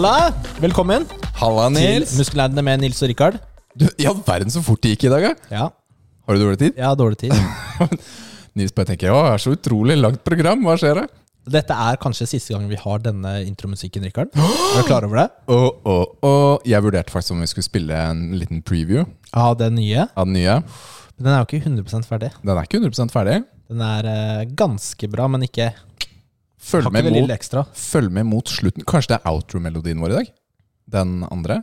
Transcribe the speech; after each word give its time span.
Halla! 0.00 0.30
Velkommen 0.62 1.02
Halla, 1.36 1.66
til 1.68 1.74
Nils. 1.76 2.14
Muskelnerdene 2.16 2.62
med 2.64 2.80
Nils 2.80 3.02
og 3.04 3.10
Rikard. 3.10 3.34
Du, 3.76 3.82
I 4.00 4.06
all 4.08 4.22
verden 4.24 4.48
så 4.48 4.62
fort 4.64 4.80
det 4.80 4.94
gikk 4.94 5.02
i 5.04 5.10
dag, 5.12 5.26
ja. 5.26 5.32
Ja, 5.52 5.66
Har 6.24 6.38
du 6.38 6.40
dårlig 6.40 6.56
tid? 6.62 6.78
jeg 6.78 6.86
har 6.86 6.96
dårlig 6.96 7.18
tid. 7.20 7.34
Nils 8.56 8.72
bare 8.72 8.88
tenker 8.88 9.12
å, 9.12 9.18
det 9.26 9.34
er 9.34 9.42
så 9.44 9.52
utrolig 9.58 9.98
langt 10.00 10.22
program. 10.24 10.64
Hva 10.64 10.78
skjer 10.80 11.02
da? 11.02 11.04
Dette 11.52 11.76
er 11.84 12.00
kanskje 12.00 12.30
siste 12.30 12.56
gang 12.56 12.64
vi 12.70 12.78
har 12.80 13.04
denne 13.04 13.34
intromusikken, 13.44 14.08
Rikard. 14.08 14.32
Er 14.40 14.80
du 14.80 14.88
klar 14.88 15.04
over 15.04 15.20
det? 15.20 15.26
Og, 15.52 15.84
og, 15.84 16.16
og 16.24 16.64
jeg 16.72 16.80
vurderte 16.88 17.12
faktisk 17.12 17.36
om 17.36 17.44
vi 17.44 17.50
skulle 17.52 17.68
spille 17.68 18.00
en 18.14 18.24
liten 18.40 18.64
preview 18.64 19.04
Av 19.36 19.58
det 19.60 19.68
nye. 19.76 20.08
av 20.16 20.24
den 20.30 20.38
nye. 20.38 20.56
Men 21.18 21.28
den 21.28 21.34
er 21.34 21.44
jo 21.44 21.50
ikke 21.50 21.60
100 21.74 22.08
ferdig. 22.08 22.32
Den 22.40 22.56
er 22.56 22.64
ikke 22.64 22.80
100 22.80 23.12
ferdig. 23.12 23.36
Den 23.68 23.84
er 23.84 24.08
eh, 24.16 24.48
ganske 24.64 25.12
bra, 25.12 25.28
men 25.28 25.44
ikke 25.44 25.74
Følg 26.60 26.90
med, 26.92 27.06
mot, 27.08 27.30
følg 27.74 28.10
med 28.12 28.26
mot 28.28 28.50
slutten. 28.52 28.84
Kanskje 28.88 29.14
det 29.14 29.20
er 29.22 29.32
outro-melodien 29.32 30.02
vår 30.02 30.12
i 30.12 30.18
dag? 30.18 30.28
Den 30.92 31.14
andre? 31.30 31.62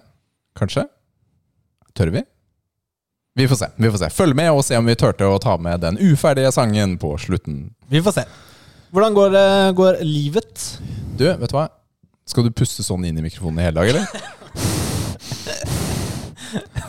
Kanskje? 0.58 0.88
Tør 1.98 2.12
vi? 2.16 2.24
Vi 3.38 3.46
får 3.48 3.60
se. 3.60 3.68
vi 3.78 3.92
får 3.94 4.02
se. 4.02 4.10
Følg 4.18 4.34
med 4.36 4.50
og 4.50 4.64
se 4.66 4.78
om 4.80 4.88
vi 4.90 4.96
turte 4.98 5.28
å 5.30 5.38
ta 5.42 5.54
med 5.62 5.84
den 5.86 6.00
uferdige 6.02 6.50
sangen 6.56 6.96
på 6.98 7.14
slutten. 7.22 7.68
Vi 7.94 8.02
får 8.02 8.16
se. 8.16 8.24
Hvordan 8.90 9.14
går, 9.14 9.36
eh, 9.38 9.72
går 9.78 10.00
livet? 10.02 10.64
Du, 11.20 11.28
vet 11.30 11.50
du 11.52 11.56
hva? 11.60 11.68
Skal 12.28 12.48
du 12.48 12.52
puste 12.52 12.84
sånn 12.84 13.06
inn 13.06 13.20
i 13.20 13.24
mikrofonen 13.24 13.62
i 13.62 13.68
hele 13.68 13.78
dag, 13.78 13.94
eller? 13.94 14.06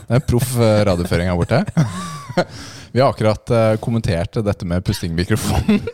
Det 0.08 0.16
er 0.16 0.24
proff 0.24 0.56
eh, 0.56 0.80
radioføring 0.88 1.28
her 1.28 1.36
borte. 1.36 1.60
Vi 2.94 3.02
har 3.02 3.12
akkurat 3.12 3.50
eh, 3.52 3.76
kommentert 3.84 4.40
dette 4.40 4.64
med 4.64 4.84
pusting 4.86 5.12
i 5.12 5.18
mikrofonen. 5.20 5.84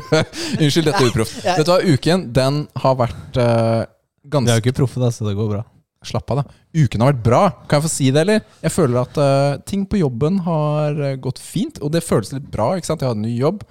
Unnskyld, 0.62 0.88
dette 0.88 1.00
er 1.00 1.10
uproft. 1.10 1.36
Vet 1.44 1.66
du 1.66 1.72
hva, 1.72 1.80
uken 1.82 2.24
den 2.34 2.64
har 2.82 2.96
vært 3.00 3.38
eh, 3.40 3.82
Vi 4.28 4.42
er 4.42 4.56
jo 4.56 4.64
ikke 4.64 4.78
proffe, 4.82 5.02
da, 5.02 5.10
så 5.14 5.26
det 5.26 5.36
går 5.38 5.50
bra. 5.52 5.62
Slapp 6.06 6.32
av, 6.34 6.42
da. 6.42 6.58
Uken 6.74 7.04
har 7.04 7.12
vært 7.12 7.22
bra. 7.24 7.42
Kan 7.70 7.78
jeg 7.78 7.86
få 7.86 7.92
si 7.92 8.08
det, 8.10 8.24
eller? 8.24 8.42
Jeg 8.64 8.74
føler 8.74 8.98
at 9.04 9.20
uh, 9.20 9.60
ting 9.68 9.84
på 9.86 10.00
jobben 10.00 10.40
har 10.46 10.98
eh, 10.98 11.18
gått 11.22 11.38
fint, 11.42 11.78
og 11.82 11.92
det 11.94 12.02
føles 12.04 12.32
litt 12.34 12.48
bra. 12.50 12.72
ikke 12.76 12.90
sant? 12.90 13.04
Jeg 13.04 13.12
har 13.12 13.18
en 13.18 13.22
ny 13.22 13.36
jobb, 13.36 13.62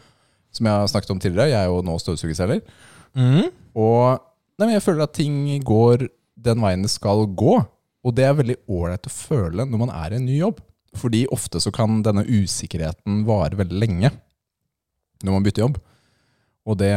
som 0.55 0.69
jeg 0.69 0.83
har 0.83 0.91
snakket 0.91 1.13
om 1.15 1.21
tidligere. 1.23 1.51
Jeg 1.51 1.59
er 1.59 1.71
jo 1.71 1.83
nå 1.85 1.97
støvsugerselger. 1.99 2.63
Mm. 3.19 3.51
Og 3.75 4.01
nei, 4.15 4.65
men 4.65 4.75
jeg 4.77 4.85
føler 4.85 5.05
at 5.05 5.15
ting 5.17 5.43
går 5.67 6.07
den 6.41 6.63
veien 6.63 6.85
det 6.85 6.93
skal 6.93 7.25
gå. 7.27 7.59
Og 8.01 8.15
det 8.17 8.25
er 8.25 8.37
veldig 8.37 8.57
ålreit 8.71 9.07
å 9.07 9.13
føle 9.13 9.67
når 9.67 9.83
man 9.83 9.93
er 9.93 10.13
i 10.13 10.21
en 10.21 10.27
ny 10.29 10.39
jobb. 10.39 10.63
Fordi 10.97 11.25
ofte 11.31 11.61
så 11.63 11.71
kan 11.73 12.01
denne 12.03 12.25
usikkerheten 12.27 13.23
vare 13.27 13.59
veldig 13.59 13.79
lenge 13.79 14.11
når 15.21 15.35
man 15.35 15.45
bytter 15.45 15.65
jobb. 15.67 15.77
Og 16.69 16.77
det, 16.77 16.91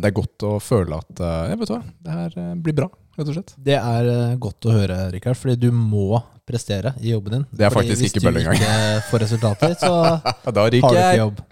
det 0.00 0.08
er 0.08 0.14
godt 0.16 0.44
å 0.48 0.54
føle 0.62 0.96
at 0.96 1.20
eh, 1.20 1.42
jeg 1.50 1.58
vet 1.60 1.72
hva, 1.74 1.80
det 2.06 2.14
her 2.16 2.36
eh, 2.40 2.52
blir 2.64 2.76
bra, 2.78 2.86
rett 3.18 3.28
og 3.28 3.34
slett. 3.36 3.52
Det 3.66 3.76
er 3.76 4.08
eh, 4.12 4.36
godt 4.40 4.68
å 4.70 4.72
høre, 4.72 4.96
Rikard, 5.12 5.36
fordi 5.36 5.56
du 5.66 5.68
må 5.76 6.20
prestere 6.48 6.94
i 7.02 7.10
jobben 7.12 7.34
din. 7.34 7.44
Det 7.50 7.66
er 7.66 7.74
Fordi 7.74 7.90
faktisk 7.92 8.08
ikke 8.16 8.22
bølle 8.24 8.40
engang. 8.44 8.56
Hvis 8.56 8.64
du 8.64 8.72
ikke 8.72 9.08
får 9.10 9.22
resultater, 9.26 9.74
så 9.80 9.90
har 10.46 10.70
du 10.72 10.78
ikke 10.78 11.04
jobb. 11.18 11.42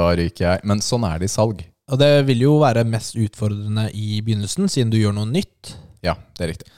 Da 0.00 0.06
ryker 0.22 0.46
jeg. 0.48 0.62
Men 0.70 0.80
sånn 0.86 1.04
er 1.08 1.20
det 1.20 1.28
i 1.28 1.34
salg. 1.34 1.64
Og 1.92 2.00
det 2.00 2.10
vil 2.30 2.40
jo 2.46 2.54
være 2.62 2.86
mest 2.88 3.18
utfordrende 3.20 3.88
i 3.94 4.20
begynnelsen, 4.26 4.70
siden 4.72 4.90
du 4.90 4.96
gjør 4.98 5.14
noe 5.18 5.28
nytt. 5.30 5.74
Ja, 6.06 6.14
det 6.38 6.46
er 6.46 6.50
riktig. 6.54 6.72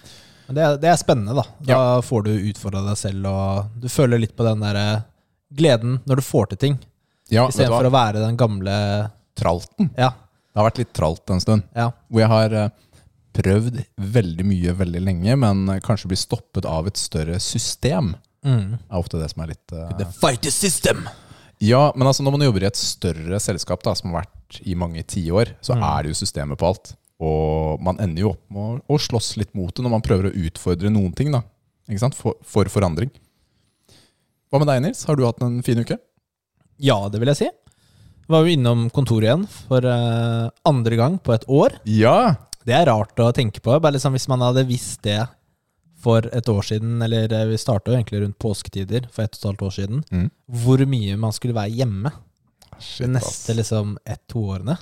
Men 0.49 0.57
det, 0.59 0.65
er- 0.65 0.81
det 0.83 0.91
er 0.91 0.99
spennende, 1.01 1.37
da. 1.39 1.45
Da 1.69 1.79
får 2.05 2.27
du 2.27 2.33
utfordra 2.51 2.83
deg 2.89 2.99
selv, 3.01 3.29
og 3.31 3.79
du 3.85 3.87
føler 3.93 4.21
litt 4.25 4.35
på 4.37 4.45
den 4.49 4.65
derre 4.65 4.87
gleden 5.55 6.01
når 6.09 6.21
du 6.21 6.25
får 6.27 6.51
til 6.57 6.61
ting, 6.65 6.77
Ja, 7.33 7.45
du 7.47 7.53
istedenfor 7.55 7.89
å 7.89 7.93
være 7.95 8.25
den 8.25 8.37
gamle 8.41 8.75
Tralten. 9.39 9.91
Ja. 9.97 10.11
Det 10.53 10.59
har 10.61 10.67
vært 10.71 10.81
litt 10.83 10.93
tralt 10.97 11.31
en 11.31 11.41
stund. 11.45 11.63
ja. 11.77 11.91
Hvor 12.11 12.21
jeg 12.25 12.31
har 12.33 12.55
eh, 12.59 12.69
prøvd 13.39 13.77
veldig 14.19 14.45
mye 14.49 14.73
veldig 14.75 15.03
lenge, 15.05 15.37
men 15.39 15.69
eh, 15.71 15.81
kanskje 15.85 16.11
blir 16.11 16.19
stoppet 16.19 16.67
av 16.67 16.89
et 16.91 16.99
større 16.99 17.39
system. 17.43 18.17
Mm. 18.47 18.77
er 18.79 18.99
ofte 18.99 19.19
det 19.19 19.27
som 19.33 19.43
er 19.43 19.51
litt 19.53 19.73
uh... 19.75 19.89
The 19.99 20.07
fight 20.15 20.47
system! 20.55 21.05
Ja, 21.61 21.89
men 21.99 22.07
altså 22.07 22.23
når 22.23 22.37
man 22.37 22.45
jobber 22.47 22.63
i 22.63 22.69
et 22.69 22.79
større 22.79 23.41
selskap 23.43 23.83
da, 23.83 23.91
som 23.99 24.13
har 24.15 24.23
vært 24.25 24.61
i 24.63 24.77
mange 24.79 25.03
tiår, 25.11 25.57
så 25.61 25.75
Mm. 25.75 25.83
er 25.89 26.03
det 26.07 26.13
jo 26.13 26.19
systemet 26.21 26.59
på 26.61 26.69
alt. 26.69 26.93
Og 27.19 27.81
man 27.83 27.99
ender 27.99 28.23
jo 28.23 28.31
opp 28.37 28.45
med 28.55 28.83
å 28.87 28.99
slåss 29.03 29.33
litt 29.41 29.51
mot 29.59 29.75
det 29.75 29.83
når 29.83 29.91
man 29.97 30.05
prøver 30.07 30.29
å 30.31 30.35
utfordre 30.47 30.91
noen 30.95 31.11
ting. 31.19 31.33
da. 31.35 31.43
Ikke 31.91 31.99
sant? 32.05 32.15
For, 32.15 32.39
for 32.47 32.71
forandring. 32.71 33.11
Hva 34.51 34.61
med 34.63 34.71
deg, 34.71 34.83
Nils? 34.87 35.03
Har 35.09 35.19
du 35.19 35.25
hatt 35.27 35.43
en 35.43 35.59
fin 35.67 35.79
uke? 35.83 35.99
Ja, 36.79 37.01
det 37.11 37.19
vil 37.21 37.29
jeg 37.35 37.41
si. 37.43 37.49
Var 38.29 38.45
jo 38.45 38.53
innom 38.53 38.87
kontoret 38.93 39.25
igjen 39.31 39.47
for 39.49 39.85
uh, 39.89 40.51
andre 40.69 40.99
gang 41.01 41.17
på 41.25 41.33
et 41.37 41.47
år. 41.49 41.79
Ja! 41.89 42.35
Det 42.69 42.75
er 42.77 42.89
rart 42.91 43.17
å 43.25 43.31
tenke 43.33 43.63
på. 43.65 43.73
Bare 43.81 43.95
liksom 43.97 44.13
Hvis 44.13 44.29
man 44.29 44.43
hadde 44.45 44.67
visst 44.69 45.01
det 45.07 45.23
for 45.99 46.27
et 46.31 46.47
år 46.53 46.63
siden, 46.63 46.99
eller 47.03 47.33
eh, 47.35 47.47
vi 47.51 47.57
starta 47.59 47.91
egentlig 47.91 48.21
rundt 48.23 48.37
påsketider 48.39 49.09
for 49.11 49.25
ett 49.25 49.33
og 49.35 49.41
et 49.41 49.47
halvt 49.49 49.63
år 49.67 49.73
siden, 49.75 50.05
Mm. 50.15 50.29
hvor 50.63 50.85
mye 50.87 51.17
man 51.19 51.33
skulle 51.35 51.57
være 51.57 51.73
hjemme 51.75 52.13
de 53.01 53.09
neste 53.11 53.57
liksom 53.59 53.97
ett-to 54.07 54.45
årene. 54.53 54.77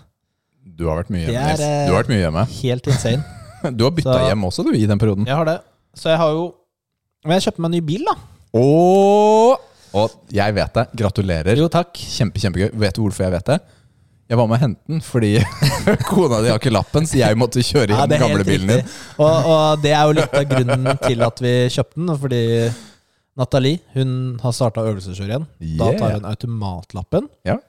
Du 0.76 0.84
har 0.90 0.98
vært 1.00 1.14
mye 1.14 1.24
hjemme, 1.30 1.54
er, 1.54 1.62
eh, 1.64 1.86
Du 1.88 1.94
har 1.94 2.02
vært 2.02 2.12
mye 2.12 2.20
hjemme. 2.26 2.44
Helt 2.58 2.86
insane. 2.92 3.24
Du 3.78 3.86
har 3.86 3.94
bytta 3.96 4.18
hjem 4.28 4.44
også, 4.44 4.62
du, 4.66 4.74
i 4.76 4.84
den 4.86 4.98
perioden. 5.00 5.24
Jeg 5.26 5.34
har 5.38 5.46
det. 5.48 5.56
Så 5.96 6.10
jeg 6.12 6.18
har 6.20 6.34
jo 6.36 6.44
Men 7.24 7.38
jeg 7.38 7.46
kjøpte 7.48 7.62
meg 7.64 7.70
en 7.70 7.76
ny 7.78 7.80
bil, 7.88 8.04
da. 8.10 8.14
Og, 8.60 9.56
og 9.96 10.34
jeg 10.34 10.54
vet 10.56 10.76
det. 10.76 10.84
Gratulerer. 11.00 11.58
Jo, 11.60 11.66
takk. 11.72 11.96
Kjempe, 11.96 12.42
kjempegøy. 12.42 12.70
Vet 12.84 12.98
du 12.98 13.02
hvorfor 13.06 13.26
jeg 13.26 13.34
vet 13.38 13.50
det? 13.54 13.58
Jeg 14.26 14.38
var 14.40 14.48
med 14.50 14.56
å 14.56 14.62
hente 14.64 14.90
den 14.90 15.02
fordi 15.06 15.28
kona 16.10 16.40
di 16.42 16.48
har 16.50 16.58
ikke 16.58 16.72
lappen, 16.74 17.04
så 17.06 17.20
jeg 17.20 17.38
måtte 17.38 17.62
kjøre 17.62 17.94
Ja, 17.94 18.08
den 18.10 18.18
gamle 18.24 18.42
bilen 18.48 18.72
din. 18.72 18.88
Og, 19.22 19.46
og 19.52 19.84
det 19.84 19.92
er 19.94 20.02
jo 20.08 20.16
litt 20.18 20.34
av 20.34 20.48
grunnen 20.50 20.98
til 21.04 21.22
at 21.28 21.42
vi 21.44 21.52
kjøpte 21.76 22.00
den. 22.00 22.10
Fordi 22.24 22.40
Nathalie 23.38 23.78
hun 23.94 24.10
har 24.42 24.54
starta 24.56 24.82
øvelseskjør 24.88 25.30
igjen. 25.30 25.46
Da 25.78 25.92
tar 26.00 26.16
hun 26.18 26.26
automatlappen. 26.32 27.30
Ja. 27.46 27.60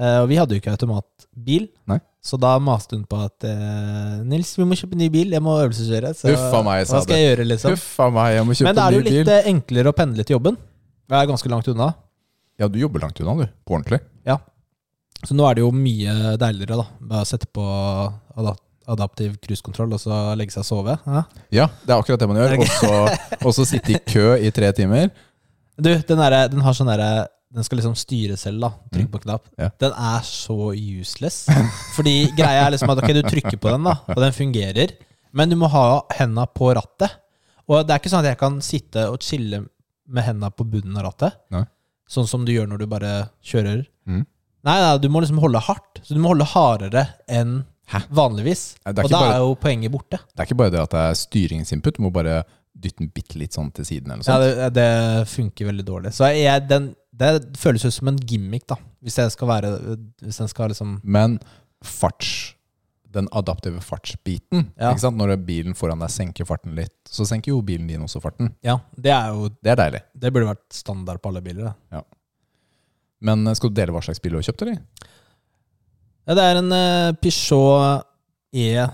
Uh, 0.00 0.22
og 0.22 0.30
vi 0.32 0.38
hadde 0.40 0.56
jo 0.56 0.62
ikke 0.62 0.72
automatbil, 0.72 1.66
Nei. 1.90 1.98
så 2.24 2.38
da 2.40 2.54
maste 2.64 2.96
hun 2.96 3.02
på 3.06 3.18
at 3.20 3.44
uh, 3.44 4.22
Nils, 4.26 4.54
vi 4.56 4.64
må 4.66 4.78
kjøpe 4.78 4.96
ny 4.98 5.10
bil, 5.12 5.34
jeg 5.36 5.44
må 5.44 5.58
øvelseskjøre. 5.60 6.14
Så 6.16 6.32
Huff 6.32 6.56
a 6.56 6.62
meg, 6.64 6.86
sa 6.88 6.96
hva 6.96 7.02
skal 7.04 7.20
jeg 7.20 7.28
gjøre, 7.28 7.46
liksom? 7.52 7.74
Huff 7.76 8.00
meg, 8.16 8.30
jeg 8.38 8.46
må 8.48 8.56
kjøpe 8.56 8.70
Men 8.70 8.78
da 8.78 8.86
er 8.86 8.94
det 8.96 8.98
jo 9.02 9.04
litt 9.04 9.18
bil. 9.18 9.32
eh, 9.36 9.50
enklere 9.52 9.92
å 9.92 9.96
pendle 10.00 10.24
til 10.24 10.38
jobben. 10.38 10.56
Jeg 11.12 11.20
er 11.26 11.28
ganske 11.28 11.50
langt 11.52 11.68
unna. 11.68 11.90
Ja, 12.60 12.68
du 12.72 12.78
jobber 12.80 13.02
langt 13.04 13.20
unna, 13.20 13.34
du. 13.44 13.50
På 13.68 13.76
ordentlig. 13.76 14.00
Ja. 14.28 14.38
Så 15.22 15.36
nå 15.36 15.44
er 15.46 15.58
det 15.58 15.62
jo 15.66 15.70
mye 15.76 16.36
deiligere, 16.40 16.78
da. 16.80 16.86
Bare 17.12 17.26
sette 17.28 17.48
på 17.52 17.62
adap 17.62 18.60
adaptiv 18.92 19.36
cruisekontroll 19.44 19.92
og 19.94 20.00
så 20.02 20.16
legge 20.34 20.50
seg 20.50 20.64
og 20.64 20.66
sove. 20.66 20.94
Ja. 21.06 21.20
Ja, 21.54 21.66
det 21.86 21.92
er 21.94 22.00
akkurat 22.02 22.18
det 22.24 22.26
man 22.28 22.40
gjør. 22.40 22.54
Og 23.46 23.52
så- 23.54 23.66
sitte 23.68 23.92
i 23.94 24.00
kø 24.10 24.24
i 24.42 24.50
tre 24.50 24.72
timer. 24.74 25.12
Du, 25.78 25.86
den, 25.94 26.18
derre- 26.18 26.48
den 26.50 26.60
har 26.64 26.74
sånn 26.76 26.90
derre 26.90 27.28
Den 27.54 27.62
skal 27.64 27.78
liksom 27.78 27.94
styre 27.94 28.34
selv, 28.40 28.60
da. 28.64 28.70
Trykk 28.94 29.10
på 29.12 29.20
knapp. 29.26 29.44
Ja. 29.60 29.68
Den 29.78 29.92
er 29.92 30.22
så 30.24 30.72
useless. 30.72 31.44
Fordi 31.94 32.32
greia 32.34 32.62
er 32.66 32.70
liksom 32.72 32.88
at 32.90 33.02
ok, 33.04 33.12
du 33.12 33.22
trykker 33.28 33.58
på 33.60 33.68
den, 33.74 33.84
da, 33.84 33.92
og 34.08 34.16
den 34.24 34.32
fungerer. 34.32 34.94
Men 35.36 35.50
du 35.52 35.56
må 35.60 35.68
ha 35.68 36.00
henda 36.16 36.46
på 36.48 36.70
rattet. 36.74 37.12
Og 37.68 37.84
det 37.86 37.92
er 37.92 38.00
ikke 38.00 38.08
sånn 38.10 38.24
at 38.24 38.30
jeg 38.32 38.38
kan 38.40 38.56
sitte 38.64 39.04
og 39.12 39.20
chille 39.22 39.62
med 40.08 40.24
henda 40.26 40.50
på 40.50 40.64
bunnen 40.68 40.96
av 40.98 41.04
rattet. 41.10 41.36
Nei. 41.54 41.64
Sånn 42.08 42.26
som 42.28 42.44
du 42.44 42.52
gjør 42.52 42.66
når 42.68 42.78
du 42.82 42.86
bare 42.90 43.12
kjører. 43.44 43.84
Mm. 44.06 44.24
Nei, 44.64 44.78
nei, 44.78 44.98
du 45.02 45.08
må 45.08 45.22
liksom 45.22 45.38
holde 45.42 45.60
hardt. 45.62 46.02
Så 46.04 46.14
du 46.14 46.20
må 46.22 46.32
holde 46.34 46.44
hardere 46.46 47.06
enn 47.28 47.64
Hæ? 47.92 48.02
vanligvis. 48.14 48.76
Nei, 48.84 48.90
og 48.92 48.96
da 48.96 49.02
bare- 49.08 49.34
er 49.34 49.38
jo 49.42 49.54
poenget 49.54 49.90
borte. 49.92 50.18
Det 50.18 50.40
er 50.40 50.46
ikke 50.46 50.56
bare 50.60 50.70
det 50.70 50.80
at 50.80 50.90
det 50.90 51.00
er 51.00 51.14
styringsinput, 51.14 51.96
du 51.96 52.02
må 52.02 52.12
bare 52.12 52.44
dytte 52.74 52.98
den 52.98 53.10
bitte 53.14 53.36
litt 53.38 53.52
sånn 53.52 53.72
til 53.74 53.84
siden. 53.84 54.10
eller 54.12 54.24
Ja, 54.24 54.38
det, 54.38 54.74
det 54.74 55.28
funker 55.28 55.66
veldig 55.66 55.84
dårlig. 55.84 56.12
Så 56.16 56.28
jeg, 56.34 56.68
den, 56.68 56.94
det 57.12 57.56
føles 57.58 57.84
ut 57.84 57.92
som 57.92 58.08
en 58.08 58.16
gimmick, 58.18 58.66
da. 58.66 58.76
Hvis 59.02 59.16
den 59.18 59.30
skal 59.30 59.48
være 59.48 59.70
Hvis 60.22 60.38
den 60.38 60.48
skal 60.48 60.68
liksom 60.70 61.00
Men 61.02 61.40
farts 61.82 62.54
den 63.12 63.28
adaptive 63.36 63.82
fartsbiten. 63.84 64.70
Ja. 64.76 64.92
Ikke 64.92 65.04
sant? 65.04 65.18
Når 65.20 65.34
bilen 65.46 65.76
foran 65.78 66.02
deg 66.02 66.12
senker 66.12 66.48
farten 66.48 66.74
litt, 66.78 66.94
så 67.08 67.26
senker 67.28 67.52
jo 67.52 67.60
bilen 67.66 67.90
din 67.90 68.04
også 68.04 68.22
farten. 68.24 68.52
Ja, 68.64 68.78
det 68.96 69.12
er 69.14 69.32
jo 69.34 69.50
Det 69.58 69.74
er 69.74 69.80
deilig. 69.80 70.02
Det 70.14 70.32
burde 70.32 70.52
vært 70.52 70.66
standard 70.76 71.22
på 71.22 71.32
alle 71.32 71.44
biler. 71.44 71.72
Da. 71.92 72.02
Men 73.22 73.46
eh, 73.46 73.56
skal 73.58 73.72
du 73.72 73.78
dele 73.78 73.94
hva 73.94 74.02
slags 74.04 74.22
bil 74.22 74.34
du 74.34 74.40
har 74.40 74.48
kjøpt, 74.48 74.64
eller? 74.66 74.80
Ja, 76.22 76.36
det 76.38 76.46
er 76.46 76.60
en 76.60 76.70
uh, 76.70 77.12
Peugeot 77.18 78.08
E 78.52 78.86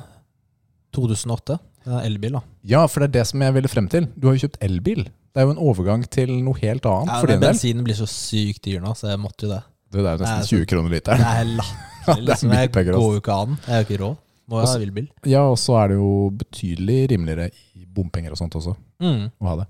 2008. 0.97 1.59
Det 1.88 1.94
er 1.94 2.05
elbil, 2.09 2.37
da. 2.38 2.43
Ja, 2.69 2.82
for 2.91 3.03
det 3.03 3.11
er 3.11 3.17
det 3.20 3.29
som 3.31 3.43
jeg 3.44 3.55
ville 3.56 3.70
frem 3.70 3.88
til. 3.93 4.09
Du 4.17 4.29
har 4.29 4.37
jo 4.37 4.47
kjøpt 4.47 4.61
elbil. 4.65 5.06
Det 5.09 5.43
er 5.43 5.47
jo 5.47 5.55
en 5.55 5.61
overgang 5.70 6.05
til 6.11 6.32
noe 6.43 6.56
helt 6.61 6.87
annet 6.88 7.12
Ja, 7.12 7.19
for 7.20 7.31
din 7.31 7.43
del. 7.43 7.53
Bensinen 7.53 7.85
blir 7.87 7.97
så 7.99 8.09
sykt 8.11 8.65
dyr 8.67 8.81
nå, 8.82 8.94
så 8.99 9.11
jeg 9.12 9.20
måtte 9.23 9.47
jo 9.47 9.53
det. 9.53 9.61
Det 9.93 10.00
er 10.00 10.05
jo 10.05 10.08
Nei, 10.08 10.17
nesten 10.23 10.58
20 10.58 10.67
kroner 10.70 10.90
Det 10.93 10.99
literen. 11.00 11.20
er 11.20 11.52
latterlig. 11.58 11.85
Det 12.08 12.14
er 12.17 12.23
Liksom, 12.25 12.52
jeg 12.56 12.70
går 12.73 12.94
jo 12.96 13.20
ikke 13.20 13.35
an. 13.37 13.56
Jeg 13.67 13.75
har 13.75 13.82
ikke 13.85 13.99
råd. 14.00 14.17
Må 14.49 14.61
ha 14.64 14.76
villbil. 14.81 15.08
Ja, 15.29 15.43
og 15.50 15.58
så 15.61 15.75
er 15.76 15.90
det 15.93 15.96
jo 15.99 16.12
betydelig 16.40 16.99
rimeligere 17.11 17.50
i 17.76 17.85
bompenger 17.85 18.32
og 18.32 18.38
sånt 18.40 18.55
også 18.56 18.73
Mm. 18.99 19.26
å 19.40 19.46
ha 19.50 19.56
det. 19.61 19.67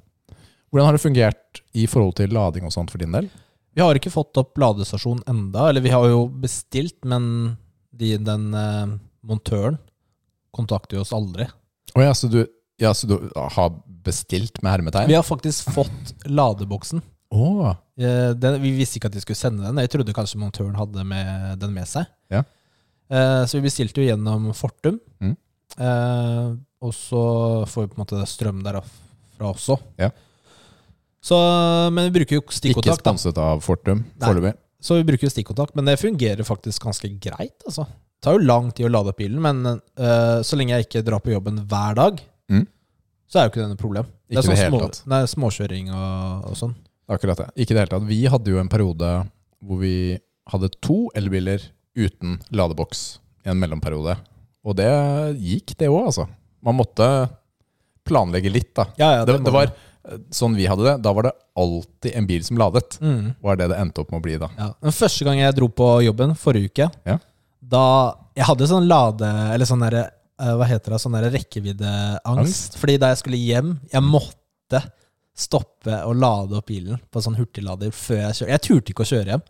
Hvordan 0.71 0.87
har 0.87 0.95
det 0.95 1.03
fungert 1.03 1.61
i 1.75 1.87
forhold 1.91 2.15
til 2.21 2.31
lading 2.33 2.65
og 2.69 2.73
sånt 2.73 2.91
for 2.93 2.99
din 3.03 3.11
del? 3.13 3.27
Vi 3.75 3.83
har 3.83 3.95
ikke 3.99 4.13
fått 4.15 4.39
opp 4.41 4.55
ladestasjon 4.59 5.21
enda, 5.29 5.67
eller 5.69 5.81
vi 5.85 5.91
har 5.93 6.07
jo 6.09 6.29
bestilt, 6.29 6.97
men 7.05 7.57
de, 7.95 8.15
den 8.23 8.47
eh, 8.55 8.87
montøren 9.27 9.79
kontakter 10.55 10.97
jo 10.99 11.03
oss 11.05 11.13
aldri. 11.13 11.47
Oh, 11.97 12.03
ja, 12.05 12.15
så 12.15 12.31
du, 12.31 12.45
Ja, 12.79 12.93
så 12.95 13.09
du 13.11 13.17
har 13.35 13.73
bestilt 14.07 14.63
med 14.63 14.71
hermetegn? 14.77 15.09
Vi 15.11 15.15
har 15.19 15.27
faktisk 15.27 15.73
fått 15.75 16.15
ladeboksen. 16.31 17.03
Eh, 17.33 18.31
Den, 18.41 18.61
vi 18.63 18.71
visste 18.79 18.99
ikke 18.99 19.11
at 19.11 19.17
de 19.17 19.21
skulle 19.21 19.37
sende 19.39 19.65
den. 19.67 19.81
Jeg 19.83 19.91
trodde 19.93 20.15
kanskje 20.17 20.39
montøren 20.41 20.77
hadde 20.79 21.05
med, 21.05 21.59
den 21.61 21.75
med 21.75 21.89
seg. 21.91 22.07
Ja. 22.33 22.45
Eh, 23.11 23.43
Så 23.47 23.59
vi 23.59 23.67
bestilte 23.69 24.01
jo 24.03 24.09
gjennom 24.09 24.49
Fortum. 24.57 25.01
Mm. 25.21 25.37
Eh, 25.79 26.47
og 26.81 26.95
så 26.95 27.21
får 27.69 27.85
vi 27.85 27.91
på 27.93 27.99
en 27.99 28.05
måte 28.05 28.23
strøm 28.31 28.63
derfra 28.65 29.51
også. 29.53 29.77
Ja. 29.99 30.11
Så, 31.21 31.37
men 31.93 32.07
vi 32.09 32.21
bruker 32.21 32.39
jo 32.39 32.43
ikke 32.45 32.55
stikkontakt. 32.57 33.03
da. 33.03 33.11
sponset 33.13 33.39
av 33.43 33.61
Fortum 33.67 34.05
foreløpig. 34.23 34.55
Så 34.81 34.95
vi 35.01 35.07
bruker 35.09 35.27
jo 35.27 35.33
stikkontakt, 35.35 35.75
men 35.75 35.89
det 35.91 35.97
fungerer 35.99 36.47
faktisk 36.47 36.85
ganske 36.87 37.09
greit. 37.21 37.57
altså. 37.67 37.85
Det 37.91 38.23
tar 38.25 38.37
jo 38.39 38.47
lang 38.47 38.71
tid 38.73 38.87
å 38.87 38.93
lade 38.95 39.11
opp 39.11 39.19
bilen, 39.19 39.41
men 39.43 39.67
uh, 39.67 40.39
så 40.47 40.57
lenge 40.59 40.77
jeg 40.77 40.87
ikke 40.87 41.03
drar 41.07 41.21
på 41.23 41.35
jobben 41.35 41.61
hver 41.69 41.95
dag, 41.99 42.21
Mm. 42.49 42.63
så 43.29 43.39
er 43.41 43.45
jo 43.45 43.51
ikke 43.51 43.61
det 43.61 43.69
noe 43.75 43.77
problem. 43.83 44.07
Ikke 44.31 44.41
det 44.41 44.55
er 44.55 44.71
sånn 44.71 44.71
små, 44.73 45.11
nei, 45.13 45.19
småkjøring 45.29 45.91
og, 45.93 46.47
og 46.49 46.55
sånn. 46.57 46.71
Akkurat 47.09 47.39
det. 47.41 47.49
Ikke 47.57 47.73
i 47.73 47.77
det 47.77 47.83
hele 47.87 47.93
tatt. 47.95 48.07
Vi 48.09 48.21
hadde 48.29 48.53
jo 48.53 48.61
en 48.61 48.69
periode 48.73 49.13
hvor 49.65 49.81
vi 49.81 49.95
hadde 50.53 50.69
to 50.85 51.09
elbiler 51.19 51.63
uten 51.99 52.37
ladeboks 52.55 53.19
i 53.47 53.51
en 53.53 53.59
mellomperiode. 53.61 54.15
Og 54.69 54.77
det 54.77 54.89
gikk, 55.41 55.73
det 55.81 55.89
òg, 55.89 56.11
altså. 56.11 56.27
Man 56.65 56.77
måtte 56.79 57.07
planlegge 58.09 58.51
litt, 58.53 58.71
da. 58.77 58.87
Ja, 59.01 59.09
ja, 59.19 59.25
Det, 59.29 59.39
det, 59.39 59.45
det 59.49 59.55
var 59.55 59.71
eh, 59.73 60.21
sånn 60.35 60.55
vi 60.59 60.67
hadde 60.69 60.85
det. 60.87 60.95
Da 61.05 61.13
var 61.17 61.29
det 61.29 61.35
alltid 61.59 62.15
en 62.19 62.29
bil 62.29 62.45
som 62.47 62.61
ladet. 62.61 62.99
mm. 63.01 63.35
Var 63.45 63.59
det 63.61 63.71
det 63.73 63.81
endte 63.83 64.03
opp 64.05 64.13
med 64.13 64.21
å 64.21 64.25
bli, 64.29 64.37
da. 64.41 64.49
Ja. 64.59 64.69
Den 64.85 64.95
første 64.97 65.27
gang 65.29 65.41
jeg 65.41 65.57
dro 65.59 65.69
på 65.73 65.89
jobben, 66.07 66.37
forrige 66.39 66.71
uke, 66.73 66.91
Ja. 67.09 67.19
da 67.61 67.85
Jeg 68.39 68.47
hadde 68.47 68.69
sånn 68.71 68.87
lade... 68.89 69.27
Eller 69.55 69.67
sånn 69.67 69.81
derre 69.83 70.05
eh, 70.39 70.53
Hva 70.61 70.69
heter 70.71 70.95
det? 70.95 71.01
Sånn 71.03 71.17
derre 71.17 71.33
rekkeviddeangst. 71.35 72.77
Fordi 72.79 72.99
da 73.03 73.11
jeg 73.13 73.21
skulle 73.25 73.41
hjem, 73.41 73.73
jeg 73.93 74.05
måtte 74.07 74.85
stoppe 75.39 76.01
og 76.05 76.17
lade 76.19 76.59
opp 76.59 76.67
bilen 76.69 76.99
på 77.13 77.23
sånn 77.23 77.37
hurtiglader 77.39 77.93
før 77.95 78.21
jeg 78.25 78.39
kjører. 78.41 78.53
Jeg 78.57 78.65
turte 78.67 78.93
ikke 78.95 79.05
å 79.07 79.11
kjøre 79.13 79.35
hjem. 79.35 79.45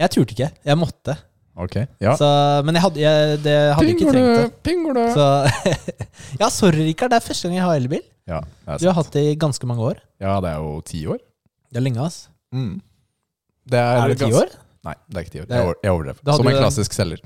Jeg 0.00 0.12
turte 0.14 0.36
ikke. 0.36 0.48
Jeg 0.70 0.80
måtte. 0.80 1.16
Ok. 1.60 1.76
Ja. 2.00 2.14
Så, 2.16 2.28
men 2.64 2.76
jeg 2.78 2.84
hadde, 2.86 3.00
jeg, 3.02 3.40
det 3.44 3.56
hadde 3.76 3.94
ikke 3.94 4.12
trengt 4.14 4.68
det. 4.96 5.06
Så 5.16 5.26
Ja, 6.42 6.48
sorry, 6.52 6.86
Rikard. 6.88 7.12
Det 7.12 7.18
er 7.20 7.26
første 7.26 7.48
gang 7.50 7.58
jeg 7.58 7.66
har 7.66 7.80
elbil. 7.80 8.04
Ja, 8.30 8.38
er 8.70 8.78
Du 8.80 8.86
har 8.86 8.96
hatt 9.00 9.10
det 9.16 9.24
i 9.32 9.34
ganske 9.40 9.66
mange 9.68 9.82
år. 9.90 10.00
ja, 10.22 10.36
det 10.44 10.52
er 10.52 10.62
jo 10.62 10.76
ti 10.86 11.02
år. 11.10 11.18
Det 11.70 11.80
er 11.80 11.84
lenge, 11.84 12.04
ass. 12.06 12.20
Mm. 12.54 12.76
Det 13.70 13.80
Er 13.80 14.12
det 14.12 14.18
ti 14.22 14.30
år? 14.34 14.52
Nei, 14.86 14.94
det 15.08 15.18
er 15.18 15.26
ikke 15.26 15.34
ti 15.34 15.40
år. 15.42 15.48
Er- 15.50 15.66
Jeg 15.66 15.74
Jeg 15.84 15.92
overdrev. 15.92 16.22
Som 16.36 16.48
en 16.48 16.56
klassisk 16.60 16.94
selger. 16.96 17.20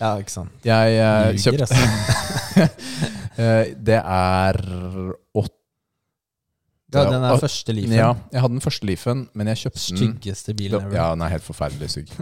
Ja, 0.00 0.10
ikke 0.20 0.32
sant. 0.32 0.50
Jeg 0.66 0.96
uh, 1.00 1.30
kjøpte 1.40 1.68
altså. 1.68 2.70
Eh, 3.36 3.74
Det 3.84 3.98
er 4.00 4.56
åtte 5.36 5.52
Ja, 6.94 7.02
den 7.10 7.24
er 7.26 7.38
første 7.42 7.72
Leafen. 7.74 7.92
Ja, 7.98 8.12
jeg 8.32 8.40
hadde 8.40 8.54
den 8.54 8.62
første 8.62 8.86
Leafen, 8.86 9.24
men 9.34 9.48
jeg 9.50 9.56
kjøpte 9.64 9.80
den 9.88 9.96
Styggeste 9.98 10.54
bilen 10.54 10.84
ever. 10.86 10.94
Ja, 10.94 11.08
den 11.16 11.24
er 11.26 11.32
helt 11.34 11.46
forferdelig 11.46 11.90
stygg. 11.96 12.12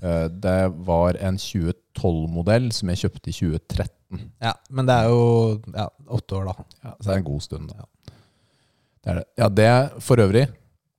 Eh, 0.00 0.30
Det 0.32 0.72
var 0.88 1.12
en 1.20 1.36
2012-modell 1.36 2.70
som 2.72 2.88
jeg 2.88 3.02
kjøpte 3.02 3.28
i 3.28 3.34
2013. 3.36 4.22
Ja, 4.40 4.54
men 4.72 4.86
det 4.88 4.94
er 4.96 5.10
jo 5.12 5.58
ja, 5.74 5.84
åtte 6.08 6.38
år, 6.38 6.46
da. 6.48 6.64
Ja, 6.86 6.92
så 6.94 7.04
det 7.04 7.12
er 7.12 7.18
en 7.20 7.26
god 7.26 7.42
stund. 7.44 7.68
Da. 7.68 7.84
Det 9.04 9.10
er 9.12 9.18
det. 9.18 9.24
Ja, 9.42 9.48
det 9.58 10.02
for 10.06 10.22
øvrig, 10.24 10.46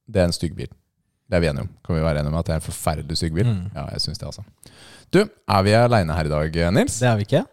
det 0.05 0.21
er 0.21 0.29
en 0.29 0.35
stygg 0.37 0.53
bil. 0.53 0.69
Det 1.25 1.33
er 1.39 1.41
vi 1.41 1.49
enige 1.49 1.65
om. 1.65 1.71
Kan 1.81 1.97
vi 1.97 2.03
være 2.05 2.19
enige 2.21 2.29
om 2.35 2.37
at 2.43 2.45
det 2.45 2.53
er 2.53 2.61
en 2.61 2.67
forferdelig 2.67 3.17
stygg 3.17 3.33
bil? 3.39 3.49
Mm. 3.49 3.63
Ja, 3.73 3.87
jeg 3.95 4.01
syns 4.05 4.21
det, 4.21 4.29
altså. 4.29 4.45
Du, 5.09 5.23
er 5.25 5.61
vi 5.65 5.73
aleine 5.79 6.13
her 6.19 6.29
i 6.29 6.35
dag, 6.35 6.61
Nils? 6.77 6.99
Det 7.01 7.09
er 7.09 7.15
vi 7.17 7.25
ikke. 7.25 7.43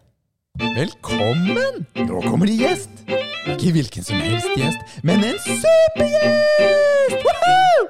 Velkommen! 0.77 1.87
Nå 2.05 2.21
kommer 2.29 2.45
det 2.45 2.59
gjest. 2.61 3.28
Ikke 3.47 3.71
hvilken 3.75 4.03
som 4.05 4.19
helst 4.21 4.49
gjest, 4.57 4.97
men 5.05 5.21
en 5.25 5.37
supergjest! 5.43 7.13
Woohoo! 7.23 7.85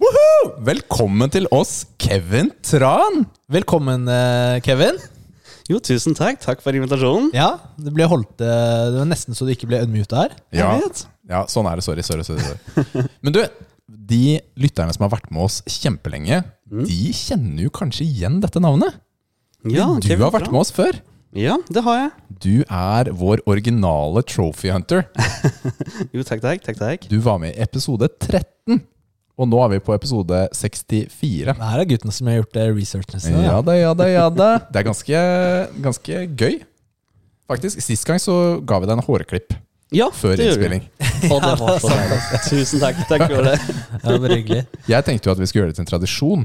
Woohoo! 0.00 0.50
Velkommen 0.66 1.32
til 1.32 1.48
oss, 1.54 1.84
Kevin 2.00 2.50
Tran. 2.66 3.24
Velkommen, 3.52 4.06
eh, 4.10 4.58
Kevin. 4.64 4.98
Jo, 5.70 5.78
tusen 5.78 6.16
takk. 6.18 6.40
Takk 6.42 6.62
for 6.64 6.74
invitasjonen. 6.74 7.30
Ja, 7.36 7.52
det 7.78 7.92
ble 7.94 8.06
holdt 8.10 8.40
eh, 8.42 8.86
Det 8.90 8.98
var 8.98 9.06
nesten 9.10 9.36
så 9.38 9.46
du 9.46 9.52
ikke 9.54 9.68
ble 9.70 9.82
unmuta 9.86 10.24
her. 10.24 10.32
Ja, 10.52 10.72
Jeg 10.76 10.86
vet. 10.88 11.04
ja, 11.30 11.44
sånn 11.52 11.68
er 11.70 11.78
det. 11.78 11.84
Sorry, 11.86 12.02
sorry. 12.06 12.24
sorry, 12.26 12.42
sorry. 12.42 13.06
Men 13.24 13.36
du, 13.36 13.42
de 13.86 14.40
lytterne 14.58 14.94
som 14.96 15.06
har 15.06 15.14
vært 15.14 15.30
med 15.30 15.46
oss 15.46 15.60
kjempelenge, 15.70 16.42
de 16.70 16.98
kjenner 17.16 17.64
jo 17.68 17.70
kanskje 17.74 18.06
igjen 18.08 18.40
dette 18.42 18.62
navnet. 18.62 18.98
Ja, 19.68 19.86
du 20.00 20.06
Kevin 20.08 20.26
har 20.26 20.34
vært 20.34 20.48
Tran. 20.48 20.56
med 20.56 20.64
oss 20.66 20.74
før. 20.74 20.98
Ja, 21.36 21.56
det 21.70 21.82
har 21.86 21.98
jeg. 22.00 22.10
Du 22.42 22.54
er 22.66 23.10
vår 23.14 23.42
originale 23.46 24.22
trophy 24.26 24.72
hunter. 24.74 25.04
Jo, 26.14 26.24
takk, 26.26 26.40
takk. 26.42 26.62
takk, 26.64 26.78
takk. 26.80 27.04
Du 27.10 27.18
var 27.22 27.38
med 27.42 27.54
i 27.54 27.62
episode 27.62 28.08
13, 28.18 28.80
og 29.40 29.48
nå 29.48 29.60
er 29.64 29.70
vi 29.76 29.78
på 29.84 29.94
episode 29.94 30.40
64. 30.56 31.54
Det 31.54 31.54
her 31.70 31.82
er 31.84 31.88
guttene 31.90 32.14
som 32.14 32.30
har 32.30 32.40
gjort 32.40 32.56
det 32.56 32.64
researchen 32.74 33.22
sin. 33.22 33.36
Ja 33.46 33.60
da, 33.62 33.76
ja 33.78 33.92
da, 33.94 34.08
ja 34.10 34.26
da. 34.32 34.48
Det 34.72 34.80
er 34.82 34.88
ganske, 34.90 35.22
ganske 35.86 36.24
gøy. 36.40 36.58
Faktisk, 37.50 37.82
Sist 37.82 38.06
gang 38.06 38.18
så 38.22 38.34
ga 38.66 38.78
vi 38.82 38.86
deg 38.90 38.98
en 38.98 39.02
hårklipp 39.06 39.54
Ja, 39.94 40.06
før 40.14 40.36
det 40.38 40.44
gjorde 40.50 40.66
vi. 40.70 40.80
innspilling. 40.80 40.84
Og 41.34 41.40
det 41.42 41.54
var 41.60 41.80
så. 41.82 41.94
Tusen 42.48 42.82
takk. 42.82 43.00
Takk 43.10 43.24
for 43.30 43.46
det. 43.48 43.56
Det 44.04 44.18
var 44.22 44.34
hyggelig. 44.36 44.60
Jeg 44.90 45.06
tenkte 45.08 45.30
jo 45.30 45.34
at 45.36 45.40
vi 45.42 45.48
skulle 45.50 45.64
gjøre 45.64 45.72
det 45.74 45.78
til 45.80 45.86
en 45.86 45.90
tradisjon, 45.94 46.44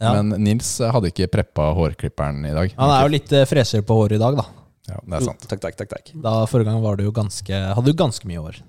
Ja. 0.00 0.12
men 0.20 0.42
Nils 0.44 0.68
hadde 0.92 1.08
ikke 1.08 1.28
preppa 1.32 1.70
hårklipperen 1.76 2.44
i 2.44 2.52
dag. 2.52 2.74
Han 2.76 2.92
er 2.92 3.06
jo 3.06 3.12
litt 3.14 3.30
freser 3.30 3.50
freshere 3.52 3.86
på 3.86 3.96
håret 3.96 4.18
i 4.18 4.22
dag, 4.22 4.36
da. 4.38 4.46
Ja, 4.86 5.00
det 5.02 5.18
er 5.18 5.26
sant. 5.26 5.46
takk, 5.50 5.60
takk, 5.62 5.76
takk, 5.80 5.92
takk. 5.94 6.10
Da 6.22 6.38
Forrige 6.50 6.70
gang 6.70 6.82
var 6.84 6.98
du 6.98 7.06
jo 7.06 7.12
ganske, 7.14 7.60
hadde 7.78 7.90
du 7.90 7.98
ganske 7.98 8.28
mye 8.28 8.42
hår. 8.42 8.60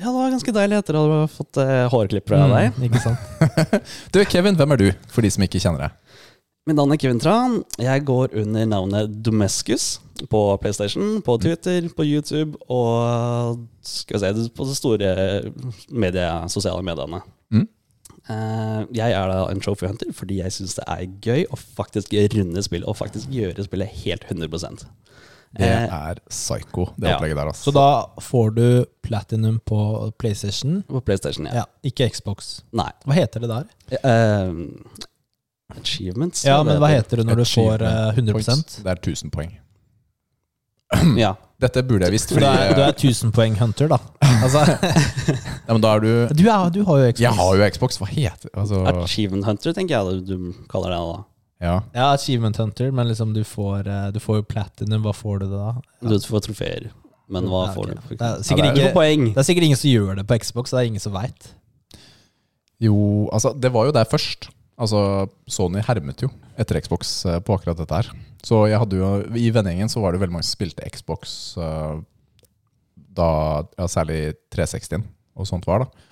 Ja, 0.00 0.08
det 0.08 0.16
var 0.16 0.30
ganske 0.32 0.52
deilig 0.56 0.78
etter 0.80 0.96
å 0.96 1.02
ha 1.10 1.24
fått 1.28 1.58
eh, 1.60 1.84
hårklipper 1.92 2.38
av 2.38 2.54
deg. 2.54 2.76
Mm, 2.78 2.84
ikke 2.88 3.02
sant? 3.02 3.24
Du, 4.14 4.22
Kevin, 4.24 4.56
hvem 4.56 4.72
er 4.72 4.80
du, 4.80 4.86
for 5.12 5.26
de 5.26 5.32
som 5.34 5.44
ikke 5.44 5.60
kjenner 5.60 5.88
deg? 5.88 6.20
Mitt 6.68 6.78
navn 6.78 6.94
er 6.94 7.00
Kevin 7.00 7.20
Tran. 7.20 7.58
Jeg 7.80 8.04
går 8.08 8.32
under 8.40 8.68
navnet 8.68 9.12
Domescus 9.26 9.98
på 10.30 10.40
PlayStation, 10.62 11.18
på 11.24 11.36
Twitter, 11.40 11.88
på 11.96 12.04
YouTube 12.06 12.56
og 12.68 13.60
skal 13.84 14.20
vi 14.20 14.32
si, 14.40 14.48
på 14.56 14.68
de 14.68 14.76
store 14.76 15.12
medie, 15.88 16.30
sosiale 16.52 16.84
mediene. 16.86 17.20
Mm. 17.52 17.66
Eh, 18.28 18.80
jeg 18.94 19.14
er 19.16 19.30
da 19.30 19.44
en 19.48 19.62
trophy 19.64 19.88
hunter 19.88 20.10
fordi 20.14 20.40
jeg 20.42 20.52
syns 20.52 20.76
det 20.76 20.84
er 20.92 21.06
gøy 21.24 21.46
å 21.50 21.58
faktisk 21.58 22.12
runde 22.34 22.62
spill 22.62 22.84
og 22.84 22.98
faktisk 23.00 23.32
gjøre 23.32 23.64
spillet 23.64 23.94
helt 24.04 24.26
100% 24.28 24.84
Det 25.56 25.66
Eh, 25.66 25.86
er 25.90 26.20
psycho, 26.28 26.84
det 26.96 27.08
ja. 27.08 27.16
opplegget 27.16 27.36
der. 27.40 27.48
Altså. 27.50 27.64
Så 27.64 27.72
da 27.74 27.86
får 28.22 28.50
du 28.54 28.66
platinum 29.02 29.56
på 29.66 30.12
PlayStation. 30.18 30.82
På 30.86 31.00
PlayStation, 31.00 31.48
ja. 31.48 31.64
Ja, 31.64 31.64
ikke 31.82 32.06
Xbox. 32.12 32.60
Nei. 32.70 32.90
Hva 33.02 33.16
heter 33.16 33.42
det 33.42 33.50
der? 33.50 33.64
Uh, 34.04 34.68
achievements? 35.74 36.44
Ja, 36.46 36.60
men 36.62 36.78
hva 36.78 36.92
heter. 36.92 37.18
det 37.18 37.26
når 37.26 37.42
du 37.42 37.48
får 37.50 37.82
eh, 37.82 38.12
100 38.14 38.36
points. 38.36 38.78
Det 38.78 38.92
er 38.92 39.02
1000 39.02 39.34
poeng. 39.34 39.56
Ja. 41.24 41.34
Dette 41.60 41.82
burde 41.84 42.06
jeg 42.08 42.14
visst. 42.14 42.30
Du 42.32 42.40
er, 42.40 42.70
du 42.72 42.80
er 42.80 42.94
1000 42.94 43.34
poeng 43.36 43.54
hunter, 43.60 43.90
da. 43.92 43.98
Altså, 44.40 44.62
ja, 45.66 45.74
men 45.74 45.82
da 45.84 45.90
er 45.98 46.00
du 46.00 46.08
du, 46.32 46.46
er, 46.48 46.70
du 46.72 46.78
har 46.88 47.02
jo 47.02 47.10
Xbox. 47.10 47.20
Jeg 47.20 47.34
har 47.36 47.58
jo 47.60 47.66
Xbox, 47.74 47.98
hva 48.00 48.08
heter 48.08 48.54
altså, 48.56 48.80
Achievement 49.04 49.44
Hunter, 49.44 49.74
tenker 49.76 49.98
jeg 49.98 50.22
du, 50.24 50.38
du 50.38 50.64
kaller 50.72 50.94
det 50.94 51.00
da. 51.02 51.18
ja. 51.66 51.74
Ja, 51.94 52.06
Achievement 52.14 52.56
Hunter, 52.56 52.88
men 52.96 53.10
liksom 53.12 53.34
du 53.36 53.42
får, 53.44 53.84
eh, 53.92 54.06
du 54.16 54.18
får 54.24 54.40
jo 54.40 54.46
platinum. 54.54 55.04
Hva 55.04 55.12
får 55.14 55.42
du 55.44 55.46
da? 55.52 55.74
da? 56.00 56.14
Du 56.14 56.16
får 56.32 56.46
trofeer. 56.48 56.88
Men 57.30 57.44
hva 57.52 57.66
Ja, 57.68 57.74
får 57.76 57.92
du? 57.92 58.00
Det 58.14 58.16
er 58.16 58.24
Ja, 58.40 58.42
sikkert 58.48 58.64
det 58.74 58.86
er- 58.86 58.88
Du 58.88 58.96
poeng. 58.96 59.28
Det 59.34 59.38
er 59.44 59.46
sikkert 59.52 59.68
ingen 59.68 59.78
som 59.78 59.90
gjør 59.92 60.16
det 60.16 60.26
på 60.32 60.40
Xbox, 60.42 60.72
det 60.72 60.80
er 60.80 60.88
ingen 60.88 61.04
som 61.04 61.12
veit. 61.14 61.52
Jo, 62.80 63.28
altså 63.36 63.52
det 63.60 63.70
var 63.76 63.86
jo 63.90 63.92
der 63.94 64.08
først. 64.08 64.48
Altså 64.80 65.28
Sony 65.46 65.82
hermet 65.84 66.22
jo 66.24 66.30
etter 66.58 66.80
Xbox 66.80 67.12
eh, 67.28 67.36
på 67.44 67.58
akkurat 67.58 67.76
dette 67.76 68.00
her. 68.00 68.08
Så 68.46 68.62
jeg 68.70 68.78
hadde 68.80 68.96
jo 68.96 69.08
I 69.36 69.50
vennegjengen 69.52 69.90
så 69.92 70.00
var 70.02 70.14
det 70.14 70.20
veldig 70.22 70.32
mange 70.38 70.46
som 70.48 70.56
spilte 70.56 70.86
Xbox 70.94 71.34
eh, 71.60 71.98
da 73.20 73.30
ja, 73.76 73.88
særlig 73.90 74.20
360 74.54 75.02
og 75.40 75.48
sånt 75.48 75.66
var, 75.68 75.84
da. 75.84 76.06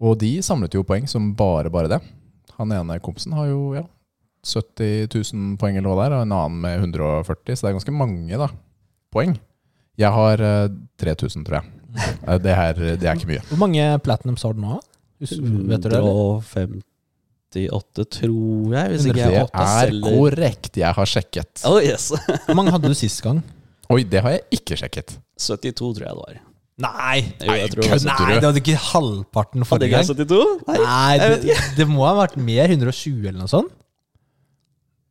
Og 0.00 0.16
de 0.20 0.30
samlet 0.44 0.74
jo 0.74 0.84
poeng 0.86 1.06
som 1.10 1.32
bare 1.36 1.70
bare 1.72 1.90
det. 1.92 1.98
Han 2.58 2.72
ene 2.76 2.96
kompisen 3.04 3.34
har 3.36 3.48
jo 3.50 3.74
ja, 3.76 3.82
70 4.46 5.08
000 5.12 5.56
poeng 5.60 5.76
eller 5.76 5.88
noe 5.88 5.98
det 6.00 6.06
er, 6.08 6.16
og 6.18 6.24
en 6.26 6.34
annen 6.36 6.60
med 6.62 6.78
140, 6.86 7.56
så 7.56 7.66
det 7.66 7.70
er 7.70 7.76
ganske 7.78 7.94
mange 7.96 8.40
da 8.40 8.48
poeng. 9.12 9.34
Jeg 10.00 10.12
har 10.14 10.40
eh, 10.44 10.68
3000, 11.02 11.44
tror 11.48 11.60
jeg. 11.60 11.74
Eh, 12.24 12.38
Det 12.40 12.54
er, 12.54 12.78
det 13.00 13.08
er 13.10 13.18
ikke 13.18 13.32
mye. 13.34 13.42
Hvor 13.50 13.60
mange 13.64 13.88
platinums 14.06 14.44
har 14.46 14.54
du 14.56 14.62
nå? 14.64 14.78
Vet 15.68 15.82
du 15.84 15.88
det? 15.90 15.98
eller? 15.98 16.40
158, 17.50 18.04
tror 18.20 18.74
jeg, 18.76 18.90
hvis 18.92 19.06
ikke 19.10 19.24
jeg 19.24 19.42
åtte 19.46 19.64
er 19.64 19.88
celler. 19.90 20.12
korrekt. 20.20 20.76
Jeg 20.78 20.94
har 20.94 21.06
sjekket. 21.10 21.62
Oh 21.70 21.80
yes! 21.82 22.10
Hvor 22.46 22.54
mange 22.58 22.70
hadde 22.74 22.88
du 22.88 22.94
sist 22.94 23.22
gang? 23.24 23.42
Oi, 23.90 24.04
det 24.06 24.22
har 24.22 24.36
jeg 24.36 24.44
ikke 24.60 24.78
sjekket. 24.78 25.16
72 25.40 25.74
tror 25.96 26.04
jeg 26.06 26.14
det 26.14 26.20
var. 26.20 26.38
Nei! 26.80 27.16
Jo, 27.44 27.56
jeg 27.58 27.70
tror 27.72 27.82
det 27.82 27.90
var 27.90 27.98
kødder 27.98 28.12
Nei, 28.12 28.28
du? 28.30 28.40
det 28.40 28.48
hadde 28.48 28.60
ikke 28.62 28.76
halvparten 28.86 29.60
Hadde 29.60 29.68
forrige 29.68 29.90
ikke 29.90 29.98
jeg 29.98 30.06
gang. 30.06 30.30
72? 30.30 30.68
Nei. 30.68 30.76
Nei, 30.84 31.16
jeg 31.18 31.32
vet 31.34 31.42
det, 31.48 31.56
det 31.80 31.86
må 31.90 32.06
ha 32.06 32.12
vært 32.22 32.36
mer. 32.40 32.70
120 32.72 33.26
eller 33.28 33.40
noe 33.42 33.50
sånt. 33.52 33.74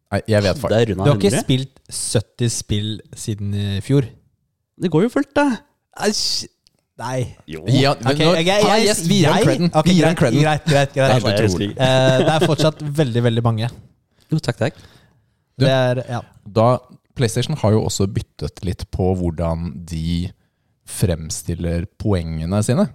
Nei, 0.10 0.22
jeg 0.32 0.42
vet 0.48 0.58
faktisk 0.64 0.96
Du 0.98 1.04
har 1.06 1.20
ikke 1.20 1.42
spilt 1.44 1.82
70 1.94 2.56
spill 2.56 2.88
siden 3.14 3.52
i 3.54 3.68
fjor. 3.86 4.08
Det 4.80 4.90
går 4.90 5.06
jo 5.06 5.12
fullt, 5.14 5.30
det. 5.38 5.46
Æsj. 6.08 6.48
Nei. 7.00 7.36
Jo. 7.48 7.62
Ja, 7.72 7.94
men 8.04 8.12
okay, 8.14 8.26
jeg- 8.26 8.46
jeg- 8.46 8.64
er 8.64 8.78
jeg- 8.86 9.08
vi 9.08 9.20
gir 9.22 9.28
han 9.32 9.38
jeg- 9.38 9.46
creden. 9.48 9.70
ok, 9.74 9.86
Vi 9.86 9.94
gir 9.94 10.04
greit, 10.04 10.18
creden. 10.20 10.42
Greit, 10.44 10.66
greit, 10.66 10.94
greit. 10.94 10.94
Det 10.94 11.26
er 11.26 11.42
Jeg 11.42 11.50
utrolig. 11.50 11.70
Eh, 11.72 12.18
det 12.26 12.34
er 12.36 12.48
fortsatt 12.48 12.80
veldig, 13.00 13.24
veldig 13.24 13.44
mange. 13.44 13.70
Jo, 14.32 14.38
takk, 14.40 14.58
takk. 14.58 14.76
Du- 15.58 15.66
Det 15.66 15.70
er, 15.70 16.04
ja. 16.10 16.22
Da, 16.46 16.80
PlayStation 17.16 17.56
har 17.58 17.72
jo 17.72 17.84
også 17.86 18.08
byttet 18.08 18.64
litt 18.64 18.84
på 18.92 19.16
hvordan 19.16 19.86
de 19.86 20.32
fremstiller 20.86 21.86
poengene 22.02 22.62
sine. 22.66 22.88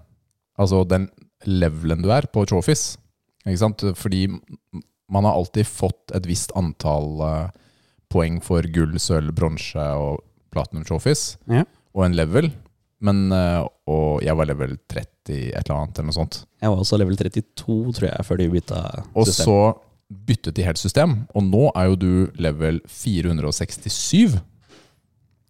Altså 0.58 0.84
den 0.88 1.08
levelen 1.46 2.02
du 2.02 2.10
er 2.14 2.26
på 2.32 2.44
trophies. 2.46 2.96
Ikke 3.46 3.58
sant? 3.60 3.84
Fordi 3.96 4.26
man 5.10 5.24
har 5.24 5.34
alltid 5.36 5.66
fått 5.68 6.14
et 6.16 6.26
visst 6.26 6.52
antall 6.56 7.20
uh, 7.20 7.48
poeng 8.12 8.40
for 8.42 8.62
gull, 8.62 8.94
sølv, 9.02 9.32
bronse 9.36 9.76
og 9.76 10.20
platinum 10.54 10.84
trophies. 10.84 11.36
Ja. 11.50 11.64
Og 11.94 12.04
en 12.06 12.16
level. 12.16 12.52
Men, 13.00 13.32
eh, 13.32 13.64
og 13.90 14.22
jeg 14.22 14.36
var 14.36 14.46
level 14.46 14.76
30 14.88 15.08
et 15.56 15.56
eller 15.64 15.76
annet, 15.80 15.98
eller 15.98 16.06
noe 16.10 16.16
sånt. 16.16 16.44
Jeg 16.62 16.70
var 16.70 16.78
også 16.84 16.98
level 17.00 17.16
32, 17.16 17.92
tror 17.96 18.08
jeg, 18.10 18.24
før 18.24 18.36
de 18.38 18.48
bytta 18.52 18.80
Og 19.16 19.26
så 19.28 19.56
byttet 20.28 20.54
de 20.54 20.62
helt 20.62 20.78
system, 20.78 21.14
og 21.34 21.42
nå 21.48 21.70
er 21.74 21.88
jo 21.90 21.96
du 21.96 22.30
level 22.38 22.80
467. 22.86 24.38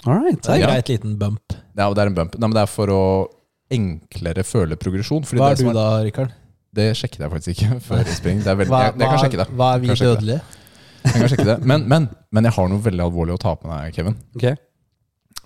All 0.06 0.20
right. 0.22 0.40
Det 0.42 0.48
er 0.54 0.58
Ja. 0.60 0.66
greit 0.68 0.88
liten 0.88 1.16
bump. 1.18 1.52
Ja, 1.76 1.88
det 1.92 1.98
er 2.02 2.06
en 2.06 2.14
bump. 2.14 2.34
Nei, 2.38 2.48
men 2.48 2.54
det 2.54 2.62
er 2.62 2.66
for 2.70 2.86
å 2.88 3.28
enklere 3.70 4.44
føle 4.44 4.76
progresjon. 4.76 5.22
Hva 5.24 5.54
det 5.54 5.60
er 5.60 5.68
du 5.68 5.72
da, 5.72 5.86
Rikard? 6.04 6.32
Det 6.74 6.90
sjekket 6.96 7.18
jeg 7.24 7.30
faktisk 7.30 7.48
ikke 7.54 7.80
før 7.88 8.02
innspilling. 8.04 8.42
Det 8.44 8.50
er 8.52 8.56
veldig, 8.60 8.70
Hva, 8.74 8.82
jeg, 8.84 8.98
jeg 8.98 9.08
kan 9.08 9.18
sjekke 9.24 9.40
det. 9.42 9.48
hva 9.54 9.68
er 9.74 9.78
vi 9.84 9.88
dødelige? 9.94 10.40
Jeg 11.04 11.12
kan 11.20 11.28
sjekke 11.28 11.44
det. 11.50 11.56
Men, 11.64 11.88
men, 11.88 12.08
men 12.32 12.44
jeg 12.48 12.52
har 12.56 12.68
noe 12.68 12.82
veldig 12.82 13.04
alvorlig 13.04 13.34
å 13.36 13.40
ta 13.42 13.54
på 13.56 13.68
deg, 13.70 13.94
Kevin. 13.94 14.16
Okay. 14.36 14.56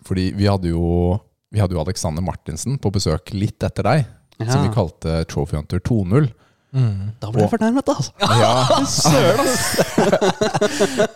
Fordi 0.09 0.29
vi 0.39 0.47
hadde 0.49 0.71
jo 0.71 1.19
vi 1.55 1.63
hadde 1.63 1.77
jo 1.77 1.81
Alexander 1.83 2.25
Martinsen 2.25 2.79
på 2.83 2.93
besøk 2.95 3.33
litt 3.37 3.63
etter 3.65 3.87
deg, 3.87 4.05
som 4.45 4.63
vi 4.67 4.75
kalte 4.75 5.23
Trophy 5.31 5.57
Hunter 5.59 5.81
2.0. 5.81 6.29
Mm. 6.69 7.15
Da 7.17 7.31
ble 7.33 7.47
jeg 7.47 7.49
fornærmet, 7.55 7.89
altså. 7.89 8.13
Ja. 8.21 8.51
Søren, 8.93 9.39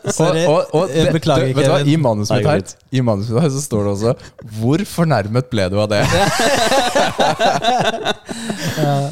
altså! 0.09 1.13
Beklager, 1.13 1.51
du, 1.51 1.59
vet 1.59 1.67
du 1.67 1.73
hva, 1.75 1.81
I 1.85 1.97
manuset 2.01 2.39
mitt 2.39 2.47
Nei, 2.49 2.55
her, 2.57 2.63
i 2.89 3.03
manuset 3.05 3.37
her 3.37 3.51
så 3.53 3.61
står 3.61 3.85
det 3.85 3.93
også 3.93 4.15
'Hvor 4.57 4.85
fornærmet 4.89 5.51
ble 5.53 5.69
du 5.69 5.77
av 5.83 5.91
det?' 5.93 6.09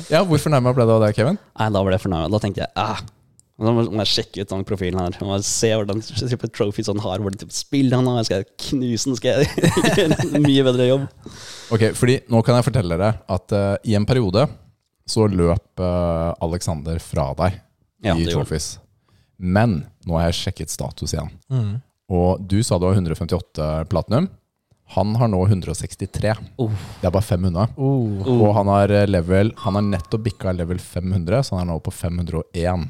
ja, 0.09 0.23
hvor 0.29 0.41
fornærma 0.41 0.73
ble 0.73 0.89
du 0.89 0.95
av 0.97 1.05
det, 1.05 1.13
Kevin? 1.19 1.37
Nei, 1.61 1.69
da 1.77 1.85
ble 1.85 1.93
jeg 1.99 2.05
fornærmet. 2.09 2.33
Da 2.33 2.41
tenkte 2.47 2.65
jeg 2.65 2.73
ah, 2.81 3.05
nå 3.61 3.73
må 3.77 3.85
må 3.91 4.05
jeg 4.05 4.13
sjekke 4.15 4.43
ut 4.43 4.53
den 4.53 4.65
profilen 4.69 5.01
her. 5.03 5.17
Må 5.25 5.37
jeg 5.37 5.47
se 5.49 5.71
hvordan 5.75 6.01
type 6.03 6.49
trophies 6.57 6.89
han 6.89 7.03
har, 7.05 7.21
hvordan 7.21 7.43
type 7.43 7.55
spill 7.55 7.93
han 7.93 8.09
har. 8.09 8.25
Skal 8.27 8.43
jeg 8.43 8.51
knuse 8.71 9.11
den? 9.11 9.19
Skal 9.19 9.43
jeg 9.43 9.71
gjøre 9.99 10.19
en 10.25 10.47
mye 10.47 10.65
bedre 10.67 10.89
jobb? 10.89 11.07
Ok, 11.77 11.91
fordi 11.99 12.21
nå 12.33 12.41
kan 12.47 12.59
jeg 12.59 12.69
fortelle 12.71 12.97
dere 12.97 13.13
at 13.37 13.57
uh, 13.57 13.75
i 13.85 13.97
en 13.99 14.09
periode 14.09 14.47
så 15.11 15.27
løp 15.29 15.83
uh, 15.83 16.33
Alexander 16.47 17.01
fra 17.03 17.31
deg 17.39 17.61
Ja, 18.07 18.17
i 18.17 18.29
trophies. 18.31 18.79
Men 19.41 19.83
nå 20.09 20.19
har 20.19 20.31
jeg 20.31 20.41
sjekket 20.41 20.73
status 20.73 21.15
igjen. 21.15 21.33
Mm. 21.53 21.73
Og 22.11 22.43
du 22.43 22.61
sa 22.67 22.79
du 22.79 22.89
har 22.89 22.99
158 22.99 23.71
platinum. 23.91 24.29
Han 24.97 25.15
har 25.17 25.29
nå 25.31 25.45
163. 25.47 26.33
Oh. 26.59 26.73
Det 27.01 27.07
er 27.07 27.13
bare 27.15 27.23
500. 27.23 27.77
Oh. 27.77 28.25
Oh. 28.25 28.41
Og 28.41 28.55
han 28.57 28.71
har 28.73 28.91
eh, 28.91 29.07
level 29.07 29.53
Han 29.63 29.79
har 29.79 29.85
nettopp 29.87 30.25
bikka 30.25 30.55
level 30.57 30.81
500, 30.83 31.45
så 31.47 31.55
han 31.55 31.69
er 31.69 31.71
nå 31.71 31.79
på 31.85 31.95
501. 31.95 32.89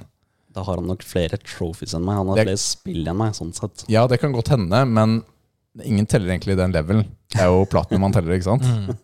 Da 0.51 0.65
har 0.67 0.81
han 0.81 0.89
nok 0.91 1.05
flere 1.07 1.39
trophies 1.39 1.95
enn 1.95 2.03
meg. 2.07 2.17
Han 2.19 2.27
har 2.33 2.41
Det- 2.41 2.47
flere 2.49 2.59
spill 2.59 3.07
enn 3.07 3.17
meg, 3.17 3.33
sånn 3.39 3.53
sett. 3.55 3.85
Ja, 3.89 4.07
det 4.11 4.19
kan 4.21 4.33
godt 4.35 4.49
hende, 4.51 4.85
men 4.89 5.23
ingen 5.85 6.07
teller 6.07 6.33
egentlig 6.35 6.57
den 6.59 6.73
levelen. 6.75 7.07
Det 7.31 7.41
er 7.41 7.47
jo 7.53 7.65
platinum 7.71 8.01
man 8.01 8.13
teller, 8.13 8.35
ikke 8.35 8.49
sant? 8.51 8.63
Mm. 8.63 8.97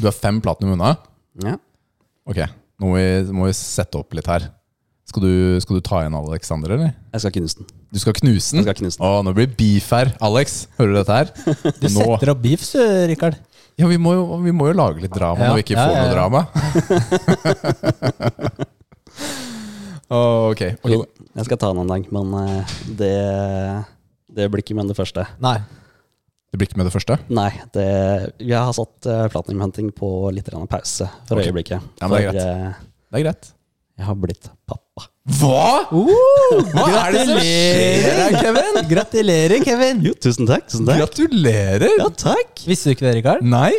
Du 0.00 0.08
er 0.08 0.12
fem 0.16 0.40
platinum 0.42 0.72
unna. 0.74 0.96
Ja. 1.44 1.56
Ok, 2.26 2.36
nå 2.80 2.90
må 2.90 2.94
vi, 2.98 3.32
må 3.32 3.46
vi 3.46 3.52
sette 3.52 3.94
opp 4.00 4.12
litt 4.18 4.26
her. 4.26 4.48
Skal 5.06 5.22
du, 5.22 5.60
skal 5.62 5.76
du 5.78 5.80
ta 5.86 6.00
igjen 6.02 6.16
Alexander, 6.18 6.72
eller? 6.74 6.94
Jeg 7.14 7.20
skal 7.22 7.30
knuse 7.36 7.54
den. 7.60 7.66
Du 7.94 7.98
skal 8.02 8.12
knuse 8.18 8.50
den? 8.50 8.58
Jeg 8.58 8.66
skal 8.66 8.74
knuse 8.82 8.98
den. 8.98 9.06
Å, 9.06 9.22
nå 9.22 9.32
blir 9.36 9.46
det 9.46 9.56
beef 9.56 9.90
her. 9.94 10.10
Alex, 10.20 10.66
hører 10.80 10.90
du 10.90 10.96
dette 10.98 11.14
her? 11.14 11.26
Du 11.80 11.86
Nå. 11.86 12.00
setter 12.02 12.32
opp 12.34 12.42
beefs, 12.42 12.72
du, 12.74 12.82
Rikard. 13.12 13.38
Ja, 13.78 13.86
vi 13.86 13.98
må, 14.02 14.16
jo, 14.16 14.24
vi 14.42 14.50
må 14.56 14.66
jo 14.72 14.74
lage 14.74 15.00
litt 15.04 15.12
drama 15.14 15.38
Ja, 15.44 15.52
når 15.52 15.56
vi 15.60 15.62
ikke 15.62 15.76
ja, 15.76 15.84
får 15.86 15.94
ja, 15.94 16.02
noe 16.02 16.14
drama. 16.16 16.40
Å, 20.06 20.18
okay. 20.52 20.76
okay. 20.78 20.92
Jo, 20.94 21.02
jeg 21.34 21.48
skal 21.48 21.58
ta 21.58 21.72
den 21.72 21.82
en 21.82 21.90
dag, 21.90 22.04
men 22.14 22.34
eh, 22.44 22.74
det, 23.00 23.14
det 24.36 24.46
blir 24.52 24.62
ikke 24.62 24.76
med 24.78 24.92
det 24.92 24.96
første. 24.98 25.24
Nei. 25.42 25.56
Det 26.52 26.60
blir 26.60 26.70
ikke 26.70 26.78
med 26.78 26.86
det 26.88 26.94
første? 26.94 27.16
Nei, 27.34 27.50
det, 27.74 27.86
jeg 28.38 28.56
har 28.56 28.72
satt 28.76 29.08
uh, 29.10 29.24
Platinum 29.32 29.64
Hunting 29.66 29.90
på 29.92 30.08
litt 30.32 30.46
pause 30.70 31.08
for 31.26 31.36
okay. 31.40 31.50
øyeblikket. 31.50 31.82
Ja, 32.00 32.06
men 32.08 32.14
det 32.14 32.22
er 32.22 32.30
for 32.30 32.38
greit. 32.38 32.46
eh, 32.46 32.86
Det 33.10 33.18
er 33.18 33.24
greit. 33.26 33.48
jeg 33.98 34.06
har 34.06 34.18
blitt 34.22 34.48
pappa. 34.70 35.08
Hva?! 35.26 35.66
Hva 35.90 36.86
er 37.02 37.16
det 37.16 37.24
som 37.26 37.40
skjer 37.42 38.06
her, 38.20 38.36
Kevin? 38.38 38.78
Gratulerer, 38.92 39.64
Kevin! 39.66 40.04
Jo, 40.06 40.14
tusen 40.22 40.46
takk. 40.48 40.68
Tusen 40.70 40.86
takk. 40.86 41.02
Gratulerer! 41.02 41.96
Ja, 41.98 42.06
takk. 42.14 42.62
Visste 42.70 42.92
du 42.92 42.94
ikke 42.94 43.08
det, 43.08 43.16
Rikard? 43.18 43.42
Nei, 43.42 43.72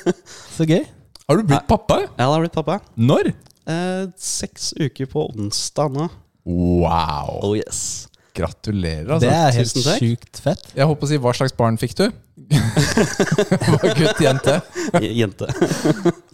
Så 0.56 0.64
gøy. 0.66 0.86
har 1.28 1.36
du 1.36 1.44
blitt 1.52 1.68
pappa? 1.68 2.00
Ja, 2.06 2.14
Jeg 2.24 2.32
har 2.32 2.46
blitt 2.46 2.56
pappa. 2.56 2.80
Når? 2.96 3.34
Eh, 3.66 4.04
seks 4.16 4.72
uker 4.78 5.06
på 5.10 5.24
onsdag 5.32 5.92
nå. 5.96 6.08
Wow. 6.46 7.40
Oh 7.42 7.54
yes. 7.58 8.08
Gratulerer, 8.36 9.06
Det 9.08 9.14
altså. 9.16 9.30
er 9.32 9.52
helt 9.56 9.72
tusen 9.72 9.86
takk. 9.86 10.02
sjukt 10.04 10.40
fett. 10.44 10.66
Jeg 10.76 10.86
håper 10.90 11.06
å 11.06 11.08
si, 11.08 11.16
hva 11.24 11.32
slags 11.34 11.54
barn 11.56 11.78
fikk 11.80 11.94
du? 11.96 12.04
Var 13.72 13.94
gutt, 13.96 14.20
jente? 14.20 14.58
Jente. 15.20 15.48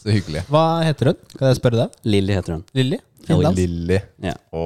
Så 0.02 0.10
hyggelig. 0.10 0.42
Hva 0.50 0.64
heter 0.86 1.12
hun? 1.12 1.20
Kan 1.38 1.52
jeg 1.52 1.60
spørre 1.60 1.78
deg? 1.84 1.94
Lilly 2.10 2.34
heter 2.36 2.56
hun. 2.58 2.64
Lilly? 2.76 2.98
Finlands? 3.22 3.60
Lilly. 3.60 4.00
Ja. 4.26 4.34
Å, 4.50 4.64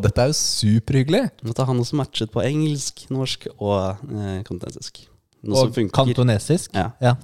dette 0.00 0.24
er 0.24 0.32
jo 0.32 0.38
superhyggelig. 0.38 1.22
Dette 1.44 1.60
er 1.64 1.68
han 1.68 1.82
også 1.84 1.98
matchet 2.00 2.32
på 2.32 2.40
engelsk, 2.46 3.04
norsk 3.12 3.44
og 3.58 4.00
eh, 4.08 4.38
kantonesisk. 4.48 5.02
Noe 5.44 5.60
som 5.60 5.68
Og 5.68 5.76
funker. 5.76 5.94
kantonesisk? 6.00 6.72
Ja. 6.74 6.88
Ja. 7.04 7.14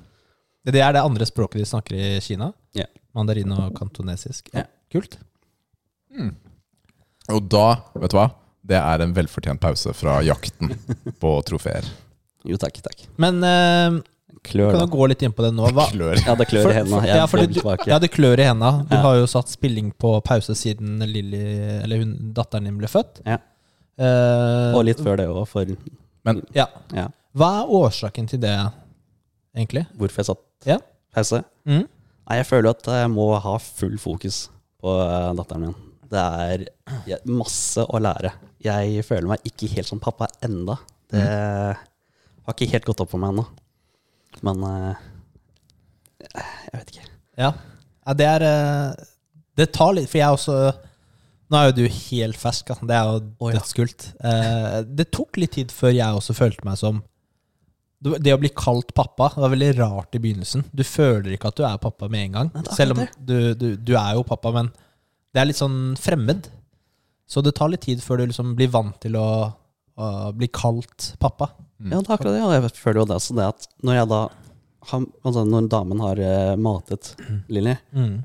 Det 0.64 0.80
er 0.84 0.94
det 0.96 1.02
andre 1.04 1.26
språket 1.28 1.64
de 1.64 1.66
snakker 1.68 1.96
i 1.96 2.12
Kina? 2.24 2.52
Ja. 2.76 2.86
Mandarin 3.16 3.52
og 3.56 3.72
kantonesisk. 3.80 4.52
Ja. 4.54 4.66
Kult. 4.94 5.18
Og 7.34 7.44
da, 7.50 7.66
vet 7.98 8.12
du 8.12 8.18
hva? 8.18 8.28
Det 8.64 8.76
er 8.78 9.02
en 9.04 9.12
velfortjent 9.16 9.60
pause 9.60 9.92
fra 9.96 10.18
jakten 10.24 10.72
på 11.20 11.36
trofeer. 11.48 11.84
Jo, 12.44 12.58
takk, 12.60 12.76
takk. 12.84 13.06
Men 13.16 13.38
eh, 13.48 13.94
Klør, 14.44 14.74
kan 14.74 14.82
da. 14.82 14.84
du 14.84 14.92
gå 14.92 15.06
litt 15.08 15.22
inn 15.24 15.32
på 15.32 15.40
det 15.46 15.48
nå? 15.56 15.64
Hva, 15.72 15.86
Klør. 15.88 16.18
Ja, 16.20 16.34
det 16.36 16.44
klør 16.50 16.66
i 16.68 16.74
hendene. 16.76 16.98
ja, 17.08 17.22
du- 17.24 17.88
ja, 17.88 17.96
det 18.02 18.10
klør 18.12 18.42
i 18.42 18.44
henda. 18.44 18.68
Du 18.84 18.92
Ja. 18.92 19.00
har 19.00 19.14
jo 19.16 19.24
satt 19.32 19.48
spilling 19.48 19.86
på 19.96 20.10
pause 20.26 20.52
siden 20.52 20.98
Lily, 21.08 21.40
eller 21.80 22.02
hun, 22.02 22.10
datteren 22.36 22.68
din 22.68 22.76
ble 22.76 22.90
født. 22.92 23.22
Ja. 23.24 23.38
Eh, 23.96 24.76
Og 24.76 24.84
litt 24.84 25.00
før 25.00 25.16
det 25.22 25.24
òg, 25.32 25.40
for 25.48 25.64
Ja. 26.52 26.66
ja, 26.92 27.06
Hva 27.34 27.48
er 27.62 27.72
årsaken 27.80 28.28
til 28.28 28.40
det, 28.44 28.52
egentlig? 29.56 29.86
hvorfor 29.96 30.20
jeg 30.20 30.26
satt 30.26 30.44
Ja. 30.68 30.78
pause. 31.16 31.40
Mm. 31.64 31.88
Nei, 32.28 32.36
jeg 32.42 32.46
føler 32.52 32.70
at 32.76 32.84
jeg 32.84 33.08
må 33.08 33.40
ha 33.40 33.56
full 33.56 33.96
fokus 33.96 34.50
på 34.84 34.94
eh, 35.00 35.32
datteren 35.38 35.66
min. 35.66 35.76
Det 36.14 36.22
er 36.22 36.66
masse 37.32 37.82
å 37.84 38.00
lære. 38.02 38.34
Jeg 38.64 39.04
føler 39.06 39.30
meg 39.32 39.48
ikke 39.48 39.70
helt 39.72 39.88
som 39.88 40.02
pappa 40.02 40.28
enda. 40.44 40.76
Det 41.10 41.24
har 41.24 42.54
ikke 42.54 42.70
helt 42.74 42.88
gått 42.88 43.02
opp 43.04 43.12
for 43.12 43.22
meg 43.22 43.34
ennå. 43.34 43.46
Men 44.44 44.66
eh, 44.68 45.04
jeg 46.20 46.76
vet 46.76 46.92
ikke. 46.94 47.08
Ja. 47.40 47.50
det 48.18 48.26
er 48.28 48.44
eh, 48.46 49.06
Det 49.58 49.66
tar 49.74 49.90
litt 49.96 50.06
For 50.06 50.20
jeg 50.20 50.36
også 50.36 50.54
Nå 51.50 51.58
er 51.58 51.66
jo 51.66 51.74
du 51.76 51.82
helt 51.90 52.38
fersk, 52.38 52.70
det 52.86 52.94
er 52.96 53.08
jo 53.10 53.50
dødskult. 53.52 54.06
Det 54.96 55.04
tok 55.12 55.36
litt 55.38 55.52
tid 55.58 55.74
før 55.74 55.92
jeg 55.92 56.16
også 56.16 56.34
følte 56.34 56.64
meg 56.66 56.78
som 56.80 57.02
det 58.20 58.34
å 58.34 58.38
bli 58.42 58.50
kalt 58.52 58.90
pappa 58.94 59.30
det 59.34 59.40
var 59.44 59.52
veldig 59.54 59.70
rart 59.78 60.14
i 60.16 60.20
begynnelsen. 60.20 60.64
Du 60.76 60.82
føler 60.84 61.32
ikke 61.36 61.48
at 61.52 61.56
du 61.56 61.64
er 61.64 61.78
pappa 61.80 62.08
med 62.12 62.26
en 62.28 62.32
gang. 62.38 62.50
Nei, 62.54 62.64
Selv 62.76 62.96
om 62.98 63.04
du, 63.18 63.36
du, 63.56 63.68
du 63.80 63.94
er 63.96 64.14
jo 64.18 64.24
pappa, 64.28 64.52
men 64.52 64.68
det 65.34 65.40
er 65.40 65.48
litt 65.48 65.60
sånn 65.60 65.94
fremmed. 65.98 66.50
Så 67.26 67.40
det 67.42 67.54
tar 67.56 67.70
litt 67.72 67.86
tid 67.86 68.02
før 68.04 68.20
du 68.20 68.26
liksom 68.28 68.52
blir 68.58 68.68
vant 68.74 68.98
til 69.02 69.16
å, 69.16 69.26
å 69.96 70.10
bli 70.36 70.50
kalt 70.52 71.14
pappa. 71.22 71.48
Ja, 71.84 71.96
det 71.98 72.04
er 72.04 72.14
akkurat 72.18 72.36
det. 72.36 72.42
Og 72.44 72.52
jeg 72.54 72.74
føler 72.76 73.00
jo 73.02 73.06
det 73.08 73.16
også 73.16 73.34
det 73.38 73.48
at 73.54 73.66
når 73.84 73.98
jeg 74.02 74.10
da 74.12 74.20
har, 74.90 75.06
altså 75.24 75.46
når 75.48 75.68
damen 75.72 76.02
har 76.04 76.20
eh, 76.20 76.54
matet 76.60 77.14
Lilly, 77.48 77.74
Mm. 77.96 78.18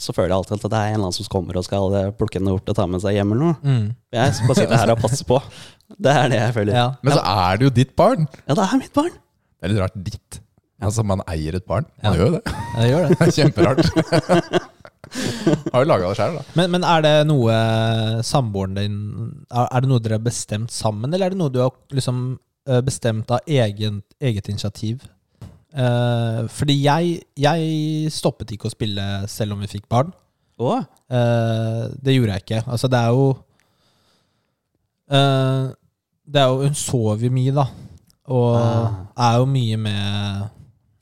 så 0.00 0.12
føler 0.16 0.32
jeg 0.32 0.38
alltid 0.40 0.56
at 0.56 0.70
det 0.72 0.78
er 0.80 0.88
en 0.88 0.94
eller 0.96 1.06
annen 1.10 1.16
som 1.18 1.28
kommer 1.32 1.56
og 1.60 1.64
skal 1.68 1.94
eh, 2.00 2.10
plukke 2.16 2.40
henne 2.40 2.56
bort 2.56 2.72
og 2.72 2.76
ta 2.80 2.86
med 2.88 3.04
seg 3.04 3.18
hjem 3.18 3.36
eller 3.36 3.50
noe. 3.52 3.60
Mm. 3.64 3.86
Jeg 4.16 4.34
skal 4.38 4.48
bare 4.50 4.60
sitte 4.62 4.80
her 4.80 4.94
og 4.96 5.04
passe 5.04 5.28
på. 5.28 5.38
Det 5.92 6.16
er 6.16 6.32
det 6.32 6.40
jeg 6.40 6.56
føler. 6.56 6.74
Ja. 6.80 6.86
Men 7.04 7.14
så 7.18 7.22
er 7.36 7.60
det 7.60 7.68
jo 7.68 7.72
ditt 7.82 7.92
barn. 8.00 8.26
Ja, 8.48 8.56
det 8.58 8.64
er 8.66 8.80
mitt 8.80 8.92
barn. 8.96 9.12
Det 9.56 9.66
er 9.68 9.72
litt 9.72 9.80
rart 9.82 9.96
ditt. 10.06 10.40
Altså, 10.84 11.02
man 11.08 11.22
eier 11.32 11.56
et 11.56 11.64
barn. 11.66 11.86
Man 12.02 12.12
Ja. 12.12 12.18
gjør 12.18 12.26
jo 12.26 12.32
det. 12.36 12.54
Jeg 12.76 12.90
gjør 12.92 13.06
det. 13.08 13.16
Det 13.18 13.26
er 13.26 13.36
kjemperart. 13.38 14.70
Har 15.72 15.84
jo 15.84 15.88
laga 15.88 16.08
det 16.10 16.16
sjøl, 16.18 16.34
da. 16.36 16.42
Men, 16.58 16.70
men 16.74 16.84
er 16.84 17.04
det 17.04 17.12
noe 17.28 17.52
samboeren 18.26 18.74
din 18.76 18.96
er, 19.46 19.68
er 19.70 19.84
det 19.84 19.88
noe 19.88 20.02
dere 20.02 20.18
har 20.18 20.24
bestemt 20.24 20.72
sammen, 20.74 21.14
eller 21.14 21.28
er 21.28 21.32
det 21.32 21.38
noe 21.38 21.52
du 21.54 21.60
har 21.62 21.70
liksom 21.94 22.18
eh, 22.68 22.80
bestemt 22.84 23.30
av 23.32 23.46
egen, 23.46 24.00
eget 24.20 24.50
initiativ? 24.50 25.06
Eh, 25.76 26.40
fordi 26.52 26.76
jeg, 26.82 27.20
jeg 27.38 28.10
stoppet 28.12 28.50
ikke 28.56 28.66
å 28.68 28.74
spille 28.74 29.06
selv 29.30 29.54
om 29.54 29.62
vi 29.62 29.70
fikk 29.70 29.86
barn. 29.92 30.10
Oh. 30.58 30.82
Eh, 31.08 31.82
det 32.02 32.16
gjorde 32.18 32.34
jeg 32.36 32.44
ikke. 32.48 32.62
Altså, 32.66 32.90
det 32.90 32.98
er 32.98 33.14
jo 33.14 33.26
eh, 35.12 35.64
Det 36.26 36.40
er 36.42 36.46
jo 36.50 36.62
Hun 36.66 36.74
sover 36.82 37.26
jo 37.28 37.32
mye, 37.38 37.54
da. 37.54 37.66
Og 38.28 38.56
Ah. 38.56 39.06
er 39.16 39.38
jo 39.38 39.46
mye 39.46 39.76
med 39.78 40.50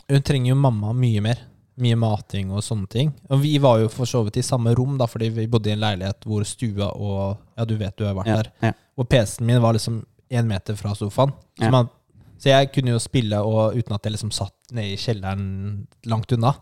Hun 0.09 0.21
trenger 0.23 0.49
jo 0.51 0.55
mamma 0.61 0.93
mye 0.93 1.21
mer. 1.23 1.39
Mye 1.81 1.97
mating 1.97 2.51
og 2.53 2.61
sånne 2.63 2.87
ting. 2.89 3.13
Og 3.31 3.41
vi 3.41 3.57
var 3.59 3.79
jo 3.81 3.89
for 3.89 4.05
så 4.07 4.23
vidt 4.25 4.37
i 4.37 4.43
samme 4.43 4.75
rom, 4.77 4.99
da, 4.99 5.07
fordi 5.07 5.31
vi 5.33 5.47
bodde 5.51 5.67
i 5.71 5.73
en 5.73 5.81
leilighet 5.81 6.21
hvor 6.29 6.45
stua 6.45 6.91
og 6.95 7.39
Ja, 7.59 7.65
du 7.65 7.77
vet 7.77 7.97
du 7.97 8.05
har 8.05 8.15
vært 8.15 8.27
ja, 8.27 8.37
der. 8.37 8.51
ja. 8.63 8.73
Og 8.99 9.09
PC-en 9.09 9.47
min 9.47 9.61
var 9.63 9.73
liksom 9.75 10.05
én 10.31 10.47
meter 10.47 10.77
fra 10.77 10.93
sofaen. 10.95 11.33
Så, 11.59 11.65
Ja. 11.65 11.71
man, 11.71 11.89
så 12.39 12.45
jeg 12.53 12.73
kunne 12.73 12.91
jo 12.93 12.99
spille 12.99 13.33
og, 13.43 13.75
uten 13.77 13.95
at 13.95 14.03
jeg 14.05 14.13
liksom 14.13 14.31
satt 14.31 14.53
nede 14.73 14.93
i 14.93 14.97
kjelleren 14.97 15.87
langt 16.07 16.31
unna. 16.33 16.55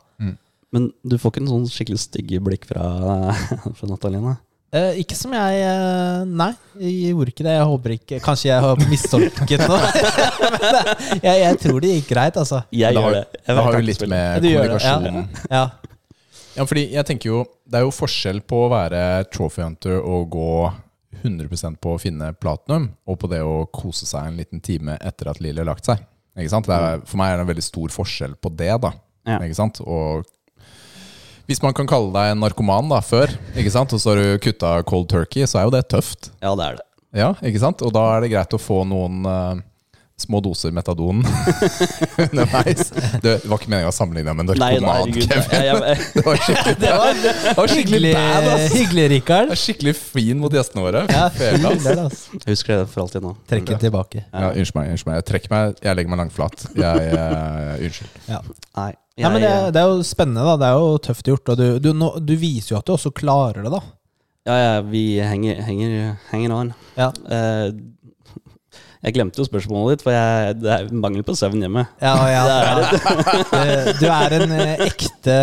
Men 0.73 0.91
du 1.07 1.19
får 1.19 1.33
ikke 1.33 1.43
en 1.43 1.49
sånn 1.49 1.67
skikkelig 1.69 1.99
stygge 2.01 2.41
blikk 2.41 2.65
fra, 2.65 3.35
fra 3.77 3.87
Natalina? 3.89 4.39
Eh, 4.73 5.03
ikke 5.03 5.17
som 5.19 5.35
jeg 5.37 5.57
eh, 5.67 6.23
Nei, 6.33 6.49
jeg 6.81 7.11
gjorde 7.13 7.33
ikke 7.35 7.45
det. 7.45 7.55
Jeg 7.59 7.65
håper 7.69 7.93
ikke 7.99 8.21
Kanskje 8.25 8.49
jeg 8.49 8.63
har 8.65 8.85
mistolket 8.89 9.65
noe. 9.69 9.81
Men 10.65 10.79
eh, 10.79 10.93
jeg, 11.27 11.35
jeg 11.43 11.59
tror 11.61 11.81
det 11.85 11.91
gikk 11.99 12.09
greit, 12.15 12.39
altså. 12.41 12.63
Jeg 12.73 12.97
har- 12.97 13.03
gjør 13.03 13.19
det. 13.19 13.25
Jeg 13.43 13.57
Det 13.59 13.65
har 13.67 13.77
jo 13.77 13.83
litt 13.91 14.05
med 14.15 14.43
Du 14.43 14.49
gjør 14.49 14.73
det, 14.73 14.79
ja. 14.87 15.25
Ja. 15.53 15.65
Ja, 16.53 16.65
fordi 16.69 16.87
jeg 16.93 17.05
tenker 17.09 17.31
jo 17.31 17.43
Det 17.69 17.79
er 17.81 17.85
jo 17.87 17.93
forskjell 17.97 18.41
på 18.49 18.63
å 18.65 18.71
være 18.73 19.03
trophy 19.33 19.63
hunter 19.65 20.01
og 20.01 20.31
gå 20.33 20.49
100% 21.23 21.77
på 21.85 21.93
å 21.95 22.01
finne 22.01 22.33
platinum, 22.41 22.89
og 23.07 23.19
på 23.21 23.29
det 23.31 23.43
å 23.45 23.67
kose 23.71 24.09
seg 24.09 24.27
en 24.31 24.39
liten 24.41 24.63
time 24.65 24.97
etter 25.05 25.29
at 25.31 25.39
Lille 25.45 25.61
har 25.61 25.69
lagt 25.69 25.87
seg. 25.87 26.01
Ikke 26.35 26.51
sant? 26.51 26.67
Det 26.67 26.75
er, 26.75 27.03
for 27.07 27.21
meg 27.21 27.31
er 27.31 27.37
det 27.39 27.45
en 27.45 27.51
veldig 27.53 27.65
stor 27.67 27.93
forskjell 27.95 28.33
på 28.43 28.51
det, 28.59 28.71
da. 28.83 28.91
Ja. 29.29 29.37
Ikke 29.45 29.59
sant? 29.61 29.79
Og 29.85 30.25
hvis 31.51 31.63
man 31.65 31.75
kan 31.77 31.89
kalle 31.91 32.13
deg 32.15 32.33
en 32.35 32.41
narkoman 32.45 32.89
da, 32.93 33.01
før, 33.05 33.33
ikke 33.59 33.73
sant? 33.75 33.93
og 33.93 34.01
så 34.03 34.13
har 34.15 34.23
du 34.23 34.39
kutta 34.45 34.77
cold 34.89 35.09
turkey, 35.13 35.47
så 35.49 35.61
er 35.63 35.69
jo 35.69 35.75
det 35.75 35.85
tøft. 35.93 36.31
Ja, 36.43 36.55
det 36.59 36.69
er 36.71 36.81
det. 36.81 36.87
Ja, 37.13 37.35
ikke 37.45 37.61
sant? 37.61 37.83
Og 37.85 37.93
da 37.93 38.07
er 38.15 38.25
det 38.25 38.33
greit 38.33 38.55
å 38.57 38.61
få 38.63 38.83
noen 38.89 39.27
uh, 39.29 39.59
små 40.23 40.39
doser 40.45 40.71
metadon 40.73 41.21
underveis. 42.25 42.89
Det 43.21 43.35
var 43.49 43.59
ikke 43.59 43.69
meningen 43.73 43.91
å 43.91 43.95
sammenligne 43.95 44.31
deg 44.31 44.39
med 44.39 44.53
en 44.55 44.63
narkoman. 44.63 45.13
Kevin. 45.13 45.83
Det 46.17 46.25
var 46.25 46.41
skikkelig, 46.41 46.77
det 46.85 46.93
var, 46.95 47.21
det 47.21 47.55
var 47.59 47.73
skikkelig 47.75 47.99
Hyggelig, 47.99 48.15
bad, 48.17 48.49
ass. 48.55 48.75
hyggelig 48.77 49.07
Rikard. 49.13 49.53
Skikkelig 49.59 49.95
fin 49.99 50.41
mot 50.41 50.55
gjestene 50.57 50.85
våre. 50.87 51.05
Ja, 51.11 51.27
jeg 51.43 52.53
husker 52.53 52.83
det 52.83 52.89
for 52.93 53.05
alltid 53.05 53.25
nå. 53.27 53.35
Trekk 53.51 53.69
den 53.75 53.83
tilbake. 53.83 54.25
Ja, 54.31 54.53
unnskyld 54.55 54.79
meg. 54.79 54.93
unnskyld 54.95 55.11
meg 55.13 55.21
Jeg 55.21 55.29
trekker 55.33 55.53
meg, 55.57 55.77
jeg 55.85 55.99
legger 55.99 56.15
meg 56.15 56.23
langt 56.25 56.37
flat. 56.37 56.67
Jeg, 56.79 57.13
eh, 57.13 57.87
unnskyld. 57.89 58.21
Ja. 58.31 58.41
Nei, 58.79 58.91
jeg, 59.17 59.25
Nei, 59.27 59.31
men 59.35 59.43
det, 59.45 59.53
det 59.77 59.81
er 59.83 59.91
jo 59.93 60.05
spennende, 60.09 60.45
da. 60.47 60.55
Det 60.61 60.69
er 60.71 60.79
jo 60.81 60.93
tøft 61.05 61.27
gjort. 61.29 61.51
Og 61.53 61.59
du, 61.61 61.67
du, 61.85 61.91
no, 61.97 62.13
du 62.19 62.33
viser 62.41 62.75
jo 62.75 62.79
at 62.81 62.87
du 62.89 62.95
også 62.95 63.13
klarer 63.13 63.63
det, 63.67 63.73
da. 63.75 63.83
ja, 64.49 64.55
ja, 64.63 64.77
vi 64.87 65.03
henger, 65.21 65.61
henger, 65.67 66.15
henger 66.31 66.55
an. 66.61 66.71
Ja. 66.97 67.11
Eh, 67.29 67.75
jeg 69.03 69.17
glemte 69.17 69.43
jo 69.43 69.45
spørsmålet 69.49 69.97
ditt, 69.99 70.05
for 70.07 70.15
jeg, 70.15 70.55
det 70.63 70.71
er 70.71 70.91
mangel 70.95 71.25
på 71.27 71.35
søvn 71.35 71.59
hjemme. 71.65 71.83
Ja, 72.01 72.13
ja. 72.31 72.43
Det 72.47 73.59
er 73.59 73.81
Du, 73.91 73.99
du 74.01 74.07
er 74.15 74.37
en 74.39 74.53
eh, 74.55 74.85
ekte 74.87 75.37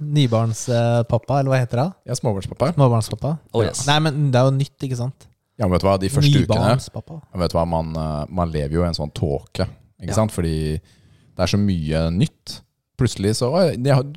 nybarnspappa, 0.00 1.40
eller 1.40 1.52
hva 1.52 1.60
heter 1.60 1.82
det? 1.82 1.88
Er 2.10 2.18
småbarnspappa. 2.18 2.70
Småbarnspappa? 2.76 3.32
Oh, 3.52 3.62
yes. 3.64 3.84
Nei, 3.88 3.98
men 4.06 4.30
det 4.32 4.40
er 4.40 4.48
jo 4.48 4.54
nytt, 4.56 4.76
ikke 4.88 4.98
sant? 4.98 5.28
Ja, 5.56 5.64
men 5.68 5.76
vet 5.76 5.84
du 5.84 5.88
hva, 5.88 5.96
de 6.00 6.10
første 6.12 6.42
ukene 6.44 6.72
vet 7.40 7.52
du 7.52 7.56
hva, 7.56 7.64
man, 7.68 7.92
eh, 7.96 8.22
man 8.40 8.52
lever 8.52 8.76
jo 8.78 8.84
i 8.84 8.88
en 8.90 8.96
sånn 8.98 9.12
tåke. 9.16 9.68
Ikke 10.00 10.12
Ja. 10.12 10.18
sant? 10.18 10.32
Fordi 10.34 10.56
det 10.76 11.44
er 11.44 11.52
så 11.52 11.60
mye 11.60 12.02
nytt. 12.12 12.58
Plutselig 12.96 13.34
så 13.36 13.50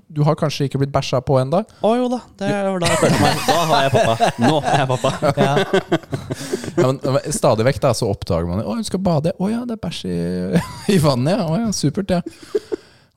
du 0.07 0.21
har 0.23 0.37
kanskje 0.39 0.69
ikke 0.69 0.79
blitt 0.79 0.91
bæsja 0.93 1.19
på 1.25 1.35
ennå? 1.41 1.59
Å 1.83 1.89
jo 1.99 2.05
da, 2.13 2.19
det 2.39 2.49
var 2.53 2.79
da 2.79 2.91
jeg 2.93 2.99
følte 3.01 3.19
meg 3.25 3.41
Da 3.49 3.57
har 3.71 3.81
jeg 3.83 3.91
pappa. 3.95 4.29
Nå 4.39 4.59
er 4.63 4.77
jeg 4.79 4.89
pappa. 4.93 5.11
Ja. 5.39 5.55
Ja, 6.79 6.91
men 6.93 7.33
stadig 7.35 7.65
vekk 7.67 7.81
da, 7.83 7.91
så 7.97 8.07
oppdager 8.07 8.47
man 8.47 8.61
det. 8.61 8.67
Å, 8.69 8.77
hun 8.77 8.87
skal 8.87 9.01
bade. 9.03 9.33
Å 9.35 9.49
ja, 9.51 9.65
det 9.67 9.75
er 9.75 9.81
bæsj 9.83 9.99
i, 10.07 10.19
i 10.95 10.99
vannet, 11.03 11.35
ja. 11.35 11.47
Å 11.49 11.57
ja, 11.59 11.73
supert, 11.75 12.13
ja. 12.15 12.21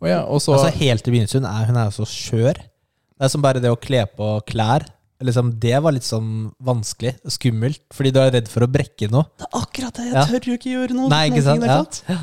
Å 0.03 0.11
ja, 0.11 0.21
og 0.27 0.43
så 0.43 0.57
Altså 0.57 0.73
Helt 0.81 1.07
i 1.07 1.15
begynnelsen 1.15 1.47
er 1.47 1.69
hun 1.71 1.79
er 1.79 1.95
så 1.95 2.07
skjør. 2.09 2.59
Det 2.59 3.29
er 3.29 3.31
som 3.31 3.45
bare 3.45 3.63
det 3.63 3.71
å 3.71 3.79
kle 3.79 4.03
på 4.19 4.33
klær. 4.51 4.89
Liksom, 5.23 5.53
det 5.63 5.77
var 5.85 5.95
litt 5.95 6.07
sånn 6.09 6.49
vanskelig. 6.67 7.15
Skummelt. 7.31 7.85
Fordi 7.95 8.11
du 8.11 8.19
er 8.19 8.33
redd 8.35 8.51
for 8.51 8.67
å 8.67 8.71
brekke 8.71 9.07
noe. 9.13 9.29
Det 9.39 9.47
er 9.47 9.61
akkurat 9.63 9.95
det. 10.01 10.09
Jeg 10.11 10.17
Ja. 10.19 10.25
tør 10.27 10.49
jo 10.51 10.57
ikke 10.59 10.73
gjøre 10.73 10.97
noe. 10.99 11.09
Nei, 11.13 11.25
ikke 11.31 11.45
sant? 11.47 12.03
Ja. 12.11 12.19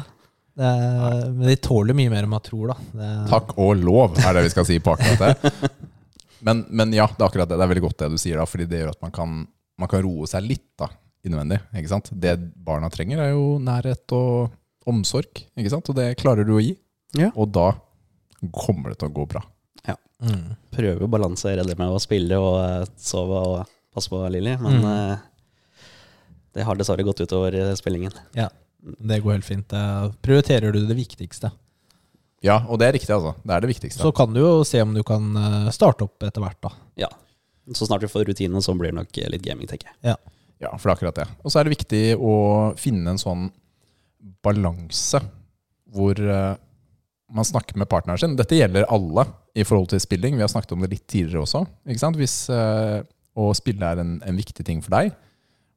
Er, 0.65 1.29
men 1.31 1.47
de 1.47 1.55
tåler 1.63 1.95
mye 1.97 2.09
mer 2.11 2.25
enn 2.25 2.31
man 2.31 2.43
tror, 2.45 2.71
da. 2.73 2.75
Det, 2.99 3.09
Takk 3.31 3.53
og 3.61 3.77
lov, 3.79 4.17
er 4.19 4.33
det 4.37 4.43
vi 4.47 4.51
skal 4.53 4.65
si 4.67 4.79
på 4.83 4.95
akkurat 4.95 5.21
det. 5.41 5.53
Men, 6.41 6.61
men 6.71 6.93
ja, 6.95 7.03
det 7.11 7.19
er 7.19 7.25
akkurat 7.27 7.49
det. 7.51 7.57
Det 7.59 7.65
er 7.65 7.67
veldig 7.73 7.81
godt 7.83 7.97
det 7.99 8.07
du 8.13 8.17
sier, 8.21 8.37
da, 8.39 8.45
fordi 8.47 8.63
det 8.71 8.77
gjør 8.79 8.93
at 8.93 9.01
man 9.03 9.11
kan, 9.11 9.31
man 9.75 9.89
kan 9.91 9.99
roe 10.05 10.23
seg 10.31 10.45
litt 10.47 10.69
da, 10.79 10.87
innvendig. 11.27 11.57
ikke 11.75 11.89
sant? 11.91 12.07
Det 12.15 12.31
barna 12.63 12.87
trenger, 12.93 13.19
er 13.25 13.33
jo 13.33 13.57
nærhet 13.59 14.13
og 14.15 14.53
omsorg, 14.87 15.41
ikke 15.59 15.73
sant? 15.73 15.89
og 15.91 15.97
det 15.99 16.13
klarer 16.21 16.47
du 16.47 16.53
å 16.55 16.61
gi. 16.63 16.77
Ja. 17.19 17.27
Og 17.35 17.51
da 17.51 17.73
kommer 18.55 18.93
det 18.93 19.01
til 19.01 19.09
å 19.11 19.15
gå 19.19 19.25
bra. 19.33 19.41
mm. 19.91 20.47
Prøver 20.79 21.03
å 21.03 21.11
balansere 21.11 21.67
det 21.67 21.75
med 21.79 21.91
å 21.91 21.99
spille 21.99 22.39
og 22.39 22.55
eh, 22.63 22.87
sove 23.03 23.43
og 23.51 23.75
passe 23.91 24.07
på 24.11 24.23
Lilly, 24.31 24.55
men 24.63 24.79
Mm. 24.79 24.87
eh, 24.93 25.25
det 26.55 26.63
har 26.71 26.79
dessverre 26.79 27.03
gått 27.03 27.19
utover 27.27 27.51
spillingen. 27.75 28.11
spillingen. 28.15 28.49
Det 28.79 29.19
går 29.23 29.37
helt 29.37 29.47
fint. 29.47 29.73
Prioriterer 30.23 30.71
du 30.71 30.85
det 30.87 30.95
viktigste. 30.95 31.51
Ja, 32.45 32.61
og 32.69 32.79
det 32.79 32.87
er 32.87 32.95
riktig, 32.95 33.11
altså. 33.11 33.33
Det 33.43 33.55
er 33.55 33.63
det 33.63 33.71
viktigste. 33.73 34.01
Så 34.01 34.11
kan 34.15 34.31
du 34.31 34.39
jo 34.39 34.51
se 34.67 34.79
om 34.83 34.93
du 34.95 35.01
kan 35.07 35.25
eh, 35.35 35.71
starte 35.75 36.07
opp 36.07 36.23
etter 36.23 36.43
hvert, 36.43 36.59
da. 36.63 36.71
Ja. 37.01 37.09
Så 37.75 37.85
snart 37.85 38.03
vi 38.05 38.11
får 38.11 38.29
rutinen, 38.29 38.63
så 38.63 38.75
blir 38.79 38.93
det 38.93 38.99
nok 39.01 39.19
eh, 39.19 39.27
litt 39.33 39.43
gaming, 39.43 39.67
tenker 39.69 39.91
jeg. 39.91 40.15
Ja, 40.59 40.71
for 40.75 40.87
det 40.87 40.93
er 40.93 40.95
akkurat 40.95 41.19
det. 41.19 41.27
Og 41.43 41.51
så 41.51 41.59
er 41.59 41.67
det 41.67 41.75
viktig 41.75 42.03
å 42.15 42.33
finne 42.79 43.13
en 43.13 43.21
sånn 43.21 43.49
balanse 44.43 45.21
hvor 45.91 46.19
eh, 46.19 46.55
man 47.29 47.47
snakker 47.47 47.77
med 47.79 47.91
partneren 47.91 48.21
sin. 48.21 48.39
Dette 48.39 48.57
gjelder 48.57 48.87
alle 48.91 49.27
i 49.59 49.65
forhold 49.67 49.91
til 49.91 50.01
spilling. 50.01 50.39
Vi 50.39 50.45
har 50.45 50.51
snakket 50.51 50.77
om 50.77 50.85
det 50.85 50.93
litt 50.95 51.07
tidligere 51.11 51.43
også. 51.43 51.65
Ikke 51.91 52.01
sant? 52.01 52.17
Hvis 52.19 52.37
å 52.49 53.49
spille 53.55 53.85
er 53.85 54.01
en, 54.01 54.15
en 54.25 54.39
viktig 54.39 54.65
ting 54.65 54.79
for 54.81 54.95
deg, 54.95 55.11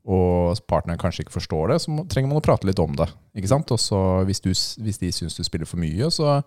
og 0.02 0.58
partneren 0.66 0.98
kanskje 0.98 1.22
ikke 1.24 1.36
forstår 1.36 1.70
det, 1.70 1.78
så 1.84 1.92
må, 1.94 2.04
trenger 2.10 2.32
man 2.32 2.40
å 2.40 2.44
prate 2.44 2.66
litt 2.66 2.80
om 2.82 2.94
det. 2.98 3.06
Ikke 3.38 3.50
sant? 3.52 3.70
Og 3.70 3.78
så 3.80 3.98
hvis, 4.26 4.42
du, 4.42 4.50
hvis 4.52 4.98
de 4.98 5.12
syns 5.14 5.38
du 5.38 5.44
spiller 5.46 5.68
for 5.68 5.78
mye, 5.82 6.10
så 6.10 6.40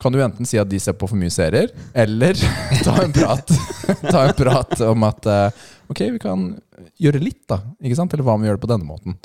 kan 0.00 0.14
du 0.14 0.20
enten 0.22 0.48
si 0.48 0.58
at 0.60 0.70
de 0.70 0.78
ser 0.80 0.94
på 0.96 1.08
for 1.10 1.18
mye 1.20 1.32
serier, 1.34 1.72
eller 1.92 2.38
ta 2.86 2.94
en 3.02 3.12
prat, 3.12 3.52
ta 4.06 4.24
en 4.28 4.36
prat 4.38 4.72
om 4.86 5.04
at 5.08 5.28
eh, 5.28 5.60
ok, 5.92 6.06
vi 6.16 6.22
kan 6.22 6.46
gjøre 7.02 7.20
litt, 7.22 7.42
da. 7.50 7.60
Ikke 7.82 7.98
sant? 7.98 8.14
Eller 8.16 8.26
hva 8.26 8.38
om 8.38 8.44
vi 8.44 8.48
gjør 8.48 8.60
det 8.60 8.64
på 8.64 8.72
denne 8.72 8.88
måten? 8.88 9.18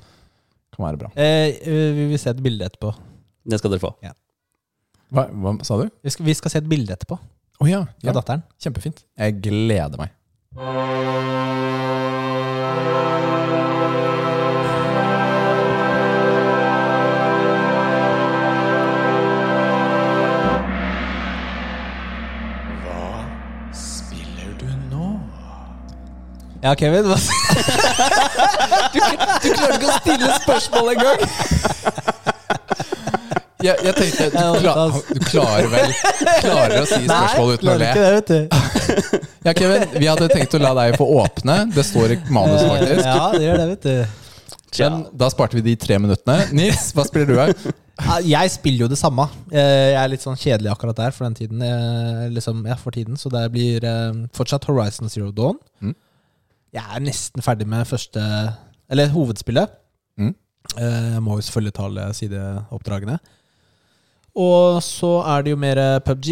Kan 0.76 0.88
være 0.90 1.00
bra. 1.06 1.14
Eh, 1.16 1.56
eh, 1.62 1.90
vi 1.96 2.10
vil 2.12 2.20
se 2.20 2.34
et 2.34 2.44
bilde 2.44 2.68
etterpå. 2.68 2.92
Det 3.46 3.62
skal 3.62 3.76
dere 3.76 3.86
få. 3.86 3.94
Hva, 5.16 5.30
hva 5.30 5.56
sa 5.64 5.80
du? 5.80 5.88
Vi 6.04 6.12
skal, 6.12 6.28
vi 6.28 6.36
skal 6.36 6.52
se 6.52 6.60
et 6.64 6.68
bilde 6.68 6.96
etterpå 6.96 7.16
Å 7.62 7.70
ja, 7.70 7.86
av 7.86 8.18
datteren. 8.18 8.44
Kjempefint. 8.60 9.06
Jeg 9.22 9.38
gleder 9.46 10.02
meg. 10.02 10.18
Ja, 26.66 26.74
Kevin. 26.76 27.06
Hva? 27.06 27.18
Du 29.44 29.52
klarte 29.54 29.76
ikke 29.76 29.86
å 29.86 29.98
stille 30.00 30.30
spørsmål 30.42 30.96
engang! 30.96 32.35
Jeg, 33.66 33.86
jeg 33.88 33.96
tenkte 33.98 34.28
du, 34.34 34.60
klar, 34.64 34.98
du 35.10 35.20
klarer 35.26 35.70
vel 35.72 35.94
Klarer 36.44 36.76
å 36.82 36.86
si 36.90 37.00
spørsmål 37.06 37.54
uten 37.56 37.72
å 37.72 37.78
le? 37.82 37.88
ikke 37.90 38.04
det, 38.04 38.12
vet 38.20 38.34
du. 38.34 38.42
Ja, 39.46 39.54
Kevin, 39.54 39.84
vi 40.02 40.08
hadde 40.10 40.28
tenkt 40.32 40.54
å 40.58 40.60
la 40.62 40.72
deg 40.74 40.96
få 40.98 41.06
åpne. 41.22 41.56
Det 41.76 41.84
står 41.86 42.16
i 42.16 42.20
manuset, 42.34 42.66
faktisk. 42.72 43.02
Ja, 43.06 43.26
det 43.36 43.44
gjør 43.46 43.60
det, 43.62 43.66
vet 43.76 43.84
du. 43.86 44.24
Men 44.80 44.96
da 45.22 45.28
sparte 45.32 45.56
vi 45.60 45.62
de 45.68 45.76
tre 45.80 46.00
minuttene. 46.02 46.48
Nils, 46.58 46.88
hva 46.98 47.06
spiller 47.08 47.30
du 47.30 47.36
her? 47.38 47.54
Jeg 48.26 48.52
spiller 48.52 48.88
jo 48.88 48.90
det 48.92 48.98
samme. 49.00 49.28
Eh, 49.54 49.92
Jeg 49.94 50.00
er 50.02 50.10
litt 50.12 50.26
sånn 50.26 50.36
kjedelig 50.42 50.72
akkurat 50.74 50.98
der 50.98 51.14
for 51.16 51.28
den 51.28 51.38
tiden. 51.38 51.62
Jeg, 51.64 52.32
Liksom, 52.36 52.66
ja, 52.68 52.76
for 52.82 52.92
tiden 52.98 53.16
Så 53.22 53.30
det 53.32 53.44
blir 53.54 53.86
eh, 53.88 54.18
fortsatt 54.36 54.66
Horizon 54.68 55.14
Zero 55.14 55.30
Dawn. 55.32 55.62
Mm. 55.80 55.94
Jeg 56.76 56.84
er 56.98 57.06
nesten 57.06 57.46
ferdig 57.46 57.70
med 57.72 57.86
første 57.88 58.26
Eller 58.92 59.14
hovedspillet. 59.14 59.78
Mm. 60.20 60.34
Eh, 60.76 61.12
Jeg 61.14 61.22
må 61.24 61.38
jo 61.38 61.46
selvfølgelig 61.48 61.78
ta 61.78 61.86
alle 61.88 62.10
sideoppdragene. 62.18 63.20
Og 64.36 64.82
så 64.84 65.12
er 65.32 65.46
det 65.46 65.54
jo 65.54 65.60
mer 65.60 65.80
eh, 65.80 66.00
PubG. 66.04 66.32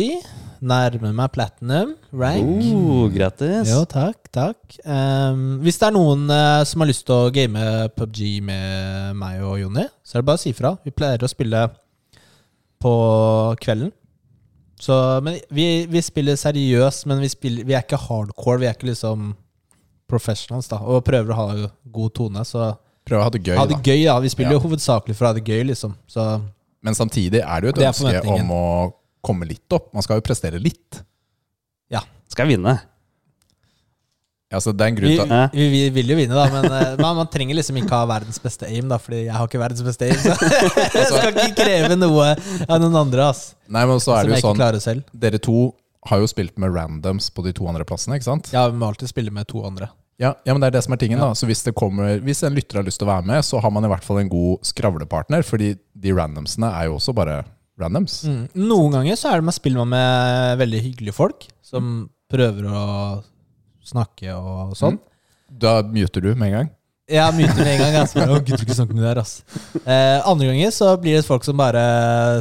Nærmer 0.64 1.12
meg 1.12 1.32
platinum 1.36 1.90
rank. 2.16 2.68
Oh, 2.72 3.10
grattis. 3.12 3.68
Jo, 3.68 3.82
takk, 3.90 4.30
takk. 4.32 4.78
Um, 4.88 5.58
hvis 5.64 5.76
det 5.82 5.90
er 5.90 5.96
noen 5.96 6.24
uh, 6.32 6.62
som 6.68 6.80
har 6.84 6.88
lyst 6.88 7.04
til 7.10 7.18
å 7.18 7.32
game 7.36 7.60
PubG 7.98 8.22
med 8.48 9.18
meg 9.20 9.42
og 9.44 9.58
Jonny, 9.60 9.84
så 10.08 10.16
er 10.18 10.24
det 10.24 10.30
bare 10.30 10.40
å 10.40 10.44
si 10.44 10.54
fra. 10.56 10.72
Vi 10.88 10.94
pleier 10.96 11.24
å 11.28 11.32
spille 11.32 11.66
på 12.84 12.94
kvelden. 13.64 13.92
Så, 14.84 14.96
men 15.24 15.38
vi, 15.52 15.68
vi 15.92 16.02
spiller 16.04 16.40
seriøst, 16.40 17.06
men 17.12 17.20
vi, 17.24 17.30
spiller, 17.32 17.68
vi 17.68 17.76
er 17.76 17.84
ikke 17.84 18.00
hardcore. 18.06 18.62
Vi 18.64 18.68
er 18.72 18.76
ikke 18.76 18.90
liksom 18.94 19.34
professionals, 20.12 20.72
da. 20.72 20.80
Og 20.80 21.04
prøver 21.08 21.32
å 21.36 21.40
ha 21.40 21.70
god 21.96 22.16
tone. 22.20 22.44
Så 22.48 22.72
prøver 23.04 23.20
å 23.22 23.28
ha 23.28 23.36
det 23.36 23.44
gøy, 23.44 23.56
ha 23.60 23.68
det 23.68 23.80
da. 23.80 23.84
gøy, 23.84 24.02
da. 24.08 24.18
Vi 24.24 24.32
spiller 24.32 24.56
Ja. 24.56 24.60
jo 24.60 24.66
hovedsakelig 24.70 25.16
for 25.20 25.28
å 25.28 25.32
ha 25.34 25.38
det 25.40 25.44
gøy, 25.48 25.64
liksom. 25.72 25.96
Så 26.08 26.28
Men 26.84 26.98
samtidig 26.98 27.42
er 27.42 27.62
det 27.62 27.70
jo 27.70 27.74
et 27.74 27.82
Det 27.82 27.92
ønske 27.92 28.24
om 28.36 28.50
å 28.54 28.64
komme 29.24 29.48
litt 29.48 29.76
opp. 29.76 29.94
Man 29.96 30.04
skal 30.04 30.20
jo 30.20 30.26
prestere 30.26 30.60
litt. 30.60 31.00
Ja. 31.94 32.04
Skal 32.32 32.50
vinne? 32.52 32.76
Ja, 34.54 34.60
så 34.62 34.70
det 34.76 34.86
er 34.86 34.92
en 34.92 34.98
grunn 35.00 35.14
til 35.16 35.32
at... 35.34 35.56
vi, 35.56 35.66
vi 35.72 35.80
vil 35.96 36.12
jo 36.14 36.18
vinne, 36.20 36.36
da. 36.38 36.44
Men 36.54 36.68
eh, 36.70 36.92
man, 37.04 37.16
man 37.24 37.30
trenger 37.34 37.58
liksom 37.58 37.80
ikke 37.82 37.96
ha 37.96 38.04
verdens 38.10 38.38
beste 38.44 38.68
aim, 38.70 38.86
da. 38.92 39.00
Fordi 39.02 39.24
jeg 39.24 39.34
har 39.34 39.50
ikke 39.50 39.62
verdens 39.64 39.82
beste 39.86 40.10
aim. 40.10 40.20
Så 40.22 40.36
jeg 41.00 41.08
skal 41.10 41.32
ikke 41.32 41.64
kreve 41.64 41.98
noe 41.98 42.28
av 42.68 42.84
noen 42.84 43.00
andre, 43.06 43.32
ass. 43.32 43.48
Nei, 43.66 43.88
men 43.90 44.04
så 44.04 44.20
er 44.20 44.30
det 44.30 44.38
jo 44.44 44.54
sånn. 44.54 45.02
Dere 45.26 45.42
to 45.42 45.72
har 46.12 46.22
jo 46.22 46.30
spilt 46.30 46.60
med 46.60 46.76
randoms 46.76 47.32
på 47.34 47.46
de 47.48 47.56
to 47.56 47.66
andre 47.72 47.88
plassene, 47.88 48.20
ikke 48.20 48.28
sant? 48.28 48.54
Ja, 48.54 48.68
vi 48.70 48.78
må 48.78 48.92
alltid 48.92 49.10
spille 49.10 49.34
med 49.34 49.48
to 49.50 49.64
andre. 49.66 49.90
Ja, 50.22 50.36
ja, 50.46 50.54
men 50.54 50.62
det 50.62 50.70
er 50.70 50.76
det 50.76 50.84
som 50.86 50.94
er 50.94 51.00
tingen 51.02 51.18
Ja. 51.18 51.32
da 51.32 51.34
Så 51.34 51.48
hvis, 51.50 51.64
det 51.66 51.74
kommer, 51.74 52.20
hvis 52.22 52.44
en 52.46 52.54
lytter 52.54 52.78
har 52.78 52.86
lyst 52.86 53.00
til 53.02 53.08
å 53.08 53.10
være 53.10 53.26
med 53.26 53.42
Så 53.42 53.58
har 53.58 53.72
man 53.74 53.84
i 53.84 53.90
hvert 53.90 54.06
fall 54.06 54.20
en 54.22 54.30
god 54.30 54.62
skravlepartner 54.62 55.42
Fordi 55.42 55.72
de 56.04 56.14
randomsene 56.16 56.70
er 56.76 56.90
jo 56.90 56.98
også 57.00 57.16
bare 57.16 57.42
randoms 57.80 58.20
Mm. 58.28 58.44
Noen 58.70 58.94
ganger 59.00 59.18
så 59.18 59.32
er 59.32 59.42
det 59.42 59.48
man 59.50 59.56
spiller 59.56 59.82
man 59.82 59.94
med 59.96 60.60
veldig 60.62 60.82
hyggelige 60.86 61.16
folk 61.18 61.48
som 61.66 62.10
prøver 62.30 62.68
å 62.70 62.84
snakke 63.84 64.32
og 64.38 64.76
sånn. 64.78 65.00
Da 65.50 65.82
muter 65.86 66.22
du 66.24 66.32
med 66.36 66.48
en 66.52 66.56
gang 66.60 66.70
Ja, 67.12 67.26
myter 67.36 67.60
med 67.60 67.74
en 67.74 67.82
gang. 67.82 67.96
Jeg 67.98 68.10
spør, 68.14 68.32
å, 68.32 68.38
Gud, 68.46 68.62
ikke 68.64 68.78
snakke 68.78 68.96
med 68.96 69.04
det 69.04 69.10
her, 69.10 69.20
ass. 69.20 69.34
Eh, 69.84 70.22
andre 70.24 70.48
ganger 70.48 70.72
så 70.72 70.94
blir 71.02 71.18
det 71.18 71.26
folk 71.28 71.44
som 71.46 71.58
bare 71.60 71.82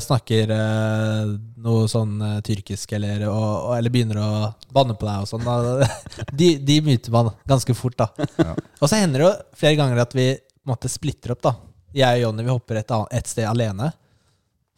snakker 0.05 0.53
eh, 0.55 1.33
noe 1.65 1.89
sånn 1.91 2.15
eh, 2.23 2.37
tyrkisk, 2.47 2.95
eller, 2.95 3.25
og, 3.27 3.49
og, 3.67 3.73
eller 3.75 3.93
begynner 3.93 4.21
å 4.23 4.31
banne 4.73 4.95
på 4.95 5.09
deg 5.09 5.25
og 5.25 5.29
sånn. 5.33 5.83
De, 6.39 6.53
de 6.63 6.79
myter 6.87 7.13
man 7.13 7.33
ganske 7.51 7.75
fort, 7.75 7.99
da. 7.99 8.09
Ja. 8.39 8.55
Og 8.79 8.87
så 8.87 9.01
hender 9.03 9.25
det 9.25 9.27
jo 9.27 9.35
flere 9.65 9.81
ganger 9.83 10.05
at 10.07 10.15
vi 10.17 10.29
på 10.39 10.63
en 10.69 10.75
måte 10.77 10.93
splitter 10.95 11.35
opp, 11.35 11.43
da. 11.43 11.57
Jeg 11.95 12.19
og 12.19 12.23
Jonny 12.27 12.43
vi 12.47 12.51
hopper 12.55 12.77
et, 12.81 12.91
annet, 12.95 13.13
et 13.19 13.27
sted 13.31 13.47
alene. 13.49 13.91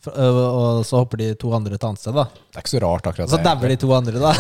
For- 0.05 0.17
Og, 0.21 0.39
og 0.61 0.83
så 0.85 0.99
hopper 1.01 1.17
de 1.23 1.31
to 1.41 1.49
andre 1.57 1.75
et 1.79 1.85
annet 1.87 2.01
sted, 2.03 2.13
da. 2.17 2.25
Det 2.29 2.59
er 2.59 2.63
ikke 2.67 2.75
så 2.75 2.81
rart 2.85 3.07
akkurat 3.09 3.31
så 3.33 3.39
dauer 3.41 3.69
de 3.73 3.77
to 3.81 3.89
andre, 3.97 4.17
da. 4.21 4.33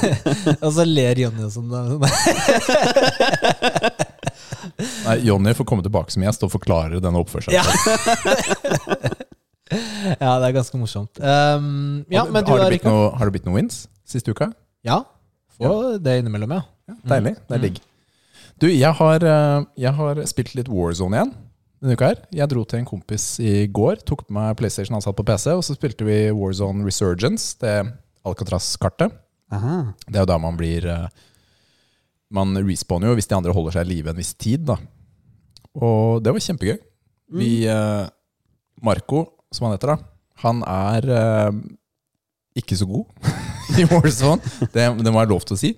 og 0.66 0.70
så 0.74 0.82
ler 0.88 1.14
Jonny 1.22 1.42
og 1.46 1.52
sånn. 1.54 1.70
Nei, 5.06 5.16
Jonny 5.22 5.52
får 5.54 5.64
komme 5.68 5.82
tilbake 5.86 6.10
som 6.12 6.24
gjest 6.26 6.42
Og 6.44 6.50
forklare 6.52 6.98
denne 7.02 7.20
oppførselen 7.22 7.56
Ja. 7.56 7.62
ja, 10.20 10.32
det 10.38 10.46
er 10.48 10.52
ganske 10.54 10.78
morsomt. 10.78 11.18
Um, 11.18 12.04
ja, 12.10 12.20
Har- 12.22 12.30
men 12.34 12.44
du 12.46 12.50
har, 12.52 12.60
det 12.64 12.68
blitt 12.76 12.84
noe, 12.86 13.08
har 13.18 13.24
det 13.30 13.34
blitt 13.38 13.46
noen 13.48 13.56
wins 13.60 13.76
siste 14.06 14.30
uka? 14.34 14.46
Ja, 14.86 15.00
få 15.56 15.70
det 16.02 16.18
innimellom, 16.20 16.52
ja. 16.54 16.62
Ja, 16.86 16.94
deilig, 17.16 17.32
det 17.48 17.54
er 17.56 17.62
digg 17.64 17.78
Du, 18.62 18.66
jeg 18.70 18.92
har, 18.94 19.24
eh, 19.26 19.64
jeg 19.82 19.90
har 19.98 20.20
spilt 20.30 20.52
litt 20.54 20.68
Warzone 20.70 21.16
igjen 21.18 21.32
denne 21.82 21.96
uka 21.96 22.10
her. 22.10 22.20
Jeg 22.34 22.50
dro 22.50 22.64
til 22.64 22.80
en 22.80 22.88
kompis 22.88 23.24
i 23.42 23.66
går 23.68 24.00
Tok 24.08 24.26
på 24.26 24.34
meg 24.36 24.56
Playstation 24.58 24.96
ansatt 24.96 25.16
på 25.18 25.24
PC 25.26 25.52
Og 25.52 25.62
så 25.66 25.76
spilte 25.76 26.06
vi 26.08 26.30
Warzone 26.32 26.86
Resurgence 26.86 27.56
Det 27.60 27.74
Alcatraz-kartet. 28.26 29.12
Det 30.08 30.16
er 30.16 30.24
jo 30.24 30.30
da 30.32 30.38
man 30.42 30.56
blir 30.58 30.86
eh, 30.90 31.08
Man 32.34 32.56
respawner 32.66 33.12
jo 33.12 33.18
hvis 33.18 33.28
de 33.30 33.36
andre 33.36 33.54
holder 33.54 33.76
seg 33.76 33.86
i 33.86 33.92
live 33.92 34.10
en 34.10 34.18
viss 34.18 34.32
tid, 34.34 34.64
da. 34.66 34.74
Og 35.78 36.24
det 36.24 36.32
var 36.34 36.42
kjempegøy. 36.42 36.78
Vi 37.38 37.50
eh, 37.70 38.08
Marco, 38.82 39.20
som 39.54 39.68
han 39.68 39.76
heter, 39.76 39.94
da, 39.94 39.98
han 40.42 40.64
er 40.66 41.06
eh, 41.20 41.60
ikke 42.58 42.78
så 42.80 42.88
god 42.90 43.06
i 43.80 43.84
Warzone. 43.90 44.40
Det, 44.72 44.84
det 45.02 45.12
må 45.12 45.22
jeg 45.24 45.30
lov 45.32 45.42
til 45.48 45.56
å 45.56 45.60
si. 45.60 45.70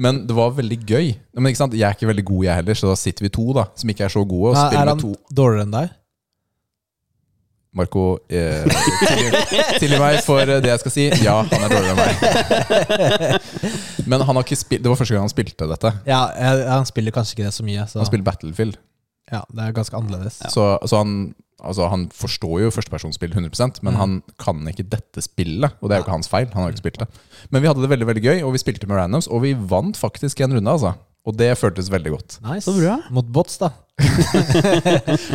Men 0.00 0.22
det 0.28 0.34
var 0.36 0.54
veldig 0.56 0.78
gøy. 0.88 1.12
Men 1.38 1.50
ikke 1.52 1.62
sant? 1.62 1.76
Jeg 1.78 1.86
er 1.88 1.94
ikke 1.96 2.10
veldig 2.10 2.24
god, 2.30 2.42
jeg 2.48 2.60
heller, 2.62 2.78
så 2.80 2.90
da 2.90 2.96
sitter 2.98 3.28
vi 3.28 3.30
to 3.38 3.46
da 3.56 3.64
som 3.78 3.92
ikke 3.94 4.04
er 4.08 4.12
så 4.14 4.24
gode. 4.26 4.52
Og 4.52 4.58
spiller 4.58 4.82
er 4.82 4.88
med 4.88 4.94
han 4.96 5.02
to 5.04 5.12
dårligere 5.42 5.68
enn 5.68 5.74
deg? 5.78 5.94
Marco, 7.78 8.02
eh, 8.32 8.64
tilgi, 9.78 9.98
meg 10.00 10.16
for 10.26 10.40
det 10.48 10.70
jeg 10.70 10.80
skal 10.82 10.92
si. 10.94 11.04
Ja, 11.22 11.36
han 11.46 11.66
er 11.66 11.74
dårligere 11.74 11.94
enn 11.94 12.00
meg. 12.00 12.14
Men 14.08 14.24
han 14.24 14.34
har 14.40 14.42
ikke 14.46 14.58
spilt, 14.58 14.82
det 14.82 14.90
var 14.90 14.98
første 14.98 15.14
gang 15.14 15.26
han 15.28 15.32
spilte 15.32 15.68
dette. 15.70 15.92
Ja, 16.08 16.22
han 16.72 16.88
spiller 16.88 17.14
kanskje 17.14 17.36
ikke 17.36 17.46
det 17.50 17.54
så 17.54 17.66
mye. 17.66 17.84
Så 17.90 18.00
Han 18.00 18.08
spiller 18.08 18.26
Battlefield. 18.26 18.80
ja, 19.30 19.42
det 19.52 19.66
er 19.68 19.76
ganske 19.76 19.94
annerledes. 20.00 20.40
Så, 20.50 20.64
så 20.88 21.02
han, 21.04 21.12
altså 21.62 21.88
han 21.90 22.06
forstår 22.14 22.60
jo 22.62 22.70
førstepersonsspill 22.70 23.32
100% 23.34 23.82
men 23.82 23.94
Mm. 23.94 23.98
han 23.98 24.22
kan 24.38 24.62
ikke 24.70 24.86
dette 24.88 25.20
spillet. 25.24 25.72
Og 25.82 25.88
det 25.88 25.94
er 25.96 26.00
jo 26.00 26.04
ikke 26.06 26.16
hans 26.18 26.28
feil. 26.30 26.46
Han 26.54 26.62
har 26.62 26.70
ikke 26.72 26.78
spilt 26.84 26.98
det. 27.02 27.08
Men 27.50 27.62
vi 27.62 27.68
hadde 27.68 27.82
det 27.82 27.90
veldig 27.90 28.06
veldig 28.06 28.22
gøy, 28.24 28.42
og 28.46 28.52
vi 28.54 28.58
spilte 28.62 28.86
med 28.86 28.96
randoms, 28.96 29.26
og 29.28 29.42
vi 29.42 29.52
vant 29.54 29.96
faktisk 29.98 30.40
en 30.40 30.52
runde. 30.54 30.70
altså 30.70 30.94
Og 31.26 31.36
det 31.36 31.58
føltes 31.58 31.90
veldig 31.90 32.10
godt. 32.14 32.38
Nice. 32.46 32.64
Så 32.70 32.78
bra. 32.78 33.00
Mot 33.10 33.26
bots, 33.26 33.58
da. 33.58 33.70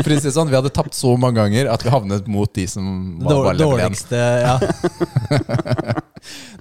For 0.04 0.10
å 0.10 0.18
si 0.18 0.30
det 0.30 0.34
sånn, 0.34 0.48
Vi 0.50 0.56
hadde 0.56 0.72
tapt 0.74 0.94
så 0.96 1.18
mange 1.20 1.36
ganger 1.44 1.68
at 1.70 1.84
vi 1.84 1.90
havnet 1.92 2.28
mot 2.32 2.54
de 2.56 2.64
som 2.72 3.20
var 3.20 3.30
Dår, 3.30 3.44
bare 3.44 3.58
level 3.60 3.80
1. 3.80 3.82
dårligste 3.84 4.16
Ja. 4.48 4.58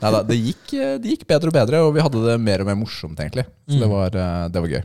Neida, 0.02 0.22
det, 0.26 0.36
gikk, 0.42 0.72
det 1.02 1.12
gikk 1.14 1.26
bedre 1.30 1.52
og 1.52 1.54
bedre, 1.54 1.80
og 1.86 1.94
vi 1.94 2.02
hadde 2.02 2.22
det 2.26 2.34
mer 2.42 2.60
og 2.64 2.66
mer 2.66 2.74
morsomt, 2.80 3.20
egentlig. 3.22 3.44
Så 3.68 3.78
det, 3.78 3.86
Mm. 3.88 3.94
var, 3.94 4.10
eh, 4.16 4.48
det 4.48 4.60
var 4.60 4.68
gøy. 4.68 4.82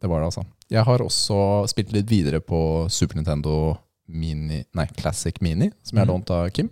Det 0.00 0.08
var 0.10 0.20
det, 0.20 0.26
altså. 0.30 0.44
Jeg 0.70 0.84
har 0.84 0.98
også 0.98 1.68
spilt 1.68 1.92
litt 1.92 2.06
videre 2.08 2.40
på 2.40 2.88
Super 2.90 3.16
Nintendo 3.16 3.76
Mini, 4.08 4.64
nei, 4.74 4.86
Classic 4.98 5.40
Mini, 5.40 5.70
som 5.82 5.96
jeg 5.98 6.06
har 6.06 6.12
Mhm. 6.12 6.14
lånt 6.20 6.30
av 6.30 6.50
Kim. 6.52 6.70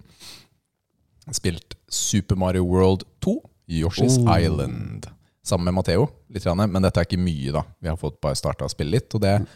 Spilt 1.33 1.75
Super 1.89 2.37
Mario 2.37 2.65
World 2.65 3.05
2, 3.21 3.37
Yoshi's 3.71 4.19
Oh. 4.19 4.39
Island, 4.39 5.07
sammen 5.45 5.65
med 5.71 5.75
Matheo. 5.75 6.09
Litt, 6.31 6.45
men 6.45 6.83
dette 6.83 6.99
er 7.01 7.05
ikke 7.07 7.19
mye, 7.23 7.53
da. 7.53 7.63
Vi 7.81 7.89
har 7.89 7.97
fått 7.97 8.21
bare 8.21 8.35
starta 8.35 8.65
å 8.67 8.71
spille 8.71 8.91
litt. 8.91 9.15
Og 9.15 9.21
det, 9.21 9.47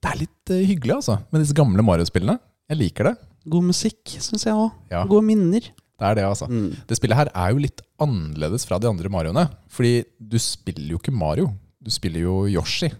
det 0.00 0.10
er 0.12 0.18
litt 0.18 0.50
eh, 0.50 0.64
hyggelig, 0.66 0.94
altså, 1.00 1.18
med 1.32 1.42
disse 1.42 1.54
gamle 1.54 1.82
Mario-spillene. 1.82 2.38
Jeg 2.70 2.78
liker 2.78 3.04
det. 3.10 3.16
God 3.48 3.64
musikk, 3.64 4.04
syns 4.22 4.44
jeg 4.46 4.54
òg. 4.54 4.70
Ja, 4.90 5.04
Gode 5.04 5.24
minner. 5.26 5.60
det 5.60 6.06
er 6.08 6.14
det, 6.14 6.24
altså. 6.24 6.46
Mm. 6.48 6.76
Det 6.86 6.96
spillet 6.96 7.16
her 7.16 7.28
er 7.34 7.50
jo 7.52 7.58
litt 7.58 7.82
annerledes 8.00 8.64
fra 8.64 8.78
de 8.78 8.86
andre 8.88 9.08
Marioene. 9.10 9.48
Fordi 9.68 10.04
du 10.20 10.38
spiller 10.38 10.94
jo 10.94 10.98
ikke 10.98 11.12
Mario, 11.12 11.50
du 11.82 11.90
spiller 11.90 12.20
jo 12.22 12.46
Yoshi. 12.46 12.92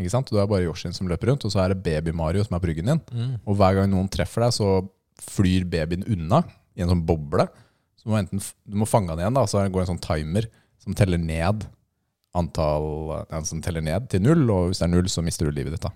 Ikke 0.00 0.12
sant? 0.14 0.30
Du 0.30 0.38
er 0.40 0.48
bare 0.48 0.64
Yoshin 0.64 0.94
som 0.96 1.10
løper 1.10 1.32
rundt, 1.32 1.44
og 1.44 1.52
så 1.52 1.62
er 1.62 1.72
det 1.72 1.82
baby-Mario 1.84 2.44
som 2.46 2.56
er 2.56 2.64
bryggen 2.64 2.88
din. 2.88 3.02
Mm. 3.12 3.34
Og 3.44 3.58
hver 3.58 3.76
gang 3.76 3.90
noen 3.92 4.08
treffer 4.12 4.46
deg, 4.46 4.54
så 4.56 4.70
flyr 5.22 5.66
babyen 5.70 6.06
unna 6.08 6.40
i 6.76 6.84
en 6.84 6.90
sånn 6.94 7.04
boble. 7.06 7.46
Så 8.00 8.08
du 8.08 8.14
må, 8.14 8.18
enten, 8.22 8.40
du 8.40 8.78
må 8.80 8.88
fange 8.88 9.12
den 9.12 9.22
igjen, 9.22 9.36
da, 9.36 9.44
så 9.46 9.62
går 9.66 9.82
det 9.82 9.86
en 9.86 9.94
sånn 9.94 10.06
timer 10.06 10.48
som 10.82 10.96
teller 10.98 11.20
ned 11.20 11.66
antall 12.36 12.86
ja, 13.28 13.42
som 13.44 13.60
teller 13.62 13.84
ned 13.84 14.08
til 14.10 14.24
null, 14.24 14.46
og 14.50 14.70
hvis 14.70 14.80
det 14.80 14.88
er 14.88 14.94
null, 14.94 15.10
så 15.12 15.24
mister 15.24 15.48
du 15.48 15.54
livet 15.54 15.76
ditt. 15.76 15.84
da. 15.84 15.92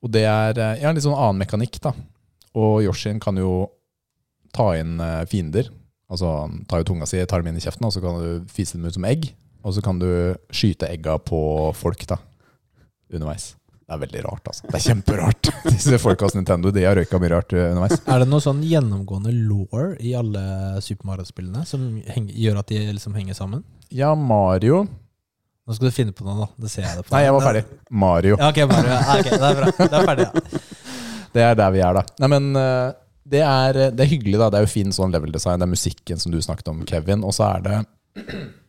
Og 0.00 0.12
det 0.14 0.24
er 0.28 0.56
eh, 0.56 0.80
ja, 0.80 0.90
en 0.90 0.96
litt 0.96 1.04
sånn 1.04 1.18
annen 1.18 1.42
mekanikk, 1.42 1.80
da. 1.82 1.92
Og 2.58 2.80
Yoshien 2.86 3.20
kan 3.22 3.38
jo 3.38 3.68
ta 4.54 4.72
inn 4.78 4.98
eh, 5.02 5.24
fiender. 5.30 5.68
Altså 6.10 6.30
han 6.44 6.62
tar 6.70 6.82
jo 6.82 6.90
tunga 6.90 7.06
si, 7.06 7.20
tar 7.28 7.42
dem 7.42 7.52
inn 7.52 7.60
i 7.60 7.64
kjeften, 7.64 7.86
og 7.86 7.94
så 7.94 8.02
kan 8.02 8.18
du 8.22 8.50
fise 8.50 8.78
dem 8.78 8.86
ut 8.88 8.96
som 8.96 9.06
egg. 9.06 9.32
Og 9.66 9.76
så 9.76 9.84
kan 9.84 9.98
du 10.00 10.08
skyte 10.54 10.88
egga 10.88 11.18
på 11.20 11.40
folk 11.76 12.06
da, 12.08 12.16
underveis. 13.12 13.54
Det 13.90 13.96
er 13.96 14.02
veldig 14.04 14.20
rart, 14.22 14.44
altså. 14.46 14.68
Det 14.70 14.76
er 14.78 14.82
kjemperart. 14.84 15.48
Disse 15.74 15.98
folka 15.98 16.28
hos 16.28 16.36
Nintendo 16.38 16.70
de 16.70 16.84
har 16.86 16.94
røyka 16.94 17.18
mye 17.18 17.30
rart 17.32 17.54
eh, 17.58 17.72
underveis. 17.72 17.96
Er 18.06 18.22
det 18.22 18.28
noe 18.30 18.44
sånn 18.44 18.60
gjennomgående 18.62 19.32
law 19.34 19.96
i 19.98 20.12
alle 20.14 20.42
Super 20.84 21.08
Mario-spillene 21.10 21.64
som 21.66 21.88
henger, 22.06 22.36
gjør 22.44 22.60
at 22.62 22.70
de 22.70 22.84
liksom 22.92 23.16
henger 23.18 23.34
sammen? 23.38 23.64
Ja, 23.90 24.12
Mario 24.14 24.84
Nå 25.66 25.74
skal 25.74 25.90
du 25.90 25.94
finne 25.94 26.14
på 26.14 26.24
noe, 26.26 26.36
da. 26.38 26.46
Det 26.62 26.70
ser 26.70 26.86
jeg 26.86 26.98
det 26.98 27.04
på. 27.06 27.12
Nei, 27.14 27.24
jeg 27.26 27.34
var 27.34 27.44
ferdig. 27.44 27.60
Mario. 27.90 28.38
Ja, 28.38 28.48
ok, 28.50 28.62
Mario. 28.70 28.94
Ja, 28.94 29.18
ok, 29.18 29.28
det 29.30 29.50
er 29.50 29.58
bra. 29.58 29.74
Det 29.76 29.98
er 29.98 30.08
ferdig, 30.08 30.26
ja. 30.26 30.62
Det 31.34 31.42
er 31.46 31.58
der 31.60 31.70
vi 31.70 31.82
er, 31.86 31.94
da. 31.94 32.02
Nei, 32.24 32.30
men 32.32 32.48
eh, 32.58 32.88
det 33.30 33.42
er, 33.46 33.76
det 33.94 34.02
er 34.02 34.10
hyggelig, 34.10 34.38
da. 34.40 34.48
Det 34.50 34.58
er 34.58 34.64
jo 34.66 34.70
fin 34.72 34.94
sånn 34.94 35.14
level 35.14 35.30
design. 35.34 35.62
Det 35.62 35.68
er 35.68 35.74
musikken 35.74 36.18
som 36.22 36.34
du 36.34 36.40
snakket 36.42 36.72
om, 36.72 36.80
Kevin. 36.88 37.22
Og 37.26 37.34
så 37.36 37.46
er 37.52 37.66
det 37.66 37.76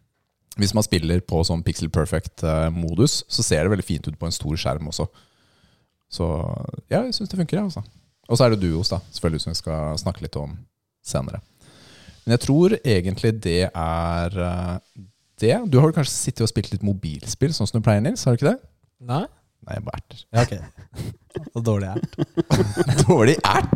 Hvis 0.60 0.74
man 0.76 0.84
spiller 0.84 1.22
på 1.24 1.44
sånn 1.48 1.64
pixel 1.64 1.88
perfect-modus, 1.94 3.22
så 3.32 3.46
ser 3.46 3.64
det 3.64 3.72
veldig 3.72 3.88
fint 3.88 4.08
ut 4.10 4.18
på 4.20 4.28
en 4.28 4.36
stor 4.36 4.58
skjerm 4.60 4.90
også. 4.92 5.08
Så 6.12 6.28
ja, 6.92 7.06
jeg 7.06 7.16
syns 7.16 7.32
det 7.32 7.40
funker, 7.40 7.62
jeg, 7.62 7.70
altså. 7.70 7.86
Og 8.28 8.38
så 8.38 8.46
er 8.46 8.54
det 8.54 8.64
duos, 8.64 8.92
da, 8.92 9.00
selvfølgelig, 9.16 9.44
som 9.46 9.54
vi 9.54 9.62
skal 9.62 10.02
snakke 10.02 10.26
litt 10.26 10.36
om 10.40 10.58
senere. 11.04 11.40
Men 12.26 12.36
jeg 12.36 12.44
tror 12.46 12.76
egentlig 12.78 13.34
det 13.44 13.62
er 13.68 14.38
eh, 14.46 14.76
det. 15.42 15.56
Du 15.72 15.80
har 15.80 15.90
vel 15.90 15.96
kanskje 15.96 16.14
sittet 16.14 16.46
og 16.46 16.52
spilt 16.52 16.72
litt 16.74 16.86
mobilspill, 16.86 17.56
sånn 17.56 17.70
som 17.70 17.80
du 17.80 17.86
pleier, 17.86 18.04
Nils? 18.04 18.28
Har 18.28 18.36
du 18.36 18.42
ikke 18.42 18.52
det? 18.52 18.60
Nei? 19.10 19.24
Nei, 19.62 19.78
jeg 19.78 19.86
bare 19.88 20.02
erter. 20.02 20.20
Ja, 20.32 20.44
ok. 20.46 20.54
Så 21.54 21.64
dårlig 21.66 21.88
ert. 21.92 22.12
Dårlig 23.08 23.38
ert! 23.48 23.76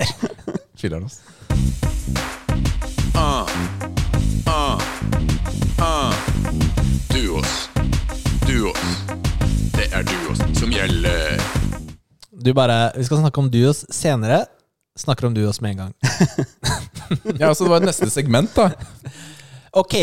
Filler'n, 0.75 1.07
altså. 1.07 1.21
Uh, 3.15 3.47
uh, 4.51 4.79
ah. 5.79 6.14
Duos. 7.09 7.69
Duos. 8.45 8.81
Det 9.75 9.87
er 9.93 10.03
duos 10.05 10.41
som 10.59 10.71
gjelder. 10.73 11.39
Du 12.45 12.51
bare, 12.53 12.91
Vi 12.97 13.03
skal 13.07 13.17
snakke 13.23 13.39
om 13.41 13.49
duos 13.51 13.85
senere. 13.89 14.45
snakker 14.97 15.25
om 15.27 15.33
du 15.33 15.45
oss 15.49 15.61
med 15.61 15.71
en 15.71 15.77
gang. 15.77 15.93
Ja, 17.39 17.47
altså 17.51 17.63
Det 17.65 17.69
var 17.71 17.79
neste 17.85 18.09
segment, 18.09 18.53
da. 18.55 18.69
Ok, 19.81 19.93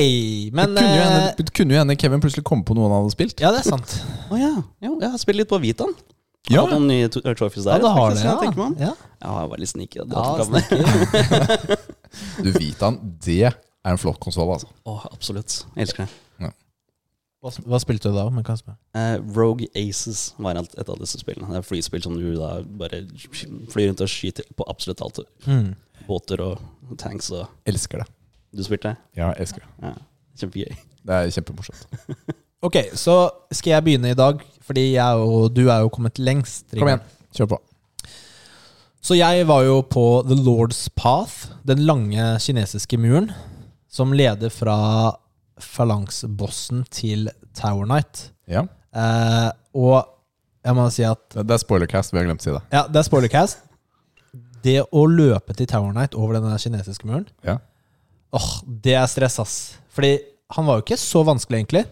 men 0.53 0.75
Det 0.75 0.83
kunne 0.85 0.97
jo 0.97 1.03
eh, 1.03 1.13
hende, 1.13 1.35
det 1.39 1.53
kunne 1.57 1.73
jo 1.75 1.79
hende 1.81 1.95
Kevin 1.97 2.21
plutselig 2.21 2.45
kom 2.45 2.61
på 2.65 2.75
noe 2.77 2.91
han 2.91 2.99
hadde 3.01 3.15
spilt. 3.15 3.41
Ja, 3.41 3.49
det 3.55 3.63
er 3.63 3.71
sant. 3.73 3.95
Å 4.29 4.37
ja. 4.37 4.51
jo, 4.85 4.99
jeg 5.01 5.09
har 5.15 5.19
spilt 5.23 5.39
litt 5.41 5.49
på 5.49 5.59
Vitaen. 5.63 5.95
Ja. 6.51 6.65
Har 6.67 6.75
noen 6.75 6.91
nye 6.91 7.09
to- 7.09 7.23
trophies 7.25 7.65
Ja, 7.65 7.79
der. 7.79 7.87
det 7.87 7.93
har 7.95 8.11
faktisk, 8.11 8.23
det, 8.23 8.29
jeg 8.29 8.39
tenker 8.43 8.59
meg 8.59 8.83
ja. 8.83 8.91
om. 8.91 8.99
ja. 8.99 9.19
Ja, 9.23 9.33
jeg 9.41 9.51
var 9.55 9.63
litt 9.63 9.71
sneaky. 9.73 10.03
og 10.03 10.07
Ja, 10.13 10.19
det. 10.43 11.79
Du, 12.45 12.51
Vitan, 12.59 12.99
det 13.25 13.39
er 13.49 13.55
en 13.89 13.97
flott 14.03 14.19
konsoll, 14.21 14.51
altså. 14.53 14.69
Åh, 14.85 15.07
absolutt. 15.15 15.63
Jeg 15.79 15.87
elsker 15.89 16.05
det. 16.05 16.13
Hva, 17.43 17.51
hva 17.67 17.79
spilte 17.83 18.11
du 18.11 18.15
da? 18.15 18.29
om 18.31 18.37
jeg 18.39 18.47
kan 18.47 18.59
spørre? 18.61 18.79
Eh, 18.95 19.17
Rogue 19.35 19.67
Aces 19.79 20.29
var 20.39 20.61
et 20.61 20.89
av 20.89 21.01
disse 21.01 21.19
spillene. 21.19 21.49
Det 21.51 21.59
er 21.59 21.67
flyspill 21.67 22.05
som 22.05 22.15
du 22.15 22.37
da 22.39 22.53
bare 22.79 23.03
flyr 23.73 23.91
rundt 23.91 24.05
og 24.05 24.13
skyter 24.13 24.47
på 24.55 24.67
absolutt 24.71 25.03
alt. 25.03 25.19
Mm. 25.49 25.73
Båter 26.07 26.43
og 26.45 26.95
tanks 27.03 27.33
og 27.35 27.49
Elsker 27.67 28.05
det. 28.05 28.07
Du 28.55 28.63
spilte? 28.63 28.95
Ja, 29.19 29.33
jeg 29.33 29.47
elsker 29.47 29.65
det. 29.65 29.73
Ja, 29.83 29.93
kjempegøy. 30.39 30.79
Det 31.03 31.19
er 31.19 31.35
kjempemorsomt. 31.35 31.87
Ok, 32.63 32.77
så 32.95 33.27
skal 33.51 33.73
jeg 33.73 33.83
begynne 33.83 34.13
i 34.13 34.15
dag, 34.15 34.39
fordi 34.63 34.93
jeg 34.93 35.19
og 35.19 35.49
du 35.51 35.65
er 35.65 35.81
jo 35.83 35.89
kommet 35.91 36.21
lengst. 36.23 36.69
Kom 36.79 36.87
igjen, 36.87 37.01
kjør 37.35 37.49
på. 37.51 37.59
Så 39.03 39.17
jeg 39.19 39.49
var 39.49 39.65
jo 39.67 39.81
på 39.83 40.05
The 40.29 40.37
Lord's 40.39 40.85
Path, 40.95 41.49
den 41.67 41.83
lange 41.89 42.23
kinesiske 42.39 43.01
muren, 43.03 43.33
som 43.91 44.15
leder 44.15 44.55
fra 44.55 44.77
Phalanx-bossen 45.61 46.85
til 46.91 47.29
Tower 47.59 47.87
Knight. 47.89 48.31
Ja, 48.49 48.67
Eh, 48.93 49.51
og 49.73 50.05
jeg 50.63 50.75
må 50.77 50.83
si 50.93 51.01
at 51.09 51.23
Det 51.33 51.47
det 51.49 51.55
er 51.55 51.61
spoilercast, 51.63 52.13
vi 52.13 52.19
har 52.19 52.27
glemt 52.27 52.43
å 52.43 52.45
si 52.45 52.51
det. 52.53 52.61
Ja, 52.75 52.83
det 52.93 52.99
er 53.01 53.07
spoilercast. 53.07 53.63
Det 54.63 54.75
å 54.93 55.07
løpe 55.09 55.55
til 55.57 55.65
Tower 55.67 55.95
Knight 55.95 56.13
over 56.15 56.35
den 56.37 56.45
kinesiske 56.61 57.07
muren, 57.09 57.25
Ja. 57.43 57.55
åh, 58.35 58.61
det 58.67 58.93
er 58.93 59.07
stress, 59.07 59.39
ass. 59.41 59.79
Fordi 59.89 60.19
han 60.53 60.67
var 60.67 60.77
jo 60.77 60.83
ikke 60.85 60.99
så 61.01 61.25
vanskelig, 61.25 61.63
egentlig, 61.65 61.87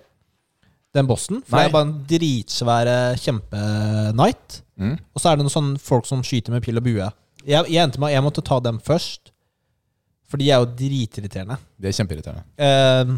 den 0.93 1.07
bossen. 1.09 1.41
For 1.43 1.57
Nei. 1.57 1.63
det 1.65 1.69
er 1.71 1.73
bare 1.73 1.87
en 1.89 2.05
dritsvære 2.05 2.99
kjempe-night. 3.17 4.61
Mm. 4.79 4.99
Og 5.15 5.21
så 5.23 5.31
er 5.33 5.37
det 5.37 5.45
noen 5.47 5.57
sånne 5.57 5.81
folk 5.81 6.05
som 6.05 6.21
skyter 6.23 6.51
med 6.53 6.63
pil 6.63 6.77
og 6.77 6.85
bue. 6.85 7.11
Jeg, 7.47 7.65
jeg 7.65 7.83
endte 7.83 7.99
med 7.99 8.11
at 8.11 8.19
jeg 8.19 8.23
måtte 8.29 8.45
ta 8.45 8.61
dem 8.61 8.79
først. 8.79 9.33
For 10.29 10.37
de 10.37 10.51
er 10.53 10.61
jo 10.61 10.67
dritirriterende. 10.67 11.57
Det 11.81 11.89
er 11.89 11.97
kjempeirriterende. 11.97 12.45
Eh, 12.59 13.17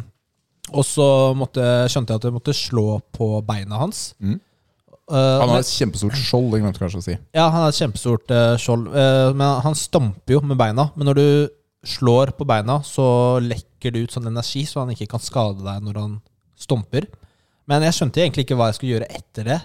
og 0.75 0.85
så 0.85 1.07
måtte, 1.37 1.63
skjønte 1.93 2.13
jeg 2.15 2.21
at 2.23 2.25
jeg 2.29 2.35
måtte 2.37 2.55
slå 2.57 2.87
på 3.13 3.29
beina 3.47 3.79
hans. 3.83 4.15
Mm. 4.21 4.41
Uh, 5.11 5.17
Han 5.17 5.49
men- 5.49 5.49
har 5.57 5.65
et 5.65 5.73
kjempestort 5.73 6.15
skjold, 6.17 6.51
det 6.53 6.61
glemte 6.63 6.79
jeg 6.79 6.85
kanskje 6.87 7.01
å 7.03 7.05
si. 7.05 7.17
ja, 7.35 7.49
han 7.51 7.63
har 7.67 7.69
et 7.73 7.81
kjempestort 7.81 8.31
uh, 8.33 8.57
skjold. 8.57 8.87
Uh, 8.95 9.33
men 9.35 9.61
han 9.63 9.75
stamper 9.75 10.37
jo 10.37 10.41
med 10.41 10.57
beina. 10.61 10.91
Men 10.97 11.07
når 11.11 11.15
du 11.19 11.27
slår 11.85 12.31
på 12.39 12.47
beina, 12.47 12.79
så 12.87 13.39
lekker 13.43 13.93
det 13.93 14.05
ut 14.07 14.13
sånn 14.15 14.29
energi, 14.31 14.63
så 14.65 14.81
han 14.85 14.91
ikke 14.95 15.09
kan 15.11 15.21
skade 15.21 15.61
deg 15.67 15.83
når 15.83 15.99
han 15.99 16.15
stomper. 16.57 17.09
Men 17.67 17.83
jeg 17.83 17.97
skjønte 17.99 18.23
egentlig 18.23 18.45
ikke 18.47 18.57
hva 18.59 18.71
jeg 18.71 18.79
skulle 18.79 18.95
gjøre 18.97 19.11
etter 19.19 19.45
det. 19.51 19.61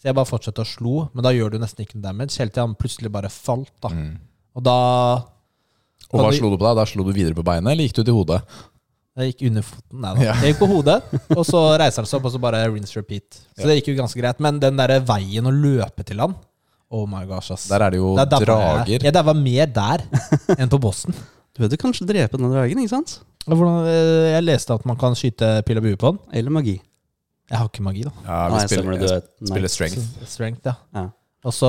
Så 0.00 0.08
jeg 0.08 0.14
bare 0.16 0.30
fortsatte 0.30 0.62
å 0.64 0.68
slo, 0.68 1.08
men 1.12 1.24
da 1.26 1.30
gjør 1.34 1.52
du 1.52 1.58
nesten 1.58 1.84
ikke 1.84 1.98
noe 1.98 2.06
damage. 2.08 2.38
Helt 2.38 2.54
til 2.54 2.62
han 2.64 2.74
plutselig 2.78 3.10
bare 3.12 3.28
falt. 3.28 3.72
da 3.82 3.88
Mm. 3.92 4.16
Og 4.56 4.62
da 4.64 4.74
Og 6.10 6.20
hva 6.22 6.32
slo 6.32 6.48
du 6.50 6.56
på 6.56 6.64
deg? 6.64 6.76
Da 6.78 6.84
slo 6.88 7.04
du 7.04 7.12
videre 7.12 7.34
på 7.36 7.44
beinet, 7.44 7.70
eller 7.70 7.84
gikk 7.84 7.98
du 8.00 8.04
til 8.04 8.14
hodet? 8.16 8.40
Jeg 9.18 9.32
gikk 9.32 9.48
under 9.50 9.64
foten. 9.66 10.00
Nei 10.02 10.10
da. 10.14 10.26
Ja. 10.28 10.34
Jeg 10.38 10.52
gikk 10.52 10.60
på 10.60 10.68
hodet, 10.70 10.98
og 11.34 11.40
så 11.46 11.62
reiser 11.80 12.04
han 12.04 12.10
seg 12.10 12.20
opp, 12.20 12.28
og 12.30 12.34
så 12.34 12.40
bare 12.42 12.60
rinse 12.70 12.94
repeat. 12.98 13.40
Så 13.58 13.66
det 13.66 13.80
gikk 13.80 13.92
jo 13.92 13.96
ganske 13.98 14.20
greit. 14.20 14.42
Men 14.44 14.60
den 14.62 14.78
derre 14.78 15.00
veien 15.08 15.48
å 15.48 15.54
løpe 15.54 16.06
til 16.06 16.22
han 16.22 16.36
Oh 16.88 17.02
my 17.04 17.26
gosh, 17.28 17.50
ass. 17.52 17.66
Der 17.68 17.82
er 17.84 17.92
det 17.92 17.98
jo 18.00 18.14
Der 18.16 18.28
der 18.30 18.44
drager. 18.46 18.86
Jeg, 18.88 19.02
jeg 19.04 19.12
daua 19.12 19.34
mer 19.36 19.66
der 19.68 20.06
enn 20.60 20.70
på 20.72 20.78
bossen. 20.80 21.12
Du 21.52 21.60
vet 21.60 21.74
du 21.74 21.76
kanskje 21.80 22.06
drepe 22.08 22.38
den 22.40 22.48
dragen, 22.48 22.80
ikke 22.80 22.94
sant? 22.94 23.18
Hvordan, 23.44 23.82
eh, 23.90 24.28
jeg 24.36 24.46
leste 24.46 24.76
at 24.76 24.86
man 24.88 24.96
kan 25.00 25.16
skyte 25.18 25.50
pil 25.68 25.80
og 25.80 25.84
bue 25.84 25.98
på 26.00 26.14
den. 26.14 26.22
Eller 26.40 26.54
magi. 26.54 26.78
Jeg 27.48 27.60
har 27.60 27.68
ikke 27.68 27.84
magi, 27.84 28.04
da. 28.06 28.12
Ja, 28.24 28.38
vi 28.48 28.56
Nei, 28.56 28.64
spiller, 28.68 29.04
jeg 29.04 29.50
spiller 29.50 29.72
strength. 29.72 30.08
Strength, 30.28 30.68
ja. 30.68 30.74
Ja. 30.96 31.04
Og 31.48 31.54
så 31.54 31.68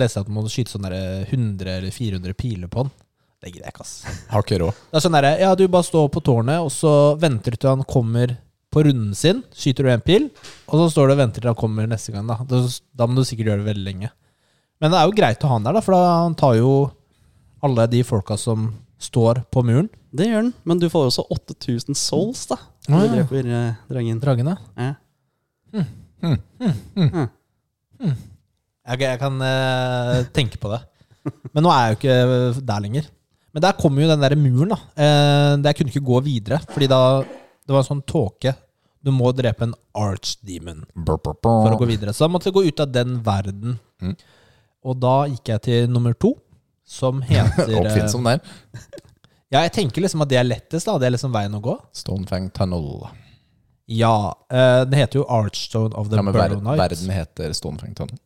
leste 0.00 0.18
jeg 0.20 0.26
at 0.26 0.32
man 0.32 0.46
må 0.46 0.50
skyte 0.50 0.72
sånn 0.74 0.86
100 0.90 1.70
eller 1.78 1.94
400 1.94 2.34
piler 2.38 2.70
på 2.72 2.86
den. 2.86 2.94
Det 3.40 3.50
gidder 3.54 3.70
jeg 3.70 3.72
ikke, 3.72 3.84
ass. 3.86 4.22
Har 4.28 4.44
ikke 4.44 4.58
råd. 4.60 4.78
Det 4.90 4.98
er 4.98 5.04
sånn 5.06 5.16
derre 5.16 5.32
Ja, 5.40 5.54
du 5.56 5.64
bare 5.72 5.86
står 5.86 6.10
på 6.12 6.20
tårnet, 6.24 6.60
og 6.60 6.68
så 6.74 6.92
venter 7.20 7.54
du 7.54 7.60
til 7.60 7.72
han 7.72 7.84
kommer 7.88 8.34
på 8.70 8.82
runden 8.86 9.14
sin. 9.16 9.40
Skyter 9.56 9.86
du 9.86 9.92
en 9.94 10.04
pil, 10.04 10.28
og 10.68 10.74
så 10.82 10.88
står 10.92 11.08
du 11.08 11.14
og 11.16 11.22
venter 11.22 11.42
til 11.42 11.50
han 11.50 11.58
kommer 11.58 11.88
neste 11.88 12.12
gang. 12.14 12.28
Da 12.28 12.36
Da, 12.46 12.60
da 12.68 13.08
må 13.08 13.16
du 13.16 13.24
sikkert 13.24 13.48
gjøre 13.50 13.64
det 13.64 13.70
veldig 13.72 13.86
lenge. 13.86 14.10
Men 14.80 14.92
det 14.92 15.00
er 15.00 15.08
jo 15.08 15.16
greit 15.16 15.44
å 15.44 15.50
ha 15.50 15.56
han 15.56 15.66
der, 15.66 15.76
da, 15.76 15.82
for 15.84 15.96
da 15.96 16.12
han 16.24 16.36
tar 16.38 16.54
jo 16.60 16.74
alle 17.64 17.86
de 17.92 18.02
folka 18.06 18.36
som 18.40 18.70
står 19.00 19.42
på 19.52 19.62
muren. 19.64 19.88
Det 20.12 20.28
gjør 20.28 20.44
den, 20.46 20.52
men 20.68 20.80
du 20.80 20.88
får 20.92 21.08
også 21.08 21.24
8000 21.32 21.96
souls, 21.96 22.44
da. 22.50 22.58
Når 22.88 23.00
du 23.00 23.06
ja. 23.06 23.12
dreper 23.16 23.48
eh, 23.48 23.80
dragen. 23.92 24.20
Dragene. 24.20 24.56
Ja. 24.76 24.94
Jeg, 28.90 29.00
jeg 29.04 29.20
kan 29.20 29.36
eh, 29.44 30.20
tenke 30.34 30.60
på 30.60 30.72
det. 30.72 30.80
Men 31.54 31.64
nå 31.64 31.72
er 31.72 31.82
jeg 31.84 31.92
jo 31.92 31.98
ikke 32.00 32.66
der 32.66 32.84
lenger. 32.84 33.08
Men 33.54 33.64
der 33.64 33.76
kom 33.78 33.96
jo 33.98 34.08
den 34.10 34.22
der 34.22 34.36
muren, 34.38 34.72
da. 34.74 34.78
Uh, 34.94 35.54
der 35.64 35.74
kunne 35.76 35.90
ikke 35.90 36.04
gå 36.06 36.20
videre, 36.26 36.60
fordi 36.70 36.86
da 36.90 37.00
det 37.24 37.74
var 37.74 37.82
en 37.82 37.88
sånn 37.88 38.04
tåke. 38.06 38.52
Du 39.00 39.10
må 39.14 39.30
drepe 39.32 39.64
en 39.64 39.72
archdemon 39.96 40.82
for 41.06 41.72
å 41.72 41.78
gå 41.80 41.86
videre. 41.88 42.12
Så 42.12 42.26
da 42.26 42.30
måtte 42.34 42.50
jeg 42.50 42.56
gå 42.58 42.64
ut 42.66 42.82
av 42.84 42.90
den 42.92 43.14
verden. 43.24 43.78
Mm. 44.02 44.12
Og 44.84 44.98
da 45.00 45.14
gikk 45.30 45.48
jeg 45.54 45.62
til 45.64 45.88
nummer 45.92 46.12
to, 46.20 46.34
som 46.84 47.22
heter 47.30 47.70
eh, 47.70 47.78
Oppfinnsom 47.80 48.26
der. 48.28 48.42
Ja, 49.50 49.64
jeg 49.64 49.72
tenker 49.74 50.04
liksom 50.04 50.20
at 50.22 50.28
det 50.30 50.36
er 50.38 50.44
lettest, 50.46 50.86
da. 50.86 50.92
Det 51.02 51.08
er 51.08 51.14
liksom 51.16 51.32
veien 51.34 51.54
å 51.58 51.58
gå. 51.64 51.72
Stonefang 51.98 52.44
Tunnel. 52.54 52.84
Ja. 53.90 54.30
eh, 54.46 54.84
den 54.86 54.94
heter 55.00 55.18
jo 55.18 55.24
Archstone 55.26 55.90
of 55.98 56.06
the 56.12 56.20
Ja, 56.20 56.22
Burrow 56.22 56.60
Night. 56.62 56.78
verden 56.78 57.10
heter 57.10 57.56
Stonefang 57.58 57.96
Tunnel. 57.98 58.20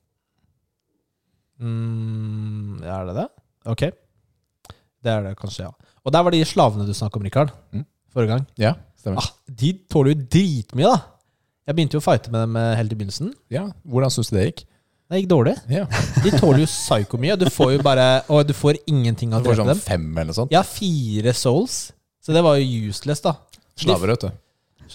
Mm, 1.64 2.82
er 2.84 3.06
det 3.08 3.14
det? 3.22 3.26
Ok. 3.72 3.84
Det 5.04 5.12
er 5.12 5.22
det 5.28 5.34
kanskje, 5.40 5.66
ja. 5.68 5.72
Og 6.04 6.12
der 6.14 6.22
var 6.26 6.32
de 6.34 6.40
slavene 6.48 6.86
du 6.88 6.94
snakket 6.96 7.16
om, 7.20 7.24
Rikard. 7.28 7.50
Mm. 7.76 7.84
Forrige 8.14 8.30
gang. 8.34 8.44
Ja, 8.60 8.74
stemmer. 9.00 9.20
Ah, 9.24 9.30
de 9.62 9.72
tåler 9.92 10.14
jo 10.14 10.20
dritmye, 10.36 10.90
da. 10.94 10.98
Jeg 11.68 11.76
begynte 11.78 11.96
jo 11.96 12.02
å 12.02 12.04
fighte 12.04 12.32
med 12.32 12.40
dem 12.44 12.56
eh, 12.60 12.74
helt 12.76 12.92
i 12.92 12.96
begynnelsen. 12.98 13.30
Ja, 13.52 13.66
Hvordan 13.88 14.12
syns 14.12 14.28
du 14.32 14.36
det 14.36 14.44
gikk? 14.50 14.64
Det 15.12 15.20
gikk 15.20 15.28
dårlig. 15.30 15.54
Ja. 15.70 15.84
De 16.24 16.30
tåler 16.40 16.60
jo 16.64 16.68
psyko 16.68 17.18
mye. 17.20 17.36
Du 17.40 17.44
får 17.52 17.74
jo 17.76 17.80
bare 17.84 18.06
Og 18.32 18.40
du 18.48 18.54
får 18.56 18.78
ingenting 18.90 19.34
av 19.36 19.42
å 19.42 19.44
drepe 19.44 19.60
sånn 19.60 19.70
dem. 19.74 19.80
fem 19.84 20.06
eller 20.16 20.30
noe 20.32 20.38
sånt. 20.40 20.52
Ja, 20.54 20.62
fire 20.64 21.32
souls, 21.36 21.76
så 22.24 22.32
det 22.36 22.42
var 22.44 22.56
jo 22.60 22.88
useless, 22.90 23.20
da. 23.24 23.34
Slaver, 23.80 24.14
vet 24.14 24.24
du. 24.24 24.30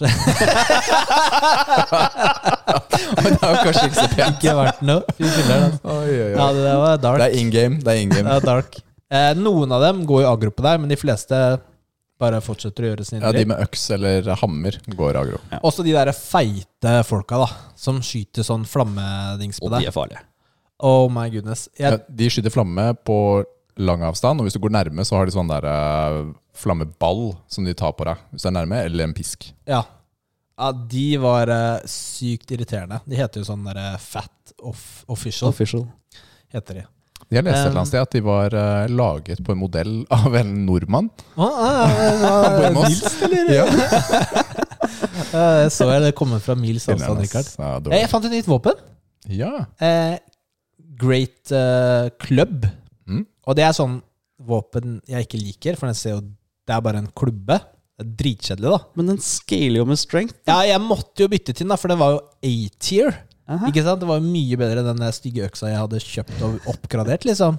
Det 3.20 3.36
var 3.40 3.50
jo 3.50 3.62
kanskje 3.66 3.86
ikke 3.88 3.96
så 3.98 4.06
pent. 4.14 4.36
Ikke 4.38 4.52
verdt 4.56 4.82
noe. 4.86 5.02
Fy 5.18 5.24
filler'n, 5.26 5.64
altså. 5.66 6.62
Det 6.62 6.74
var 6.82 7.00
dark. 7.02 7.18
Det 7.22 7.26
er 7.26 7.36
in 7.40 7.50
game. 7.54 7.80
Det 7.82 7.92
er 7.94 8.00
in 8.04 8.12
Det 8.14 8.22
er 8.24 8.46
dark. 8.46 8.78
Eh, 9.10 9.32
noen 9.38 9.72
av 9.74 9.82
dem 9.82 10.04
går 10.06 10.22
jo 10.24 10.30
agro 10.30 10.50
på 10.54 10.62
deg, 10.62 10.80
men 10.82 10.90
de 10.92 10.96
fleste 11.00 11.36
bare 12.20 12.38
fortsetter 12.44 12.84
å 12.84 12.90
gjøre 12.92 13.04
sin 13.08 13.22
Ja, 13.24 13.30
De 13.32 13.44
med 13.48 13.62
øks 13.64 13.86
eller 13.96 14.28
hammer 14.42 14.76
går 14.92 15.16
agro. 15.18 15.38
Også 15.64 15.82
de 15.86 15.94
der 15.96 16.10
feite 16.14 16.98
folka, 17.08 17.38
da, 17.40 17.48
som 17.80 17.98
skyter 18.04 18.44
sånn 18.46 18.66
flammedings 18.68 19.58
på 19.60 19.66
Og 19.66 19.72
de 19.72 19.80
deg. 19.80 19.88
er 19.88 19.96
farlige. 19.96 20.22
Oh 20.84 21.08
my 21.12 21.26
goodness. 21.32 21.66
Ja, 21.80 21.94
Jeg, 21.96 22.04
de 22.20 22.28
skyter 22.32 22.52
flamme 22.54 22.90
på 23.08 23.16
lang 23.80 24.02
avstand, 24.04 24.40
og 24.40 24.46
hvis 24.46 24.54
du 24.56 24.60
går 24.60 24.72
nærme, 24.76 25.04
så 25.08 25.16
har 25.16 25.26
de 25.28 25.32
sånn 25.34 25.48
der 25.48 25.64
eh, 25.68 26.20
flammeball 26.60 27.30
som 27.48 27.64
de 27.64 27.72
tar 27.74 27.92
på 27.96 28.04
deg 28.08 28.20
hvis 28.34 28.44
du 28.44 28.48
er 28.52 28.56
nærme, 28.58 28.84
eller 28.84 29.08
en 29.08 29.16
pisk. 29.16 29.50
ja. 29.66 29.82
ja, 30.60 30.70
de 30.92 31.06
var 31.22 31.48
eh, 31.48 31.80
sykt 31.88 32.52
irriterende. 32.52 33.00
De 33.08 33.16
heter 33.16 33.40
jo 33.40 33.48
sånn 33.48 33.64
derre 33.64 33.94
Fat 33.98 34.52
off 34.60 35.04
Official, 35.08 35.48
Official. 35.54 35.86
heter 36.52 36.82
de. 36.82 36.86
Jeg 37.30 37.44
leste 37.46 37.60
et 37.60 37.68
eller 37.68 37.76
Um, 37.76 37.80
annet 37.80 37.90
sted 37.92 38.02
at 38.02 38.14
de 38.16 38.20
var 38.26 38.54
uh, 38.58 38.90
laget 38.90 39.42
på 39.46 39.54
en 39.54 39.60
modell 39.60 39.92
av 40.10 40.34
en 40.40 40.48
nordmann. 40.66 41.10
Ah, 41.38 41.60
ah, 42.26 42.70
Moss. 42.74 42.88
Nils, 42.90 43.22
eller? 43.22 43.52
Ja. 43.60 43.66
jeg 45.62 45.70
så 45.74 45.86
jeg 45.92 46.02
det 46.08 46.14
komme 46.18 46.40
fra 46.42 46.56
Mils 46.58 46.88
avstand, 46.90 47.22
Rikard. 47.22 47.46
Eh. 47.86 48.00
Jeg 48.00 48.10
fant 48.10 48.26
et 48.26 48.34
nytt 48.34 48.50
våpen. 48.50 48.82
ja. 49.30 49.52
Eh, 49.78 50.18
Great 51.00 51.48
uh, 51.54 52.10
Club. 52.20 52.66
Mm. 53.08 53.22
Og 53.48 53.56
det 53.56 53.64
er 53.64 53.72
sånn 53.76 54.00
våpen 54.44 54.98
jeg 55.08 55.24
ikke 55.24 55.38
liker, 55.40 55.78
for 55.80 55.88
den 55.88 55.96
ser 55.96 56.18
jo 56.18 56.20
Det 56.68 56.74
er 56.76 56.82
bare 56.84 57.00
en 57.00 57.08
klubbe. 57.16 57.56
Det 57.96 58.04
er 58.04 58.10
dritkjedelig, 58.20 58.68
da. 58.74 58.80
Men 58.98 59.08
den 59.14 59.22
scaler 59.24 59.80
jo 59.80 59.86
med 59.88 59.98
strength. 60.00 60.36
Ja, 60.50 60.58
jeg 60.68 60.80
måtte 60.84 61.24
jo 61.24 61.30
bytte 61.32 61.54
til 61.54 61.64
den, 61.64 61.72
da, 61.72 61.78
for 61.80 61.92
den 61.92 61.98
var 62.02 62.18
jo 62.18 62.20
A-tier. 62.50 63.16
Aha. 63.50 63.66
Ikke 63.70 63.82
sant? 63.82 64.00
Det 64.02 64.08
var 64.08 64.20
jo 64.20 64.30
mye 64.30 64.58
bedre 64.60 64.82
enn 64.84 64.92
den 65.00 65.14
stygge 65.16 65.48
øksa 65.48 65.72
jeg 65.72 65.80
hadde 65.80 66.00
kjøpt 66.04 66.42
og 66.46 66.68
oppgradert, 66.70 67.24
liksom. 67.26 67.58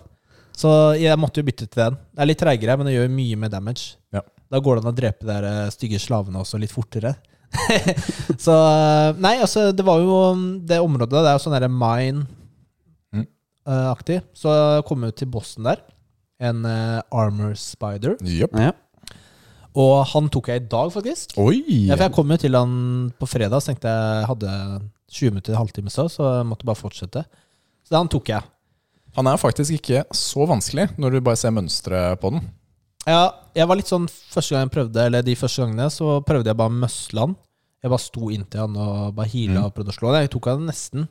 Så 0.55 0.69
jeg 0.99 1.17
måtte 1.19 1.41
jo 1.41 1.47
bytte 1.47 1.65
til 1.67 1.79
den. 1.81 1.97
Det 2.11 2.23
er 2.23 2.29
litt 2.29 2.39
treigere, 2.41 2.77
men 2.79 2.87
det 2.87 2.93
gjør 2.95 3.11
mye 3.11 3.39
mer 3.39 3.51
damage. 3.51 3.95
Ja. 4.15 4.21
Da 4.51 4.59
går 4.63 4.77
det 4.77 4.83
an 4.85 4.91
å 4.91 4.95
drepe 4.95 5.25
de 5.25 5.29
der 5.31 5.47
eh, 5.47 5.69
stygge 5.73 5.99
slavene 5.99 6.41
også 6.41 6.59
litt 6.61 6.73
fortere. 6.75 7.13
så 8.45 8.55
eh, 8.55 9.19
Nei, 9.19 9.33
altså, 9.43 9.69
det 9.75 9.83
var 9.87 9.99
jo 9.99 10.19
um, 10.31 10.43
det 10.63 10.77
området 10.79 11.17
Det 11.17 11.31
er 11.31 11.35
jo 11.35 11.41
sånn 11.43 11.55
derre 11.57 11.67
Mm. 11.71 13.25
mine-aktig. 13.67 14.21
Så 14.37 14.51
jeg 14.55 14.85
kom 14.87 15.03
jo 15.07 15.11
til 15.11 15.31
bossen 15.31 15.67
der. 15.67 15.81
En 16.41 16.63
uh, 16.65 17.01
Armor 17.13 17.55
Spider. 17.59 18.15
Yep. 18.23 18.55
Ja. 18.59 18.71
Og 19.77 20.01
han 20.11 20.27
tok 20.31 20.49
jeg 20.51 20.63
i 20.63 20.67
dag, 20.71 20.89
faktisk. 20.91 21.35
Oi! 21.39 21.61
Ja, 21.87 21.95
for 21.95 22.07
jeg 22.07 22.15
kom 22.15 22.31
jo 22.33 22.39
til 22.43 22.57
han 22.59 22.73
på 23.19 23.27
fredag, 23.29 23.61
så 23.63 23.71
tenkte 23.71 23.91
jeg 23.91 24.25
hadde 24.27 24.55
20 25.11 25.33
minutter, 25.35 25.57
halvtime 25.59 25.91
så, 25.93 26.07
så 26.11 26.27
jeg 26.39 26.47
måtte 26.49 26.67
bare 26.67 26.79
fortsette. 26.79 27.25
Så 27.87 27.97
han 27.97 28.09
tok 28.11 28.31
jeg. 28.31 28.43
Han 29.17 29.27
er 29.27 29.39
faktisk 29.41 29.75
ikke 29.75 30.05
så 30.15 30.45
vanskelig 30.47 30.89
når 31.01 31.17
du 31.17 31.21
bare 31.25 31.39
ser 31.39 31.51
mønsteret 31.55 32.19
på 32.21 32.31
den. 32.31 32.45
Ja, 33.09 33.25
jeg 33.57 33.65
var 33.67 33.79
litt 33.79 33.89
sånn 33.89 34.05
Første 34.07 34.53
gang 34.53 34.67
jeg 34.67 34.73
prøvde, 34.75 35.03
eller 35.09 35.23
de 35.25 35.33
første 35.35 35.63
gangene, 35.65 35.87
så 35.91 36.19
prøvde 36.23 36.51
jeg 36.53 36.57
bare 36.59 36.89
han. 37.17 37.33
Jeg 37.81 37.89
bare 37.91 38.03
sto 38.03 38.29
inntil 38.29 38.61
han 38.61 38.77
og 38.77 39.15
bare 39.17 39.31
hila 39.33 39.59
Mm. 39.59 39.65
og 39.65 39.73
prøvde 39.75 39.89
å 39.91 39.97
slå 39.97 40.11
han. 40.13 40.21
Jeg 40.21 40.31
tok 40.35 40.45
han 40.51 40.67
nesten. 40.69 41.07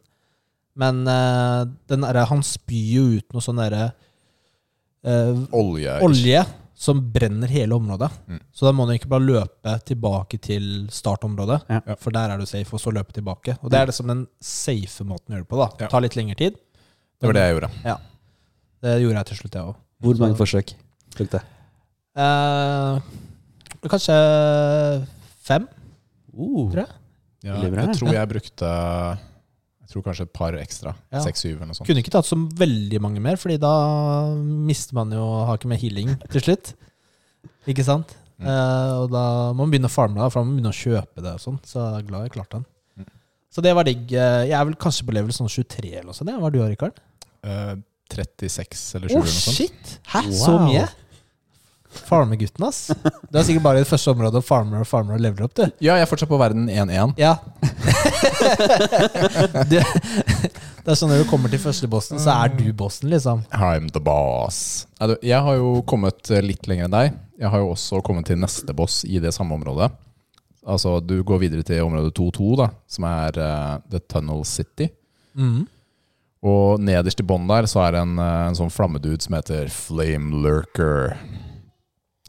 Men 0.78 1.02
uh, 1.08 1.66
den 1.90 2.06
der, 2.06 2.24
Han 2.30 2.42
spyr 2.46 2.94
jo 2.94 3.04
ut 3.18 3.32
noe 3.34 3.42
sånn 3.42 3.58
derre 3.58 3.90
uh, 5.04 5.42
Olje. 5.52 5.96
olje 6.06 6.44
som 6.80 7.00
brenner 7.12 7.50
hele 7.52 7.76
området. 7.76 8.08
Mm. 8.30 8.38
Så 8.56 8.64
da 8.64 8.72
må 8.72 8.86
du 8.88 8.94
ikke 8.94 9.10
bare 9.12 9.26
løpe 9.26 9.74
tilbake 9.84 10.38
til 10.40 10.86
startområdet, 10.88 11.58
Ja. 11.68 11.80
for 12.00 12.10
der 12.16 12.32
er 12.32 12.40
du 12.40 12.46
safe, 12.48 12.72
og 12.72 12.80
så 12.80 12.92
løpe 12.94 13.12
tilbake. 13.12 13.58
Og 13.60 13.70
det 13.70 13.80
er 13.82 13.90
liksom 13.90 14.08
den 14.08 14.22
safe 14.40 15.04
måten 15.04 15.34
å 15.34 15.36
gjøre 15.36 15.44
det 15.44 15.50
på. 15.52 15.58
da 15.60 15.84
Ja. 15.84 15.88
Ta 15.92 16.00
litt 16.00 16.16
lengre 16.16 16.36
tid. 16.40 16.56
Det 17.20 17.28
var 17.28 17.36
det 17.36 17.42
jeg 17.44 17.54
gjorde. 17.60 17.70
Ja. 17.84 17.96
Det 18.80 18.94
gjorde 19.02 19.16
jeg 19.20 19.26
til 19.26 19.36
slutt, 19.36 19.52
jeg 19.58 19.64
òg. 19.68 19.76
Hvor 20.00 20.18
mange 20.22 20.36
forsøk 20.40 20.72
tok 21.16 21.30
det? 21.36 21.42
Eh, 22.16 23.00
kanskje 23.88 25.06
fem, 25.44 25.68
Uh, 26.32 26.70
tror 26.70 26.86
jeg. 26.86 26.88
Ja, 27.42 27.56
jeg 27.60 27.96
tror 27.98 28.12
jeg 28.14 28.28
brukte 28.30 29.18
tror 29.90 30.04
kanskje 30.06 30.24
et 30.28 30.32
par 30.36 30.54
ekstra. 30.58 30.94
Ja. 31.12 31.20
Seks-syv 31.24 31.56
eller 31.58 31.70
noe 31.72 31.78
sånt. 31.78 31.88
Kunne 31.90 32.02
ikke 32.04 32.12
tatt 32.14 32.28
så 32.28 32.38
veldig 32.38 33.00
mange 33.02 33.20
mer, 33.24 33.36
Fordi 33.40 33.56
da 33.62 33.72
mister 34.36 34.94
man 34.98 35.10
jo 35.14 35.24
Har 35.48 35.58
ikke 35.58 35.70
mer 35.72 35.80
healing 35.82 36.12
til 36.30 36.44
slutt. 36.46 36.72
Ikke 37.70 37.84
sant? 37.86 38.14
Mm. 38.40 38.46
Eh, 38.48 38.92
og 39.02 39.10
da 39.12 39.24
må 39.52 39.64
man 39.66 39.72
begynne 39.74 39.90
å 39.90 39.92
farme, 39.92 40.16
da, 40.16 40.30
for 40.32 40.40
da 40.40 40.46
må 40.46 40.52
man 40.54 40.60
begynne 40.62 40.72
å 40.72 40.78
kjøpe 40.80 41.20
det. 41.26 41.34
og 41.36 41.42
sånn 41.42 41.58
Så 41.66 41.76
jeg 41.82 41.98
er 42.04 42.08
glad 42.08 42.24
jeg 42.28 42.34
klarte 42.38 42.60
den. 42.60 42.64
Mm. 43.02 43.10
Så 43.52 43.64
det 43.66 43.74
var 43.76 43.84
digg. 43.90 44.06
Eh, 44.14 44.46
Jeg 44.48 44.56
er 44.56 44.64
vel 44.70 44.78
kanskje 44.80 45.04
på 45.10 45.12
level 45.18 45.34
sånn 45.36 45.50
23 45.50 45.90
eller 45.92 46.08
noe 46.12 46.16
sånt. 46.16 46.30
Hva 46.32 46.48
er 46.48 46.56
du, 46.56 46.62
Rikard? 46.70 47.02
Eh, 47.44 47.74
36 48.10 48.86
eller 48.98 49.12
20 49.12 49.14
oh, 49.14 49.20
eller 49.20 49.28
noe 49.28 49.44
sånt. 49.44 49.56
shit! 49.60 49.92
Hæ, 50.14 50.24
så 50.34 50.56
mye? 50.64 50.88
Farmegutten, 51.90 52.62
ass. 52.68 52.92
Du 53.30 53.38
er 53.38 53.42
sikkert 53.46 53.64
bare 53.64 53.80
i 53.80 53.82
det 53.82 53.88
første 53.90 54.12
området 54.12 54.38
og 54.38 54.44
farmer 54.46 54.84
og 54.84 54.86
farmer 54.86 55.16
og 55.16 55.22
leveler 55.24 55.48
opp, 55.48 55.54
du. 55.58 55.64
Ja, 55.82 55.96
jeg 55.98 56.04
er 56.06 56.10
fortsatt 56.10 56.30
på 56.30 56.38
verden 56.38 56.68
1-1. 56.70 57.16
Ja. 57.18 57.32
det, 59.70 59.80
det 59.80 60.92
er 60.92 60.98
sånn 60.98 61.10
når 61.12 61.24
du 61.24 61.30
kommer 61.30 61.52
til 61.52 61.62
første 61.62 61.88
bossen, 61.90 62.20
så 62.22 62.34
er 62.34 62.52
du 62.56 62.66
bossen, 62.76 63.10
liksom. 63.12 63.42
I'm 63.56 63.88
the 63.94 64.02
boss. 64.02 64.86
Jeg 65.22 65.40
har 65.46 65.58
jo 65.58 65.80
kommet 65.88 66.30
eh, 66.32 66.44
litt 66.44 66.68
lenger 66.70 66.88
enn 66.88 66.94
deg. 66.94 67.18
Jeg 67.40 67.52
har 67.52 67.62
jo 67.62 67.72
også 67.74 68.00
kommet 68.04 68.28
til 68.28 68.40
neste 68.40 68.74
boss 68.76 69.02
i 69.08 69.20
det 69.22 69.32
samme 69.36 69.56
området. 69.56 69.90
Altså, 70.68 70.98
du 71.00 71.22
går 71.24 71.40
videre 71.46 71.64
til 71.64 71.84
område 71.86 72.12
2-2, 72.16 72.48
da, 72.60 72.70
som 72.90 73.06
er 73.08 73.38
uh, 73.40 73.76
The 73.90 74.02
Tunnel 74.04 74.44
City. 74.48 74.90
Mm. 75.32 75.64
Og 76.40 76.80
nederst 76.80 77.20
i 77.20 77.26
bånn 77.26 77.48
der 77.48 77.68
så 77.68 77.82
er 77.84 77.96
det 77.96 78.04
en, 78.06 78.18
eh, 78.20 78.44
en 78.48 78.56
sånn 78.56 78.72
flammedude 78.72 79.20
som 79.24 79.36
heter 79.36 79.68
Flame 79.72 80.40
Lurker. 80.44 81.16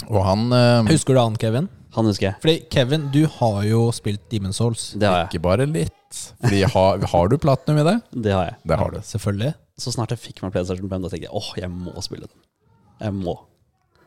Og 0.10 0.24
han 0.26 0.50
uh, 0.52 0.90
Husker 0.90 1.16
du 1.16 1.22
han, 1.22 1.38
Kevin? 1.40 1.70
Han 1.96 2.08
husker 2.08 2.30
jeg. 2.30 2.36
Fordi 2.44 2.56
Kevin, 2.72 3.10
du 3.12 3.26
har 3.40 3.64
jo 3.68 3.82
spilt 3.96 4.22
Demon 4.32 4.54
Souls. 4.56 4.94
Det 4.96 5.08
har 5.10 5.24
jeg. 5.26 5.32
Ikke 5.34 5.44
bare 5.44 5.66
litt. 5.68 6.20
Fordi 6.44 6.62
har, 6.74 7.04
har 7.14 7.32
du 7.32 7.38
platinum 7.42 7.82
i 7.82 7.86
det? 7.88 7.98
Det 8.28 8.32
har 8.36 8.46
jeg. 8.50 8.56
Det 8.72 8.78
har 8.80 8.94
du. 8.96 9.00
Selvfølgelig. 9.08 9.54
Så 9.82 9.92
snart 9.96 10.14
jeg 10.16 10.22
fikk 10.24 10.42
meg 10.44 10.54
PlayStation 10.56 10.88
5, 10.92 11.04
da 11.04 11.12
tenkte 11.12 11.28
jeg 11.28 11.36
åh, 11.36 11.50
jeg 11.60 11.72
må 11.74 11.96
spille 12.06 12.28
den. 12.30 12.42
Jeg 13.02 13.16
må. 13.18 13.36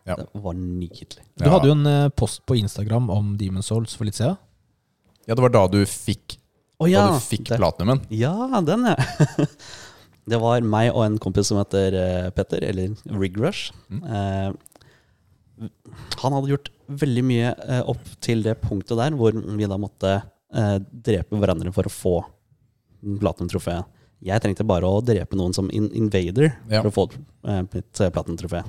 Ja. 0.09 0.17
Det 0.21 0.43
var 0.45 0.57
nydelig. 0.57 1.23
Du 1.41 1.47
hadde 1.49 1.69
jo 1.71 1.75
en 1.77 1.89
eh, 1.91 2.09
post 2.17 2.43
på 2.49 2.57
Instagram 2.61 3.09
om 3.13 3.35
Demon 3.41 3.65
Souls 3.65 3.95
for 3.97 4.09
litt 4.09 4.17
siden. 4.19 4.37
Ja, 5.25 5.33
det 5.37 5.41
var 5.45 5.53
da 5.55 5.63
du 5.73 5.81
fikk, 5.89 6.37
Å 6.81 6.89
da 6.93 7.07
du 7.15 7.21
fikk 7.25 7.49
det- 7.49 7.57
platinumen. 7.61 8.03
Ja, 8.13 8.35
den, 8.65 8.85
ja. 8.85 9.47
det 10.31 10.41
var 10.41 10.61
meg 10.65 10.91
og 10.93 11.05
en 11.07 11.17
kompis 11.23 11.49
som 11.51 11.61
heter 11.61 11.97
eh, 12.01 12.29
Petter, 12.37 12.65
eller 12.69 12.93
Rig 13.17 13.37
Rush. 13.41 13.73
Eh, 13.93 14.53
han 16.21 16.33
hadde 16.35 16.51
gjort 16.51 16.71
veldig 16.89 17.23
mye 17.25 17.51
eh, 17.69 17.83
opp 17.89 18.05
til 18.25 18.43
det 18.45 18.57
punktet 18.65 18.99
der 18.99 19.15
hvor 19.19 19.33
vi 19.37 19.69
da 19.71 19.77
måtte 19.81 20.15
eh, 20.21 20.79
drepe 20.83 21.39
hverandre 21.41 21.73
for 21.75 21.87
å 21.89 21.93
få 21.93 22.15
platinum-trofé. 23.21 23.79
Jeg 24.25 24.41
trengte 24.41 24.65
bare 24.67 24.89
å 24.89 25.03
drepe 25.05 25.37
noen 25.37 25.53
som 25.57 25.69
in 25.75 25.91
invader 25.93 26.55
Ja. 26.71 26.81
for 26.83 26.89
å 26.91 26.95
få 26.97 27.05
eh, 27.47 27.63
mitt 27.73 28.01
eh, 28.01 28.11
platinum-trofé. 28.15 28.63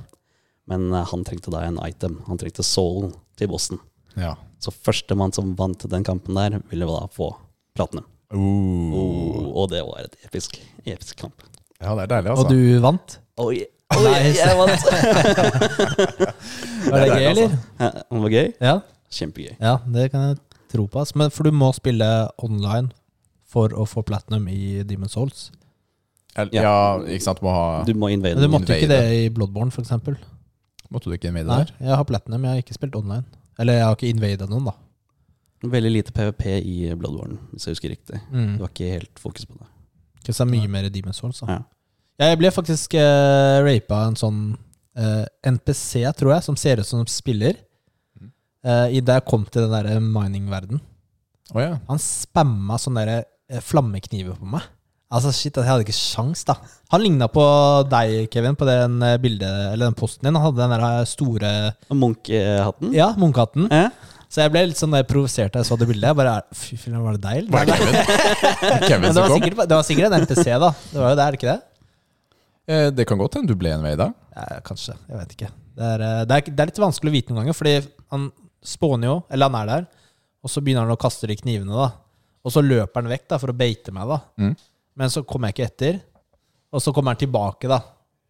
Men 0.67 0.89
eh, 0.93 1.05
han 1.11 1.23
trengte 1.27 1.53
da 1.53 1.63
en 1.67 1.79
item. 1.85 2.19
Han 2.27 2.37
trengte 2.41 2.63
soul 2.65 3.13
til 3.39 3.47
bossen. 3.51 3.79
Ja. 4.19 4.35
Så 4.59 4.71
førstemann 4.73 5.33
som 5.35 5.53
vant 5.59 5.85
den 5.91 6.03
kampen 6.07 6.35
der, 6.37 6.59
ville 6.71 6.87
da 6.89 7.05
få 7.13 7.31
platinum. 7.75 8.05
Uh. 8.33 8.91
Oh, 8.95 9.49
og 9.61 9.69
det 9.71 9.83
var 9.85 10.01
et 10.07 10.15
episk, 10.25 10.57
episk 10.83 11.15
kamp. 11.21 11.43
ja, 11.79 11.93
det 11.95 12.07
er 12.07 12.11
deilig, 12.15 12.31
Og 12.33 12.45
altså. 12.45 12.49
du 12.55 12.79
vant. 12.83 13.19
Oi, 13.93 14.01
Nice. 14.01 14.39
jeg 14.41 14.57
vant! 14.57 14.81
Var 16.89 16.99
det 16.99 17.09
gøy, 17.11 17.25
eller? 17.29 17.53
Ja, 17.79 17.89
Det 18.01 18.21
var 18.23 18.29
gøy. 18.33 18.47
Ja. 18.61 18.75
Kjempegøy. 19.15 19.53
ja, 19.61 19.75
det 19.93 20.07
kan 20.11 20.21
jeg 20.29 20.37
tro 20.73 20.87
på. 20.91 21.03
Men 21.15 21.31
For 21.31 21.43
du 21.47 21.51
må 21.55 21.69
spille 21.77 22.07
online 22.43 22.89
for 23.47 23.69
å 23.77 23.85
få 23.87 24.01
platinum 24.03 24.47
i 24.51 24.81
Demon's 24.83 25.13
Souls. 25.15 25.51
Ja, 26.35 26.47
Ja, 26.51 26.97
ikke 27.05 27.23
sant. 27.23 27.39
Du 27.39 27.45
må 27.45 27.53
ha 27.53 27.83
Du 27.87 27.93
må 27.93 28.09
invade. 28.11 28.35
Men 28.35 28.49
du 28.49 28.57
måtte 28.57 28.75
ikke 28.75 28.89
det 28.91 29.03
i 29.25 29.29
Bloodborne, 29.29 29.71
f.eks. 29.71 29.91
Måtte 30.91 31.05
du 31.09 31.13
ikke 31.15 31.29
invade 31.31 31.47
Nei, 31.47 31.61
der? 31.63 31.71
jeg 31.79 31.95
har 31.95 32.03
platinum. 32.03 32.43
Jeg 32.43 32.51
har 32.51 32.57
ikke 32.65 32.73
spilt 32.75 32.95
online. 32.95 33.23
Eller 33.59 33.73
jeg 33.79 33.85
har 33.85 33.95
ikke 33.95 34.09
invada 34.11 34.45
noen, 34.49 34.65
da. 34.65 34.75
Veldig 35.65 35.91
lite 35.91 36.11
PVP 36.11 36.43
i 36.61 36.93
Bloodborne, 36.99 37.37
hvis 37.53 37.65
jeg 37.65 37.71
husker 37.77 37.89
riktig. 37.89 38.19
Mm. 38.31 38.57
Det 38.57 38.61
var 38.65 38.73
ikke 38.73 38.91
helt 38.91 39.19
fokus 39.19 39.45
på 39.45 39.55
det. 39.57 39.69
Det 40.25 40.35
er 40.39 40.45
mye 40.49 40.67
mer 40.67 40.83
i 40.83 40.89
Demon's 40.89 41.21
Souls. 41.21 41.39
Da. 41.39 41.53
Ja. 41.53 41.59
Jeg 42.21 42.39
ble 42.39 42.51
faktisk 42.53 42.95
uh, 42.95 43.59
rapa 43.65 43.97
av 44.01 44.11
en 44.11 44.19
sånn 44.19 44.41
uh, 44.55 45.25
NPC, 45.43 46.05
tror 46.15 46.37
jeg, 46.37 46.45
som 46.47 46.59
ser 46.59 46.79
ut 46.79 46.87
som 46.87 47.03
spiller. 47.11 47.59
Eh, 48.65 48.97
i 48.97 49.01
det 49.05 49.19
jeg 49.19 49.27
kom 49.29 49.43
til 49.45 49.67
den 49.67 49.75
der 49.75 50.01
mining-verden. 50.01 50.79
Oh, 51.53 51.59
ja. 51.61 51.75
Han 51.85 52.01
spamma 52.01 52.79
sånne 52.81 53.03
der, 53.05 53.27
uh, 53.53 53.61
flammekniver 53.61 54.39
på 54.39 54.47
meg. 54.55 54.65
Altså 55.13 55.29
shit, 55.35 55.53
Jeg 55.53 55.69
hadde 55.69 55.83
ikke 55.85 55.93
sjans 55.93 56.41
da 56.47 56.55
Han 56.89 57.03
ligna 57.03 57.27
på 57.29 57.43
deg, 57.91 58.25
Kevin, 58.33 58.55
på 58.57 58.65
den 58.65 58.95
eh, 59.05 59.19
bildet 59.21 59.67
Eller 59.69 59.85
den 59.85 59.97
posten 59.97 60.25
din. 60.25 60.33
Han 60.33 60.47
hadde 60.47 60.63
den 60.63 60.73
der 60.73 60.85
eh, 60.87 61.05
store 61.05 61.51
Munch-hatten? 61.93 62.89
Ja, 62.95 63.11
munkehatten. 63.13 63.69
Eh? 63.69 63.93
Så 64.25 64.41
jeg 64.41 64.51
ble 64.55 64.65
litt 64.71 64.81
sånn 64.81 64.97
provosert 65.07 65.53
da 65.53 65.61
jeg 65.61 65.69
så 65.69 65.77
det 65.77 65.87
bildet. 65.87 66.09
Jeg 66.09 66.17
bare, 66.17 66.33
Fy 66.57 66.79
fillen, 66.81 67.05
var 67.05 67.15
det 67.15 67.23
deg? 67.23 67.43
eller? 67.43 67.53
Var 67.53 67.69
det 67.69 67.77
Kevin? 67.77 68.01
Kevin 68.89 69.07
det 69.13 69.21
var, 69.21 69.35
sikkert, 69.37 69.61
det 69.61 69.77
var 69.77 69.87
sikkert 69.87 70.09
en 70.09 70.25
NPC, 70.25 70.45
da. 70.65 70.73
Det 70.89 70.99
var 71.03 71.13
jo 71.13 71.19
det, 71.21 71.27
er 71.27 71.37
det 71.37 71.39
ikke 71.39 71.51
det? 71.53 71.59
Eh, 72.67 72.89
Det 72.91 73.05
kan 73.07 73.17
godt 73.21 73.35
hende 73.37 73.47
du 73.51 73.55
ble 73.55 73.69
da 73.95 74.09
Ja, 74.35 74.59
kanskje. 74.65 74.95
Jeg 75.09 75.17
vet 75.19 75.35
ikke. 75.37 75.49
Det 75.75 75.83
er, 75.83 76.01
eh, 76.01 76.23
det, 76.25 76.35
er, 76.37 76.51
det 76.51 76.59
er 76.63 76.71
litt 76.71 76.81
vanskelig 76.81 77.11
å 77.11 77.15
vite 77.15 77.33
noen 77.33 77.43
ganger, 77.43 77.53
fordi 77.57 77.75
han 78.11 78.31
spåner 78.65 79.07
jo, 79.11 79.15
eller 79.29 79.49
han 79.51 79.55
er 79.61 79.65
der, 79.71 79.85
og 80.43 80.49
så 80.49 80.61
begynner 80.63 80.85
han 80.87 80.95
å 80.95 80.99
kaste 80.99 81.27
de 81.29 81.35
knivene, 81.37 81.73
da. 81.75 81.91
Og 82.45 82.53
så 82.53 82.61
løper 82.61 83.01
han 83.01 83.09
vekk 83.11 83.27
da, 83.29 83.37
for 83.41 83.51
å 83.53 83.57
beite 83.57 83.91
meg, 83.93 84.07
da. 84.09 84.19
Mm. 84.41 84.55
Men 84.95 85.09
så 85.13 85.23
kommer 85.25 85.49
jeg 85.49 85.55
ikke 85.57 85.67
etter. 85.71 85.99
Og 86.75 86.81
så 86.83 86.93
kommer 86.93 87.13
han 87.15 87.21
tilbake, 87.21 87.67
da. 87.71 87.79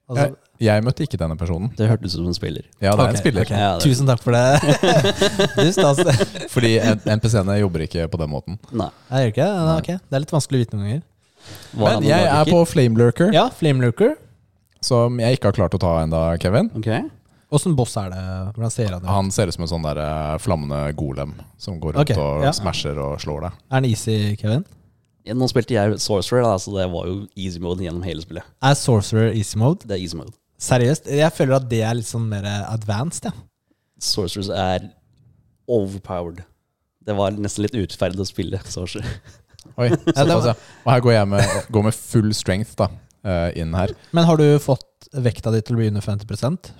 Altså, 0.08 0.28
Jeg, 0.30 0.36
jeg 0.68 0.84
møtte 0.86 1.04
ikke 1.08 1.18
denne 1.18 1.36
personen. 1.38 1.72
Det 1.76 1.88
hørtes 1.90 2.14
ut 2.14 2.20
som 2.22 2.28
en 2.30 2.38
spiller. 2.38 2.66
Ja, 2.80 2.94
det 2.96 3.06
er 3.08 3.10
en 3.16 3.18
spiller. 3.18 3.42
Okay, 3.48 3.58
Ja, 3.60 3.72
det 3.78 3.82
er- 3.82 3.90
Tusen 3.90 4.08
takk 4.08 4.22
for 4.22 4.32
det. 4.32 4.44
du 5.58 5.72
stas. 5.74 6.02
Fordi 6.54 6.76
NPC-ene 7.10 7.58
jobber 7.60 7.86
ikke 7.88 8.06
på 8.14 8.20
den 8.22 8.30
måten. 8.32 8.60
Nei. 8.72 8.92
jeg 9.10 9.26
gjør 9.26 9.34
ikke 9.34 9.48
det. 9.50 9.64
Nei, 9.66 9.78
ok. 9.82 9.90
Det 10.10 10.20
er 10.20 10.24
litt 10.28 10.36
vanskelig 10.36 10.60
å 10.60 10.64
vite 10.66 10.78
noen 10.80 10.88
ganger. 10.92 11.04
Men 11.82 12.06
jeg 12.08 12.30
er 12.36 12.46
på 12.50 12.62
Flame 12.70 12.98
Lurker, 13.02 13.34
Ja, 13.34 13.48
Flame 13.54 13.82
Lurker. 13.84 14.16
Som 14.86 15.20
jeg 15.22 15.38
ikke 15.38 15.50
har 15.52 15.58
klart 15.58 15.76
å 15.78 15.82
ta 15.82 15.94
enda, 16.04 16.22
Kevin. 16.42 16.70
Ok. 16.78 16.90
Åssen 17.56 17.76
boss 17.78 17.94
er 18.02 18.10
det? 18.12 18.22
Hvordan 18.56 18.72
ser 18.74 18.94
han 18.94 19.04
ut? 19.04 19.10
Han 19.10 19.28
ser 19.34 19.50
ut 19.50 19.56
som 19.56 19.66
en 19.66 19.70
sånn 19.72 19.86
der 19.86 20.00
eh, 20.02 20.38
flammende 20.44 20.80
golem 20.98 21.36
som 21.62 21.78
går 21.82 21.96
rundt 21.98 22.12
Ok, 22.12 22.18
og 22.22 22.46
ja. 22.48 22.54
smasher 22.58 22.98
og 23.02 23.20
slår 23.22 23.46
deg. 23.48 23.60
Er 23.70 23.78
han 23.80 23.88
easy, 23.90 24.16
Kevin? 24.42 24.66
Ja, 25.26 25.34
Nå 25.38 25.48
spilte 25.50 25.74
jeg 25.74 26.00
Sorcerer, 26.04 26.44
da, 26.46 26.56
så 26.62 26.74
det 26.76 26.88
var 26.94 27.08
jo 27.10 27.20
easy 27.34 27.62
mode 27.64 27.86
gjennom 27.86 28.04
hele 28.06 28.22
spillet. 28.26 28.46
Er 28.66 28.76
Sorcerer 28.78 29.32
easy 29.38 29.58
mode? 29.62 29.88
Det 29.88 29.96
er 29.98 30.04
easy 30.04 30.18
mode. 30.20 30.36
Seriøst? 30.62 31.08
Jeg 31.12 31.34
føler 31.36 31.58
at 31.58 31.70
det 31.72 31.82
er 31.86 31.98
litt 31.98 32.10
sånn 32.10 32.28
mer 32.30 32.46
advanced, 32.70 33.30
ja. 33.30 33.34
Sorcerers 34.02 34.50
er 34.52 34.90
overpowered. 35.72 36.44
Det 37.06 37.16
var 37.18 37.34
nesten 37.38 37.66
litt 37.66 37.78
urettferdig 37.78 38.22
å 38.22 38.28
spille 38.28 38.60
Sorcerer. 38.70 39.10
Oi, 39.82 39.90
det 39.90 40.14
såpass, 40.14 40.52
ja. 40.52 40.54
Og 40.86 40.92
her 40.94 41.02
går 41.08 41.16
jeg 41.16 41.30
med, 41.32 41.56
går 41.74 41.88
med 41.88 41.98
full 41.98 42.30
strength 42.38 42.76
da, 42.80 42.90
inn 43.58 43.74
her. 43.74 43.92
Men 44.14 44.28
har 44.30 44.38
du 44.38 44.46
fått 44.62 45.08
vekta 45.16 45.52
di 45.54 45.62
til 45.66 45.76
å 45.76 45.80
bli 45.80 45.88
under 45.92 46.04
50% 46.04 46.72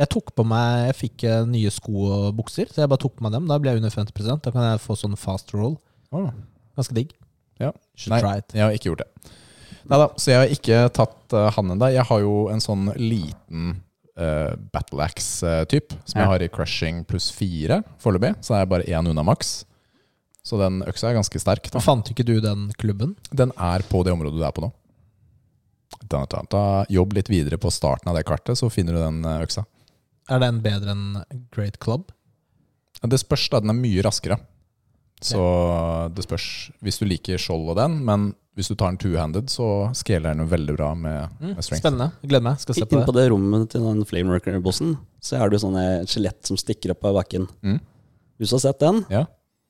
Jeg 0.00 0.08
tok 0.12 0.30
på 0.36 0.44
meg 0.46 0.86
Jeg 0.90 0.96
fikk 0.98 1.24
eh, 1.28 1.42
nye 1.48 1.70
sko 1.74 2.06
og 2.08 2.26
bukser, 2.38 2.70
så 2.70 2.82
jeg 2.84 2.90
bare 2.92 3.02
tok 3.02 3.16
på 3.18 3.24
meg 3.26 3.34
dem. 3.36 3.48
Da 3.50 3.58
ble 3.60 3.72
jeg 3.74 3.82
under 3.82 3.92
50% 3.94 4.44
Da 4.46 4.52
kan 4.54 4.66
jeg 4.68 4.80
få 4.84 4.96
sånn 4.98 5.16
fast 5.20 5.52
roll. 5.56 5.76
Oh. 6.14 6.30
Ganske 6.78 6.96
digg. 6.96 7.12
Ja. 7.60 7.72
Should 7.94 8.14
Nei, 8.14 8.20
try 8.24 8.34
it. 8.40 8.54
jeg 8.56 8.64
har 8.64 8.72
ikke 8.76 8.90
gjort 8.92 9.04
det. 9.04 9.34
Neida, 9.90 10.06
så 10.16 10.30
jeg 10.32 10.38
har 10.40 10.52
ikke 10.54 10.80
tatt 10.96 11.34
uh, 11.34 11.48
han 11.56 11.72
ennå. 11.74 11.88
Jeg 11.92 12.06
har 12.08 12.20
jo 12.22 12.34
en 12.52 12.62
sånn 12.62 12.88
liten 13.00 13.72
uh, 14.20 14.52
battle 14.72 15.02
axe-typ, 15.04 15.92
som 16.04 16.20
Ja. 16.20 16.24
jeg 16.24 16.30
har 16.32 16.44
i 16.46 16.50
crushing 16.52 17.02
pluss 17.08 17.30
fire 17.34 17.82
foreløpig. 18.00 18.36
Så 18.44 18.54
er 18.54 18.62
jeg 18.64 18.70
bare 18.72 18.86
én 18.88 19.10
unna 19.10 19.24
maks. 19.26 19.64
Så 20.46 20.56
den 20.60 20.80
øksa 20.88 21.10
er 21.10 21.18
ganske 21.18 21.40
sterk. 21.42 21.68
Da. 21.72 21.82
Fant 21.84 22.08
ikke 22.12 22.24
du 22.24 22.38
den 22.40 22.70
klubben? 22.80 23.16
Den 23.34 23.52
er 23.58 23.84
på 23.90 24.00
det 24.06 24.14
området 24.14 24.40
du 24.40 24.46
er 24.46 24.54
på 24.56 24.64
nå. 24.64 24.70
Da, 26.10 26.24
da, 26.26 26.40
da, 26.50 26.62
jobb 26.90 27.12
litt 27.14 27.28
videre 27.30 27.56
på 27.62 27.70
starten 27.70 28.10
av 28.10 28.16
det 28.18 28.24
kartet, 28.26 28.58
så 28.58 28.66
finner 28.72 28.96
du 28.96 28.98
den 29.04 29.20
eh, 29.24 29.44
øksa. 29.44 29.62
Er 30.30 30.40
den 30.42 30.60
bedre 30.64 30.90
enn 30.94 31.04
Great 31.54 31.78
Club? 31.82 32.10
Det 33.00 33.18
spørs, 33.22 33.46
da. 33.52 33.60
Den 33.62 33.70
er 33.72 33.78
mye 33.78 34.02
raskere. 34.04 34.36
Så 35.22 35.40
det 36.16 36.24
spørs 36.24 36.44
hvis 36.84 36.98
du 37.00 37.04
liker 37.08 37.40
skjold 37.40 37.68
og 37.72 37.76
den, 37.78 37.98
men 38.06 38.30
hvis 38.56 38.68
du 38.72 38.74
tar 38.74 38.90
den 38.92 38.98
two-handed, 39.00 39.50
så 39.52 39.66
scaler 39.96 40.32
den 40.34 40.42
jo 40.44 40.48
veldig 40.50 40.74
bra 40.76 40.90
med, 40.98 41.30
Mm, 41.40 41.54
med 41.54 41.64
strength. 41.64 41.82
spennende. 41.84 42.08
Gleder 42.24 42.42
meg. 42.48 42.58
Skal 42.60 42.74
se 42.74 42.86
på 42.88 42.98
Inn 42.98 43.06
på 43.06 43.12
det. 43.14 43.22
det 43.22 43.30
rommet 43.32 43.68
til 43.70 43.84
den 43.86 44.04
Flameworker-bossen, 44.04 44.96
så 45.22 45.36
er 45.38 45.48
det 45.48 45.60
jo 45.60 45.66
sånne 45.68 45.84
skjelett 46.10 46.44
som 46.50 46.56
stikker 46.60 46.90
opp 46.96 47.04
av 47.04 47.14
bakken. 47.20 47.46
Mm. 47.62 47.78
Hvis 48.40 48.50
du 48.50 48.56
har 48.56 48.64
sett 48.66 48.80
den, 48.80 49.04
Ja. 49.10 49.26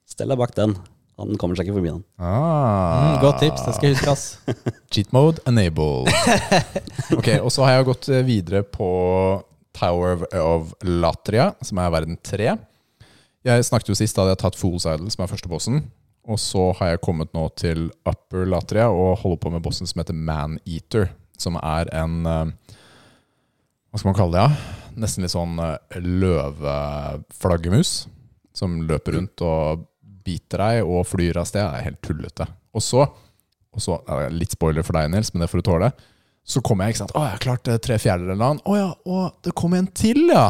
stell 0.07 0.29
deg 0.29 0.39
bak 0.39 0.55
den. 0.55 0.77
Han 1.21 1.37
kommer 1.41 1.59
seg 1.59 1.69
ikke 1.69 1.77
forbi 1.77 1.91
den. 1.93 2.03
Ah. 2.17 3.05
Mm, 3.05 3.21
godt 3.21 3.43
tips. 3.45 3.65
Det 3.67 3.77
skal 3.77 3.91
jeg 3.91 3.99
huske, 3.99 4.15
ass. 4.15 4.57
Cheat 4.93 5.13
mode 5.13 5.43
enabled. 5.49 6.09
ok, 7.19 7.29
Og 7.45 7.53
så 7.53 7.67
har 7.67 7.77
jeg 7.77 7.89
gått 7.91 8.09
eh, 8.09 8.25
videre 8.25 8.63
på 8.65 8.89
Tower 9.77 10.25
of, 10.41 10.75
Latria, 10.83 11.51
som 11.65 11.81
er 11.83 11.93
verden 11.93 12.19
3. 12.25 12.55
Jeg 13.47 13.67
snakket 13.69 13.93
jo 13.93 13.97
sist 13.97 14.17
da 14.17 14.25
hadde 14.25 14.35
jeg 14.35 14.43
tatt 14.43 14.59
Fool's 14.61 14.89
Idol, 14.89 15.13
som 15.13 15.25
er 15.25 15.33
første 15.33 15.51
bossen. 15.53 15.83
Og 16.31 16.41
så 16.41 16.71
har 16.79 16.95
jeg 16.95 17.03
kommet 17.05 17.33
nå 17.37 17.47
til 17.59 17.89
Upper 18.09 18.49
Latria 18.49 18.89
og 18.93 19.19
holder 19.23 19.41
på 19.45 19.53
med 19.55 19.65
bossen 19.65 19.89
som 19.89 20.03
heter 20.03 20.17
Man-Eater. 20.17 21.11
Som 21.41 21.57
er 21.61 21.89
en 21.97 22.25
eh, 22.29 22.75
Hva 23.91 24.01
skal 24.01 24.11
man 24.11 24.19
kalle 24.19 24.37
det? 24.37 24.49
Ja? 24.49 24.81
Nesten 25.01 25.25
litt 25.25 25.33
sånn 25.33 25.57
eh, 25.65 26.01
løveflaggermus. 26.01 27.95
Som 28.57 28.83
løper 28.89 29.17
rundt 29.17 29.45
og 29.47 29.87
biter 30.31 30.63
deg 30.63 30.87
og 30.87 31.03
flyr 31.11 31.43
av 31.43 31.51
sted. 31.51 31.67
Er 31.67 31.91
helt 31.91 32.01
tullete. 32.07 32.47
Og 32.75 32.87
så 32.87 33.05
og 33.71 33.79
så, 33.83 34.01
Litt 34.35 34.57
spoiler 34.57 34.83
for 34.83 34.97
deg, 34.99 35.11
Nils, 35.13 35.29
men 35.31 35.45
det 35.45 35.51
får 35.53 35.61
du 35.63 35.69
tåle. 35.69 35.93
Så 36.43 36.59
kommer 36.67 36.89
jeg, 36.89 36.97
ikke 36.97 37.03
sant. 37.05 37.13
Å, 37.15 37.21
jeg 37.23 37.35
har 37.37 37.43
klart 37.45 37.69
tre 37.85 37.99
fjerdedeler 38.03 38.35
av 38.35 38.57
den. 38.57 38.63
Å 38.67 38.79
ja, 38.79 38.89
å, 39.07 39.19
det 39.47 39.53
kom 39.59 39.77
en 39.79 39.87
til, 39.95 40.25
ja! 40.33 40.49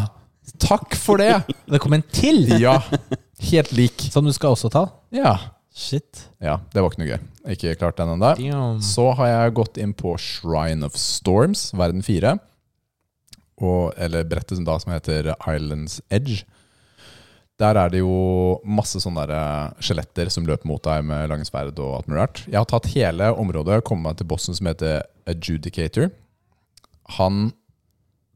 Takk 0.61 0.97
for 0.99 1.21
det! 1.21 1.35
Det 1.71 1.79
kom 1.83 1.93
en 1.95 2.03
til 2.11 2.49
Ja, 2.59 2.79
helt 3.51 3.71
lik. 3.77 4.07
som 4.11 4.25
du 4.27 4.33
skal 4.35 4.57
også 4.57 4.71
ta. 4.73 4.87
Ja. 5.15 5.37
Shit. 5.71 6.25
ja, 6.43 6.57
det 6.75 6.83
var 6.83 6.91
ikke 6.91 7.03
noe 7.05 7.11
gøy. 7.13 7.21
Ikke 7.55 7.75
klart 7.79 8.01
den 8.01 8.11
ennå. 8.17 8.33
Så 8.83 9.05
har 9.21 9.29
jeg 9.31 9.53
gått 9.61 9.79
inn 9.79 9.93
på 9.97 10.17
Shrine 10.19 10.89
of 10.89 10.97
Storms, 10.99 11.69
verden 11.79 12.03
4. 12.03 12.33
Og, 13.61 13.93
eller 14.01 14.25
brettet 14.27 14.57
som 14.59 14.65
da 14.67 14.75
som 14.83 14.91
heter 14.97 15.31
Islands 15.37 16.01
Edge. 16.11 16.41
Der 17.61 17.77
er 17.77 17.91
det 17.93 18.01
jo 18.01 18.15
masse 18.65 19.01
sånne 19.03 19.27
der, 19.29 19.37
eh, 19.37 19.85
skjeletter 19.85 20.31
som 20.33 20.47
løper 20.49 20.67
mot 20.71 20.83
deg 20.87 21.05
med 21.05 21.29
lange 21.29 21.45
sverd 21.45 21.77
og 21.79 21.99
alt 21.99 22.09
mulig 22.09 22.21
rart. 22.23 22.43
Jeg 22.49 22.57
har 22.57 22.69
tatt 22.71 22.89
hele 22.95 23.31
området, 23.37 23.83
kommet 23.85 24.07
meg 24.11 24.17
til 24.21 24.29
bossen 24.31 24.57
som 24.57 24.71
heter 24.71 25.03
Adjudicator. 25.29 26.09
Han 27.19 27.51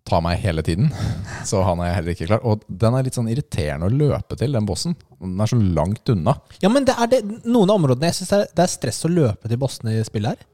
tar 0.05 0.21
meg 0.21 0.37
hele 0.43 0.61
tiden, 0.67 0.91
så 1.49 1.63
han 1.65 1.81
er 1.81 1.95
heller 1.97 2.13
ikke 2.13 2.29
klar. 2.29 2.43
Og 2.45 2.65
den 2.69 2.97
er 2.99 3.07
litt 3.07 3.17
sånn 3.17 3.31
irriterende 3.33 3.89
å 3.89 3.95
løpe 3.95 4.37
til, 4.37 4.53
den 4.53 4.67
bossen. 4.69 4.97
Den 5.23 5.41
er 5.41 5.49
så 5.49 5.57
langt 5.57 6.13
unna. 6.13 6.37
Ja, 6.61 6.69
men 6.69 6.85
det 6.85 6.97
er 7.01 7.09
det, 7.15 7.23
noen 7.49 7.71
av 7.73 7.79
områdene 7.81 8.11
jeg 8.11 8.19
syns 8.21 8.35
det, 8.35 8.43
det 8.59 8.67
er 8.67 8.75
stress 8.75 9.01
å 9.09 9.13
løpe 9.15 9.49
til 9.49 9.61
bossene 9.63 9.97
i 9.97 10.05
spillet 10.05 10.35
her. 10.37 10.45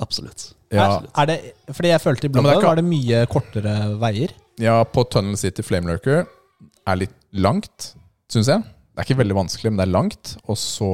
Absolutt. 0.00 0.48
Ja, 0.72 0.86
Er, 0.96 1.06
er 1.22 1.26
det, 1.30 1.38
fordi 1.76 1.90
jeg 1.92 2.00
følte 2.02 2.26
i 2.26 2.30
Ja, 2.30 2.34
men 2.34 2.42
det 2.42 2.42
Bloodborne 2.42 2.58
ikke- 2.58 2.68
var 2.72 2.78
det 2.80 2.88
mye 2.90 3.22
kortere 3.30 3.74
veier. 4.00 4.34
Ja, 4.60 4.76
på 4.84 5.04
Tunnel 5.10 5.36
City 5.38 5.62
Flamelurker 5.66 6.24
er 6.90 6.96
litt 6.98 7.14
langt, 7.32 7.92
syns 8.32 8.48
jeg. 8.52 8.62
Det 8.90 9.02
er 9.02 9.06
ikke 9.08 9.20
veldig 9.22 9.36
vanskelig, 9.38 9.70
men 9.72 9.78
det 9.80 9.86
er 9.88 9.92
langt. 9.94 10.32
Og 10.50 10.56
så 10.60 10.88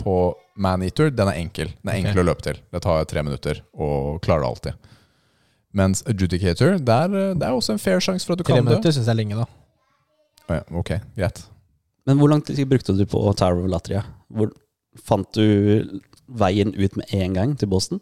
på 0.00 0.14
Maneater, 0.56 1.10
den 1.14 1.28
er 1.30 1.38
enkel. 1.40 1.70
Den 1.82 1.90
er 1.92 1.98
Ok. 1.98 2.04
enkel 2.04 2.22
å 2.22 2.26
løpe 2.30 2.42
til. 2.46 2.58
Det 2.72 2.82
tar 2.84 3.04
tre 3.08 3.22
minutter, 3.22 3.60
og 3.76 4.20
klarer 4.24 4.42
det 4.44 4.50
alltid. 4.50 4.88
Mens 5.74 6.02
Adjudicator, 6.06 6.78
der, 6.84 7.08
det 7.38 7.42
er 7.46 7.52
også 7.56 7.72
en 7.76 7.80
fair 7.80 8.00
sjanse 8.04 8.26
for 8.26 8.34
at 8.34 8.42
du 8.42 8.44
Tre 8.44 8.56
kan 8.58 8.64
dø. 8.64 8.70
minutter 8.74 8.92
syns 8.92 9.06
jeg 9.08 9.14
er 9.14 9.20
lenge, 9.22 9.36
da. 9.40 9.46
Oh, 10.50 10.56
ja, 10.58 10.62
ok, 10.82 10.90
greit. 11.16 11.44
Men 12.06 12.18
hvor 12.18 12.28
lang 12.28 12.42
tid 12.44 12.66
brukte 12.68 12.96
du 12.98 13.04
på 13.06 13.22
Tower 13.38 13.62
of 13.62 13.70
Latria? 13.70 14.02
Hvor, 14.32 14.50
fant 15.00 15.30
du 15.32 16.00
veien 16.28 16.74
ut 16.74 16.96
med 16.98 17.06
en 17.14 17.32
gang 17.38 17.54
til 17.56 17.68
Boston? 17.68 18.00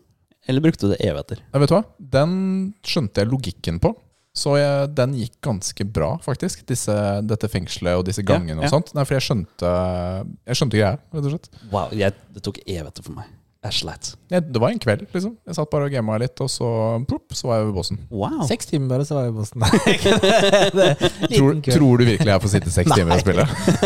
Eller 0.49 0.61
brukte 0.65 0.89
du 0.89 0.95
det 0.95 1.01
evigheter? 1.05 1.43
Ja, 1.53 1.61
vet 1.61 1.69
du 1.69 1.75
hva? 1.77 1.85
Den 2.01 2.75
skjønte 2.83 3.21
jeg 3.23 3.29
logikken 3.31 3.79
på. 3.79 3.93
Så 4.37 4.55
jeg, 4.61 4.93
den 4.95 5.17
gikk 5.19 5.35
ganske 5.43 5.85
bra, 5.91 6.13
faktisk. 6.23 6.63
Disse, 6.69 6.95
dette 7.27 7.51
fengselet 7.51 7.99
og 7.99 8.07
disse 8.07 8.23
gangene 8.27 8.63
ja. 8.63 8.69
og 8.69 8.77
sånt. 8.77 8.95
Nei, 8.95 9.05
for 9.09 9.19
jeg 9.19 9.27
skjønte, 9.27 9.75
jeg 10.47 10.61
skjønte 10.61 10.79
greia, 10.79 10.95
rett 11.11 11.27
og 11.27 11.35
slett. 11.35 11.53
Wow, 11.73 11.93
jeg, 11.97 12.15
det 12.37 12.43
tok 12.47 12.63
evigheter 12.63 13.07
for 13.07 13.19
meg. 13.19 13.37
Jeg 13.61 13.77
sleit. 13.77 14.15
Det 14.31 14.61
var 14.63 14.73
en 14.73 14.79
kveld, 14.81 15.03
liksom. 15.13 15.35
Jeg 15.45 15.57
satt 15.59 15.69
bare 15.69 15.91
og 15.91 15.93
gama 15.93 16.15
litt, 16.23 16.39
og 16.41 16.49
så, 16.49 16.69
plopp, 17.11 17.35
så 17.37 17.51
var 17.51 17.59
jeg 17.59 17.67
ved 17.69 17.75
bossen. 17.77 17.99
Wow. 18.09 18.39
Seks 18.49 18.71
timer 18.71 18.95
bare, 18.95 19.05
så 19.05 19.19
var 19.19 19.27
jeg 19.27 19.35
ved 19.35 19.43
bossen. 19.43 19.61
Tror, 21.35 21.59
tror 21.67 22.01
du 22.01 22.07
virkelig 22.09 22.33
jeg 22.33 22.45
får 22.47 22.53
sitte 22.55 22.73
seks 22.73 22.95
timer 22.95 23.19
og 23.19 23.25
spille? 23.27 23.45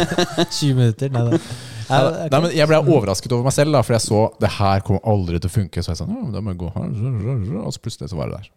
20 0.61 0.79
minutter. 0.79 1.11
Nei, 1.17 1.25
da. 1.27 1.41
Nei, 1.89 2.29
nei, 2.31 2.39
men 2.39 2.55
Jeg 2.55 2.71
ble 2.71 2.81
overrasket 2.85 3.35
over 3.35 3.49
meg 3.49 3.57
selv, 3.57 3.75
da, 3.75 3.83
for 3.83 3.97
jeg 3.97 4.07
så 4.07 4.21
det 4.45 4.53
her 4.61 4.85
kommer 4.87 5.03
aldri 5.11 5.43
til 5.43 5.51
å 5.51 5.57
funke. 5.57 5.83
Så 5.83 5.91
jeg 5.91 6.05
sa 6.05 6.07
ja, 6.07 6.21
men 6.21 6.31
da 6.37 6.45
må 6.45 6.55
jeg 6.55 6.63
gå 6.63 6.71
her 6.77 7.65
Og 7.65 7.75
så 7.75 7.83
plutselig 7.83 8.13
så 8.15 8.21
var 8.21 8.31
det 8.31 8.45
der. 8.45 8.53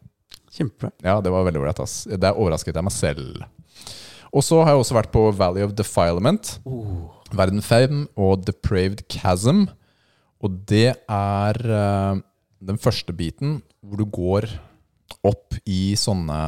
Kjempebra. 0.57 0.91
Ja, 1.05 1.19
det 1.21 1.31
var 1.33 1.45
veldig 1.47 1.61
ålreit. 1.61 1.81
Der 2.17 2.37
overrasket 2.37 2.75
jeg 2.75 2.87
meg 2.87 2.95
selv. 2.95 3.45
Og 4.33 4.43
så 4.43 4.59
har 4.61 4.73
jeg 4.73 4.83
også 4.83 4.97
vært 4.97 5.13
på 5.13 5.23
Valley 5.37 5.63
of 5.65 5.75
Defilement, 5.77 6.57
Verden 7.35 7.63
5 7.63 8.07
og 8.19 8.45
Depraved 8.47 9.05
Chasm. 9.11 9.65
Og 10.43 10.59
det 10.69 10.91
er 10.93 11.59
uh, 11.65 12.19
den 12.61 12.79
første 12.81 13.15
biten 13.15 13.59
hvor 13.81 14.01
du 14.01 14.05
går 14.11 14.49
opp 15.25 15.55
i 15.65 15.95
sånne 15.97 16.39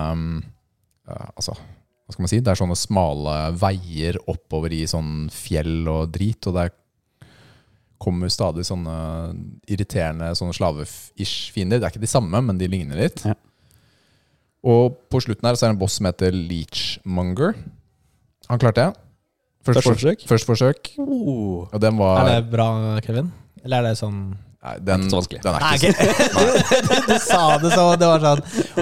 uh, 1.09 1.29
Altså, 1.33 1.55
hva 1.55 2.13
skal 2.13 2.21
man 2.21 2.29
si? 2.29 2.41
Det 2.43 2.51
er 2.51 2.59
sånne 2.59 2.77
smale 2.77 3.37
veier 3.57 4.19
oppover 4.29 4.75
i 4.75 4.83
sånn 4.89 5.29
fjell 5.33 5.87
og 5.89 6.11
drit. 6.13 6.45
Og 6.49 6.57
der 6.57 6.69
kommer 7.99 8.31
stadig 8.31 8.63
sånne 8.67 8.95
irriterende 9.69 10.29
sånne 10.37 10.55
slave-ish 10.55 11.49
fiender. 11.55 11.79
Det 11.79 11.87
er 11.87 11.95
ikke 11.95 12.03
de 12.05 12.11
samme, 12.11 12.41
men 12.45 12.59
de 12.61 12.69
ligner 12.69 13.01
litt. 13.01 13.23
Ja. 13.25 13.33
Og 14.67 14.97
på 15.11 15.21
slutten 15.23 15.47
her 15.47 15.55
så 15.55 15.65
er 15.65 15.71
det 15.71 15.77
en 15.77 15.83
boss 15.83 15.99
som 15.99 16.09
heter 16.09 16.35
Leechmonger. 16.35 17.55
Han 18.49 18.59
klarte 18.61 18.89
jeg. 18.89 18.97
Første 19.63 19.83
Første 19.83 19.93
forsøk? 19.93 20.27
Første 20.27 20.49
forsøk. 20.49 20.91
Oh. 21.03 21.67
Og 21.67 21.81
den 21.83 21.97
var 21.99 22.23
Er 22.23 22.39
det 22.39 22.51
bra, 22.51 22.69
Kevin? 23.05 23.31
Eller 23.63 23.83
er 23.83 23.91
det 23.91 23.99
sånn 23.99 24.21
Nei, 24.59 24.73
den, 24.83 25.05
Ikke 25.05 25.11
så 25.11 25.19
vanskelig. 25.19 25.39
Den 25.43 25.55
er 25.55 25.63
Nei, 25.63 25.75
ikke 25.77 25.91
så 25.95 26.41
du, 26.89 26.95
du 27.07 27.13
sa 27.23 27.43
det 27.61 27.69
så 27.71 27.83
Det 27.99 28.07
var 28.09 28.23
sånn 28.25 28.41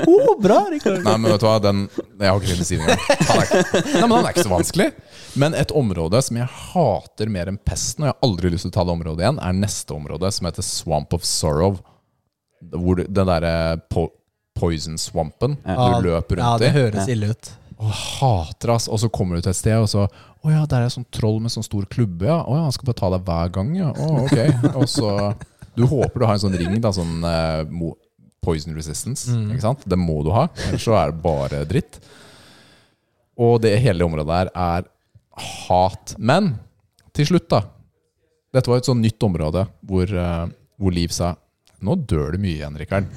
oh, 0.09 0.31
Bra, 0.41 0.57
Rikard. 0.73 1.03
Nei, 1.05 1.15
men 1.21 1.33
vet 1.33 1.43
du 1.43 1.45
hva, 1.45 1.57
den 1.61 1.83
Jeg 1.93 2.31
har 2.31 2.39
ikke 2.39 2.49
tid 2.49 2.55
til 2.55 2.63
å 2.63 2.69
si 2.69 2.79
det 2.79 2.85
engang. 2.87 3.03
Nei, 3.27 4.01
men 4.01 4.15
han 4.15 4.23
er 4.23 4.31
ikke 4.31 4.47
så 4.47 4.53
vanskelig. 4.53 4.87
Men 5.37 5.57
et 5.57 5.73
område 5.77 6.21
som 6.25 6.39
jeg 6.39 6.49
hater 6.49 7.29
mer 7.33 7.51
enn 7.51 7.59
pesten, 7.61 8.05
og 8.05 8.09
jeg 8.09 8.15
har 8.15 8.25
aldri 8.25 8.49
lyst 8.53 8.65
til 8.65 8.73
å 8.73 8.77
ta 8.79 8.85
det 8.87 8.95
området 8.95 9.25
igjen, 9.25 9.41
er 9.45 9.59
neste 9.59 9.93
område, 9.93 10.31
som 10.33 10.49
heter 10.49 10.65
Swamp 10.65 11.13
of 11.13 11.27
Sorrow. 11.29 11.77
Hvor 12.73 13.03
den 13.03 13.29
derre 13.29 13.53
poison-swampen 14.57 15.57
Ja. 15.63 15.75
du 15.99 16.07
løper 16.09 16.39
rundt 16.39 16.41
i. 16.41 16.43
Ja, 16.43 16.57
det 16.61 16.71
høres 16.75 17.09
ille 17.13 17.31
ut. 17.33 17.51
Og 17.77 17.91
hater 17.93 18.73
ass. 18.73 18.87
Og 18.89 18.99
så 19.03 19.09
kommer 19.13 19.37
du 19.37 19.45
til 19.45 19.53
et 19.53 19.59
sted, 19.59 19.77
og 19.77 19.89
så 19.91 20.07
Å 20.45 20.51
ja, 20.53 20.65
der 20.69 20.85
er 20.85 20.91
sånn 20.93 21.05
troll 21.11 21.39
med 21.43 21.51
sånn 21.51 21.65
stor 21.65 21.85
klubbe, 21.89 22.27
ja. 22.29 22.37
Å 22.45 22.55
ja, 22.55 22.65
han 22.67 22.71
skal 22.71 22.87
bare 22.87 22.99
ta 22.99 23.09
deg 23.11 23.23
hver 23.27 23.49
gang, 23.55 23.71
ja. 23.75 23.89
Å, 23.91 24.25
ok. 24.25 24.37
Og 24.79 24.85
så 24.87 25.09
Du 25.75 25.83
håper 25.89 26.21
du 26.21 26.25
har 26.25 26.37
en 26.37 26.43
sånn 26.45 26.55
ring, 26.57 26.77
da, 26.81 26.91
sånn 26.95 27.25
uh, 27.25 27.65
poison 28.45 28.77
resistance. 28.77 29.27
Mm. 29.33 29.49
Ikke 29.55 29.65
sant? 29.65 29.83
Det 29.83 29.97
må 29.99 30.21
du 30.23 30.31
ha, 30.31 30.45
ellers 30.69 30.85
så 30.85 30.95
er 30.97 31.11
det 31.11 31.21
bare 31.25 31.63
dritt. 31.69 31.99
Og 33.37 33.57
det 33.65 33.75
hele 33.83 34.05
området 34.07 34.29
der 34.29 34.53
er 34.53 34.87
hat. 35.67 36.15
Men 36.17 36.53
til 37.17 37.27
slutt, 37.33 37.49
da. 37.51 37.63
Dette 38.55 38.71
var 38.71 38.79
et 38.79 38.87
sånn 38.87 39.03
nytt 39.03 39.21
område 39.27 39.67
hvor, 39.85 40.13
uh, 40.15 40.47
hvor 40.79 40.95
Liv 40.95 41.11
sa 41.13 41.33
Nå 41.83 41.93
dør 42.09 42.33
du 42.33 42.39
mye 42.41 42.55
igjen, 42.55 42.77
Rikard. 42.79 43.09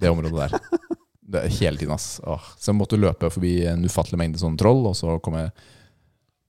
Det 0.00 0.10
området 0.10 0.48
der. 0.48 0.88
Det 1.32 1.40
er 1.44 1.54
hele 1.60 1.80
tiden, 1.80 1.94
ass. 1.94 2.18
Åh. 2.28 2.50
Så 2.58 2.72
jeg 2.72 2.78
måtte 2.78 2.98
løpe 3.00 3.30
forbi 3.32 3.54
en 3.70 3.84
ufattelig 3.86 4.18
mengde 4.20 4.40
sånne 4.40 4.60
troll, 4.60 4.82
og 4.90 4.96
så 4.98 5.16
kom 5.24 5.38
jeg 5.38 5.52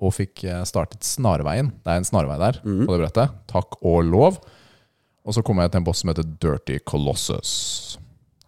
og 0.03 0.11
fikk 0.15 0.43
eh, 0.49 0.63
startet 0.67 1.05
Snarveien. 1.07 1.69
Det 1.83 1.93
er 1.93 2.01
en 2.01 2.07
snarvei 2.07 2.35
der 2.41 2.59
mm. 2.63 2.83
på 2.83 2.91
det 2.91 3.03
brettet. 3.05 3.37
Takk 3.51 3.77
og 3.79 4.03
lov. 4.07 4.41
Og 5.23 5.35
så 5.35 5.43
kom 5.45 5.61
jeg 5.63 5.71
til 5.71 5.79
en 5.79 5.87
boss 5.87 6.03
som 6.03 6.11
heter 6.11 6.27
Dirty 6.27 6.81
Colossus. 6.83 7.53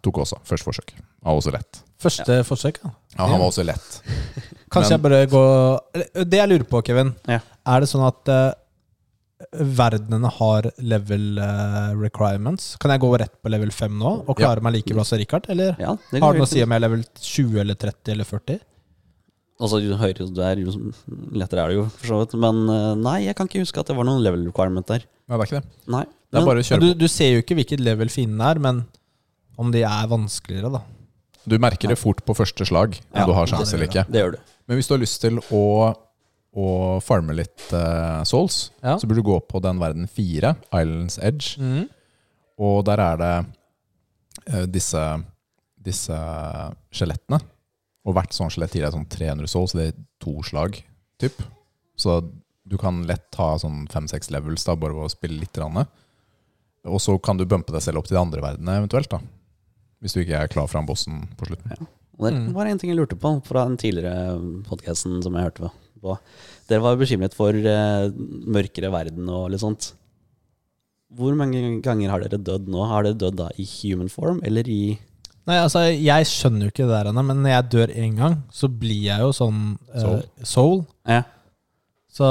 Tok 0.04 0.20
også. 0.26 0.42
Første 0.44 0.68
forsøk. 0.68 0.96
Han 0.98 1.32
var 1.32 1.40
også 1.40 1.54
lett. 1.56 1.82
Første 2.02 2.42
forsøk, 2.46 2.82
ja. 2.84 2.92
Ja, 3.16 3.30
han 3.30 3.40
var 3.40 3.48
også 3.48 3.64
lett. 3.66 4.02
Kanskje 4.74 4.98
Men- 4.98 4.98
jeg 4.98 5.02
bare 5.06 5.26
går 5.32 6.26
Det 6.26 6.38
jeg 6.42 6.50
lurer 6.50 6.68
på, 6.68 6.84
Kevin, 6.84 7.16
Ja. 7.28 7.40
er 7.66 7.80
det 7.80 7.90
sånn 7.90 8.06
at 8.06 8.28
eh, 8.28 8.54
verdenene 9.52 10.30
har 10.38 10.70
level 10.80 11.38
eh, 11.44 11.90
requirements? 12.00 12.76
Kan 12.82 12.94
jeg 12.94 13.02
gå 13.04 13.10
rett 13.20 13.34
på 13.44 13.52
level 13.52 13.72
5 13.76 13.98
nå 14.00 14.14
og 14.26 14.38
klare 14.40 14.64
meg 14.64 14.78
like 14.78 14.96
bra 14.96 15.04
som 15.08 15.20
Richard? 15.20 15.50
Eller 15.52 15.76
Ja, 15.82 15.96
det 16.12 16.22
har 16.24 16.34
det 16.34 16.40
noe 16.42 16.48
å 16.48 16.52
si 16.52 16.64
om 16.64 16.72
jeg 16.72 16.80
er 16.80 16.86
level 16.86 17.04
20 17.20 17.60
eller 17.66 17.80
30 17.82 18.14
eller 18.16 18.30
40? 18.30 18.62
Altså, 19.56 19.80
jo 19.80 19.96
høyere 19.96 20.26
du 20.36 20.42
er, 20.44 20.60
jo 20.60 20.72
lettere 21.32 21.64
er 21.64 21.72
det 21.72 21.76
jo, 21.78 21.86
for 22.00 22.10
så 22.12 22.18
vidt. 22.22 22.34
Men 22.44 22.64
eh, 22.72 22.90
nei, 23.00 23.18
jeg 23.28 23.36
kan 23.38 23.48
ikke 23.48 23.64
huske 23.64 23.80
at 23.84 23.92
det 23.92 23.96
var 23.96 24.08
noen 24.08 24.24
level 24.24 24.44
requirement 24.50 24.88
der. 24.92 25.06
Nei, 25.28 25.38
det 25.38 25.42
er 25.46 25.48
ikke 25.50 25.62
det. 25.62 25.70
Nei. 25.96 26.04
Det 26.06 26.36
er 26.36 26.42
Men- 26.42 26.50
bare 26.50 26.64
å 26.64 26.68
kjøre 26.68 26.84
du, 26.84 26.90
på. 26.94 27.00
du 27.00 27.08
ser 27.12 27.32
jo 27.36 27.44
ikke 27.44 27.56
hvilket 27.62 27.84
level 27.84 28.12
fienden 28.12 28.42
er, 28.44 28.60
men 28.60 28.84
om 29.58 29.72
de 29.72 29.84
er 29.88 30.10
vanskeligere, 30.12 30.72
da. 30.76 30.82
Du 31.48 31.56
merker 31.62 31.88
det 31.92 32.00
fort 32.02 32.24
på 32.26 32.34
første 32.36 32.66
slag 32.68 32.98
om 33.14 33.20
Ja, 33.22 33.26
du 33.30 33.32
har 33.38 33.46
ja, 33.48 33.54
sjanse 33.56 33.76
eller 33.78 33.88
ikke. 33.88 34.04
Det 34.12 34.24
gjør 34.24 34.32
du. 34.36 34.40
Men 34.68 34.80
hvis 34.80 34.88
du 34.90 34.94
har 34.96 35.00
lyst 35.04 35.22
til 35.22 35.38
å, 35.54 35.62
å 36.56 37.02
farme 37.04 37.34
litt 37.36 37.66
uh, 37.76 38.24
souls, 38.24 38.72
Ja. 38.84 38.96
så 38.98 39.08
burde 39.08 39.20
du 39.24 39.28
gå 39.28 39.40
på 39.50 39.60
den 39.64 39.80
verden 39.82 40.08
fire, 40.08 40.54
Islands 40.72 41.18
Edge. 41.20 41.58
Mm. 41.60 41.90
Og 42.64 42.86
der 42.88 43.02
er 43.04 43.18
det 43.20 43.34
uh, 44.54 44.66
disse, 44.72 45.02
disse 45.84 46.16
skjelettene. 46.96 47.42
Og 48.06 48.14
hvert 48.16 48.32
sånn 48.38 48.52
skjelett 48.54 48.76
gir 48.78 48.86
deg 48.86 48.94
sånn 48.94 49.08
300 49.10 49.50
souls, 49.52 49.74
det 49.76 49.88
er 49.90 50.00
to 50.22 50.38
slag, 50.46 50.80
typ. 51.20 51.42
Så 52.00 52.20
du 52.66 52.78
kan 52.82 53.04
lett 53.10 53.28
ta 53.36 53.56
sånn 53.62 53.84
fem-seks 53.92 54.32
levels 54.34 54.64
da, 54.68 54.76
bare 54.80 54.94
ved 54.96 55.10
å 55.10 55.12
spille 55.14 55.40
litt. 55.42 55.58
Rann. 55.58 55.84
Og 56.86 57.00
så 57.02 57.18
kan 57.22 57.38
du 57.38 57.46
bumpe 57.50 57.74
deg 57.74 57.82
selv 57.82 58.00
opp 58.00 58.08
til 58.08 58.16
de 58.16 58.22
andre 58.22 58.42
verdenene 58.46 58.80
eventuelt. 58.84 59.10
da 59.10 59.20
Hvis 60.02 60.14
du 60.14 60.22
ikke 60.22 60.40
er 60.44 60.48
klar 60.54 60.68
for 60.70 60.78
han 60.80 60.88
bossen 60.88 61.24
på 61.38 61.48
slutten. 61.50 61.88
Og 62.16 62.30
det 62.30 62.34
Mm. 62.40 62.54
var 62.54 62.66
en 62.68 62.78
ting 62.78 62.90
jeg 62.92 62.98
lurte 63.00 63.18
på 63.20 63.44
fra 63.44 63.66
den 63.66 63.76
tidligere 63.78 64.38
podkasten 64.70 65.22
som 65.24 65.34
jeg 65.36 65.44
hørte 65.50 65.66
på. 65.66 65.72
Dere 66.70 66.84
var 66.86 66.98
bekymret 67.00 67.36
for 67.38 67.54
eh, 67.56 68.08
mørkere 68.56 68.92
verden 68.94 69.30
og 69.30 69.52
litt 69.54 69.64
sånt. 69.64 69.92
Hvor 71.16 71.36
mange 71.38 71.62
ganger 71.86 72.12
har 72.12 72.24
dere 72.24 72.42
dødd 72.42 72.70
nå? 72.72 72.82
Har 72.90 73.06
dere 73.06 73.20
dødd 73.22 73.38
da 73.40 73.52
i 73.62 73.68
human 73.78 74.10
form 74.12 74.42
eller 74.46 74.68
i 74.72 74.98
Nei, 75.46 75.60
altså, 75.62 75.84
jeg 75.94 76.26
skjønner 76.26 76.66
jo 76.66 76.72
ikke 76.74 76.88
det 76.88 76.96
der 76.96 77.08
ennå, 77.12 77.22
men 77.22 77.44
når 77.44 77.52
jeg 77.52 77.66
dør 77.70 77.92
én 78.02 78.16
gang, 78.18 78.40
så 78.50 78.66
blir 78.66 79.04
jeg 79.12 79.22
jo 79.22 79.28
sånn 79.38 79.60
eh, 79.94 80.02
Soul. 80.02 80.24
soul. 80.42 80.80
Ja. 81.06 81.20
Så, 82.16 82.26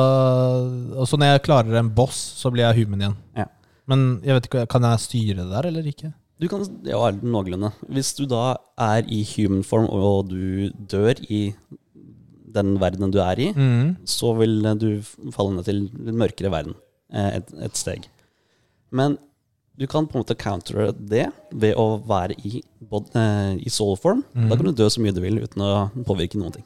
og 0.99 1.07
så 1.07 1.21
når 1.21 1.31
jeg 1.31 1.45
klarer 1.47 1.79
en 1.79 1.93
boss, 1.95 2.19
så 2.41 2.51
blir 2.51 2.65
jeg 2.67 2.83
human 2.83 3.05
igjen. 3.05 3.17
Ja. 3.39 3.47
Men 3.87 4.05
jeg 4.25 4.35
vet 4.39 4.49
ikke, 4.49 4.65
kan 4.73 4.89
jeg 4.89 5.03
styre 5.05 5.37
det 5.45 5.47
der, 5.53 5.69
eller 5.71 5.87
ikke? 5.93 6.11
Du 6.43 6.49
kan, 6.51 6.65
ja, 6.89 6.99
noenlunde. 7.23 7.71
Hvis 7.87 8.11
du 8.19 8.25
da 8.27 8.57
er 8.83 9.07
i 9.07 9.21
human 9.37 9.63
form 9.63 9.87
og 9.95 10.33
du 10.33 10.73
dør 10.91 11.21
i 11.31 11.45
den 12.55 12.77
verdenen 12.81 13.13
du 13.15 13.19
er 13.23 13.41
i, 13.41 13.51
Mm. 13.55 13.97
så 14.07 14.33
vil 14.39 14.61
du 14.81 14.89
falle 15.35 15.57
ned 15.57 15.65
til 15.69 15.85
en 15.91 16.19
mørkere 16.21 16.51
verden 16.55 16.75
eh, 17.13 17.37
et, 17.41 17.53
et 17.69 17.77
steg. 17.77 18.07
Men 18.95 19.19
du 19.77 19.87
kan 19.91 20.07
på 20.07 20.15
en 20.15 20.23
måte 20.23 20.37
countere 20.39 20.93
det 20.95 21.27
ved 21.53 21.75
å 21.75 21.99
være 22.07 22.37
i, 22.47 22.61
eh, 22.63 23.55
i 23.59 23.69
soul 23.75 23.97
form. 23.99 24.23
Mm. 24.35 24.49
Da 24.53 24.57
kan 24.57 24.69
du 24.69 24.73
dø 24.73 24.87
så 24.87 25.03
mye 25.03 25.15
du 25.17 25.21
vil 25.25 25.41
uten 25.43 25.65
å 25.67 25.73
påvirke 26.07 26.39
noen 26.39 26.53
ting. 26.55 26.65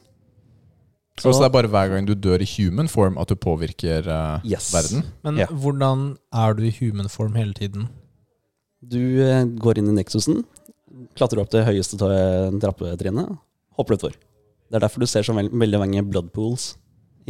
Så, 1.19 1.33
så 1.33 1.41
det 1.41 1.49
er 1.49 1.55
bare 1.57 1.67
hver 1.73 1.89
gang 1.91 2.05
du 2.07 2.13
dør 2.15 2.39
i 2.39 2.47
human 2.47 2.87
form 2.87 3.17
at 3.19 3.27
du 3.27 3.35
påvirker 3.35 4.05
uh, 4.07 4.39
Yes. 4.47 4.69
verden? 4.71 5.01
Men 5.25 5.35
Ja. 5.41 5.47
hvordan 5.51 6.13
er 6.31 6.53
du 6.55 6.61
i 6.63 6.71
human 6.77 7.09
form 7.11 7.33
hele 7.35 7.51
tiden? 7.57 7.89
Du 8.79 9.01
uh, 9.19 9.43
går 9.59 9.81
inn 9.81 9.89
i 9.91 9.97
Nexusen, 9.97 10.45
klatrer 11.19 11.41
opp 11.41 11.49
til 11.51 11.65
høyeste 11.67 11.97
trappetrinnet, 11.99 13.33
hopper 13.75 13.97
utfor. 13.97 14.15
Det 14.69 14.77
er 14.77 14.85
derfor 14.85 15.01
du 15.01 15.09
ser 15.09 15.25
så 15.25 15.33
veld, 15.33 15.51
veldig 15.51 15.79
mange 15.81 16.03
blood 16.05 16.29
pools 16.33 16.75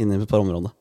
inne 0.00 0.20
par 0.28 0.42
områder. 0.44 0.72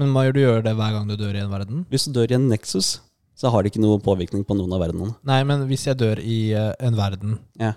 Men 0.00 0.12
hva 0.14 0.24
gjør 0.24 0.36
du 0.36 0.40
gjør 0.40 0.62
det 0.64 0.72
hver 0.78 0.92
gang 0.94 1.08
du 1.10 1.16
dør 1.20 1.36
i 1.36 1.42
en 1.42 1.52
verden? 1.52 1.82
Hvis 1.92 2.06
du 2.08 2.14
dør 2.16 2.32
i 2.32 2.36
en 2.38 2.48
Nexus, 2.48 2.94
så 3.36 3.50
har 3.52 3.62
det 3.62 3.72
ikke 3.72 3.82
noen 3.84 4.00
påvirkning 4.04 4.44
på 4.48 4.56
noen 4.56 4.72
av 4.72 4.80
verdenene. 4.80 5.14
Nei, 5.28 5.42
men 5.48 5.66
hvis 5.68 5.84
jeg 5.88 5.98
dør 6.00 6.20
i 6.20 6.38
uh, 6.56 6.72
en 6.80 6.96
verden 6.96 7.36
Ja. 7.60 7.74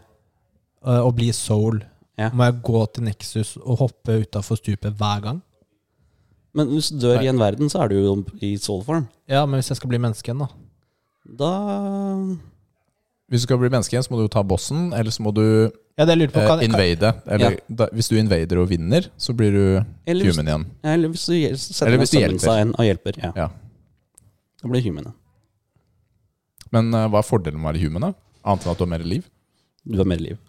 uh, 0.86 1.02
og 1.04 1.16
blir 1.20 1.36
soul, 1.36 1.82
Ja. 2.18 2.30
må 2.32 2.46
jeg 2.48 2.62
gå 2.64 2.86
til 2.94 3.04
Nexus 3.04 3.58
og 3.58 3.82
hoppe 3.84 4.22
utafor 4.24 4.56
stupet 4.56 4.96
hver 4.96 5.22
gang? 5.24 5.42
Men 6.56 6.70
hvis 6.72 6.88
du 6.94 7.02
dør 7.04 7.18
Nei. 7.20 7.26
i 7.26 7.28
en 7.34 7.40
verden, 7.40 7.68
så 7.68 7.84
er 7.84 7.92
du 7.92 7.96
jo 8.00 8.14
i 8.40 8.56
soul 8.56 8.84
form. 8.84 9.10
Ja, 9.28 9.46
men 9.46 9.60
hvis 9.60 9.68
jeg 9.74 9.82
skal 9.82 9.92
bli 9.92 10.00
menneske 10.00 10.32
igjen, 10.32 10.40
da? 10.40 10.48
Da 11.26 11.52
Hvis 13.28 13.42
du 13.42 13.48
skal 13.50 13.58
bli 13.58 13.70
menneske 13.74 13.92
igjen, 13.96 14.06
så 14.06 14.14
må 14.14 14.20
du 14.22 14.28
jo 14.28 14.32
ta 14.32 14.44
bossen, 14.44 14.94
eller 14.94 15.12
så 15.12 15.24
må 15.26 15.34
du 15.36 15.72
Ja, 15.96 16.04
det 16.04 16.16
jeg 16.16 16.20
lurte 16.26 16.36
på 16.36 16.42
eh, 16.42 16.48
kan, 16.50 16.62
invade. 16.66 17.12
Eller 17.32 17.60
da, 17.72 17.86
hvis 17.96 18.10
du 18.12 18.18
invader 18.20 18.60
og 18.60 18.68
vinner, 18.68 19.06
så 19.16 19.36
blir 19.38 19.54
du 19.56 19.62
Eller 20.12 20.28
hvis, 20.28 20.36
human 20.36 20.50
igjen. 20.52 20.66
eller 20.84 21.14
hvis 21.14 21.24
du 21.24 21.36
setter 21.56 21.88
Eller 21.88 22.02
hvis 22.02 22.12
du 22.12 22.18
hjelper. 22.20 22.74
og 22.76 22.84
hjelper. 22.90 23.20
Ja. 23.22 23.32
Ja. 23.40 23.48
Da 24.60 24.72
blir 24.72 24.84
du 24.84 24.90
human. 24.90 25.14
Men 26.76 26.92
uh, 26.92 27.06
hva 27.08 27.22
er 27.22 27.28
fordelen 27.28 27.62
med 27.62 27.70
å 27.70 27.72
være 27.72 27.86
human, 27.86 28.10
da? 28.10 28.12
Annet 28.44 28.66
enn 28.66 28.74
at 28.74 28.82
du 28.82 28.84
har 28.84 28.92
mer 28.92 29.06
liv? 29.08 29.30
Du 29.86 29.96
har 30.02 30.10
mer 30.10 30.20
liv. 30.20 30.42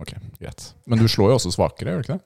Ok, 0.00 0.14
greit. 0.40 0.70
Men 0.88 1.02
du 1.02 1.10
slår 1.10 1.34
jo 1.34 1.36
også 1.36 1.52
svakere, 1.52 1.92
gjør 1.92 2.00
du 2.00 2.06
ikke 2.06 2.16
det? 2.16 2.24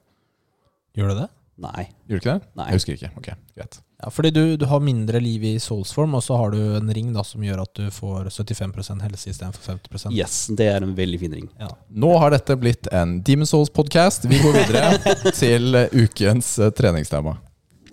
Gjør 0.99 1.11
du 1.11 1.19
det? 1.19 1.27
Nei. 1.67 1.83
Gjør 2.07 2.15
du 2.15 2.23
ikke 2.23 2.31
det? 2.31 2.51
Nei. 2.55 2.69
Jeg 2.69 2.79
husker 2.79 2.95
ikke. 2.95 3.11
Ok, 3.19 3.29
greit. 3.59 3.81
Ja, 4.03 4.09
fordi 4.09 4.29
du, 4.31 4.57
du 4.57 4.65
har 4.65 4.79
mindre 4.79 5.19
liv 5.19 5.43
i 5.43 5.59
soulsform, 5.59 6.13
og 6.15 6.23
så 6.23 6.37
har 6.39 6.53
du 6.53 6.59
en 6.77 6.93
ring 6.95 7.09
da 7.11 7.19
som 7.27 7.43
gjør 7.43 7.65
at 7.65 7.73
du 7.75 7.89
får 7.91 8.29
75% 8.31 9.03
helse 9.03 9.33
istedenfor 9.33 9.73
50% 9.73 10.15
Yes, 10.15 10.37
det 10.55 10.69
er 10.71 10.85
en 10.85 10.93
veldig 10.95 11.19
fin 11.19 11.35
ring. 11.35 11.49
Ja. 11.59 11.67
Nå 11.91 12.13
har 12.21 12.31
dette 12.31 12.55
blitt 12.55 12.87
en 12.95 13.17
Demon 13.27 13.49
Souls-podkast. 13.49 14.29
Vi 14.31 14.39
går 14.39 14.55
videre 14.55 14.93
til 15.41 15.75
ukens 15.91 16.53
eh, 16.63 16.71
treningstema. 16.71 17.35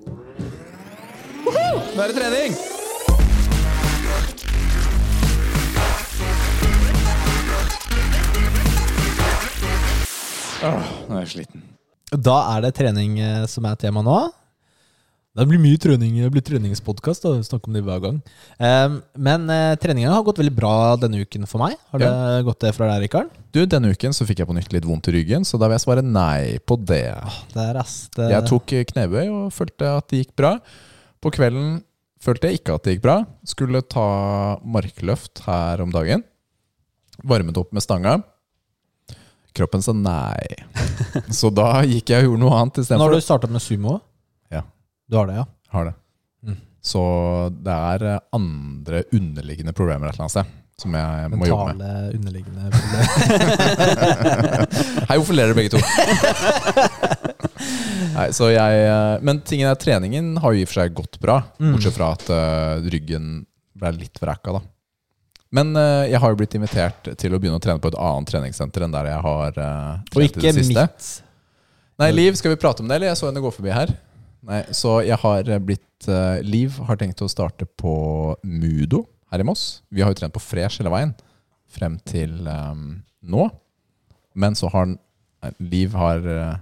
Nå 0.07 1.99
er 1.99 2.15
det 2.15 2.19
trening! 2.21 2.55
Åh, 10.63 10.97
nå 11.11 11.19
er 11.19 11.25
jeg 11.27 11.35
sliten. 11.35 11.67
Da 12.15 12.41
er 12.55 12.69
det 12.69 12.77
trening 12.79 13.19
eh, 13.19 13.45
som 13.51 13.67
er 13.67 13.75
tema 13.83 14.07
nå. 14.07 14.21
Det 15.37 15.45
blir 15.51 15.61
mye 15.61 15.77
trening. 15.81 16.15
Det 16.25 16.31
blir 16.33 16.45
treningspodkast. 16.45 17.27
Snakke 17.45 17.69
om 17.69 17.77
det 17.77 17.83
hver 17.85 18.01
gang. 18.01 18.21
Um, 18.57 19.01
men 19.29 19.45
uh, 19.53 19.75
treninga 19.81 20.15
har 20.15 20.25
gått 20.25 20.41
veldig 20.41 20.55
bra 20.57 20.75
denne 21.01 21.21
uken 21.21 21.45
for 21.51 21.61
meg. 21.61 21.77
Har 21.93 22.01
det 22.01 22.13
gått 22.47 22.65
det 22.65 22.73
fra 22.77 22.89
deg, 22.89 23.05
Rikard? 23.05 23.35
Du, 23.53 23.61
Denne 23.69 23.93
uken 23.93 24.17
så 24.17 24.25
fikk 24.29 24.41
jeg 24.41 24.49
på 24.49 24.57
nytt 24.57 24.73
litt 24.73 24.87
vondt 24.89 25.11
i 25.11 25.17
ryggen, 25.19 25.45
så 25.45 25.61
da 25.61 25.69
vil 25.69 25.77
jeg 25.77 25.85
svare 25.85 26.05
nei 26.05 26.57
på 26.65 26.79
det. 26.81 27.11
Det 27.53 27.67
er 27.69 27.81
ass. 27.81 27.99
Det, 28.17 28.31
Jeg 28.33 28.49
tok 28.49 28.77
eh, 28.77 28.87
knebøy 28.89 29.25
og 29.27 29.53
følte 29.57 29.93
at 29.99 30.09
det 30.13 30.23
gikk 30.23 30.33
bra. 30.41 30.55
På 31.21 31.33
kvelden 31.35 31.83
følte 32.23 32.49
jeg 32.49 32.63
ikke 32.63 32.79
at 32.79 32.87
det 32.87 32.97
gikk 32.97 33.05
bra. 33.05 33.19
Skulle 33.49 33.85
ta 33.85 34.09
markløft 34.65 35.45
her 35.45 35.85
om 35.85 35.93
dagen. 35.93 36.25
Varmet 37.29 37.61
opp 37.61 37.77
med 37.77 37.85
stanga. 37.85 38.19
Kroppen 39.57 39.85
sa 39.85 39.93
nei. 39.97 40.45
Så 41.39 41.53
da 41.53 41.81
gikk 41.89 42.13
jeg 42.13 42.25
og 42.25 42.33
gjorde 42.33 42.45
noe 42.45 42.61
annet 42.61 42.85
Nå 42.93 43.05
har 43.05 43.17
du 43.17 43.25
starta 43.25 43.49
med 43.49 43.65
sumo? 43.65 44.01
Du 45.07 45.17
har 45.17 45.27
det, 45.27 45.35
ja? 45.35 45.47
Har 45.69 45.85
det. 45.85 45.95
Mm. 46.43 46.57
Så 46.83 47.01
det 47.63 47.73
er 47.73 48.05
eh, 48.05 48.19
andre 48.35 49.03
underliggende 49.15 49.73
problemer 49.73 50.09
et 50.09 50.15
eller 50.17 50.23
annet 50.27 50.33
sted 50.35 50.45
som 50.77 50.93
jeg 50.93 51.31
må 51.33 51.47
jobbe 51.49 51.73
med. 51.73 51.81
Mentale 51.81 52.13
underliggende 52.19 52.69
problemer. 52.75 53.07
Hei, 55.09 55.17
hvorfor 55.17 55.35
ler 55.39 55.47
dere 55.49 55.57
begge 55.57 55.73
to? 55.73 55.81
Nei, 58.17 58.29
så 58.37 58.45
jeg, 58.53 58.73
eh, 58.91 59.17
men 59.25 59.41
tingen 59.47 59.69
er, 59.71 59.77
treningen 59.81 60.37
har 60.43 60.51
jo 60.53 60.59
i 60.61 60.65
og 60.67 60.71
for 60.73 60.79
seg 60.83 60.95
gått 60.99 61.17
bra. 61.23 61.37
Mm. 61.61 61.73
Bortsett 61.77 61.97
fra 61.97 62.09
at 62.17 62.25
uh, 62.33 62.75
ryggen 62.93 63.25
ble 63.79 63.91
litt 63.97 64.17
vraka, 64.21 64.49
da. 64.59 64.63
Men 65.57 65.67
uh, 65.79 66.05
jeg 66.11 66.19
har 66.21 66.29
jo 66.35 66.39
blitt 66.43 66.57
invitert 66.59 67.03
til 67.23 67.31
å 67.33 67.39
begynne 67.41 67.59
å 67.61 67.63
trene 67.63 67.81
på 67.81 67.89
et 67.95 68.01
annet 68.03 68.29
treningssenter 68.35 68.81
enn 68.85 68.97
der 68.99 69.07
jeg 69.15 69.21
har 69.29 69.51
uh, 69.63 69.95
Og 70.03 70.19
trent 70.19 70.27
i 70.27 70.29
ikke 70.33 70.51
det 70.51 70.55
siste. 70.59 70.83
mitt. 70.83 71.03
Nei, 72.03 72.11
Liv, 72.13 72.33
skal 72.37 72.51
vi 72.53 72.61
prate 72.61 72.81
om 72.85 72.89
det, 72.91 72.95
eller? 72.99 73.09
Jeg 73.15 73.21
så 73.23 73.27
henne 73.31 73.45
gå 73.45 73.51
forbi 73.55 73.71
her. 73.73 73.89
Nei, 74.47 74.63
Så 74.75 75.01
jeg 75.07 75.19
har 75.23 75.49
eh, 75.51 75.63
blitt 75.63 76.09
uh, 76.11 76.39
Liv 76.47 76.79
har 76.87 76.99
tenkt 77.01 77.23
å 77.25 77.31
starte 77.31 77.67
på 77.67 77.95
Mudo 78.47 79.05
her 79.33 79.43
i 79.43 79.47
Moss. 79.47 79.83
Vi 79.91 80.05
har 80.05 80.13
jo 80.13 80.21
trent 80.21 80.35
på 80.35 80.43
Fresh 80.43 80.81
hele 80.81 80.93
veien 80.93 81.15
frem 81.77 81.97
til 82.07 82.47
um, 82.47 83.01
nå. 83.27 83.49
Men 84.39 84.55
så 84.59 84.71
har 84.71 84.87
nei, 84.93 85.51
Liv 85.59 85.97
har, 85.99 86.23
uh, 86.23 86.55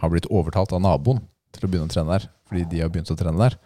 har 0.00 0.12
blitt 0.12 0.30
overtalt 0.32 0.72
av 0.72 0.82
naboen 0.84 1.20
til 1.52 1.66
å 1.66 1.70
begynne 1.70 1.90
å 1.90 1.92
trene 1.92 2.16
der. 2.16 2.28
Fordi 2.48 2.64
de 2.70 2.80
har 2.80 2.92
begynt 2.92 3.12
å 3.12 3.18
trene 3.18 3.42
der. 3.42 3.58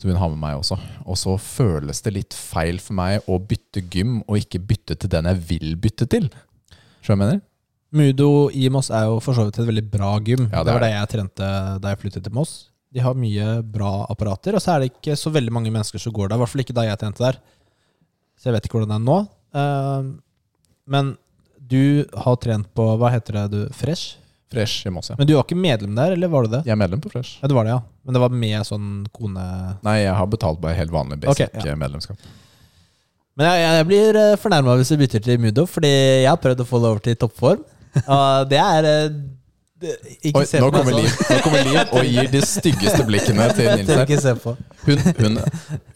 Så 0.00 0.08
hun 0.08 0.16
har 0.16 0.32
med 0.32 0.40
meg 0.40 0.62
også. 0.62 0.78
Og 1.04 1.18
så 1.20 1.36
føles 1.36 2.00
det 2.02 2.16
litt 2.16 2.36
feil 2.36 2.80
for 2.80 2.96
meg 2.96 3.28
å 3.28 3.36
bytte 3.36 3.84
gym 3.92 4.22
og 4.24 4.40
ikke 4.40 4.62
bytte 4.72 4.96
til 4.96 5.12
den 5.12 5.28
jeg 5.28 5.44
vil 5.50 5.76
bytte 5.82 6.08
til. 6.08 6.32
Skjønner 7.04 7.04
du 7.04 7.12
hva 7.12 7.18
jeg 7.18 7.20
mener? 7.26 7.48
Mudo 7.92 8.48
i 8.56 8.68
Moss 8.72 8.88
er 8.90 9.04
jo 9.10 9.18
for 9.20 9.36
så 9.36 9.44
vidt 9.46 9.58
et 9.60 9.68
veldig 9.68 9.84
bra 9.92 10.14
gym. 10.24 10.46
Ja, 10.48 10.62
det 10.62 10.70
det, 10.70 10.76
var 10.76 10.84
det 10.86 10.92
jeg 10.94 11.10
trente 11.12 11.48
da 11.82 11.92
jeg 11.92 12.00
flyttet 12.00 12.24
til 12.24 12.36
Moss. 12.36 12.54
De 12.92 13.00
har 13.04 13.16
mye 13.16 13.48
bra 13.64 14.06
apparater, 14.12 14.56
og 14.56 14.64
så 14.64 14.74
er 14.74 14.82
det 14.82 14.92
ikke 14.92 15.16
så 15.16 15.32
veldig 15.32 15.52
mange 15.52 15.72
mennesker 15.72 16.00
som 16.00 16.12
går 16.12 16.30
der. 16.30 16.40
I 16.40 16.42
hvert 16.42 16.52
fall 16.52 16.64
ikke 16.64 16.76
da 16.76 16.86
jeg 16.88 17.00
trente 17.00 17.24
der. 17.24 17.38
Så 18.40 18.48
jeg 18.48 18.56
vet 18.56 18.68
ikke 18.68 18.78
hvordan 18.78 18.92
det 18.92 18.98
er 18.98 19.04
nå. 19.06 19.18
Eh, 19.60 20.08
men 20.92 21.14
du 21.72 22.04
har 22.24 22.36
trent 22.42 22.68
på 22.76 22.86
Hva 23.00 23.12
heter 23.12 23.38
det? 23.38 23.46
du? 23.52 23.60
Fresh? 23.76 24.18
Fresh 24.52 24.88
i 24.88 24.92
Moss, 24.92 25.10
ja. 25.12 25.16
Men 25.18 25.28
du 25.28 25.34
var 25.36 25.46
ikke 25.46 25.56
medlem 25.56 25.96
der, 25.96 26.16
eller 26.16 26.32
var 26.32 26.44
du 26.44 26.56
det? 26.56 26.62
Jeg 26.68 26.74
er 26.74 26.80
medlem 26.80 27.00
på 27.00 27.12
Fresh. 27.12 27.38
Ja, 27.40 27.48
det 27.48 27.56
var 27.56 27.68
det, 27.68 27.74
ja. 27.76 27.80
Men 28.04 28.16
det 28.16 28.22
var 28.24 28.38
med 28.44 28.68
sånn 28.68 28.88
kone... 29.14 29.44
Nei, 29.84 29.98
jeg 30.02 30.16
har 30.18 30.32
betalt 30.32 30.60
bare 30.64 30.76
helt 30.76 30.92
vanlig 30.92 31.20
basic 31.22 31.48
okay, 31.48 31.72
ja. 31.72 31.76
medlemskap. 31.80 32.24
Men 33.40 33.48
jeg, 33.48 33.68
jeg 33.78 33.88
blir 33.88 34.18
fornærma 34.40 34.74
hvis 34.76 34.92
du 34.92 34.98
bytter 35.00 35.24
til 35.24 35.40
Mudo, 35.40 35.64
fordi 35.70 35.92
jeg 35.92 36.28
har 36.28 36.40
prøvd 36.40 36.64
å 36.64 36.68
få 36.68 36.82
det 36.82 36.90
over 36.90 37.04
til 37.06 37.16
toppform. 37.20 37.62
Og 38.06 38.50
det 38.50 38.58
er 38.62 38.88
eh, 38.88 39.08
det, 39.82 39.96
Oi, 40.30 40.44
nå 40.62 40.68
kommer 40.70 40.94
sånn. 40.94 41.00
Liv 41.02 41.16
Nå 41.26 41.38
kommer 41.42 41.64
Liv 41.66 41.80
og 41.98 42.06
gir 42.06 42.28
de 42.30 42.42
styggeste 42.46 43.02
blikkene 43.08 43.48
til 43.56 43.70
Nils 43.80 43.90
her. 43.90 44.38
Hun, 44.86 45.02
hun, 45.18 45.40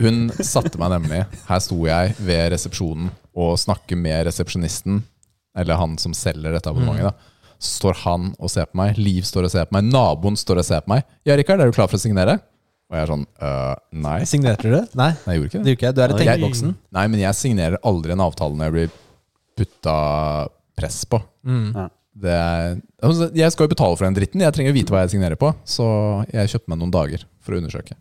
hun 0.03 0.19
satte 0.43 0.81
meg 0.81 0.91
nemlig 0.97 1.21
Her 1.47 1.63
sto 1.63 1.79
jeg 1.87 2.17
ved 2.19 2.51
resepsjonen 2.57 3.13
og 3.37 3.55
snakker 3.61 3.99
med 4.01 4.25
resepsjonisten, 4.31 5.03
eller 5.61 5.77
han 5.77 5.99
som 6.01 6.15
selger 6.17 6.55
dette 6.57 6.71
abonnementet. 6.73 7.13
da 7.13 7.59
Så 7.61 7.75
står 7.83 7.99
han 8.07 8.31
og 8.41 8.49
ser 8.53 8.65
på 8.71 8.81
meg, 8.81 8.97
Liv 8.97 9.27
står 9.29 9.47
og 9.49 9.53
ser 9.53 9.69
på 9.69 9.77
meg, 9.77 9.91
naboen 9.93 10.39
står 10.41 10.63
og 10.63 10.67
ser 10.67 10.85
på 10.87 10.95
meg. 10.95 11.05
Ja, 11.29 11.37
Rikard, 11.37 11.61
er 11.61 11.69
du 11.69 11.77
klar 11.77 11.91
for 11.93 12.01
å 12.01 12.03
signere? 12.03 12.39
Og 12.87 12.97
jeg 12.97 13.03
er 13.03 13.11
sånn 13.11 13.25
øh, 13.27 13.75
Nei. 14.07 14.19
Signerte 14.31 14.71
du? 14.71 14.79
Nei, 14.97 15.11
Nei, 15.27 15.35
jeg 15.35 15.43
gjorde 15.43 15.51
ikke 15.51 15.63
det 15.67 15.77
ikke. 15.77 15.93
Du 15.93 16.01
er 16.05 16.15
i 16.15 16.19
tenkeboksen. 16.23 16.75
Nei, 16.97 17.07
men 17.13 17.23
jeg 17.27 17.39
signerer 17.39 17.79
aldri 17.93 18.15
en 18.15 18.25
avtale 18.25 18.57
når 18.57 18.69
jeg 18.71 18.75
blir 18.77 18.97
putta 19.59 19.97
press 20.79 21.03
på. 21.11 21.21
Mm. 21.47 21.71
Ja. 21.77 21.87
Er, 22.27 22.77
altså, 23.05 23.29
jeg 23.37 23.53
skal 23.53 23.67
jo 23.69 23.73
betale 23.75 23.97
for 23.99 24.07
den 24.09 24.17
dritten. 24.17 24.41
Jeg 24.43 24.55
trenger 24.57 24.73
å 24.73 24.77
vite 24.79 24.95
hva 24.95 25.03
jeg 25.05 25.13
signerer 25.15 25.37
på. 25.41 25.51
Så 25.69 25.87
jeg 26.33 26.49
kjøpte 26.55 26.73
meg 26.73 26.81
noen 26.81 26.95
dager 26.95 27.27
for 27.45 27.55
å 27.55 27.61
undersøke. 27.61 27.97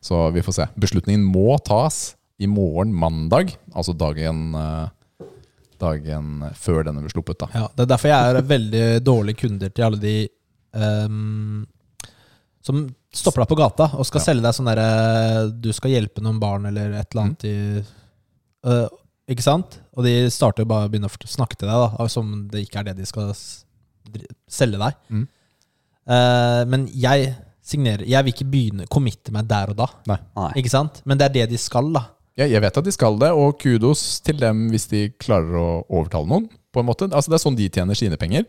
Så 0.00 0.20
vi 0.32 0.44
får 0.46 0.56
se. 0.56 0.66
Beslutningen 0.80 1.26
må 1.28 1.58
tas 1.66 2.14
i 2.40 2.46
morgen, 2.48 2.92
mandag. 2.94 3.52
Altså 3.74 3.92
dagen, 3.98 4.54
eh, 4.54 5.26
dagen 5.82 6.44
før 6.56 6.84
denne 6.86 7.02
blir 7.04 7.12
sluppet. 7.12 7.38
da 7.42 7.48
Ja, 7.54 7.66
det 7.74 7.84
er 7.84 7.90
derfor 7.92 8.08
jeg 8.12 8.36
er 8.38 8.48
veldig 8.54 8.84
dårlig 9.04 9.36
kunder 9.42 9.70
til 9.74 9.84
alle 9.88 10.00
de 10.02 10.14
um, 10.72 11.66
som 12.62 12.86
stopper 13.14 13.42
deg 13.44 13.50
på 13.52 13.58
gata 13.58 13.90
og 13.96 14.06
skal 14.06 14.20
Ja. 14.20 14.24
selge 14.24 14.42
deg 14.44 14.54
sånn 14.56 14.68
derre 14.68 15.60
Du 15.60 15.70
skal 15.72 15.90
hjelpe 15.94 16.20
noen 16.24 16.40
barn 16.40 16.66
eller 16.66 16.92
et 16.98 17.08
eller 17.14 17.22
annet 17.24 17.44
i 17.48 17.54
uh, 18.66 18.88
Ikke 19.30 19.42
sant? 19.46 19.78
Og 19.98 20.06
de 20.06 20.14
starter 20.30 20.62
jo 20.62 20.70
bare 20.70 20.86
å 20.86 20.92
begynne 20.92 21.10
å 21.10 21.28
snakke 21.28 21.58
til 21.58 21.70
deg 21.70 21.96
da 21.98 22.06
som 22.12 22.30
det 22.52 22.62
ikke 22.64 22.80
er 22.80 22.90
det 22.90 23.00
de 23.00 23.08
skal 23.08 23.32
selge 23.34 24.78
deg. 24.78 24.98
Mm. 25.10 25.24
Uh, 26.08 26.62
men 26.70 26.86
jeg 26.96 27.34
signerer 27.68 28.06
Jeg 28.08 28.24
vil 28.24 28.32
ikke 28.32 28.46
begynne 28.48 28.86
committe 28.88 29.34
meg 29.34 29.48
der 29.50 29.74
og 29.74 29.76
da. 29.76 29.88
Nei. 30.08 30.20
Ikke 30.62 30.72
sant? 30.72 31.02
Men 31.04 31.20
det 31.20 31.26
er 31.26 31.34
det 31.34 31.50
de 31.50 31.60
skal, 31.60 31.90
da. 31.92 32.06
Jeg, 32.38 32.54
jeg 32.54 32.62
vet 32.64 32.80
at 32.80 32.86
de 32.86 32.94
skal 32.94 33.18
det, 33.20 33.28
og 33.34 33.58
kudos 33.60 34.04
til 34.24 34.38
dem 34.40 34.68
hvis 34.72 34.86
de 34.88 35.02
klarer 35.20 35.58
å 35.58 35.68
overtale 35.90 36.30
noen. 36.30 36.46
på 36.72 36.80
en 36.80 36.88
måte. 36.88 37.10
Altså 37.10 37.32
Det 37.32 37.36
er 37.40 37.44
sånn 37.44 37.58
de 37.58 37.68
tjener 37.68 37.98
sine 37.98 38.16
penger. 38.20 38.46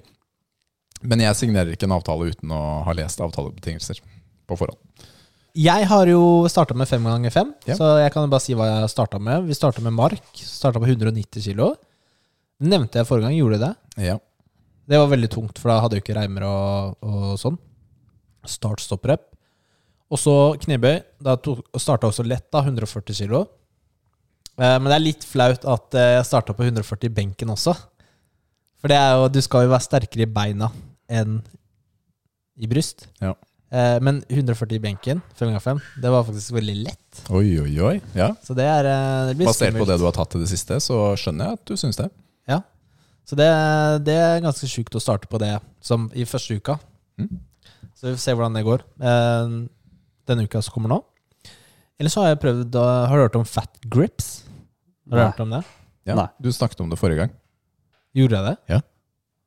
Men 1.02 1.24
jeg 1.24 1.38
signerer 1.39 1.74
ikke 1.74 1.88
en 1.88 1.95
avtale 1.95 2.30
uten 2.30 2.52
å 2.52 2.62
ha 2.86 2.95
lest 2.95 3.22
avtalebetingelser 3.24 4.02
på 4.47 4.58
forhånd. 4.60 4.80
Jeg 5.58 5.88
har 5.89 6.08
jo 6.12 6.45
starta 6.52 6.76
med 6.78 6.88
fem 6.88 7.04
ganger 7.04 7.32
fem, 7.34 7.54
Ja. 7.66 7.76
så 7.76 7.97
jeg 8.04 8.12
kan 8.14 8.24
jo 8.24 8.30
bare 8.32 8.43
si 8.43 8.54
hva 8.54 8.68
jeg 8.70 8.89
starta 8.93 9.20
med. 9.20 9.45
Vi 9.47 9.54
starta 9.58 9.82
med 9.82 9.93
Mark. 9.93 10.22
Starta 10.36 10.80
på 10.80 10.86
190 10.88 11.41
kilo. 11.41 11.76
Nevnte 12.62 13.00
jeg 13.00 13.08
forrige 13.08 13.26
gang, 13.30 13.38
gjorde 13.39 13.58
du 13.58 13.66
det? 13.66 13.76
Ja. 14.10 14.18
Det 14.89 14.97
var 15.00 15.08
veldig 15.08 15.30
tungt, 15.30 15.58
for 15.60 15.70
da 15.70 15.80
hadde 15.82 15.95
jeg 15.97 16.04
ikke 16.04 16.18
reimer 16.18 16.43
og, 16.45 16.97
og 17.02 17.38
sånn. 17.39 17.58
Start, 18.45 18.80
stopp, 18.82 19.06
rep. 19.06 19.26
Og 20.10 20.18
så 20.18 20.34
knebøy. 20.60 21.02
Da 21.22 21.36
starta 21.78 22.08
også 22.10 22.26
lett, 22.26 22.47
da. 22.52 22.62
140 22.66 23.14
kilo. 23.14 23.43
Eh, 24.60 24.78
Men 24.80 24.86
det 24.89 24.95
er 24.97 25.06
litt 25.06 25.24
flaut 25.28 25.66
at 25.66 25.93
eh, 25.95 26.16
jeg 26.18 26.26
starta 26.26 26.54
på 26.58 26.66
140 26.66 27.06
i 27.10 27.14
benken 27.14 27.50
også. 27.54 27.76
For 28.80 28.88
det 28.91 28.97
er 28.97 29.18
jo, 29.20 29.28
du 29.30 29.41
skal 29.41 29.66
jo 29.68 29.74
være 29.74 29.86
sterkere 29.86 30.24
i 30.26 30.32
beina 30.34 30.70
enn 31.10 31.41
i 32.60 32.68
bryst. 32.68 33.08
Ja. 33.22 33.34
Eh, 33.72 33.99
Men 34.01 34.24
140 34.30 34.76
i 34.76 34.80
benken, 34.82 35.22
5x5, 35.38 35.80
det 36.01 36.09
var 36.09 36.24
faktisk 36.26 36.55
veldig 36.55 36.76
lett. 36.88 37.20
Oi, 37.30 37.59
oi, 37.61 37.74
oi. 37.86 37.95
Ja. 38.17 38.32
Så 38.43 38.55
det 38.57 38.65
er 38.65 38.88
eh, 38.89 39.28
det 39.30 39.36
blir 39.38 39.45
Basert 39.51 39.78
på 39.78 39.86
det 39.86 39.99
du 40.01 40.05
har 40.07 40.15
tatt 40.15 40.36
i 40.36 40.41
det 40.41 40.49
siste, 40.49 40.80
så 40.82 40.97
skjønner 41.20 41.51
jeg 41.51 41.59
at 41.59 41.65
du 41.70 41.76
syns 41.78 41.99
det. 42.01 42.07
Ja. 42.49 42.61
Så 43.30 43.38
det, 43.38 43.49
det 44.07 44.15
er 44.17 44.41
ganske 44.41 44.65
sjukt 44.72 44.95
å 44.97 45.01
starte 45.03 45.30
på 45.30 45.38
det 45.38 45.59
som 45.86 46.07
i 46.17 46.26
første 46.26 46.57
uka. 46.57 46.80
Mm. 47.22 47.30
Så 47.93 48.07
vi 48.07 48.15
får 48.15 48.24
se 48.24 48.34
hvordan 48.34 48.57
det 48.57 48.65
går. 48.65 48.82
Eh, 49.05 49.53
denne 50.30 50.45
uka 50.49 50.61
som 50.65 50.74
kommer 50.74 50.89
nå. 50.95 51.03
Eller 51.99 52.09
så 52.13 52.24
har 52.24 52.30
jeg 52.34 52.39
prøvd 52.41 52.72
å- 52.80 53.07
Har 53.11 53.17
du 53.17 53.24
hørt 53.28 53.36
om 53.38 53.45
fat 53.45 53.78
grips? 53.86 54.45
Har 55.09 55.17
du 55.17 55.22
Nei. 55.22 55.30
hørt 55.30 55.39
om 55.45 55.49
det? 55.53 55.61
Ja. 56.09 56.15
Nei. 56.15 56.28
Du 56.41 56.49
snakket 56.49 56.82
om 56.82 56.89
det 56.89 56.97
forrige 56.97 57.17
gang. 57.28 57.32
Gjorde 58.17 58.38
jeg 58.39 58.45
det? 58.49 58.57
Ja. 58.74 58.82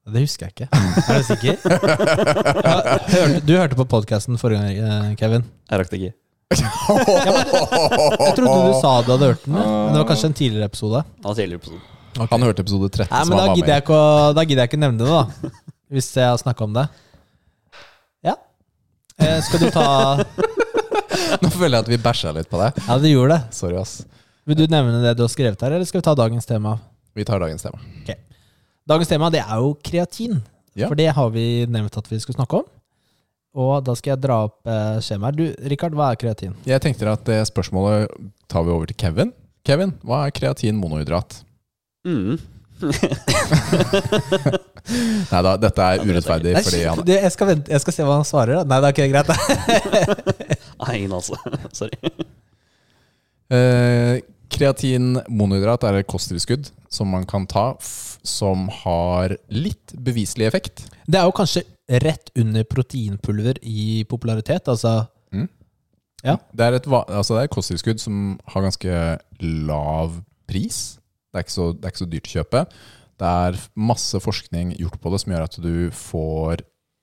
Det 0.03 0.19
husker 0.25 0.49
jeg 0.49 0.53
ikke. 0.57 0.67
Er 0.73 1.21
du 1.21 1.25
sikker? 1.29 1.55
Ja, 1.63 2.73
hørte, 3.13 3.41
du 3.47 3.53
hørte 3.55 3.77
på 3.79 3.85
podkasten 3.87 4.39
forrige 4.41 4.59
gang, 4.59 4.75
eh, 4.83 5.13
Kevin. 5.21 5.45
Jeg 5.71 5.79
rakk 5.79 5.93
det 5.93 6.01
ikke. 6.01 6.15
Jeg 6.53 8.33
trodde 8.37 8.57
du 8.67 8.75
sa 8.83 8.91
du 9.07 9.13
hadde 9.15 9.29
hørt 9.31 9.45
den, 9.47 9.55
men 9.55 9.95
det 9.95 10.01
var 10.03 10.09
kanskje 10.11 10.29
en 10.33 10.35
tidligere 10.37 10.67
episode. 10.69 11.05
Det 11.21 11.29
var 11.31 11.39
tidligere 11.39 11.63
episode. 11.63 11.81
Han 12.33 12.43
hørte 12.45 12.65
episode 12.67 12.91
13, 12.91 13.07
Nei, 13.09 13.21
som 13.23 13.31
men 13.31 13.39
han 13.39 13.47
da 13.47 13.53
var 13.53 13.57
gidder 13.57 13.69
med 13.69 13.73
jeg 13.73 13.79
i. 13.79 13.85
ikke 13.87 13.97
å, 13.97 14.33
da 14.37 14.45
gidder 14.45 14.61
jeg 14.67 14.71
ikke 14.73 14.81
nevne 14.83 14.99
det, 15.01 15.09
da. 15.09 15.53
Hvis 15.97 16.09
jeg 16.19 16.27
har 16.29 16.41
snakka 16.43 16.67
om 16.67 16.75
det. 16.77 16.85
Ja. 18.29 18.35
Eh, 19.23 19.39
skal 19.47 19.63
du 19.63 19.71
ta 19.73 19.87
Nå 21.43 21.49
føler 21.55 21.79
jeg 21.79 21.85
at 21.87 21.89
vi 21.95 21.99
bæsja 22.05 22.35
litt 22.37 22.51
på 22.53 22.59
deg. 22.61 22.83
Ja, 22.89 22.99
du 23.01 23.07
gjorde 23.09 23.39
det. 23.39 23.57
Sorry, 23.57 23.79
ass. 23.81 23.95
Vil 24.51 24.59
du 24.59 24.67
nevne 24.73 24.99
det 25.07 25.15
du 25.17 25.23
har 25.25 25.31
skrevet 25.33 25.63
her, 25.65 25.79
eller 25.79 25.87
skal 25.89 26.03
vi 26.03 26.07
ta 26.11 26.15
dagens 26.19 26.49
tema? 26.51 26.75
Vi 27.17 27.25
tar 27.29 27.41
dagens 27.41 27.63
tema. 27.65 27.79
Dagens 28.89 29.11
tema 29.11 29.31
det 29.31 29.43
er 29.45 29.61
jo 29.63 29.75
kreatin. 29.85 30.41
Ja. 30.75 30.89
For 30.89 30.99
det 30.99 31.11
har 31.15 31.29
vi 31.35 31.67
nevnt 31.71 31.97
at 31.99 32.09
vi 32.11 32.19
skulle 32.23 32.39
snakke 32.39 32.63
om. 32.63 32.71
Og 33.53 33.83
da 33.85 33.93
skal 33.99 34.15
jeg 34.15 34.23
dra 34.25 34.39
opp 34.47 34.65
eh, 34.65 34.97
skjemaet. 35.05 35.37
Du, 35.37 35.45
Rikard, 35.69 35.95
hva 35.97 36.13
er 36.13 36.21
kreatin? 36.21 36.55
Jeg 36.67 36.81
tenkte 36.83 37.11
at 37.13 37.25
det 37.29 37.43
spørsmålet 37.51 38.09
tar 38.51 38.65
vi 38.65 38.73
over 38.73 38.89
til 38.89 38.97
Kevin. 38.97 39.33
Kevin, 39.67 39.93
hva 40.03 40.25
er 40.27 40.33
kreatin 40.35 40.79
monohydrat? 40.81 41.43
Mm. 42.09 42.41
Nei 45.31 45.41
da, 45.47 45.53
dette 45.61 45.85
er 45.87 46.03
urettferdig 46.03 46.57
Nei, 46.57 46.63
fordi 46.67 46.81
han 46.83 46.99
du, 47.07 47.13
jeg, 47.15 47.31
skal 47.31 47.47
vente, 47.53 47.71
jeg 47.71 47.83
skal 47.85 47.95
se 47.95 48.07
hva 48.09 48.17
han 48.19 48.27
svarer. 48.27 48.55
da. 48.59 48.65
Nei, 48.67 48.79
det 48.83 48.89
er 48.89 48.95
ikke 48.97 49.13
greit. 49.13 49.29
Nei, 50.83 50.95
ingen 50.97 51.15
altså. 51.21 51.39
Sorry. 51.79 51.97
Eh, 53.53 54.25
kreatin 54.53 55.21
monohydrat 55.29 55.85
er 55.87 56.01
et 56.01 56.11
kosttilskudd 56.11 56.73
som 56.93 57.13
man 57.13 57.29
kan 57.29 57.47
ta 57.47 57.77
som 58.27 58.69
har 58.83 59.37
litt 59.51 59.95
beviselig 59.99 60.47
effekt. 60.49 60.85
Det 61.07 61.19
er 61.19 61.27
jo 61.27 61.35
kanskje 61.37 61.65
rett 62.03 62.31
under 62.39 62.65
proteinpulver 62.65 63.59
i 63.67 64.05
popularitet. 64.09 64.69
Altså 64.71 65.01
Ja. 66.23 66.37
Det 66.55 66.63
er 66.63 66.77
et, 66.79 66.85
altså 66.87 67.35
det 67.35 67.43
er 67.43 67.51
kosttilskudd 67.51 67.99
som 67.99 68.39
har 68.47 68.63
ganske 68.63 68.99
lav 69.43 70.21
pris. 70.47 71.01
Det 71.33 71.41
er, 71.41 71.47
ikke 71.47 71.55
så, 71.57 71.73
det 71.75 71.83
er 71.89 71.91
ikke 71.91 72.05
så 72.05 72.11
dyrt 72.13 72.29
å 72.29 72.35
kjøpe. 72.37 72.61
Det 73.19 73.31
er 73.49 73.59
masse 73.75 74.21
forskning 74.23 74.71
gjort 74.79 75.01
på 75.03 75.11
det 75.11 75.19
som 75.23 75.33
gjør 75.35 75.49
at 75.49 75.59
du 75.65 75.75
får 75.97 76.63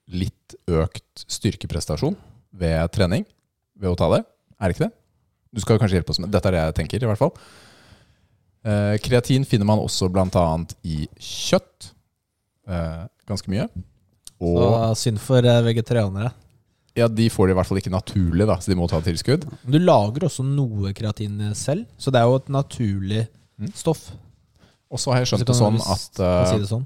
litt 0.09 0.55
økt 0.71 1.25
styrkeprestasjon 1.29 2.15
ved 2.55 2.91
trening 2.95 3.27
ved 3.75 3.91
å 3.91 3.97
ta 3.99 4.07
det. 4.15 4.23
Er 4.59 4.69
det 4.71 4.77
ikke 4.77 4.87
det? 4.87 4.95
Du 5.51 5.61
skal 5.63 5.79
kanskje 5.81 5.99
hjelpe 5.99 6.13
oss 6.13 6.21
med 6.21 6.31
Dette 6.31 6.47
er 6.49 6.55
det 6.55 6.63
jeg 6.63 6.77
tenker, 6.79 7.03
i 7.03 7.09
hvert 7.09 7.19
fall. 7.19 7.35
Eh, 8.69 8.95
kreatin 9.01 9.45
finner 9.49 9.65
man 9.69 9.79
også 9.81 10.09
bl.a. 10.13 10.43
i 10.85 11.07
kjøtt. 11.17 11.91
Eh, 12.69 13.07
ganske 13.29 13.49
mye. 13.51 13.65
Og 14.39 14.59
Så 14.61 15.05
synd 15.05 15.19
for 15.23 15.43
eh, 15.47 15.61
vegetarianere. 15.65 16.31
ja, 16.99 17.07
de 17.07 17.29
får 17.31 17.47
det 17.49 17.53
i 17.53 17.57
hvert 17.59 17.67
fall 17.69 17.79
ikke 17.81 17.93
naturlig, 17.93 18.45
da, 18.47 18.55
så 18.59 18.71
de 18.71 18.75
må 18.79 18.87
ta 18.91 18.99
tilskudd. 19.03 19.45
Du 19.63 19.77
lager 19.79 20.25
også 20.27 20.43
noe 20.45 20.91
kreatin 20.93 21.39
selv, 21.55 21.85
så 21.97 22.11
det 22.11 22.19
er 22.21 22.27
jo 22.29 22.35
et 22.41 22.49
naturlig 22.51 23.27
Mm. 23.59 23.73
stoff. 23.75 24.11
Og 24.89 24.97
så 24.99 25.11
har 25.11 25.19
jeg 25.19 25.27
skjønt 25.33 25.45
det 25.49 25.55
sånn 25.57 25.75
at 25.83 26.19
uh, 26.23 26.45
si 26.47 26.59
det 26.61 26.69
sånn. 26.69 26.85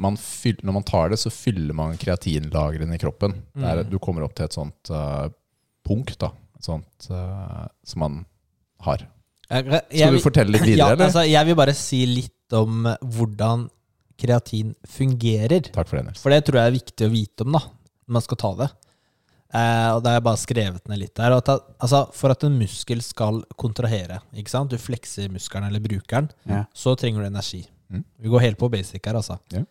man 0.00 0.16
fyller, 0.16 0.64
når 0.64 0.72
man 0.72 0.82
tar 0.88 1.10
det, 1.12 1.18
så 1.20 1.30
fyller 1.30 1.74
man 1.76 1.98
kreatinlagrene 2.00 2.94
i 2.96 2.98
kroppen. 2.98 3.34
Mm. 3.54 3.64
er, 3.64 3.82
Mm. 3.84 3.90
du 3.90 3.98
kommer 3.98 4.24
opp 4.24 4.34
til 4.34 4.44
et 4.46 4.52
sånt 4.56 4.90
uh, 4.90 5.28
punkt, 5.84 6.16
da. 6.18 6.32
Et 6.56 6.64
sånt 6.64 7.10
uh, 7.10 7.68
som 7.84 8.00
man 8.00 8.24
har. 8.80 9.04
Jeg, 9.50 9.66
jeg, 9.66 9.82
Skal 10.04 10.16
du 10.16 10.22
fortelle 10.24 10.54
litt 10.54 10.66
videre, 10.70 10.78
ja, 10.84 10.92
eller? 10.94 11.08
altså, 11.08 11.24
jeg 11.26 11.48
vil 11.50 11.58
bare 11.58 11.74
si 11.78 12.04
litt 12.06 12.56
om 12.58 12.86
eh, 12.90 13.00
hvordan 13.16 13.66
kreatin 14.20 14.74
fungerer. 14.84 15.70
Takk 15.72 15.88
for 15.88 15.98
det, 16.00 16.04
Nils. 16.10 16.20
For 16.22 16.32
det 16.34 16.42
tror 16.46 16.60
jeg 16.60 16.70
er 16.70 16.76
viktig 16.76 17.06
å 17.08 17.12
vite 17.12 17.46
om 17.46 17.56
da, 17.56 17.62
når 18.06 18.16
man 18.18 18.24
skal 18.26 18.40
ta 18.42 18.50
det. 18.60 18.68
Eh, 19.50 19.88
og 19.96 20.02
da 20.04 20.12
har 20.12 20.20
jeg 20.20 20.26
bare 20.28 20.38
skrevet 20.44 20.90
ned 20.92 21.00
litt 21.02 21.14
der. 21.18 21.34
At, 21.40 21.48
altså, 21.82 22.04
for 22.14 22.30
at 22.34 22.44
en 22.46 22.58
muskel 22.60 23.00
skal 23.02 23.40
kontrahere, 23.58 24.20
ikke 24.36 24.52
sant? 24.52 24.70
du 24.70 24.78
flekser 24.78 25.32
muskelen 25.32 25.66
eller 25.70 25.82
brukeren, 25.82 26.28
Ja. 26.46 26.64
så 26.76 26.94
trenger 27.00 27.24
du 27.24 27.30
energi. 27.32 27.64
Mm. 27.90 28.04
Vi 28.22 28.30
går 28.30 28.44
helt 28.44 28.58
på 28.60 28.68
basic 28.70 29.02
her, 29.08 29.18
altså. 29.18 29.40
Ja. 29.56 29.64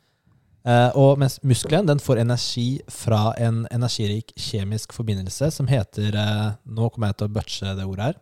Eh, 0.67 0.89
og 0.99 1.21
mens 1.21 1.37
muskelen 1.47 1.87
den 1.87 2.01
får 2.03 2.19
energi 2.25 2.81
fra 2.91 3.29
en 3.39 3.61
energirik 3.71 4.33
kjemisk 4.35 4.91
forbindelse 4.91 5.47
som 5.55 5.69
heter 5.71 6.17
eh, 6.19 6.49
Nå 6.67 6.89
kommer 6.91 7.13
jeg 7.13 7.21
til 7.21 7.29
å 7.29 7.33
butche 7.37 7.75
det 7.77 7.85
ordet 7.87 8.09
her. 8.09 8.17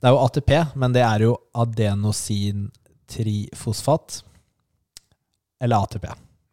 Det 0.00 0.08
er 0.08 0.14
jo 0.16 0.22
ATP, 0.24 0.52
men 0.80 0.94
det 0.96 1.02
er 1.04 1.26
jo 1.26 1.34
adenosin 1.60 2.68
trifosfat. 3.10 4.22
Eller 5.60 5.84
ATP. 5.84 6.06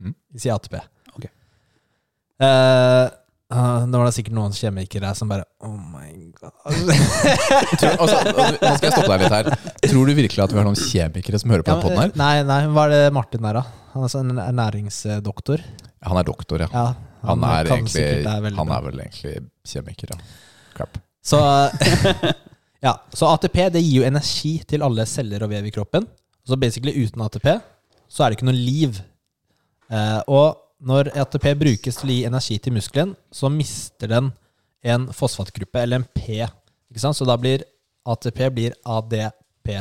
Mm. 0.04 0.16
Vi 0.36 0.44
sier 0.44 0.58
ATP. 0.58 0.76
Ok. 1.16 1.30
Eh, 2.44 3.08
Uh, 3.48 3.86
var 3.88 4.04
det 4.04 4.12
sikkert 4.12 4.36
noen 4.36 4.52
kjemikere 4.52 5.08
som 5.16 5.30
bare 5.32 5.46
Oh 5.64 5.72
my 5.72 6.10
god. 6.36 6.66
Tror, 7.80 7.94
altså, 8.04 8.18
nå 8.28 8.72
skal 8.76 8.90
jeg 8.90 8.92
stoppe 8.92 9.12
deg 9.14 9.22
litt 9.22 9.36
her. 9.38 9.48
Tror 9.86 10.10
du 10.10 10.12
virkelig 10.18 10.42
at 10.44 10.52
vi 10.52 10.60
har 10.60 10.68
noen 10.68 10.76
kjemikere 10.76 11.40
som 11.40 11.54
hører 11.54 11.64
på 11.64 11.72
Ja, 11.72 11.78
podden 11.86 12.02
her? 12.02 12.12
nei, 12.20 12.34
nei, 12.44 12.58
hva 12.76 12.84
er 12.90 12.92
det 12.92 13.14
Martin 13.16 13.48
er, 13.48 13.62
da? 13.62 13.86
Han 13.94 14.04
er 14.04 14.12
sånn 14.12 14.34
ernæringsdoktor. 14.44 15.64
Han 16.10 16.20
er 16.20 16.28
doktor, 16.28 16.66
ja. 16.66 16.68
Ja, 16.76 16.84
Han 17.30 17.48
er, 17.48 17.72
egentlig, 17.78 18.04
han 18.28 18.76
er 18.76 18.84
vel 18.90 19.00
egentlig 19.06 19.34
kjemiker, 19.72 20.12
ja. 20.12 20.20
Crap. 20.76 21.00
Så, 21.24 21.40
ja, 22.84 22.94
så 23.14 23.30
ATP 23.34 23.58
det 23.74 23.82
gir 23.82 24.02
jo 24.02 24.08
energi 24.08 24.58
til 24.70 24.86
alle 24.86 25.06
celler 25.10 25.46
og 25.46 25.52
vev 25.52 25.68
i 25.68 25.74
kroppen. 25.74 26.06
Så 26.48 26.58
basically 26.60 26.94
uten 27.04 27.24
ATP 27.26 27.50
så 28.08 28.24
er 28.24 28.30
det 28.30 28.38
ikke 28.38 28.48
noe 28.50 28.58
liv. 28.58 29.00
Eh, 29.92 30.20
og 30.32 30.62
når 30.88 31.12
ATP 31.18 31.50
brukes 31.60 31.98
til 32.00 32.12
å 32.12 32.16
gi 32.16 32.28
energi 32.30 32.60
til 32.62 32.76
muskelen, 32.78 33.16
så 33.34 33.50
mister 33.52 34.12
den 34.12 34.32
en 34.88 35.10
fosfatgruppe, 35.16 35.82
eller 35.82 36.02
en 36.02 36.08
P. 36.16 36.38
Ikke 36.92 37.02
sant? 37.02 37.18
Så 37.18 37.26
da 37.28 37.36
blir 37.42 37.66
ATP 38.08 38.44
blir 38.54 38.76
ADP. 38.88 39.74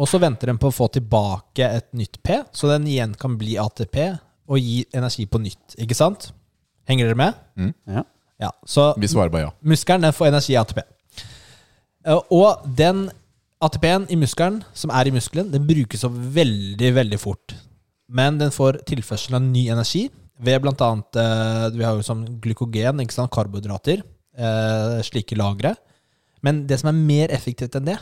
Og 0.00 0.08
så 0.08 0.20
venter 0.20 0.50
den 0.50 0.58
på 0.60 0.70
å 0.70 0.74
få 0.74 0.88
tilbake 0.92 1.66
et 1.66 1.90
nytt 1.96 2.18
P, 2.24 2.40
så 2.56 2.70
den 2.72 2.88
igjen 2.88 3.14
kan 3.20 3.36
bli 3.40 3.58
ATP 3.60 3.98
og 4.50 4.58
gi 4.58 4.82
energi 4.96 5.26
på 5.30 5.40
nytt. 5.42 5.76
Ikke 5.80 5.96
sant? 5.96 6.30
Henger 6.88 7.10
dere 7.10 7.20
med? 7.20 7.42
Ja. 7.88 8.04
Ja, 8.40 8.50
så 8.64 8.94
Vi 8.96 9.08
svarer 9.08 9.32
bare 9.32 9.48
ja. 9.48 9.52
Muskelen 9.60 10.06
den 10.06 10.16
får 10.16 10.30
energi 10.30 10.54
i 10.54 10.60
ATP. 10.60 10.80
Eh, 12.06 12.20
Og 12.30 12.62
den 12.76 13.10
ATP-en 13.60 14.06
i 14.08 14.16
muskelen, 14.16 14.62
som 14.72 14.92
er 14.96 15.08
i 15.08 15.12
muskelen, 15.12 15.50
den 15.52 15.66
brukes 15.68 16.04
opp 16.08 16.16
veldig, 16.16 16.94
veldig 16.96 17.18
fort. 17.20 17.54
Men 18.08 18.38
den 18.40 18.50
får 18.54 18.80
tilførsel 18.88 19.36
av 19.36 19.44
ny 19.44 19.66
energi 19.68 20.06
ved 20.40 20.62
blant 20.64 20.80
annet 20.80 21.18
eh, 21.20 21.66
Vi 21.76 21.84
har 21.84 21.98
jo 21.98 22.06
som 22.06 22.24
glykogen, 22.40 23.02
ikke 23.04 23.18
sant, 23.18 23.30
karbohydrater, 23.34 24.00
eh, 24.36 24.96
slike 25.04 25.36
lagre. 25.36 25.74
Men 26.42 26.64
det 26.66 26.80
som 26.80 26.88
er 26.88 26.96
mer 26.96 27.36
effektivt 27.36 27.76
enn 27.76 27.90
det, 27.92 27.98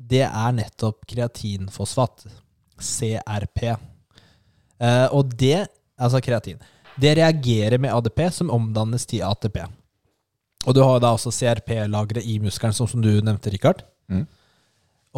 det 0.00 0.24
er 0.24 0.56
nettopp 0.56 1.04
kreatinfosfat. 1.06 2.24
CRP. 2.80 3.76
Og 5.14 5.28
det, 5.38 5.68
altså 6.00 6.18
kreatin, 6.24 6.58
det 7.00 7.16
reagerer 7.18 7.80
med 7.82 7.94
ADP, 7.94 8.26
som 8.32 8.52
omdannes 8.54 9.06
til 9.10 9.24
ATP. 9.26 9.62
Og 10.64 10.76
du 10.76 10.80
har 10.84 11.00
da 11.02 11.12
også 11.14 11.32
CRP-lagre 11.34 12.22
i 12.24 12.38
muskelen, 12.42 12.74
sånn 12.76 12.90
som 12.90 13.02
du 13.04 13.10
nevnte, 13.18 13.52
Rikard. 13.52 13.82
Mm. 14.08 14.24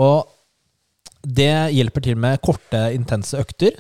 Og 0.03 0.33
det 1.27 1.53
hjelper 1.75 2.05
til 2.05 2.19
med 2.21 2.41
korte, 2.45 2.81
intense 2.95 3.39
økter, 3.39 3.79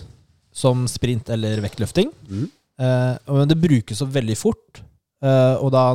som 0.56 0.86
sprint 0.90 1.30
eller 1.32 1.60
vektløfting. 1.64 2.12
Mm. 2.30 2.46
Eh, 2.80 3.34
men 3.34 3.50
det 3.50 3.58
brukes 3.60 4.00
opp 4.04 4.14
veldig 4.14 4.36
fort, 4.38 4.80
eh, 5.24 5.54
og 5.56 5.72
da, 5.74 5.90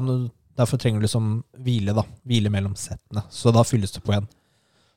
derfor 0.60 0.82
trenger 0.82 1.02
du 1.02 1.08
liksom 1.08 1.34
hvile, 1.64 1.96
da. 1.98 2.06
Hvile 2.28 2.52
mellom 2.54 2.76
settene. 2.80 3.26
Så 3.34 3.54
da 3.56 3.66
fylles 3.68 3.94
det 3.96 4.04
på 4.06 4.16
igjen. 4.16 4.30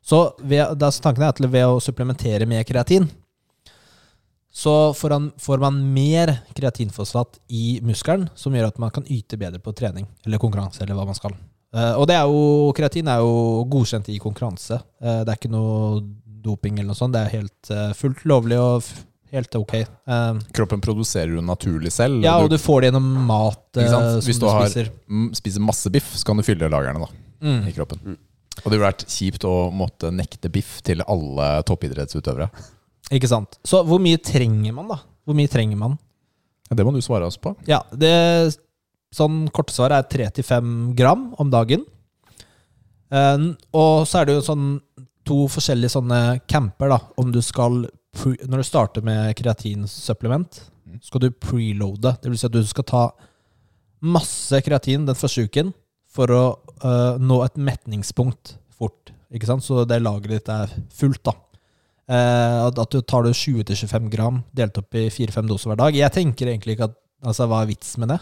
Så 0.05 0.19
ved, 0.45 0.77
tanken 1.01 1.23
er 1.25 1.31
at 1.33 1.41
ved 1.41 1.65
å 1.65 1.81
supplementere 1.81 2.45
med 2.49 2.65
kreatin, 2.69 3.07
så 4.55 4.71
får, 4.95 5.11
han, 5.11 5.25
får 5.41 5.59
man 5.59 5.81
mer 5.93 6.31
kreatinfosfat 6.55 7.41
i 7.51 7.79
muskelen, 7.83 8.29
som 8.39 8.53
gjør 8.55 8.69
at 8.69 8.77
man 8.79 8.93
kan 8.95 9.03
yte 9.11 9.35
bedre 9.41 9.59
på 9.59 9.73
trening 9.75 10.05
eller 10.25 10.39
konkurranse. 10.39 10.81
eller 10.85 10.95
hva 10.95 11.05
man 11.09 11.17
skal. 11.17 11.35
Uh, 11.75 11.97
og 11.99 12.05
det 12.07 12.15
er 12.15 12.23
jo, 12.31 12.71
kreatin 12.77 13.09
er 13.11 13.19
jo 13.19 13.65
godkjent 13.73 14.07
i 14.13 14.19
konkurranse. 14.23 14.77
Uh, 15.03 15.25
det 15.27 15.33
er 15.33 15.39
ikke 15.41 15.51
noe 15.51 15.99
doping 16.45 16.77
eller 16.79 16.93
noe 16.93 16.99
sånt. 17.01 17.11
Det 17.17 17.25
er 17.25 17.33
helt 17.41 17.71
uh, 17.73 17.89
fullt 17.99 18.23
lovlig 18.31 18.59
og 18.61 18.79
f 18.85 18.93
helt 19.35 19.55
ok. 19.57 19.73
Kroppen 20.55 20.79
produserer 20.79 21.33
jo 21.35 21.41
naturlig 21.43 21.89
selv. 21.91 22.21
ja, 22.23 22.37
og 22.39 22.47
du, 22.47 22.55
du 22.55 22.61
får 22.61 22.85
det 22.85 22.87
gjennom 22.93 23.07
mat 23.27 23.79
som 23.89 24.05
Hvis 24.23 24.37
du, 24.39 24.45
du 24.45 24.47
har- 24.53 24.69
spiser. 24.69 24.91
spiser 25.35 25.65
masse 25.65 25.91
biff, 25.91 26.13
så 26.15 26.23
kan 26.29 26.39
du 26.39 26.43
fylle 26.47 26.69
lagrene 26.71 27.01
da, 27.03 27.09
Mm. 27.43 27.65
i 27.67 27.73
kroppen. 27.75 27.99
Mm. 28.05 28.15
Og 28.61 28.69
det 28.71 28.77
ville 28.77 28.85
vært 28.87 29.03
kjipt 29.11 29.43
å 29.43 29.55
måtte 29.75 30.13
nekte 30.15 30.47
biff 30.53 30.77
til 30.87 31.03
alle 31.03 31.49
toppidrettsutøvere. 31.67 32.47
Ikke 33.13 33.29
sant. 33.29 33.59
Så 33.67 33.83
hvor 33.85 33.99
mye 34.01 34.17
trenger 34.17 34.73
man, 34.73 34.87
da? 34.89 34.99
Hvor 35.25 35.37
mye 35.37 35.51
trenger 35.51 35.77
man? 35.77 35.97
Ja, 36.69 36.75
det 36.79 36.85
må 36.87 36.93
du 36.95 37.01
svare 37.05 37.27
oss 37.27 37.37
på. 37.37 37.55
Ja, 37.69 37.83
det 37.93 38.13
Sånn 39.15 39.45
korte 39.55 39.71
svar 39.71 39.93
er 39.95 40.03
3-5 40.11 40.89
gram 40.97 41.29
om 41.39 41.47
dagen. 41.53 41.85
Eh, 43.13 43.43
og 43.71 44.07
så 44.09 44.19
er 44.19 44.27
det 44.27 44.33
jo 44.35 44.41
sånn 44.43 44.65
to 45.25 45.45
forskjellige 45.47 45.93
sånne 45.93 46.19
camper, 46.51 46.91
da. 46.91 46.99
Om 47.21 47.31
du 47.31 47.41
skal 47.45 47.85
Når 48.15 48.57
du 48.61 48.63
starter 48.63 49.03
med 49.03 49.35
kreatinsupplement, 49.35 50.61
Mm. 50.85 50.99
skal 51.01 51.19
du 51.19 51.31
preloade. 51.31 52.21
Det 52.21 52.29
vil 52.29 52.37
si 52.37 52.45
at 52.47 52.53
du 52.53 52.63
skal 52.65 52.83
ta 52.83 53.03
masse 54.01 54.61
kreatin 54.63 55.05
den 55.05 55.15
første 55.17 55.43
uken 55.47 55.73
for 56.07 56.27
å 56.31 56.43
uh, 56.83 57.17
nå 57.19 57.43
et 57.43 57.57
metningspunkt 57.57 58.55
fort. 58.77 59.11
Ikke 59.33 59.47
sant? 59.49 59.63
Så 59.65 59.85
det 59.89 60.01
lageret 60.03 60.43
ditt 60.45 60.49
er 60.49 60.71
fullt, 60.93 61.23
da. 61.25 61.33
Eh, 62.05 62.59
at 62.67 62.91
du 62.93 62.99
tar 63.01 63.25
det 63.25 63.33
20-25 63.33 64.11
gram 64.13 64.43
delt 64.53 64.77
opp 64.77 64.97
i 64.97 65.07
4-5 65.09 65.49
doser 65.49 65.71
hver 65.71 65.79
dag. 65.79 65.97
Jeg 65.97 66.13
tenker 66.13 66.51
egentlig 66.51 66.77
ikke 66.77 66.91
at 66.91 67.01
Altså, 67.25 67.47
hva 67.49 67.63
er 67.63 67.69
vitsen 67.71 68.03
med 68.03 68.11
det? 68.11 68.19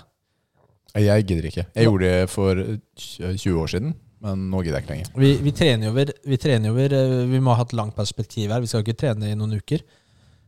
Jeg 1.04 1.26
gidder 1.28 1.46
ikke. 1.50 1.64
Jeg 1.74 1.88
gjorde 1.90 2.10
det 2.12 2.30
for 2.32 2.60
20 3.02 3.58
år 3.60 3.72
siden, 3.74 3.96
men 4.24 4.46
nå 4.52 4.62
gidder 4.64 4.78
jeg 4.78 4.86
ikke 4.86 4.94
lenger. 4.94 5.10
Vi, 5.20 5.32
vi 5.44 5.54
trener 5.58 5.90
over 5.90 6.12
Vi 6.30 6.38
trener 6.40 6.72
over 6.72 6.96
eh, 6.96 7.16
Vi 7.32 7.42
må 7.44 7.56
ha 7.58 7.66
et 7.66 7.74
langt 7.76 7.98
perspektiv 7.98 8.54
her. 8.54 8.62
Vi 8.64 8.70
skal 8.70 8.86
ikke 8.86 8.96
trene 9.02 9.32
i 9.32 9.36
noen 9.36 9.58
uker. 9.58 9.84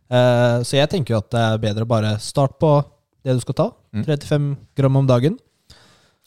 Uh, 0.06 0.62
så 0.62 0.78
jeg 0.78 0.88
tenker 0.92 1.16
jo 1.16 1.20
at 1.24 1.32
det 1.34 1.42
er 1.42 1.62
bedre 1.64 1.84
å 1.88 1.90
bare 1.90 2.12
starte 2.22 2.60
på 2.62 2.70
det 3.26 3.34
du 3.36 3.42
skal 3.42 3.58
ta. 3.58 3.68
Mm. 3.98 4.06
35 4.06 4.48
gram 4.78 5.02
om 5.02 5.10
dagen. 5.10 5.40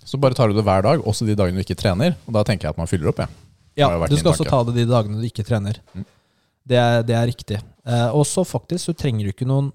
Så 0.02 0.18
bare 0.20 0.34
tar 0.34 0.50
du 0.50 0.58
det 0.58 0.66
hver 0.66 0.82
dag, 0.82 1.04
også 1.06 1.28
de 1.28 1.38
dagene 1.38 1.62
du 1.62 1.64
ikke 1.64 1.78
trener. 1.78 2.16
Og 2.26 2.34
da 2.34 2.42
tenker 2.48 2.66
jeg 2.66 2.74
at 2.74 2.80
man 2.82 2.90
fyller 2.90 3.12
opp. 3.12 3.22
Ja. 3.22 3.30
Ja, 3.78 3.92
Du 4.10 4.18
skal 4.18 4.32
også 4.34 4.48
ta 4.48 4.64
det 4.66 4.74
de 4.80 4.88
dagene 4.90 5.22
du 5.22 5.26
ikke 5.28 5.46
trener. 5.46 5.78
Mm. 5.94 6.06
Det, 6.68 6.78
er, 6.78 7.02
det 7.06 7.16
er 7.16 7.28
riktig. 7.30 7.60
Eh, 7.88 8.08
og 8.12 8.26
så 8.28 8.44
faktisk 8.44 8.90
så 8.90 8.96
trenger 8.96 9.28
du 9.28 9.32
ikke 9.32 9.48
noen 9.48 9.70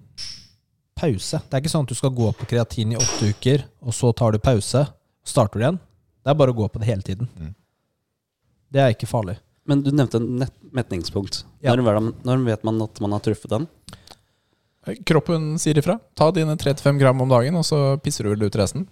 pause. 0.99 1.39
Det 1.41 1.57
er 1.57 1.63
ikke 1.63 1.73
sånn 1.73 1.87
at 1.87 1.93
du 1.93 1.97
skal 1.97 2.13
gå 2.15 2.29
på 2.37 2.47
kreatin 2.49 2.93
i 2.93 2.99
åtte 2.99 3.31
uker, 3.33 3.65
og 3.81 3.95
så 3.97 4.11
tar 4.15 4.35
du 4.35 4.41
pause, 4.43 4.85
og 4.85 5.33
starter 5.33 5.59
du 5.59 5.65
igjen. 5.65 5.81
Det 6.23 6.31
er 6.31 6.39
bare 6.39 6.53
å 6.53 6.57
gå 6.57 6.67
på 6.69 6.81
det 6.81 6.89
hele 6.91 7.05
tiden. 7.05 7.29
Mm. 7.33 7.53
Det 8.73 8.81
er 8.81 8.93
ikke 8.93 9.09
farlig. 9.09 9.37
Men 9.69 9.83
du 9.83 9.91
nevnte 9.95 10.19
nett 10.19 10.53
metningspunkt. 10.75 11.43
Ja. 11.63 11.75
Når, 11.77 11.99
når 12.25 12.45
vet 12.47 12.65
man 12.67 12.81
at 12.83 12.99
man 13.03 13.15
har 13.15 13.23
truffet 13.23 13.51
den? 13.51 13.67
Kroppen 15.07 15.53
sier 15.61 15.77
ifra. 15.79 15.95
Ta 16.17 16.27
dine 16.35 16.57
3-5 16.59 16.99
gram 16.99 17.21
om 17.23 17.31
dagen, 17.31 17.55
og 17.59 17.65
så 17.67 17.95
pisser 18.03 18.27
du 18.27 18.33
vel 18.33 18.47
ut 18.49 18.57
resten. 18.59 18.87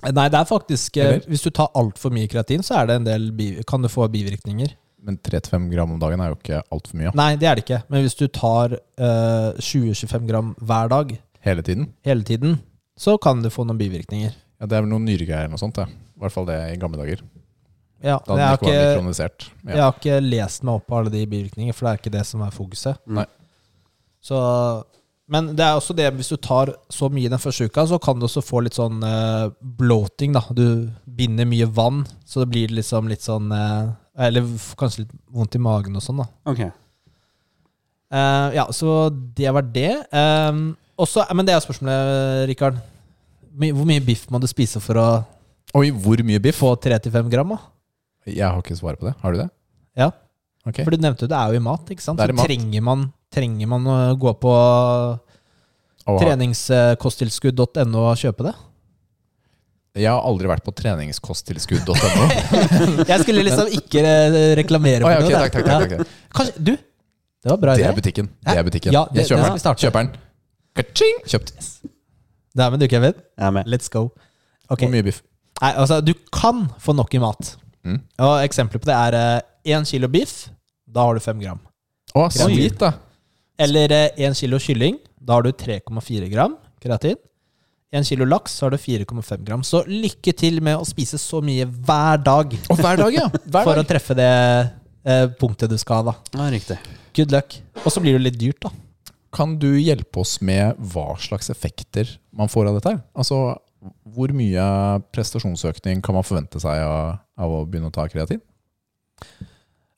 Nei, 0.00 0.28
det 0.32 0.38
er 0.38 0.46
faktisk 0.48 0.96
eh, 0.96 1.06
Eller? 1.06 1.24
Hvis 1.28 1.42
du 1.44 1.50
tar 1.52 1.74
altfor 1.76 2.12
mye 2.14 2.28
kreatin, 2.30 2.62
så 2.64 2.78
er 2.78 2.88
det 2.88 3.00
en 3.00 3.08
del 3.08 3.26
kan 3.68 3.82
du 3.84 3.90
få 3.92 4.06
bivirkninger. 4.12 4.72
Men 5.02 5.16
3-5 5.24 5.70
gram 5.72 5.92
om 5.94 5.98
dagen 6.02 6.20
er 6.20 6.28
jo 6.32 6.36
ikke 6.36 6.62
altfor 6.70 6.98
mye. 7.00 7.10
Nei, 7.16 7.30
det 7.40 7.48
er 7.48 7.56
det 7.56 7.64
ikke. 7.64 7.78
Men 7.88 8.02
hvis 8.04 8.16
du 8.20 8.26
tar 8.28 8.74
eh, 8.76 9.50
20-25 9.56 10.26
gram 10.28 10.54
hver 10.60 10.90
dag 10.92 11.14
Hele 11.40 11.62
tiden. 11.64 11.86
hele 12.04 12.22
tiden, 12.28 12.58
så 13.00 13.14
kan 13.18 13.40
du 13.42 13.48
få 13.48 13.64
noen 13.64 13.78
bivirkninger. 13.80 14.34
Ja, 14.60 14.66
Det 14.68 14.76
er 14.76 14.82
vel 14.84 14.90
noen 14.92 15.06
nyregreier 15.08 15.46
eller 15.48 15.54
noe 15.56 15.62
sånt. 15.62 15.78
Ja. 15.80 15.86
I 15.88 16.20
hvert 16.20 16.34
fall 16.34 16.44
det 16.50 16.58
i 16.74 16.76
gamle 16.76 17.00
dager. 17.00 17.22
Ja, 18.04 18.18
Da 18.26 18.36
jeg, 18.36 18.36
det 18.36 18.44
har 18.44 18.56
ikke 18.58 18.66
vært 18.66 18.76
ikke, 18.76 18.92
mikronisert. 18.98 19.46
jeg 19.70 19.80
har 19.80 19.94
ikke 19.96 20.20
lest 20.24 20.62
meg 20.68 20.74
opp 20.74 20.86
på 20.88 20.98
alle 20.98 21.10
de 21.12 21.24
bivirkningene, 21.32 21.72
for 21.76 21.86
det 21.86 21.92
er 21.94 22.00
ikke 22.02 22.12
det 22.18 22.26
som 22.28 22.42
er 22.44 22.50
fokuset. 22.52 23.00
Nei. 23.08 23.24
Så, 24.20 24.36
men 25.30 25.50
det 25.56 25.64
er 25.64 25.78
også 25.78 25.94
det, 25.96 26.10
hvis 26.16 26.28
du 26.32 26.36
tar 26.44 26.72
så 26.92 27.08
mye 27.12 27.30
den 27.32 27.40
første 27.40 27.68
uka, 27.70 27.86
så 27.88 27.98
kan 28.02 28.18
du 28.20 28.26
også 28.28 28.42
få 28.44 28.60
litt 28.66 28.76
sånn 28.76 29.00
eh, 29.06 29.48
bloating. 29.80 30.34
da. 30.36 30.42
Du 30.52 30.90
binder 31.06 31.48
mye 31.48 31.68
vann, 31.72 32.02
så 32.28 32.42
det 32.44 32.50
blir 32.52 32.68
liksom 32.80 33.08
litt 33.08 33.24
sånn 33.24 33.48
eh, 33.54 33.92
Eller 34.20 34.44
kanskje 34.76 35.04
litt 35.06 35.12
vondt 35.32 35.56
i 35.56 35.62
magen 35.62 35.96
og 35.96 36.04
sånn, 36.04 36.20
da. 36.20 36.26
Ok. 36.50 36.60
Uh, 38.10 38.48
ja, 38.56 38.64
så 38.74 39.08
det 39.38 39.50
var 39.54 39.64
det. 39.72 39.92
Um, 40.12 40.72
også, 41.00 41.24
men 41.36 41.46
det 41.48 41.54
er 41.54 41.62
spørsmålet, 41.64 42.48
Rikard. 42.50 42.80
Hvor 43.60 43.86
mye 43.88 44.02
biff 44.04 44.26
må 44.30 44.40
du 44.42 44.46
spise 44.50 44.80
for 44.82 44.98
å 45.00 45.06
Oi, 45.78 45.88
hvor 45.94 46.18
mye 46.26 46.40
biff? 46.42 46.58
få 46.58 46.72
3-5 46.82 47.30
gram? 47.30 47.54
da? 47.54 47.60
Jeg 48.28 48.44
har 48.46 48.58
ikke 48.60 48.76
svaret 48.78 49.00
på 49.00 49.06
det. 49.08 49.14
Har 49.22 49.32
du 49.32 49.38
det? 49.40 49.48
Ja. 49.98 50.10
Okay. 50.66 50.84
For 50.84 50.92
du 50.92 51.00
nevnte 51.00 51.24
jo 51.24 51.30
det 51.30 51.38
er 51.38 51.54
jo 51.54 51.60
i 51.60 51.64
mat, 51.64 51.88
ikke 51.94 52.04
sant? 52.04 52.18
Det 52.20 52.26
er 52.26 52.32
Så 52.32 52.34
i 52.34 52.38
mat. 52.40 52.50
trenger 52.50 52.84
man, 52.84 53.04
trenger 53.32 53.70
man 53.70 53.86
å 53.88 53.96
gå 54.20 54.32
på 54.42 54.52
treningskosttilskudd.no 56.20 58.02
og 58.10 58.18
kjøpe 58.20 58.46
det? 58.48 58.54
Jeg 59.98 60.06
har 60.06 60.22
aldri 60.22 60.46
vært 60.46 60.62
på 60.62 60.70
treningskosttilskudd.no. 60.78 62.26
Jeg 63.10 63.22
skulle 63.24 63.42
liksom 63.42 63.72
ikke 63.74 64.02
eh, 64.06 64.36
reklamere 64.60 65.02
for 65.02 65.10
oh, 65.10 65.14
ja, 65.16 65.18
ok, 65.18 65.26
noe. 65.26 65.40
takk, 65.40 65.56
takk, 65.56 65.66
takk, 65.66 65.94
takk. 65.96 66.12
Kanskje, 66.38 66.54
du, 66.62 66.72
det 67.42 67.50
var 67.50 67.58
bra 67.64 67.74
Det 67.74 67.82
idé. 67.82 67.88
er 67.90 67.96
butikken. 67.98 68.28
Det 68.46 68.54
er 68.60 68.66
butikken. 68.68 68.94
Ja, 68.94 69.02
det- 69.10 69.24
jeg 69.24 69.30
kjøper 69.32 69.48
det 69.48 69.62
den. 69.64 69.80
Kjøper 69.82 70.04
den. 70.04 70.12
Ka-ching! 70.78 71.18
Kjøpt. 71.32 71.50
Det 72.54 72.64
er 72.66 72.70
med 72.74 72.82
du, 72.82 72.86
Kevin. 72.90 73.14
Jeg 73.18 73.46
er 73.48 73.54
med. 73.58 73.66
Let's 73.72 73.90
go. 73.90 74.04
Okay. 74.70 74.86
Hvor 74.86 74.94
mye 74.94 75.06
biff? 75.08 75.20
Nei, 75.60 75.72
altså, 75.74 75.98
du 76.00 76.12
kan 76.32 76.68
få 76.80 76.94
nok 76.94 77.14
i 77.18 77.20
mat. 77.22 77.54
Mm. 77.82 77.98
Og 78.22 78.34
Eksempler 78.46 78.80
på 78.82 78.86
det 78.90 78.94
er 78.94 79.42
én 79.74 79.86
kilo 79.88 80.08
biff. 80.12 80.44
Da 80.86 81.08
har 81.08 81.18
du 81.18 81.22
fem 81.24 81.40
gram. 81.42 81.58
Å, 82.14 82.28
så 82.34 82.46
gitt, 82.50 82.78
da. 82.80 82.92
Eller 83.60 83.92
én 84.18 84.34
kilo 84.38 84.58
kylling. 84.62 84.98
Da 85.18 85.36
har 85.38 85.44
du 85.46 85.50
3,4 85.52 86.30
gram 86.32 86.54
kreatin. 86.82 87.18
En 87.90 88.04
kilo 88.06 88.26
laks, 88.28 88.52
så 88.54 88.66
har 88.66 88.70
du 88.70 88.78
4,5 88.78 89.44
gram. 89.44 89.62
Så 89.66 89.82
lykke 89.88 90.32
til 90.38 90.60
med 90.62 90.78
å 90.78 90.86
spise 90.86 91.18
så 91.18 91.40
mye 91.42 91.66
hver 91.66 92.20
dag 92.22 92.52
Og 92.70 92.78
hver 92.78 93.00
dag, 93.00 93.16
ja. 93.16 93.24
Hver 93.50 93.66
for 93.66 93.80
å 93.80 93.86
treffe 93.86 94.14
det 94.18 94.28
eh, 94.30 95.24
punktet 95.40 95.72
du 95.72 95.74
skal, 95.80 96.04
ha, 96.04 96.12
da. 96.12 96.38
Ja, 96.38 96.46
riktig. 96.54 96.78
Good 97.18 97.34
luck. 97.34 97.56
Og 97.82 97.90
så 97.90 98.02
blir 98.02 98.14
det 98.14 98.22
litt 98.28 98.38
dyrt, 98.38 98.60
da. 98.62 98.70
Kan 99.34 99.56
du 99.62 99.72
hjelpe 99.78 100.22
oss 100.22 100.36
med 100.42 100.78
hva 100.92 101.16
slags 101.22 101.50
effekter 101.50 102.08
man 102.34 102.50
får 102.50 102.70
av 102.70 102.78
dette? 102.78 102.94
her? 102.94 103.02
Altså, 103.14 103.40
Hvor 104.14 104.32
mye 104.38 104.62
prestasjonsøkning 105.14 106.02
kan 106.04 106.14
man 106.18 106.26
forvente 106.26 106.62
seg 106.62 106.82
av, 106.84 107.18
av 107.40 107.56
å 107.58 107.64
begynne 107.66 107.90
å 107.90 107.94
ta 107.94 108.06
kreatin? 108.10 108.42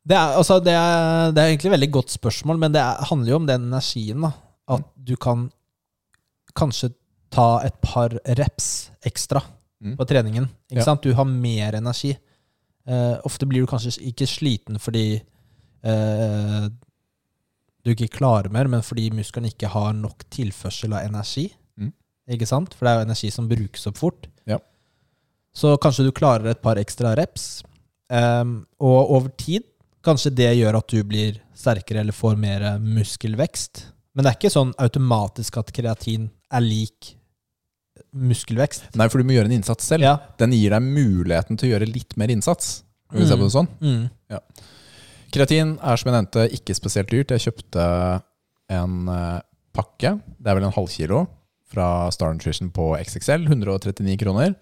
Det 0.03 0.17
er, 0.17 0.33
altså, 0.41 0.59
det, 0.65 0.73
er, 0.75 1.33
det 1.37 1.43
er 1.45 1.53
egentlig 1.53 1.71
et 1.71 1.77
veldig 1.77 1.93
godt 2.01 2.17
spørsmål, 2.17 2.59
men 2.65 2.73
det 2.75 2.81
er, 2.81 3.05
handler 3.11 3.35
jo 3.35 3.41
om 3.43 3.53
den 3.53 3.69
energien. 3.69 4.25
da 4.25 4.33
At 4.79 4.89
du 4.97 5.15
kan 5.21 5.51
kanskje 6.57 6.95
ta 7.33 7.49
et 7.67 7.77
par 7.85 8.15
reps 8.39 8.91
ekstra 9.09 9.43
Mm. 9.83 9.97
på 9.99 10.05
treningen. 10.07 10.45
Ikke 10.71 10.79
Ja. 10.79 10.85
sant? 10.85 11.03
Du 11.03 11.13
har 11.13 11.25
mer 11.27 11.75
energi. 11.75 12.13
Uh, 12.87 13.19
ofte 13.27 13.47
blir 13.47 13.61
du 13.63 13.67
kanskje 13.67 13.99
ikke 14.13 14.27
sliten 14.31 14.79
fordi 14.79 15.21
uh, 15.85 16.69
du 17.85 17.91
ikke 17.91 18.11
klarer 18.15 18.51
mer, 18.55 18.69
men 18.71 18.83
fordi 18.83 19.09
muskelen 19.11 19.49
ikke 19.51 19.69
har 19.73 19.93
nok 19.93 20.23
tilførsel 20.31 20.95
av 20.95 21.05
energi. 21.09 21.49
Mm. 21.79 21.93
Ikke 22.37 22.47
sant? 22.47 22.75
For 22.75 22.87
det 22.87 22.93
er 22.93 23.01
jo 23.01 23.07
energi 23.09 23.31
som 23.35 23.49
brukes 23.51 23.87
opp 23.91 23.99
fort. 23.99 24.29
Ja. 24.47 24.59
Så 25.55 25.75
kanskje 25.83 26.07
du 26.07 26.13
klarer 26.15 26.47
et 26.53 26.63
par 26.63 26.77
ekstra 26.77 27.17
reps. 27.19 27.63
Um, 28.09 28.67
og 28.81 29.11
over 29.17 29.29
tid 29.37 29.65
kanskje 30.05 30.35
det 30.35 30.53
gjør 30.59 30.79
at 30.79 30.89
du 30.89 31.03
blir 31.03 31.41
sterkere 31.57 32.01
eller 32.05 32.13
får 32.15 32.37
mer 32.39 32.79
muskelvekst. 32.79 33.87
Men 34.15 34.25
det 34.25 34.31
er 34.33 34.39
ikke 34.39 34.55
sånn 34.55 34.75
automatisk 34.79 35.59
at 35.59 35.73
kreatin 35.75 36.31
er 36.53 36.61
lik 36.61 37.17
muskelvekst. 38.13 38.91
Nei, 38.99 39.09
for 39.11 39.21
du 39.21 39.29
må 39.29 39.37
gjøre 39.37 39.49
en 39.51 39.57
innsats 39.57 39.87
selv. 39.89 40.05
Ja. 40.05 40.17
Den 40.41 40.55
gir 40.57 40.75
deg 40.75 40.85
muligheten 40.85 41.59
til 41.59 41.71
å 41.71 41.75
gjøre 41.75 41.89
litt 41.91 42.17
mer 42.21 42.33
innsats. 42.33 42.83
Kan 43.13 43.23
vi 43.23 43.29
se 43.29 43.37
på 43.37 43.47
det 43.47 43.55
sånn? 43.55 43.69
Mm. 43.85 44.41
Kreatin 45.33 45.77
er 45.81 46.01
som 46.01 46.11
jeg 46.11 46.17
nevnte 46.17 46.47
ikke 46.59 46.77
spesielt 46.77 47.13
dyrt. 47.13 47.33
Jeg 47.33 47.47
kjøpte 47.47 47.87
en 48.73 49.09
eh, 49.13 49.39
pakke, 49.77 50.17
det 50.39 50.51
er 50.51 50.59
vel 50.59 50.69
en 50.69 50.77
halvkilo, 50.77 51.25
fra 51.73 51.87
Star 52.13 52.35
Nutrition 52.37 52.69
på 52.73 52.93
XXL. 53.01 53.49
139 53.49 54.19
kroner. 54.21 54.55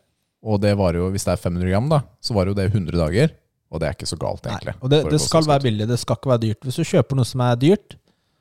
Og 0.47 0.61
det 0.63 0.73
var 0.79 0.97
jo, 0.97 1.11
hvis 1.13 1.27
det 1.27 1.35
er 1.35 1.43
500 1.43 1.71
gram, 1.73 1.89
da, 1.91 2.05
så 2.23 2.35
var 2.37 2.49
jo 2.49 2.57
det 2.57 2.71
100 2.71 2.97
dager. 2.97 3.35
Og 3.71 3.83
det 3.83 3.87
er 3.87 3.99
ikke 3.99 4.09
så 4.11 4.19
galt, 4.19 4.47
Nei. 4.47 4.55
egentlig. 4.57 4.77
Og 4.81 4.91
det, 4.91 5.03
det 5.13 5.21
skal 5.23 5.47
være 5.47 5.67
billig, 5.69 5.87
det 5.91 5.99
skal 6.03 6.19
ikke 6.19 6.33
være 6.33 6.43
dyrt. 6.47 6.65
Hvis 6.67 6.79
du 6.81 6.87
kjøper 6.87 7.19
noe 7.19 7.29
som 7.29 7.43
er 7.47 7.59
dyrt, 7.61 7.99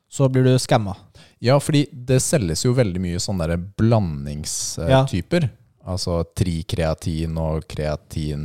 så 0.09 0.29
blir 0.31 0.47
du 0.47 0.55
skamma. 0.61 0.95
Ja, 1.43 1.55
fordi 1.63 1.85
det 1.91 2.19
selges 2.23 2.65
jo 2.65 2.73
veldig 2.75 3.01
mye 3.03 3.19
sånne 3.23 3.47
der 3.47 3.61
blandingstyper. 3.79 5.47
Altså 5.89 6.19
trikreatin 6.37 7.37
og 7.39 7.63
kreatin 7.71 8.43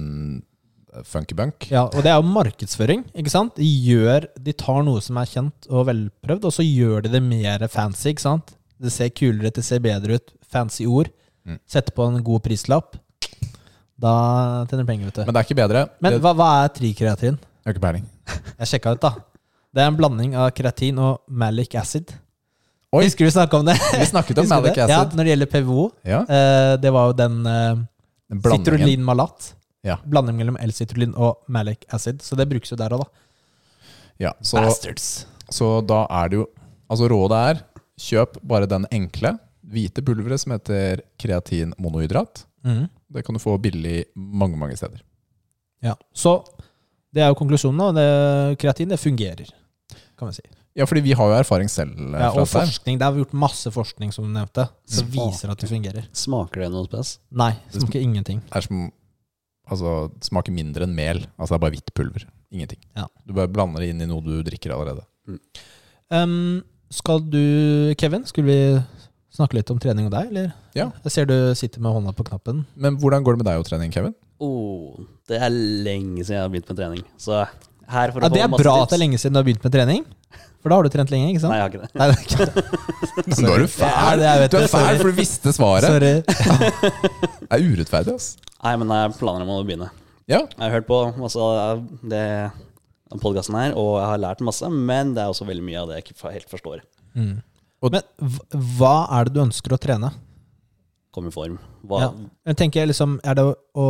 eh, 0.95 1.03
funkybunk. 1.05 1.67
Ja, 1.73 1.89
og 1.89 2.05
det 2.07 2.13
er 2.13 2.21
jo 2.21 2.29
markedsføring, 2.31 3.03
ikke 3.19 3.33
sant? 3.33 3.59
De, 3.59 3.67
gjør, 3.67 4.29
de 4.41 4.55
tar 4.57 4.85
noe 4.87 5.03
som 5.05 5.19
er 5.21 5.29
kjent 5.29 5.69
og 5.69 5.89
velprøvd, 5.91 6.47
og 6.49 6.55
så 6.55 6.65
gjør 6.65 7.05
de 7.05 7.13
det 7.17 7.23
mer 7.27 7.67
fancy, 7.73 8.13
ikke 8.15 8.25
sant? 8.29 8.55
Det 8.81 8.95
ser 8.95 9.13
kulere 9.15 9.51
ut, 9.51 9.59
det 9.59 9.67
ser 9.67 9.83
bedre 9.83 10.21
ut. 10.21 10.35
Fancy 10.55 10.87
ord. 10.87 11.11
Mm. 11.45 11.59
Setter 11.69 11.95
på 11.95 12.07
en 12.09 12.23
god 12.25 12.47
prislapp. 12.47 12.97
Da 14.01 14.15
tjener 14.71 14.83
du 14.83 14.89
penger, 14.89 15.11
vet 15.11 15.19
du. 15.19 15.23
Men 15.27 15.35
det 15.35 15.41
er 15.41 15.47
ikke 15.49 15.61
bedre. 15.61 15.85
Men 16.03 16.19
hva, 16.23 16.33
hva 16.39 16.51
er 16.65 16.73
trikreatin? 16.75 17.39
jeg 17.39 17.71
har 17.71 17.77
ikke 17.77 17.85
peiling. 17.85 18.09
Jeg 18.59 18.71
sjekka 18.71 18.95
ut, 18.97 19.05
da. 19.05 19.15
Det 19.75 19.83
er 19.83 19.91
en 19.91 19.97
blanding 19.99 20.35
av 20.39 20.51
kreatin 20.55 20.99
og 21.03 21.23
malic 21.29 21.75
acid. 21.81 22.13
Oi. 22.95 23.05
Husker 23.09 23.25
du 23.25 23.29
vi 23.29 23.35
snakka 23.35 23.59
om 23.59 23.67
det? 23.67 23.75
Vi 24.01 24.07
snakket 24.07 24.39
om 24.39 24.49
malic 24.49 24.77
Acid. 24.79 24.93
Ja, 24.95 25.03
når 25.19 25.27
det 25.27 25.33
gjelder 25.33 25.51
PVO. 25.51 25.85
Ja, 26.07 26.21
Eh, 26.31 26.73
det 26.83 26.93
var 26.95 27.11
jo 27.11 27.17
den 27.19 27.41
eh, 27.51 27.83
Citrulin 28.45 29.03
malat. 29.05 29.49
Ja. 29.85 29.99
Blanding 30.09 30.39
mellom 30.39 30.57
L-citrulin 30.65 31.13
og 31.21 31.43
malic 31.53 31.83
acid. 31.93 32.23
Så 32.25 32.39
det 32.39 32.47
brukes 32.49 32.71
jo 32.73 32.79
der 32.81 32.95
òg, 32.97 33.03
da. 33.05 33.09
Ja, 34.23 34.31
så, 34.41 34.63
Bastards. 34.63 35.27
så 35.53 35.81
da 35.85 36.05
er 36.23 36.31
det 36.31 36.39
jo 36.39 36.45
Altså 36.89 37.09
rådet 37.11 37.39
er 37.51 37.61
kjøp 37.99 38.37
bare 38.47 38.69
den 38.71 38.85
enkle 38.95 39.33
hvite 39.73 40.03
pulveret 40.05 40.39
som 40.43 40.53
heter 40.55 41.01
kreatin 41.19 41.73
monohydrat. 41.81 42.45
Mm. 42.63 42.85
Det 43.17 43.25
kan 43.27 43.35
du 43.35 43.41
få 43.43 43.57
billig 43.59 44.05
mange, 44.15 44.57
mange 44.61 44.77
steder. 44.79 45.01
Ja, 45.83 45.97
Så 46.15 46.45
det 47.15 47.25
er 47.25 47.33
jo 47.33 47.39
konklusjonen. 47.41 47.81
da. 47.81 47.93
Det, 47.99 48.59
kreatin 48.63 48.93
det 48.93 49.01
fungerer, 49.01 49.49
kan 50.19 50.29
vi 50.31 50.37
si. 50.39 50.45
Ja, 50.75 50.87
fordi 50.91 51.05
vi 51.07 51.15
har 51.15 51.31
jo 51.31 51.37
erfaring 51.39 51.69
selv 51.71 51.95
eh, 51.95 52.19
Ja, 52.19 52.33
og 52.35 52.49
forskning. 52.51 52.99
Det 52.99 53.07
har 53.07 53.15
vi 53.15 53.23
gjort 53.23 53.37
masse 53.45 53.71
forskning 53.71 54.11
som 54.15 54.27
du 54.27 54.33
nevnte, 54.35 54.67
som 54.91 55.07
Smaker. 55.07 55.31
viser 55.31 55.53
at 55.53 55.63
det 55.63 55.71
fungerer. 55.71 56.09
Smaker 56.13 56.65
det 56.65 56.71
noe 56.75 56.89
spes? 56.89 57.13
Nei, 57.31 57.53
smaker 57.71 58.03
ingenting. 58.03 58.43
Det 58.51 58.61
er 58.61 58.67
som 58.69 58.85
Altså, 59.65 60.11
det 60.13 60.27
smaker 60.29 60.53
mindre 60.53 60.85
enn 60.85 60.93
mel. 60.93 61.23
Altså, 61.39 61.55
det 61.55 61.57
er 61.57 61.63
bare 61.63 61.73
hvitt 61.73 61.95
pulver. 61.97 62.27
Ingenting. 62.53 62.83
Ja. 62.99 63.07
Du 63.25 63.33
bare 63.33 63.49
blander 63.49 63.81
det 63.81 63.95
inn 63.95 64.03
i 64.05 64.09
noe 64.11 64.21
du 64.21 64.43
drikker 64.45 64.75
allerede. 64.75 65.07
Um, 66.13 66.61
skal 66.93 67.23
du, 67.33 67.41
Kevin, 67.97 68.27
skulle 68.29 68.51
vi 68.51 68.59
snakke 69.35 69.57
litt 69.57 69.73
om 69.73 69.81
trening 69.81 70.11
og 70.11 70.13
deg, 70.15 70.29
eller? 70.35 70.53
Ja. 70.77 70.91
Jeg 71.07 71.15
ser 71.15 71.31
du 71.31 71.37
sitter 71.57 71.81
med 71.81 71.97
hånda 71.97 72.13
på 72.13 72.27
knappen. 72.29 72.67
Men 72.77 72.99
hvordan 73.01 73.25
går 73.25 73.35
det 73.39 73.43
med 73.43 73.49
deg 73.51 73.63
og 73.63 73.67
trening, 73.71 73.95
Kevin? 73.95 74.15
Oh, 74.45 75.01
det 75.31 75.41
er 75.41 75.49
lenge 75.55 76.21
siden 76.21 76.37
jeg 76.37 76.45
har 76.45 76.53
begynt 76.53 76.69
med 76.71 76.81
trening. 76.83 77.03
Så 77.17 77.41
her 77.89 78.13
for 78.13 78.21
å 78.21 78.23
Ja, 78.25 78.29
det 78.35 78.43
er 78.45 78.49
masse 78.49 78.63
bra 78.63 78.75
tips. 78.75 78.83
at 78.83 78.89
det 78.91 78.97
er 78.99 79.03
lenge 79.05 79.19
siden 79.21 79.33
du 79.35 79.39
har 79.41 79.45
begynt 79.49 79.65
med 79.65 79.73
trening. 79.75 80.05
For 80.65 80.73
da 80.73 80.77
har 80.79 80.83
du 80.87 80.89
trent 80.95 81.11
lenge, 81.13 81.27
ikke 81.35 81.41
sant? 81.43 81.53
Nei, 81.53 81.59
jeg 81.59 81.65
har 81.65 81.73
ikke 81.75 81.83
det. 81.85 81.91
Nei, 82.01 82.07
det 82.09 82.15
er 82.17 82.23
ikke 82.25 82.39
det. 82.49 83.43
Nå 83.45 83.51
er 83.53 83.59
du 83.59 83.67
fæl! 83.69 84.19
det 84.23 84.29
er, 84.31 84.39
vet 84.41 84.51
Du 84.55 84.57
er 84.57 84.69
fæl, 84.73 84.97
for 85.03 85.11
du 85.11 85.19
visste 85.19 85.53
svaret. 85.53 85.85
Sorry. 85.93 86.15
Det 87.45 87.59
er 87.59 87.67
urettferdig, 87.69 88.15
ass. 88.17 88.29
Nei, 88.65 88.73
men 88.81 88.89
jeg 88.97 89.13
planer 89.21 89.45
om 89.45 89.51
å 89.53 89.59
begynne. 89.67 89.91
Ja. 90.31 90.39
Jeg 90.49 90.63
har 90.65 90.73
hørt 90.79 90.87
på 90.89 91.01
masse 91.21 91.37
av 91.37 91.83
det 92.01 92.25
podkasten 93.21 93.59
her, 93.61 93.75
og 93.79 93.99
jeg 94.01 94.09
har 94.09 94.23
lært 94.25 94.41
masse, 94.47 94.71
men 94.73 95.13
det 95.15 95.23
er 95.23 95.35
også 95.35 95.45
veldig 95.47 95.67
mye 95.69 95.83
av 95.83 95.91
det 95.93 95.99
jeg 96.01 96.07
ikke 96.09 96.33
helt 96.33 96.49
forstår. 96.51 96.81
Mm. 97.15 97.35
Og- 97.85 97.93
Men 97.93 98.03
hva 98.81 98.95
er 99.19 99.29
det 99.29 99.35
du 99.37 99.43
ønsker 99.45 99.77
å 99.77 99.79
trene? 99.79 100.11
Kom 101.15 101.29
i 101.31 101.33
form. 101.35 101.59
Hva, 101.87 102.01
Ja. 102.03 102.09
Jeg 102.51 102.57
tenker 102.59 102.89
liksom, 102.91 103.21
Er 103.23 103.37
det 103.39 103.45
å, 103.47 103.55
å 103.79 103.87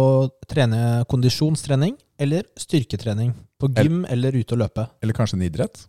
trene 0.51 1.05
kondisjonstrening 1.09 1.97
eller 2.21 2.45
styrketrening? 2.61 3.33
På 3.59 3.71
gym 3.73 4.03
eller 4.13 4.37
ute 4.37 4.53
og 4.57 4.61
løpe? 4.61 4.89
Eller 5.01 5.17
kanskje 5.17 5.39
en 5.39 5.47
idrett? 5.47 5.87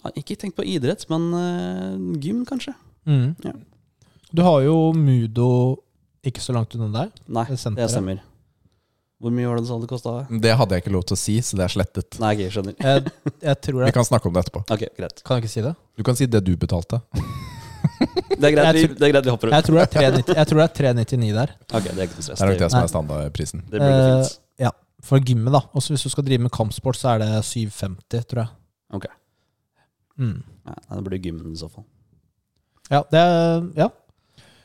Ja, 0.00 0.12
ikke 0.16 0.38
tenkt 0.38 0.56
på 0.56 0.64
idrett, 0.64 1.04
men 1.10 1.28
uh, 1.34 2.16
gym, 2.22 2.44
kanskje? 2.48 2.72
Mm. 3.04 3.34
Ja. 3.44 3.52
Du 4.32 4.42
har 4.46 4.62
jo 4.64 4.76
Mudo 4.96 5.50
ikke 6.24 6.40
så 6.40 6.54
langt 6.56 6.72
unna 6.78 6.88
deg. 6.94 7.22
Nei, 7.28 7.44
Det 7.50 7.58
senteret. 7.58 7.84
det 7.88 7.92
stemmer. 7.92 8.20
Hvor 9.20 9.32
mye 9.36 9.48
var 9.50 9.58
det 9.58 9.66
du 9.66 9.68
sa 9.68 9.76
det 9.82 9.88
kosta? 9.90 10.12
Det 10.30 10.52
hadde 10.56 10.76
jeg 10.76 10.84
ikke 10.86 10.92
lov 10.94 11.04
til 11.10 11.18
å 11.18 11.20
si, 11.20 11.34
så 11.44 11.58
det 11.58 11.66
er 11.66 11.72
slettet. 11.74 12.16
Nei, 12.22 12.32
okay, 12.38 12.48
skjønner. 12.54 12.76
Jeg, 12.80 13.10
jeg 13.44 13.74
Vi 13.76 13.92
kan 13.92 14.06
snakke 14.08 14.30
om 14.30 14.36
det 14.36 14.46
etterpå. 14.46 14.62
Ok, 14.72 14.86
greit. 14.96 15.20
Kan 15.26 15.36
jeg 15.36 15.44
ikke 15.44 15.52
si 15.58 15.64
det? 15.66 15.74
Du 15.98 16.06
kan 16.06 16.16
si 16.16 16.28
det 16.30 16.40
du 16.46 16.54
betalte. 16.56 17.02
Det 18.00 18.44
er 18.48 18.54
greit, 18.54 18.74
vi, 18.76 18.86
det 18.96 19.02
er 19.06 19.12
greit, 19.12 19.24
vi 19.26 19.30
hopper 19.34 19.50
ut. 19.52 19.64
tror 19.66 19.76
det 19.80 19.88
390 19.92 20.36
jeg 20.36 20.46
tror 20.48 20.60
det 20.60 20.64
er 20.64 20.74
399 20.80 21.32
der. 21.36 21.50
Ok, 21.76 21.84
det 21.84 21.98
er 21.98 22.06
ikke 22.08 22.16
noe 22.20 22.26
stress. 22.26 22.38
Det 22.40 22.46
er 22.46 22.50
nok 22.54 22.60
det 22.62 22.70
som 22.72 22.80
er 22.86 22.92
standardprisen. 22.92 23.60
det 23.70 23.80
blir 23.80 23.90
det 23.92 23.98
Eh, 24.00 24.22
fint. 24.24 24.38
ja, 24.64 24.70
for 25.04 25.18
gymmet, 25.20 25.52
da. 25.52 25.60
Også 25.76 25.92
hvis 25.94 26.02
du 26.06 26.08
skal 26.12 26.24
drive 26.24 26.42
med 26.46 26.50
kampsport, 26.56 26.96
så 26.96 27.08
er 27.14 27.18
det 27.24 27.30
750, 27.44 28.24
tror 28.30 28.42
jeg. 28.44 28.48
Ok. 28.96 29.06
Mm. 30.18 30.42
Ja, 30.66 30.74
det 30.96 31.04
blir 31.10 31.18
gymmen 31.24 31.52
i 31.52 31.56
så 31.60 31.68
fall. 31.72 31.84
Ja, 32.90 33.02
det 33.12 33.20
er 33.20 33.68
Ja. 33.76 33.88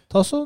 Ta 0.10 0.24
så 0.24 0.46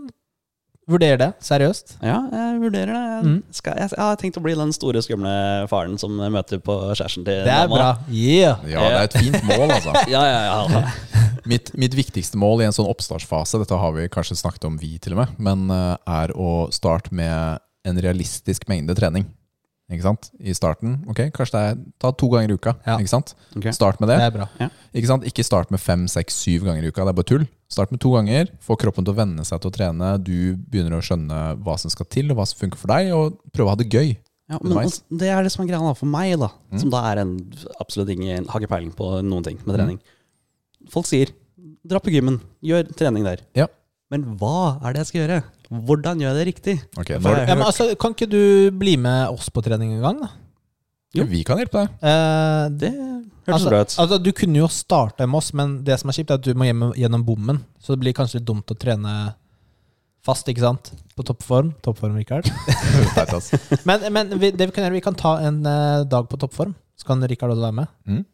Vurder 0.90 1.18
det, 1.22 1.28
seriøst. 1.46 1.98
Ja, 2.02 2.16
jeg 2.34 2.62
vurderer 2.64 2.90
det. 2.96 3.02
Jeg, 3.10 3.24
Mm. 3.30 3.44
skal, 3.54 3.76
jeg, 3.78 3.90
jeg 3.94 4.00
har 4.02 4.16
tenkt 4.18 4.38
å 4.40 4.42
bli 4.42 4.56
den 4.58 4.72
store, 4.74 5.02
skumle 5.06 5.34
faren 5.70 5.98
som 6.02 6.16
møter 6.18 6.58
på 6.66 6.76
kjæresten 6.96 7.26
til 7.28 7.44
Det 7.46 7.54
er 7.54 7.68
mamma. 7.68 7.76
bra. 7.78 7.90
Yeah! 8.10 8.58
Ja, 8.66 8.80
det 8.88 8.98
er 8.98 9.04
et 9.10 9.18
fint 9.20 9.44
mål, 9.46 9.70
altså. 9.76 9.94
Ja, 10.16 10.24
ja, 10.26 10.42
ja. 10.74 10.84
Mitt, 11.50 11.72
mitt 11.78 11.94
viktigste 11.96 12.38
mål 12.38 12.62
i 12.62 12.66
en 12.68 12.74
sånn 12.76 12.90
oppstartsfase, 12.90 13.58
dette 13.62 13.78
har 13.80 13.94
vi 13.96 14.08
kanskje 14.12 14.36
snakket 14.42 14.66
om 14.68 14.76
vi 14.82 14.98
til 15.02 15.14
og 15.16 15.22
med, 15.24 15.38
men 15.40 15.70
eh, 15.74 15.96
er 16.10 16.34
å 16.36 16.68
starte 16.74 17.14
med 17.16 17.62
en 17.88 18.02
realistisk 18.04 18.68
mengde 18.70 18.94
trening. 18.98 19.24
Ikke 19.90 20.06
sant? 20.06 20.28
I 20.38 20.54
starten, 20.54 21.00
ok, 21.10 21.20
kanskje 21.34 21.56
det 21.56 21.62
er 21.66 21.78
ta 21.98 22.12
to 22.14 22.28
ganger 22.30 22.52
i 22.54 22.58
uka. 22.60 22.76
Ja. 22.86 22.98
Ikke 23.02 23.10
sant? 23.10 23.32
Okay. 23.58 23.74
Start 23.74 23.98
med 24.00 24.12
Det 24.12 24.18
det. 24.20 24.28
er 24.28 24.36
bra. 24.36 24.70
Ikke 24.94 25.10
sant? 25.10 25.24
Ikke 25.26 25.46
start 25.46 25.72
med 25.74 25.82
fem, 25.82 26.04
seks, 26.08 26.36
syv 26.44 26.68
ganger 26.68 26.86
i 26.86 26.92
uka. 26.92 27.02
Det 27.08 27.10
er 27.10 27.18
bare 27.18 27.30
tull. 27.32 27.48
Start 27.74 27.90
med 27.92 28.00
to 28.04 28.12
ganger. 28.14 28.52
Få 28.62 28.78
kroppen 28.78 29.06
til 29.08 29.16
å 29.16 29.18
venne 29.18 29.46
seg 29.46 29.62
til 29.64 29.72
å 29.72 29.74
trene. 29.74 30.12
Du 30.22 30.56
begynner 30.70 30.94
å 31.00 31.02
skjønne 31.02 31.40
hva 31.66 31.78
som 31.82 31.90
skal 31.90 32.06
til, 32.06 32.30
og 32.30 32.38
hva 32.38 32.46
som 32.46 32.62
funker 32.62 32.78
for 32.78 32.94
deg, 32.94 33.10
og 33.18 33.40
prøve 33.52 33.66
å 33.66 33.74
ha 33.74 33.80
det 33.82 33.90
gøy. 33.90 34.14
Ja, 34.50 34.58
men 34.62 34.78
det 35.10 35.30
er 35.30 35.44
det 35.46 35.52
som 35.54 35.66
er 35.66 35.72
greia 35.74 35.96
for 35.98 36.10
meg, 36.10 36.38
da. 36.42 36.52
Mm. 36.70 36.80
Som 36.82 36.94
da 36.94 37.02
er 37.12 37.22
en 37.22 37.34
absolutt 37.82 38.10
ingen 38.10 38.48
Har 38.50 38.62
ikke 38.62 38.72
peiling 38.72 38.94
på 38.98 39.10
noen 39.26 39.46
ting 39.46 39.60
med 39.66 39.76
trening. 39.78 40.00
Folk 40.90 41.06
sier 41.10 41.30
'dra 41.86 42.00
på 42.00 42.10
gymmen', 42.14 42.40
gjør 42.62 42.90
trening 42.96 43.24
der. 43.26 43.42
Ja. 43.58 43.68
Men 44.10 44.24
hva 44.42 44.80
er 44.82 44.94
det 44.96 45.04
jeg 45.04 45.10
skal 45.12 45.22
gjøre? 45.22 45.40
Hvordan 45.86 46.22
gjør 46.24 46.32
jeg 46.34 46.38
det 46.40 46.46
riktig? 46.50 46.76
Okay, 46.98 47.20
når, 47.22 47.36
jeg- 47.38 47.48
Ja, 47.52 47.56
men 47.56 47.66
altså, 47.68 47.86
kan 48.02 48.16
ikke 48.16 48.30
du 48.30 48.72
bli 48.72 48.96
med 48.98 49.30
oss 49.30 49.50
på 49.54 49.62
trening 49.66 49.94
en 49.98 50.02
gang, 50.02 50.22
da? 50.24 50.30
Jo. 51.14 51.26
Vi 51.30 51.44
kan 51.44 51.58
hjelpe 51.58 51.84
deg. 51.84 51.90
Eh, 52.06 52.70
Det 52.82 52.90
hørtes 52.94 53.54
altså, 53.54 53.70
bra 53.70 53.82
ut. 53.82 53.96
altså, 54.04 54.18
du 54.24 54.32
kunne 54.32 54.58
jo 54.62 54.68
starta 54.70 55.26
med 55.28 55.38
oss, 55.38 55.54
men 55.54 55.84
det 55.84 56.00
som 56.00 56.10
er 56.10 56.14
kjipt, 56.18 56.30
er 56.32 56.38
at 56.42 56.46
du 56.46 56.54
må 56.54 56.66
hjem, 56.66 56.84
gjennom 56.98 57.24
bommen. 57.26 57.62
Så 57.82 57.94
det 57.94 58.00
blir 58.02 58.14
kanskje 58.14 58.40
litt 58.42 58.46
dumt 58.50 58.70
å 58.70 58.78
trene 58.78 59.36
Fast, 60.22 60.46
ikke 60.52 60.60
sant? 60.60 60.90
På 61.16 61.24
toppform. 61.24 61.70
Toppform, 61.82 62.18
Rikard. 62.20 62.50
Men, 63.88 64.02
men 64.14 64.34
vi, 64.38 64.50
det 64.52 64.66
vi 64.68 64.74
kan 64.76 64.84
gjøre, 64.84 64.98
vi 64.98 65.02
kan 65.06 65.16
ta 65.16 65.38
en 65.48 65.62
uh, 65.66 66.04
dag 66.04 66.28
på 66.30 66.38
toppform. 66.42 66.74
Så 67.00 67.08
kan 67.08 67.24
Rikard 67.24 67.54
også 67.54 67.64
være 67.64 67.78
med. 67.78 67.88
Mm. 68.06 68.26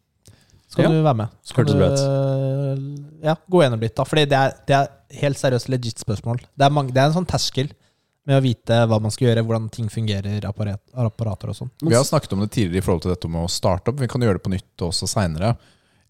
Så 0.76 0.82
kan 0.82 0.84
Ja. 0.84 0.90
du 0.92 1.02
være 1.06 1.16
med. 1.16 1.28
Skal 1.42 1.64
Hørtes 1.64 1.72
du 1.72 1.78
bra 1.80 1.88
ut. 1.88 2.02
eh, 2.04 3.26
ja, 3.30 3.34
gå 3.48 3.62
gjennom 3.62 3.80
litt, 3.80 3.94
da. 3.96 4.04
Fordi 4.04 4.24
det 4.28 4.36
er, 4.36 4.52
det 4.68 4.74
er 4.76 5.20
helt 5.22 5.38
seriøst 5.40 5.68
legit 5.72 5.98
spørsmål. 6.02 6.42
Det 6.52 6.66
er, 6.66 6.70
mange, 6.70 6.92
det 6.92 7.00
er 7.00 7.06
en 7.08 7.14
sånn 7.16 7.26
terskel 7.30 7.70
med 8.26 8.36
å 8.40 8.42
vite 8.44 8.80
hva 8.90 8.98
man 9.00 9.10
skal 9.14 9.28
gjøre, 9.30 9.44
hvordan 9.46 9.70
ting 9.72 9.88
fungerer, 9.88 10.44
apparat, 10.44 10.82
apparater 10.92 11.48
og 11.48 11.56
sånn. 11.56 11.70
Vi 11.80 11.94
har 11.94 12.04
snakket 12.04 12.32
om 12.34 12.40
det 12.44 12.50
tidligere 12.50 12.82
i 12.82 12.84
forhold 12.84 13.02
til 13.06 13.14
dette 13.14 13.28
med 13.30 13.46
å 13.46 13.48
starte 13.48 13.88
opp. 13.88 14.00
Vi 14.02 14.08
kan 14.10 14.20
gjøre 14.20 14.36
det 14.40 14.42
på 14.44 14.50
nytt 14.52 14.84
også 14.84 15.08
seinere. 15.08 15.56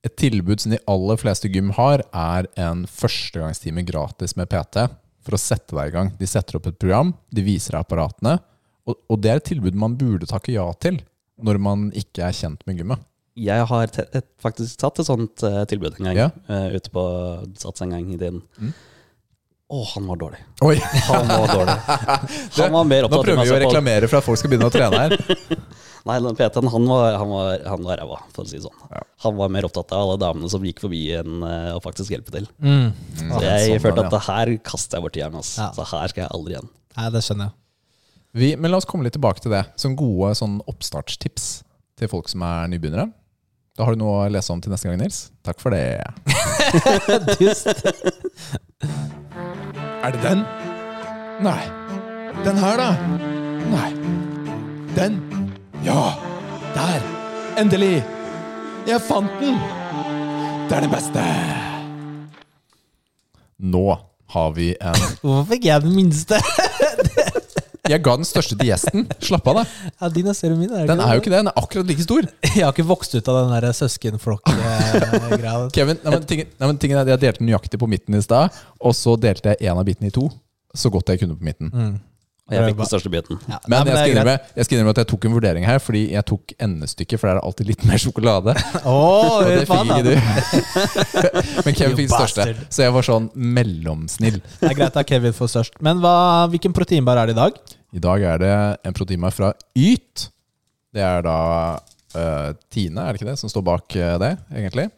Et 0.03 0.17
tilbud 0.17 0.59
som 0.61 0.73
de 0.73 0.79
aller 0.89 1.17
fleste 1.21 1.49
gym 1.53 1.71
har, 1.77 2.03
er 2.15 2.49
en 2.57 2.87
førstegangstime 2.91 3.85
gratis 3.87 4.35
med 4.37 4.49
PT 4.49 4.89
for 5.27 5.35
å 5.37 5.41
sette 5.41 5.75
deg 5.77 5.91
i 5.91 5.95
gang. 5.97 6.13
De 6.19 6.27
setter 6.27 6.57
opp 6.59 6.67
et 6.71 6.79
program, 6.79 7.13
de 7.35 7.43
viser 7.43 7.73
deg 7.77 7.85
apparatene, 7.85 8.39
og, 8.87 8.97
og 9.11 9.21
det 9.21 9.31
er 9.31 9.37
et 9.41 9.49
tilbud 9.53 9.75
man 9.75 9.97
burde 9.99 10.27
takke 10.31 10.53
ja 10.55 10.67
til 10.81 11.01
når 11.43 11.59
man 11.61 11.89
ikke 11.93 12.23
er 12.25 12.33
kjent 12.33 12.63
med 12.67 12.79
gymmet. 12.81 13.03
Jeg 13.37 13.69
har 13.69 13.97
faktisk 14.41 14.79
tatt 14.81 15.01
et 15.03 15.09
sånt 15.09 15.45
uh, 15.45 15.63
tilbud 15.69 15.99
en 15.99 16.09
gang. 16.09 16.19
Ja. 16.19 16.29
Uh, 16.49 16.77
ute 16.77 16.93
på 16.93 17.03
Sats 17.61 17.85
en 17.85 17.93
gang 17.93 18.07
i 18.09 18.17
tiden. 18.19 18.43
Mm. 18.57 18.75
Å, 19.67 19.81
han 19.97 20.07
var 20.07 20.19
dårlig. 20.21 20.39
Oi, 20.63 20.77
Han 21.09 21.27
var 21.27 21.51
dårlig. 21.51 21.75
Han 22.61 22.77
var 22.77 22.85
mer 22.87 23.03
Nå 23.03 23.09
opptatt 23.09 23.25
prøver 23.27 23.43
av 23.43 23.49
vi 23.49 23.55
å 23.57 23.63
reklamere 23.65 24.09
for 24.09 24.21
at 24.21 24.27
folk 24.27 24.39
skal 24.39 24.53
begynne 24.53 24.69
å 24.71 24.75
trene 24.75 25.01
her. 25.03 25.17
Nei, 26.07 26.21
den 26.23 26.37
PT-en 26.39 26.69
han 26.71 26.85
var, 26.87 27.17
han 27.19 27.31
var, 27.33 27.63
han 27.67 27.83
var 27.83 27.99
ræva, 27.99 28.21
for 28.31 28.47
å 28.47 28.47
si 28.47 28.61
det 28.61 28.63
sånn. 28.63 28.83
Ja. 28.93 29.01
Han 29.25 29.35
var 29.41 29.51
mer 29.51 29.67
opptatt 29.67 29.91
av 29.91 30.05
alle 30.05 30.21
damene 30.23 30.51
som 30.53 30.63
gikk 30.63 30.85
forbi 30.85 31.01
enn 31.19 31.43
eh, 31.43 31.73
å 31.75 31.81
faktisk 31.83 32.13
hjelpe 32.15 32.31
til. 32.31 32.47
Mm. 32.63 32.93
Så 33.19 33.41
jeg 33.43 33.73
sånn 33.73 33.83
følte 33.83 34.05
at 34.05 34.07
det, 34.07 34.13
det 34.15 34.21
her 34.29 34.53
kaster 34.71 35.01
jeg 35.01 35.07
bort 35.09 35.17
tida 35.17 35.33
mi. 35.35 35.43
Ja. 35.43 35.67
Så 35.75 35.89
her 35.91 36.13
skal 36.13 36.23
jeg 36.23 36.31
aldri 36.37 36.55
igjen. 36.55 36.71
Nei, 36.95 37.09
det 37.11 37.25
skjønner 37.27 37.49
jeg. 37.51 37.57
Vi, 38.39 38.53
men 38.55 38.71
la 38.71 38.79
oss 38.79 38.87
komme 38.87 39.09
litt 39.09 39.17
tilbake 39.19 39.43
til 39.43 39.57
det. 39.57 39.65
Som 39.83 39.99
gode 39.99 40.31
sånn 40.39 40.61
oppstartstips 40.71 41.49
til 41.99 42.13
folk 42.13 42.31
som 42.31 42.47
er 42.47 42.71
nybegynnere. 42.71 43.09
Da 43.77 43.85
har 43.85 43.93
du 43.93 44.01
noe 44.01 44.23
å 44.25 44.29
lese 44.33 44.55
om 44.55 44.61
til 44.65 44.73
neste 44.73 44.89
gang, 44.89 44.97
Nils. 45.03 45.27
Takk 45.45 45.59
for 45.61 45.75
det. 45.77 46.01
Dust. 47.41 47.69
Er 50.01 50.15
det 50.15 50.23
den? 50.23 50.45
Nei. 51.45 51.61
Den 52.47 52.57
her, 52.63 52.81
da? 52.81 52.89
Nei. 53.75 53.91
Den? 54.97 55.21
Ja. 55.85 56.15
Der. 56.73 57.05
Endelig. 57.61 58.01
Jeg 58.89 59.03
fant 59.05 59.37
den. 59.43 59.61
Det 60.71 60.79
er 60.79 60.87
det 60.87 60.93
beste. 60.97 61.29
Nå 63.61 63.87
har 64.33 64.51
vi 64.57 64.73
en 64.81 64.97
Hvorfor 65.21 65.47
fikk 65.53 65.69
jeg 65.69 65.85
den 65.85 65.95
minste? 66.01 66.41
Jeg 67.91 68.03
ga 68.07 68.15
den 68.19 68.27
største 68.29 68.57
til 68.59 68.71
gjesten. 68.71 69.07
Slapp 69.23 69.47
av, 69.53 69.61
da. 69.61 69.91
Ja, 70.01 70.11
din 70.15 70.31
er 70.31 70.37
større 70.37 70.57
enn 70.57 70.63
min. 70.65 70.73
Er 70.75 70.89
Den 70.91 71.03
er 71.05 71.15
jo 71.17 71.23
ikke 71.23 71.33
det. 71.33 71.43
Den 71.45 71.53
er 71.53 71.61
akkurat 71.61 71.91
like 71.91 72.07
stor. 72.07 72.27
Jeg 72.57 72.65
har 72.65 72.75
ikke 72.75 72.89
vokst 72.89 73.15
ut 73.17 73.31
av 73.33 73.39
den 73.43 73.55
der 73.55 73.69
søskenflokk-greia. 73.81 75.55
Kevin, 75.77 76.03
nei, 76.03 76.17
men 76.17 76.27
tingen, 76.29 76.51
nei, 76.57 76.67
men 76.67 76.83
tingen 76.83 77.01
er 77.01 77.15
Jeg 77.15 77.23
delte 77.27 77.47
nøyaktig 77.47 77.81
på 77.83 77.91
midten 77.91 78.19
i 78.19 78.25
stad, 78.25 78.55
og 78.81 78.97
så 78.97 79.17
delte 79.21 79.55
jeg 79.55 79.71
en 79.71 79.81
av 79.81 79.87
bitene 79.89 80.11
i 80.11 80.15
to. 80.15 80.29
Så 80.77 80.93
godt 80.93 81.09
jeg 81.13 81.23
kunne 81.23 81.39
på 81.39 81.47
midten. 81.47 81.73
Mm. 81.73 81.97
Og 82.47 82.55
jeg 82.55 82.67
fikk 82.69 82.77
den 82.79 82.87
største 82.87 83.11
biten. 83.11 83.39
Ja, 83.51 83.57
Men, 83.67 83.73
nei, 83.75 83.91
jeg, 83.91 83.97
skal 83.97 84.13
innrømme, 84.13 84.35
jeg 84.55 84.67
skal 84.67 84.77
innrømme 84.77 84.93
at 84.95 84.99
jeg 85.01 85.09
tok 85.11 85.25
en 85.27 85.33
vurdering 85.35 85.65
her, 85.67 85.81
fordi 85.83 86.03
jeg 86.13 86.27
tok 86.31 86.53
endestykket, 86.63 87.19
for 87.19 87.27
det 87.27 87.33
er 87.33 87.41
alltid 87.49 87.71
litt 87.73 87.83
mer 87.89 88.03
sjokolade. 88.05 88.55
Åh, 88.87 89.33
Og 89.33 89.49
det 89.51 89.65
fikk 89.67 89.91
ikke 89.91 90.05
du. 90.07 90.13
Men 91.67 91.79
Kevin 91.81 91.97
fikk 91.99 92.13
den 92.13 92.13
største, 92.13 92.47
så 92.71 92.85
jeg 92.87 92.95
var 92.95 93.09
sånn 93.09 93.27
mellomsnill. 93.35 94.39
Det 94.61 94.71
er 94.71 94.79
greit 94.79 95.01
at 95.03 95.11
Kevin 95.11 95.35
får 95.35 95.51
størst. 95.57 95.83
Men 95.83 95.99
hva, 96.05 96.15
hvilken 96.53 96.77
proteinbar 96.77 97.19
er 97.25 97.33
det 97.33 97.35
i 97.35 97.41
dag? 97.41 97.59
I 97.95 98.03
dag 98.03 98.23
er 98.27 98.41
det 98.43 98.55
en 98.87 98.97
proteinbar 98.97 99.35
fra 99.35 99.53
Yt. 99.79 100.29
Det 100.95 101.05
er 101.05 101.23
da 101.27 101.39
uh, 101.79 102.51
Tine, 102.73 103.05
er 103.05 103.13
det 103.13 103.21
ikke 103.21 103.31
det, 103.31 103.39
som 103.41 103.53
står 103.53 103.65
bak 103.67 103.97
eh, 103.99 104.17
det, 104.23 104.33
egentlig. 104.55 104.89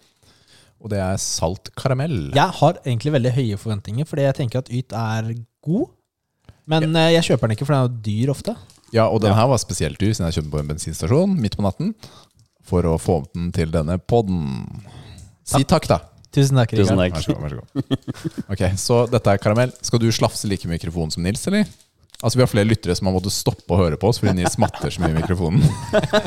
Og 0.78 0.93
det 0.93 1.01
er 1.03 1.20
salt 1.20 1.72
karamell. 1.78 2.30
Jeg 2.36 2.57
har 2.61 2.80
egentlig 2.84 3.14
veldig 3.16 3.34
høye 3.34 3.61
forventninger, 3.61 4.07
fordi 4.09 4.26
jeg 4.28 4.39
tenker 4.39 4.62
at 4.62 4.70
Yt 4.70 4.95
er 4.95 5.32
god. 5.66 5.89
Men 6.68 6.93
ja. 6.95 7.09
jeg 7.16 7.32
kjøper 7.32 7.49
den 7.49 7.57
ikke, 7.57 7.66
for 7.66 7.74
den 7.74 7.80
er 7.80 7.89
jo 7.89 8.03
dyr 8.07 8.34
ofte. 8.34 8.55
Ja, 8.95 9.09
og 9.09 9.20
den 9.24 9.34
her 9.36 9.49
var 9.51 9.61
spesielt 9.61 10.01
dyr, 10.01 10.14
siden 10.14 10.28
jeg 10.28 10.39
kjøpte 10.39 10.49
den 10.49 10.55
på 10.55 10.62
en 10.62 10.70
bensinstasjon 10.72 11.34
midt 11.43 11.59
på 11.59 11.66
natten. 11.66 11.93
For 12.68 12.84
å 12.84 12.95
få 13.01 13.22
den 13.32 13.51
til 13.57 13.72
denne 13.72 13.97
podden. 13.99 14.62
Si 15.49 15.64
takk, 15.68 15.89
da. 15.91 16.03
Tusen 16.34 16.61
takk, 16.61 16.74
Tusen 16.76 17.01
takk. 17.01 17.16
Vær 17.16 17.24
så 17.24 17.34
god. 17.34 17.43
vær 17.43 17.55
så 17.55 17.61
god. 17.61 18.49
Ok, 18.53 18.62
Så 18.76 18.99
dette 19.11 19.32
er 19.32 19.41
karamell. 19.41 19.72
Skal 19.82 20.03
du 20.03 20.11
slafse 20.12 20.49
like 20.51 20.68
mye 20.68 20.76
mikrofon 20.76 21.11
som 21.12 21.24
Nils, 21.24 21.47
eller? 21.49 21.64
Altså 22.19 22.39
Vi 22.39 22.43
har 22.43 22.51
flere 22.51 22.66
lyttere 22.66 22.97
som 22.99 23.09
har 23.09 23.14
måttet 23.14 23.35
stoppe 23.35 23.75
å 23.75 23.79
høre 23.79 23.99
på 24.01 24.09
oss 24.11 24.19
fordi 24.19 24.35
Nils 24.41 24.57
smatter 24.57 24.91
så 24.91 25.03
mye 25.05 25.14
i 25.14 25.19
mikrofonen. 25.21 25.62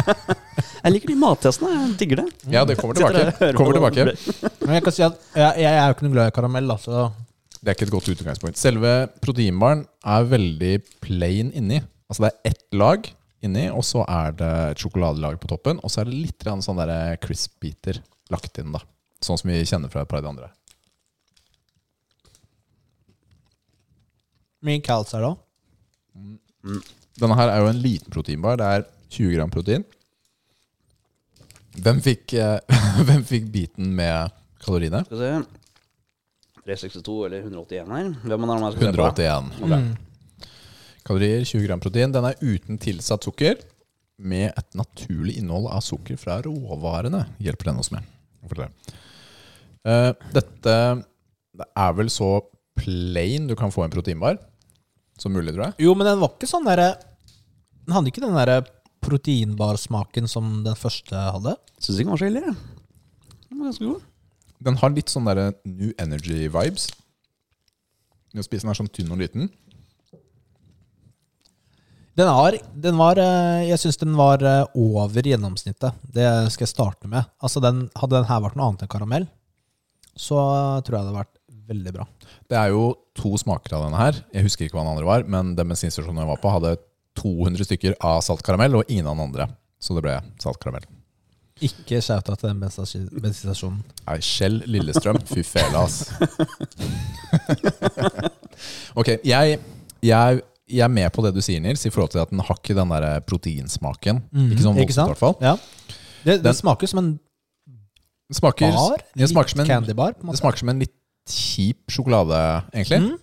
Jeg 0.82 0.96
liker 0.96 1.12
de 1.12 1.18
mattestene. 1.20 1.72
Jeg 1.76 1.98
digger 2.00 2.22
det. 2.22 2.28
Ja, 2.54 2.64
det 2.66 2.78
kommer 2.80 2.98
tilbake. 2.98 3.52
Kommer 3.58 3.76
tilbake. 3.78 4.06
Men 4.64 4.78
jeg 4.80 4.86
kan 4.86 4.96
si 4.96 5.04
at 5.06 5.20
jeg, 5.38 5.60
jeg 5.62 5.78
er 5.78 5.84
jo 5.84 5.94
ikke 5.94 6.06
noe 6.08 6.14
glad 6.16 6.32
i 6.32 6.34
karamell, 6.34 6.72
Altså. 6.74 7.04
Det 7.62 7.70
er 7.70 7.78
ikke 7.78 7.86
et 7.86 7.94
godt 7.94 8.10
utgangspunkt. 8.16 8.58
Selve 8.58 8.94
proteinbaren 9.22 9.84
er 10.16 10.26
veldig 10.32 10.72
plain 11.06 11.52
inni. 11.54 11.84
Altså 12.10 12.26
det 12.26 12.32
er 12.32 12.56
ett 12.56 12.64
lag 12.74 13.06
inni, 13.46 13.68
og 13.70 13.86
så 13.86 14.02
er 14.10 14.34
det 14.40 14.50
et 14.72 14.82
sjokoladelag 14.82 15.38
på 15.44 15.52
toppen. 15.54 15.78
Og 15.86 15.94
så 15.94 16.02
er 16.02 16.10
det 16.10 16.18
litt 16.18 16.48
sånn 16.66 16.82
der 16.82 17.20
crisp-biter 17.22 18.02
lagt 18.34 18.58
inn, 18.58 18.74
da. 18.74 18.82
Sånn 19.22 19.38
som 19.38 19.54
vi 19.54 19.62
kjenner 19.62 19.94
fra 19.94 20.02
et 20.02 20.10
par 20.10 20.24
av 20.24 20.26
de 20.26 20.34
andre. 20.34 20.50
mye 24.66 24.82
cals 24.86 25.14
er 25.18 25.26
det 25.26 25.32
òg. 26.16 26.92
Denne 27.22 27.38
her 27.38 27.52
er 27.52 27.64
jo 27.64 27.72
en 27.72 27.82
liten 27.82 28.14
proteinbar. 28.14 28.60
Det 28.60 28.68
er 28.68 28.86
20 29.12 29.34
gram 29.36 29.52
protein. 29.54 29.86
Hvem 31.82 32.02
fikk, 32.04 32.36
eh, 32.36 32.78
hvem 33.08 33.26
fikk 33.28 33.50
biten 33.54 33.92
med 33.98 34.32
kaloriene? 34.64 35.04
Skal 35.08 35.18
vi 35.18 35.26
se. 35.26 35.60
362 36.62 37.18
eller 37.26 37.44
181 37.48 37.92
her. 37.96 38.10
Hvem 38.22 38.46
er 38.46 38.52
det 38.52 38.62
man 38.62 38.74
skal 38.76 38.88
se 38.88 38.94
på? 38.94 39.10
181. 39.10 39.52
Mm. 39.66 39.92
Kalorier, 41.08 41.46
20 41.48 41.68
gram 41.68 41.82
protein. 41.84 42.14
Den 42.14 42.28
er 42.30 42.42
uten 42.42 42.82
tilsatt 42.82 43.26
sukker, 43.26 43.62
med 44.22 44.52
et 44.54 44.76
naturlig 44.78 45.40
innhold 45.40 45.66
av 45.74 45.82
sukker 45.82 46.20
fra 46.22 46.36
råvarene. 46.46 47.24
Hjelper 47.42 47.72
den 47.72 47.80
oss 47.82 47.90
med. 47.90 48.06
Eh, 49.82 50.12
dette 50.36 50.76
det 51.58 51.68
er 51.78 51.96
vel 51.98 52.10
så 52.14 52.30
plain 52.78 53.48
du 53.50 53.56
kan 53.60 53.74
få 53.74 53.84
en 53.86 53.94
proteinbar 53.94 54.38
som 55.22 55.34
mulig, 55.36 55.54
tror 55.54 55.70
jeg. 55.70 55.78
Jo, 55.86 55.96
men 55.98 56.10
den 56.10 56.22
var 56.22 56.34
ikke 56.34 56.50
sånn 56.50 56.66
derre 56.68 56.94
Den 57.86 57.96
hadde 57.96 58.12
ikke 58.12 58.24
den 58.24 58.38
derre 58.38 58.62
proteinbarsmaken 59.02 60.30
som 60.30 60.62
den 60.66 60.78
første 60.78 61.18
hadde. 61.18 61.56
Syns 61.82 61.98
ikke 61.98 62.10
den 62.10 62.14
var 62.14 62.22
så 62.22 62.30
ille. 62.30 62.44
Ja. 62.46 62.56
Den 63.50 63.62
var 63.62 63.72
ganske 63.72 63.88
god. 63.90 64.08
Den 64.62 64.78
har 64.78 64.94
litt 64.94 65.10
sånn 65.10 65.30
der 65.30 65.42
New 65.66 65.90
Energy-vibes. 66.02 66.92
Når 68.32 68.46
spiser 68.46 68.68
den 68.68 68.74
er 68.74 68.80
sånn 68.80 68.92
tynn 68.94 69.12
og 69.12 69.20
liten. 69.20 69.50
Den, 72.20 72.28
har, 72.28 72.58
den 72.84 72.98
var 73.00 73.20
eh, 73.22 73.70
Jeg 73.70 73.80
syns 73.82 74.00
den 74.02 74.16
var 74.20 74.44
eh, 74.46 74.64
over 74.78 75.26
gjennomsnittet. 75.26 75.98
Det 76.04 76.28
skal 76.54 76.68
jeg 76.68 76.74
starte 76.74 77.10
med. 77.10 77.26
Altså 77.42 77.64
den, 77.64 77.86
Hadde 77.98 78.20
den 78.20 78.30
her 78.30 78.44
vært 78.44 78.60
noe 78.60 78.70
annet 78.70 78.86
enn 78.86 78.92
karamell, 78.92 79.28
så 80.14 80.38
tror 80.86 80.98
jeg 80.98 81.00
det 81.00 81.02
hadde 81.02 81.20
vært 81.22 81.41
veldig 81.72 81.96
bra. 81.96 82.06
Det 82.52 82.60
er 82.60 82.72
jo 82.76 82.86
to 83.18 83.34
smaker 83.42 83.76
av 83.80 83.88
denne 83.88 84.00
her. 84.04 84.22
Jeg 84.36 84.46
husker 84.48 84.68
ikke 84.68 84.78
hva 84.80 84.86
den 84.86 84.94
andre 84.96 85.10
var, 85.10 85.26
men 85.28 85.56
den 85.58 85.72
bensinstasjonen 85.74 86.22
jeg 86.24 86.32
var 86.32 86.42
på, 86.44 86.54
hadde 86.60 86.76
200 87.20 87.68
stykker 87.68 87.98
av 88.08 88.22
saltkaramell, 88.24 88.80
og 88.82 88.88
ingen 88.92 89.08
av 89.12 89.18
den 89.18 89.26
andre. 89.30 89.50
Så 89.82 89.96
det 89.98 90.04
ble 90.06 90.20
saltkaramell. 90.40 90.86
Ikke 91.62 92.00
shouta 92.02 92.34
til 92.40 92.48
den 92.50 92.62
bensin- 92.64 93.10
bensinstasjonen. 93.22 93.82
Nei, 94.08 94.16
Kjell 94.26 94.62
Lillestrøm. 94.72 95.20
Fy 95.30 95.44
fela, 95.46 95.84
ass. 95.86 96.08
ok, 99.00 99.10
jeg, 99.28 99.58
jeg, 100.06 100.42
jeg 100.72 100.86
er 100.86 100.92
med 100.94 101.10
på 101.14 101.24
det 101.26 101.34
du 101.36 101.42
sier, 101.44 101.62
Nils, 101.64 101.84
i 101.86 101.92
forhold 101.94 102.14
til 102.16 102.24
at 102.24 102.32
den 102.34 102.42
har 102.46 102.58
ikke 102.58 102.76
den 102.78 102.94
der 102.94 103.20
proteinsmaken. 103.28 104.24
Ikke 104.48 104.64
sånn 104.66 104.80
voldsomt, 104.80 105.06
i 105.06 105.12
hvert 105.14 105.22
fall. 105.22 105.36
Ja. 105.44 105.56
Det, 106.24 106.38
det 106.40 106.46
Den- 106.50 106.58
smaker 106.62 106.92
som 106.92 107.04
en 107.04 107.12
smaker, 108.32 108.72
bar. 108.78 109.04
det 109.18 109.30
smaker 109.32 109.62
en, 109.64 109.68
Candy 109.68 109.96
bar. 109.98 110.16
På 110.18 110.28
en 110.30 110.34
det 110.36 110.42
smaker 110.42 110.64
som 110.64 110.72
en 110.74 110.82
litt 110.86 110.96
kjip 111.34 111.92
sjokolade, 111.92 112.38
egentlig. 112.74 113.02
Mm. 113.06 113.18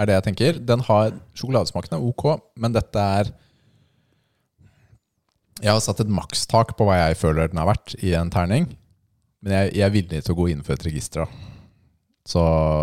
Er 0.00 0.08
det 0.08 0.16
jeg 0.16 0.26
tenker. 0.30 0.58
Den 0.64 0.82
har 0.86 1.12
Sjokoladesmaken 1.36 1.98
er 1.98 2.08
ok, 2.08 2.26
men 2.60 2.72
dette 2.72 3.06
er 3.20 3.32
Jeg 5.60 5.74
har 5.74 5.80
satt 5.84 6.00
et 6.00 6.08
makstak 6.08 6.72
på 6.78 6.86
hva 6.88 6.96
jeg 6.96 7.18
føler 7.20 7.50
den 7.50 7.60
har 7.60 7.68
vært 7.68 7.92
i 8.00 8.14
en 8.16 8.30
terning. 8.32 8.70
Men 9.44 9.56
jeg, 9.56 9.74
jeg 9.76 9.86
er 9.86 9.92
villig 9.92 10.22
til 10.24 10.32
å 10.32 10.38
gå 10.38 10.50
inn 10.52 10.62
for 10.64 10.76
et 10.76 10.86
register. 10.86 11.28
Så 12.28 12.42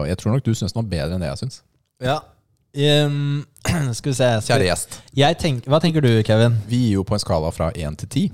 jeg 0.10 0.18
tror 0.20 0.36
nok 0.36 0.46
du 0.46 0.54
syns 0.54 0.76
den 0.76 0.84
var 0.84 0.92
bedre 0.92 1.18
enn 1.18 1.24
det 1.24 1.32
jeg 1.32 1.42
syns. 1.42 1.62
Ja. 2.04 2.20
Um, 2.78 3.46
skal 3.98 4.12
vi 4.12 4.14
se 4.14 4.28
skal, 4.28 4.44
Kjære 4.46 4.68
gjest. 4.68 4.98
jeg 5.18 5.38
tenk, 5.42 5.66
Hva 5.72 5.80
tenker 5.82 6.04
du, 6.04 6.12
Kevin? 6.28 6.60
Vi 6.70 6.82
gir 6.84 7.00
jo 7.00 7.06
på 7.08 7.16
en 7.18 7.24
skala 7.24 7.50
fra 7.56 7.72
1 7.74 7.98
til 8.04 8.10
10, 8.12 8.26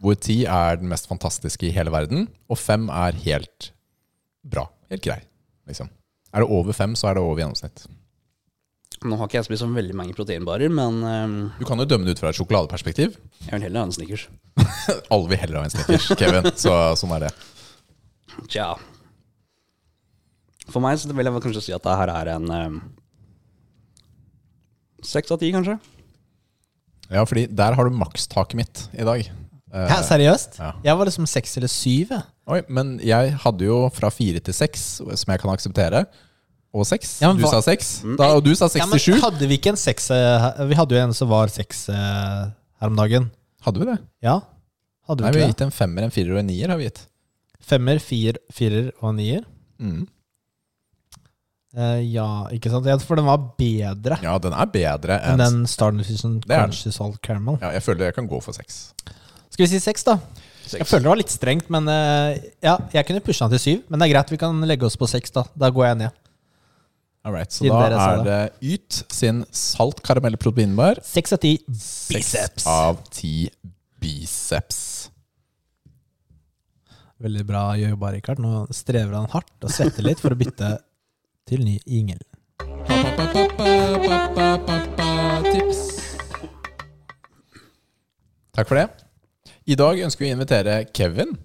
hvor 0.00 0.16
10 0.16 0.36
er 0.48 0.80
den 0.80 0.88
mest 0.88 1.10
fantastiske 1.10 1.68
i 1.68 1.72
hele 1.74 1.92
verden, 1.92 2.28
og 2.48 2.56
5 2.56 2.88
er 3.02 3.18
helt 3.26 3.72
bra. 4.46 4.70
Helt 4.88 5.04
grei, 5.04 5.18
liksom. 5.70 5.90
Er 6.30 6.44
det 6.44 6.50
over 6.52 6.76
fem, 6.76 6.94
så 6.98 7.10
er 7.10 7.18
det 7.18 7.24
over 7.24 7.40
gjennomsnitt. 7.42 7.86
Nå 9.00 9.16
har 9.16 9.30
ikke 9.30 9.38
jeg 9.38 9.46
spist 9.46 9.62
så 9.62 9.68
veldig 9.72 9.94
mange 9.96 10.12
proteinbarer, 10.12 10.68
men 10.68 10.98
um, 11.00 11.36
Du 11.56 11.64
kan 11.64 11.80
jo 11.80 11.86
dømme 11.88 12.04
det 12.04 12.18
ut 12.18 12.20
fra 12.20 12.32
et 12.34 12.36
sjokoladeperspektiv. 12.36 13.14
jeg 13.46 13.54
vil 13.54 13.62
heller 13.64 13.80
ha 13.80 13.88
en 13.88 13.94
Snickers. 13.96 14.26
Alle 15.14 15.30
vil 15.30 15.40
heller 15.40 15.62
ha 15.62 15.64
en 15.64 15.72
Snickers, 15.72 16.10
Kevin. 16.20 16.50
Så 16.60 16.74
sånn 17.00 17.14
er 17.16 17.24
det. 17.28 17.30
Tja. 18.52 18.74
For 20.70 20.84
meg 20.84 21.00
så 21.00 21.08
vil 21.10 21.26
jeg 21.30 21.42
kanskje 21.46 21.64
si 21.64 21.74
at 21.74 21.86
det 21.86 21.96
her 22.02 22.12
er 22.12 22.32
en 22.36 22.52
eh, 22.54 22.76
seks 25.06 25.32
av 25.32 25.40
ti, 25.40 25.48
kanskje. 25.54 25.78
Ja, 27.10 27.24
fordi 27.26 27.48
der 27.50 27.74
har 27.74 27.88
du 27.88 27.96
makstaket 27.96 28.58
mitt 28.60 28.84
i 28.94 29.06
dag. 29.06 29.24
Hæ, 29.70 29.96
seriøst? 30.06 30.60
ja. 30.60 30.74
Jeg 30.84 30.98
var 30.98 31.08
liksom 31.08 31.26
seks 31.30 31.56
eller 31.58 31.70
syv. 31.72 32.12
Oi, 32.50 32.60
men 32.68 32.96
jeg 33.04 33.34
hadde 33.44 33.66
jo 33.68 33.84
fra 33.94 34.10
fire 34.10 34.40
til 34.42 34.54
seks, 34.56 34.84
som 35.00 35.30
jeg 35.34 35.40
kan 35.42 35.52
akseptere. 35.52 36.04
Og 36.74 36.84
seks. 36.86 37.16
Ja, 37.22 37.32
du 37.34 37.42
hva- 37.42 37.50
sa 37.50 37.60
seks. 37.66 37.88
Da, 38.18 38.28
og 38.36 38.44
du 38.46 38.52
sa 38.54 38.68
Ja, 38.78 38.86
men 38.86 38.98
67. 38.98 39.20
hadde 39.24 39.46
vi 39.50 39.56
ikke 39.58 39.72
en 39.72 39.78
seks 39.80 40.04
eh, 40.14 40.44
Vi 40.70 40.76
hadde 40.78 40.94
jo 40.94 41.00
en 41.02 41.12
som 41.18 41.28
var 41.32 41.50
seks 41.50 41.88
eh, 41.90 42.44
her 42.80 42.90
om 42.92 42.98
dagen. 42.98 43.30
Hadde 43.66 43.82
vi 43.82 43.88
det? 43.90 43.96
Ja? 44.22 44.36
Hadde 45.10 45.24
Nei, 45.26 45.32
vi 45.34 45.40
vi 45.40 45.42
har 45.46 45.50
gitt 45.54 45.64
en 45.66 45.74
femmer, 45.74 46.06
en 46.06 46.14
firer 46.14 46.36
og 46.36 46.38
en 46.44 46.46
nier. 46.46 46.70
har 46.70 46.78
vi 46.78 46.86
gitt. 46.86 47.00
Femmer, 47.70 47.98
fir, 48.02 48.38
firer 48.54 48.92
og 49.00 49.10
en 49.10 49.18
nier? 49.18 49.42
Mm. 49.82 50.06
Uh, 51.70 52.00
ja, 52.02 52.26
ikke 52.50 52.70
sant? 52.72 52.86
For 53.06 53.14
den 53.18 53.28
var 53.28 53.42
bedre 53.58 54.16
Ja, 54.24 54.32
den 54.42 54.54
er 54.58 54.66
bedre 54.74 55.20
enn 55.22 55.36
en 55.38 55.42
den 55.42 55.66
Star 55.70 55.92
Nutrition. 55.94 56.40
Crunchy 56.42 56.90
Salt 56.90 57.20
Caramel. 57.22 57.60
Ja, 57.62 57.70
jeg 57.76 57.84
føler 57.86 58.08
jeg 58.08 58.16
kan 58.16 58.26
gå 58.30 58.40
for 58.42 58.56
seks. 58.56 58.88
Skal 59.50 59.66
vi 59.66 59.68
si 59.74 59.78
seks, 59.82 60.02
da? 60.06 60.16
Jeg 60.78 60.86
føler 60.86 61.04
det 61.06 61.10
var 61.10 61.18
litt 61.18 61.32
strengt, 61.32 61.70
men 61.72 61.88
eh, 61.90 62.50
ja, 62.62 62.76
jeg 62.94 63.06
kunne 63.08 63.22
pusha 63.24 63.48
den 63.48 63.56
til 63.58 63.62
syv. 63.64 63.84
Men 63.90 64.02
det 64.02 64.08
er 64.08 64.12
greit, 64.14 64.32
vi 64.34 64.40
kan 64.40 64.60
legge 64.68 64.86
oss 64.86 64.98
på 65.00 65.08
seks, 65.10 65.32
da. 65.34 65.44
Da 65.58 65.70
går 65.74 65.88
jeg 65.88 66.00
ned. 66.04 66.18
All 67.26 67.34
right, 67.34 67.52
så 67.52 67.66
Siden 67.66 67.76
da 67.76 68.00
er 68.00 68.22
det 68.24 68.36
Yt 68.64 69.02
sin 69.12 69.42
salt 69.52 69.98
karamell 70.06 70.38
proteinbar. 70.40 71.02
Seks 71.04 71.34
av 71.36 71.42
ti 71.42 71.58
biceps. 71.68 72.64
av 72.70 73.02
ti 73.12 73.50
biceps. 74.00 75.10
Veldig 77.20 77.44
bra 77.44 77.64
jobba, 77.76 78.14
Rikard. 78.14 78.40
Nå 78.40 78.64
strever 78.72 79.18
han 79.18 79.28
hardt 79.34 79.66
og 79.66 79.74
svetter 79.74 80.06
litt 80.06 80.22
for 80.22 80.32
å 80.32 80.38
bytte 80.40 80.78
til 81.50 81.66
ny 81.66 81.76
Ingel. 81.84 82.22
Tips. 85.50 85.84
Takk 88.56 88.70
for 88.70 88.80
det. 88.80 88.88
I 89.70 89.76
dag 89.78 90.00
ønsker 90.02 90.24
vi 90.24 90.30
å 90.32 90.36
invitere 90.36 90.80
Kevin 90.96 91.36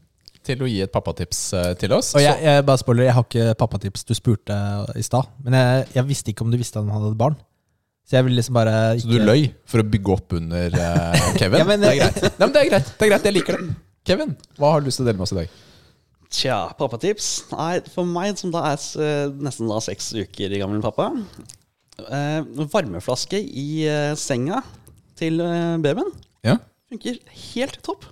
til 0.45 0.61
å 0.61 0.67
gi 0.69 0.79
et 0.85 0.91
pappatips 0.93 1.39
eh, 1.57 1.71
til 1.81 1.93
oss. 1.95 2.11
Og 2.17 2.21
jeg, 2.23 2.37
jeg 2.45 2.63
bare 2.65 2.81
spoiler, 2.81 3.07
jeg 3.07 3.15
har 3.17 3.25
ikke 3.25 3.55
pappatips. 3.59 4.05
Du 4.05 4.13
spurte 4.17 4.55
i 4.97 5.03
stad. 5.05 5.29
Men 5.45 5.57
jeg, 5.57 5.85
jeg 5.97 6.07
visste 6.09 6.31
ikke 6.33 6.45
om 6.45 6.53
du 6.53 6.57
visste 6.61 6.79
at 6.79 6.85
han 6.87 6.93
hadde 6.95 7.11
et 7.13 7.19
barn. 7.19 7.37
Så 8.05 8.19
jeg 8.19 8.27
ville 8.27 8.37
liksom 8.37 8.53
bare 8.57 8.73
Så, 8.99 9.07
så 9.07 9.13
du 9.15 9.25
løy 9.25 9.47
for 9.69 9.81
å 9.81 9.85
bygge 9.89 10.13
opp 10.13 10.35
under 10.37 10.75
uh, 10.77 11.21
Kevin? 11.39 11.57
Ja, 11.61 11.67
men- 11.69 11.81
det 11.81 11.91
er 11.95 11.99
greit. 12.03 12.19
Nei, 12.25 12.33
men 12.45 12.53
det 12.53 12.61
er 12.61 12.69
greit. 12.69 12.91
Det 12.93 13.07
er 13.07 13.11
greit, 13.15 13.25
Jeg 13.29 13.37
liker 13.39 13.57
det. 13.57 13.77
Kevin, 14.05 14.35
hva 14.61 14.69
har 14.75 14.83
du 14.83 14.89
lyst 14.89 14.99
til 15.01 15.05
å 15.05 15.09
dele 15.09 15.17
med 15.17 15.25
oss 15.25 15.33
i 15.33 15.39
dag? 15.39 15.53
Tja, 16.35 16.57
pappatips. 16.77 17.29
Nei, 17.53 17.71
for 17.93 18.05
meg 18.09 18.37
som 18.37 18.53
da 18.53 18.61
er 18.69 18.81
eh, 19.01 19.33
nesten 19.45 19.69
da 19.71 19.79
seks 19.81 20.11
uker 20.17 20.53
gammel 20.61 20.81
pappa 20.85 21.07
uh, 21.15 22.65
Varmeflaske 22.73 23.39
i 23.41 23.67
uh, 23.89 24.11
senga 24.19 24.61
til 25.17 25.39
eh, 25.41 25.77
babyen 25.81 26.09
Ja? 26.45 26.57
funker 26.91 27.17
helt 27.55 27.79
topp. 27.85 28.05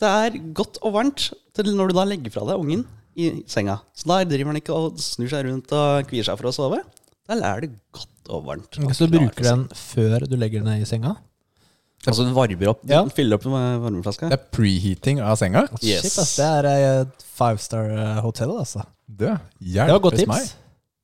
Det 0.00 0.08
er 0.08 0.38
godt 0.56 0.78
og 0.84 0.92
varmt 0.98 1.30
til 1.56 1.70
når 1.76 1.90
du 1.90 1.96
da 1.96 2.04
legger 2.08 2.34
fra 2.34 2.44
deg 2.50 2.60
ungen 2.60 2.82
i 3.16 3.30
senga. 3.48 3.78
Så 3.96 4.08
da 4.10 4.18
driver 4.28 4.52
han 4.52 4.58
ikke 4.60 4.74
og 4.76 4.98
snur 5.00 5.30
seg 5.32 5.46
rundt 5.48 5.72
og 5.72 6.08
kvier 6.10 6.26
seg 6.26 6.36
for 6.36 6.50
å 6.50 6.52
sove. 6.54 6.82
Da 7.26 7.38
er 7.40 7.64
det 7.64 7.70
godt 7.96 8.28
og 8.34 8.44
varmt. 8.46 8.76
og 8.82 8.92
Så 8.94 9.08
du 9.08 9.16
bruker 9.16 9.46
den 9.46 9.64
før 9.72 10.26
du 10.28 10.36
legger 10.36 10.60
den 10.62 10.68
ned 10.68 10.84
i 10.84 10.88
senga? 10.88 11.14
Altså 12.06 12.22
den 12.26 12.36
varmer 12.36 12.68
opp, 12.70 12.84
Ja. 12.86 13.00
Den 13.02 13.10
fyller 13.10 13.34
opp 13.40 13.46
med 13.50 13.80
varmeflaske. 13.82 14.28
Det 14.30 14.36
er 14.36 14.44
preheating 14.54 15.18
av 15.24 15.34
senga. 15.40 15.64
Yes. 15.80 16.04
Shit, 16.04 16.18
ass, 16.22 16.36
det 16.38 16.46
er 16.46 16.68
eh, 16.70 17.00
et 17.02 17.24
five 17.34 17.58
star 17.58 17.88
eh, 17.90 18.20
hotel, 18.22 18.52
altså. 18.60 18.84
Det 19.08 19.32
Det 19.58 19.88
var 19.88 19.98
godt 20.04 20.20
tips. 20.20 20.28
meg. 20.28 20.52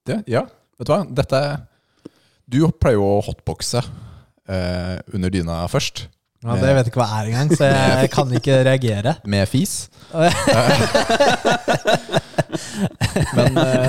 Det, 0.06 0.18
ja, 0.30 0.44
vet 0.78 0.86
du 0.86 0.92
hva? 0.92 1.00
Dette 1.10 1.40
Du 2.50 2.58
pleier 2.70 2.98
jo 3.00 3.08
å 3.16 3.22
hotboxe 3.24 3.80
eh, 3.82 4.98
under 5.14 5.30
dyna 5.32 5.62
først. 5.70 6.06
Ja, 6.42 6.56
det 6.58 6.70
vet 6.74 6.82
jeg 6.82 6.90
ikke 6.90 7.02
hva 7.04 7.20
er 7.20 7.28
engang, 7.30 7.48
så 7.54 7.64
jeg 7.70 8.10
kan 8.10 8.32
ikke 8.34 8.54
reagere. 8.66 9.12
Med 9.32 9.46
fis. 9.50 9.74
Men 13.36 13.56
eh, 13.62 13.88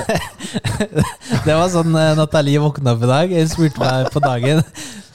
Det 1.43 1.55
var 1.57 1.67
sånn 1.73 1.95
eh, 1.97 2.13
Nathalie 2.19 2.61
våkna 2.63 2.93
opp 2.93 3.03
i 3.03 3.09
dag. 3.09 3.33
Hun 3.33 3.49
spurte 3.51 3.81
meg 3.81 4.11
på 4.13 4.21
dagen 4.23 4.61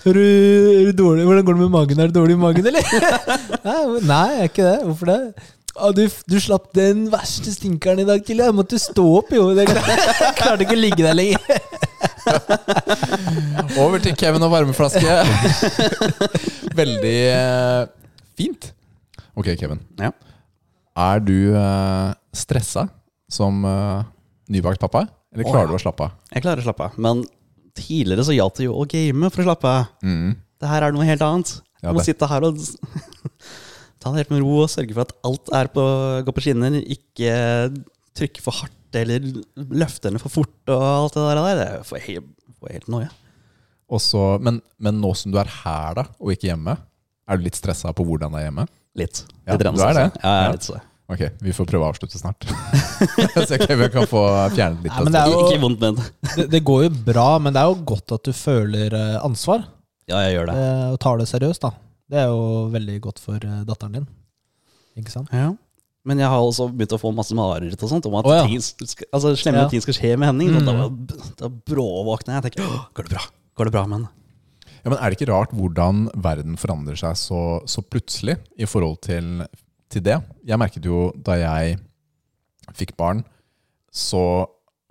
er 0.09 0.15
du, 0.17 0.21
er 0.23 0.85
du 0.89 0.93
dårlig? 0.97 1.25
Hvordan 1.27 1.45
går 1.45 1.57
det 1.57 1.61
med 1.61 1.73
magen? 1.75 2.01
Er 2.01 2.07
du 2.09 2.19
dårlig 2.21 2.37
i 2.37 2.41
magen, 2.41 2.67
eller? 2.67 2.83
Nei, 3.69 3.79
nei, 4.07 4.27
jeg 4.33 4.45
er 4.45 4.51
ikke 4.53 4.67
det. 4.69 4.77
Hvorfor 4.87 5.11
det? 5.13 5.21
«Å, 5.79 5.93
du, 5.95 6.01
du 6.27 6.37
slapp 6.43 6.73
den 6.75 7.05
verste 7.13 7.53
stinkeren 7.55 8.01
i 8.03 8.07
dag 8.07 8.23
til. 8.27 8.41
Jeg 8.43 8.55
måtte 8.57 8.81
stå 8.83 9.05
opp, 9.21 9.29
jo. 9.35 9.45
Jeg 9.55 9.69
klarte 9.71 10.65
ikke 10.65 10.75
å 10.75 10.81
ligge 10.81 11.05
der 11.05 11.15
lenger. 11.15 11.68
over 13.83 14.03
til 14.03 14.17
Kevin 14.19 14.45
og 14.47 14.53
varmeflaske. 14.53 15.19
Veldig 16.81 17.19
eh, 17.33 17.83
fint. 18.39 18.71
Ok, 19.39 19.53
Kevin. 19.61 19.83
Ja. 20.01 20.13
Er 20.99 21.23
du 21.23 21.55
uh, 21.55 22.11
stressa 22.35 22.89
som 23.31 23.63
eh, 23.69 24.07
nybakt 24.51 24.83
pappa? 24.83 25.05
Eller 25.35 25.45
klarer 25.45 25.53
klarer 25.53 25.69
ja. 25.69 25.71
du 25.71 25.79
å 25.79 25.83
slappe 25.83 26.07
av? 26.09 26.17
Jeg 26.33 26.45
klarer 26.45 26.63
å 26.63 26.67
slappe 26.67 26.89
av. 26.89 26.99
Men 26.99 27.23
tidligere 27.79 28.25
så 28.27 28.35
gjaldt 28.35 28.59
det 28.59 28.67
jo 28.67 28.77
å 28.81 28.87
game 28.91 29.31
for 29.31 29.45
å 29.45 29.49
slappe 29.51 29.71
av. 29.71 29.91
Mm. 30.03 30.37
Det 30.59 30.71
her 30.71 30.87
er 30.87 30.95
noe 30.97 31.07
helt 31.07 31.23
annet. 31.23 31.53
Ja, 31.85 31.93
må 31.95 32.03
sitte 32.03 32.27
her 32.27 32.49
og 32.49 32.59
ta 34.03 34.11
det 34.11 34.25
helt 34.25 34.33
med 34.35 34.43
ro 34.43 34.65
og 34.65 34.73
sørge 34.73 34.97
for 34.97 35.05
at 35.05 35.15
alt 35.29 35.53
er 35.55 35.71
på, 35.71 35.85
går 36.27 36.35
på 36.35 36.45
skinner. 36.49 36.81
Ikke 36.83 37.37
trykke 38.17 38.41
for 38.45 38.53
hardt 38.63 38.75
eller 38.99 39.21
løfter 39.57 40.09
henne 40.09 40.21
for 40.23 40.33
fort 40.33 40.73
og 40.73 40.83
alt 40.83 41.15
det 41.19 41.25
der. 41.37 41.59
Det 41.61 41.87
får 41.87 42.05
helt, 42.07 42.31
får 42.61 42.73
helt 42.73 42.89
noe. 42.89 43.09
Og 43.91 44.01
så- 44.01 44.39
men, 44.41 44.61
men 44.79 45.01
nå 45.01 45.15
som 45.17 45.33
du 45.33 45.39
er 45.39 45.49
her 45.65 45.95
da, 45.95 46.05
og 46.21 46.33
ikke 46.33 46.49
hjemme, 46.51 46.77
er 47.29 47.37
du 47.37 47.43
litt 47.45 47.57
stressa 47.57 47.93
på 47.93 48.05
hvordan 48.09 48.33
det 48.33 48.41
er 48.41 48.47
hjemme? 48.51 48.67
Litt. 48.97 49.25
Ja, 49.47 49.53
Litt 49.57 49.61
du 49.63 49.83
er 49.85 49.95
det? 49.95 50.07
Ja, 50.23 50.31
jeg 50.41 50.49
er 50.49 50.53
litt 50.57 50.63
så. 50.69 50.81
Ok, 51.09 51.23
vi 51.41 51.53
får 51.57 51.65
prøve 51.71 51.87
å 51.87 51.89
avslutte 51.95 52.19
snart. 52.21 52.45
Så 53.49 53.57
Kevin 53.63 53.89
kan 53.95 54.05
få 54.11 54.21
fjernet 54.53 54.83
litt 54.85 54.93
Nei, 54.93 55.13
det 55.15 55.21
er 55.23 55.31
jo- 55.33 55.45
ikke 55.47 55.61
vondt 55.63 55.81
men. 55.81 56.01
Det, 56.37 56.45
det 56.53 56.61
går 56.69 56.83
jo 56.85 56.91
bra, 57.07 57.29
men 57.41 57.55
det 57.57 57.63
er 57.63 57.71
jo 57.71 57.79
godt 57.95 58.13
at 58.13 58.25
du 58.29 58.33
føler 58.37 58.93
eh, 58.93 59.15
ansvar 59.25 59.63
Ja, 60.09 60.19
jeg 60.27 60.35
gjør 60.37 60.51
det. 60.51 60.57
eh, 60.61 60.85
og 60.93 60.99
tar 61.01 61.17
det 61.23 61.29
seriøst. 61.31 61.61
da 61.65 61.71
Det 62.11 62.19
er 62.21 62.27
jo 62.29 62.69
veldig 62.75 63.01
godt 63.07 63.19
for 63.25 63.37
eh, 63.41 63.63
datteren 63.65 63.93
din. 64.01 64.07
Ikke 65.01 65.15
sant? 65.15 65.33
Ja. 65.33 65.55
Men 66.09 66.23
jeg 66.23 66.31
har 66.33 66.41
også 66.41 66.71
begynt 66.73 66.95
å 66.97 67.01
få 67.01 67.13
masse 67.13 67.37
mareritt 67.37 67.83
og 67.85 67.91
sånt 67.91 68.07
om 68.09 68.17
at 68.21 68.29
oh, 68.29 68.37
ja. 68.39 68.45
ting 68.49 68.63
skal, 68.65 69.09
altså, 69.13 69.35
slemme 69.37 69.65
Ja. 69.67 69.73
ting 69.73 69.83
skal 69.85 69.97
skje 69.99 70.15
med 70.17 70.31
Henning. 70.31 70.55
Mm. 70.57 70.69
da, 70.69 71.19
da 71.43 71.51
bråvåkner 71.53 72.39
jeg 72.39 72.41
og 72.41 72.47
tenker 72.49 72.79
Går 72.97 73.09
det 73.09 73.13
bra? 73.17 73.25
Går 73.59 73.69
det 73.69 73.75
bra 73.75 73.85
med 73.87 73.99
henne? 73.99 74.15
Ja, 74.79 74.93
men 74.93 74.99
Er 74.99 75.11
det 75.11 75.19
ikke 75.19 75.33
rart 75.33 75.53
hvordan 75.57 76.07
verden 76.17 76.57
forandrer 76.61 76.97
seg 76.97 77.19
så, 77.19 77.41
så 77.69 77.83
plutselig 77.85 78.39
i 78.57 78.69
forhold 78.69 79.01
til, 79.05 79.43
til 79.93 80.05
det? 80.07 80.21
Jeg 80.49 80.61
merket 80.61 80.87
jo 80.87 81.09
da 81.15 81.37
jeg 81.41 81.81
fikk 82.79 82.95
barn, 83.01 83.25
så 83.93 84.47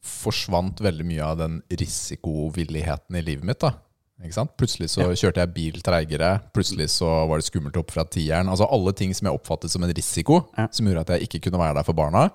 forsvant 0.08 0.80
veldig 0.84 1.06
mye 1.08 1.24
av 1.24 1.40
den 1.42 1.60
risikovilligheten 1.70 3.18
i 3.20 3.24
livet 3.26 3.48
mitt. 3.48 3.60
da. 3.64 3.74
Plutselig 4.18 4.90
så 4.90 5.06
kjørte 5.14 5.44
jeg 5.44 5.54
bil 5.54 5.82
treigere, 5.86 6.32
plutselig 6.56 6.90
så 6.90 7.10
var 7.30 7.38
det 7.38 7.46
skummelt 7.46 7.78
opp 7.78 7.92
fra 7.94 8.04
tieren. 8.10 8.50
Altså 8.50 8.66
Alle 8.66 8.94
ting 8.98 9.14
som 9.14 9.30
jeg 9.30 9.38
oppfattet 9.38 9.70
som 9.72 9.84
en 9.86 9.94
risiko, 9.94 10.48
Ja. 10.58 10.68
som 10.72 10.88
gjorde 10.90 11.06
at 11.06 11.12
jeg 11.16 11.28
ikke 11.30 11.44
kunne 11.48 11.62
være 11.62 11.76
der 11.78 11.86
for 11.86 11.94
barna, 11.94 12.32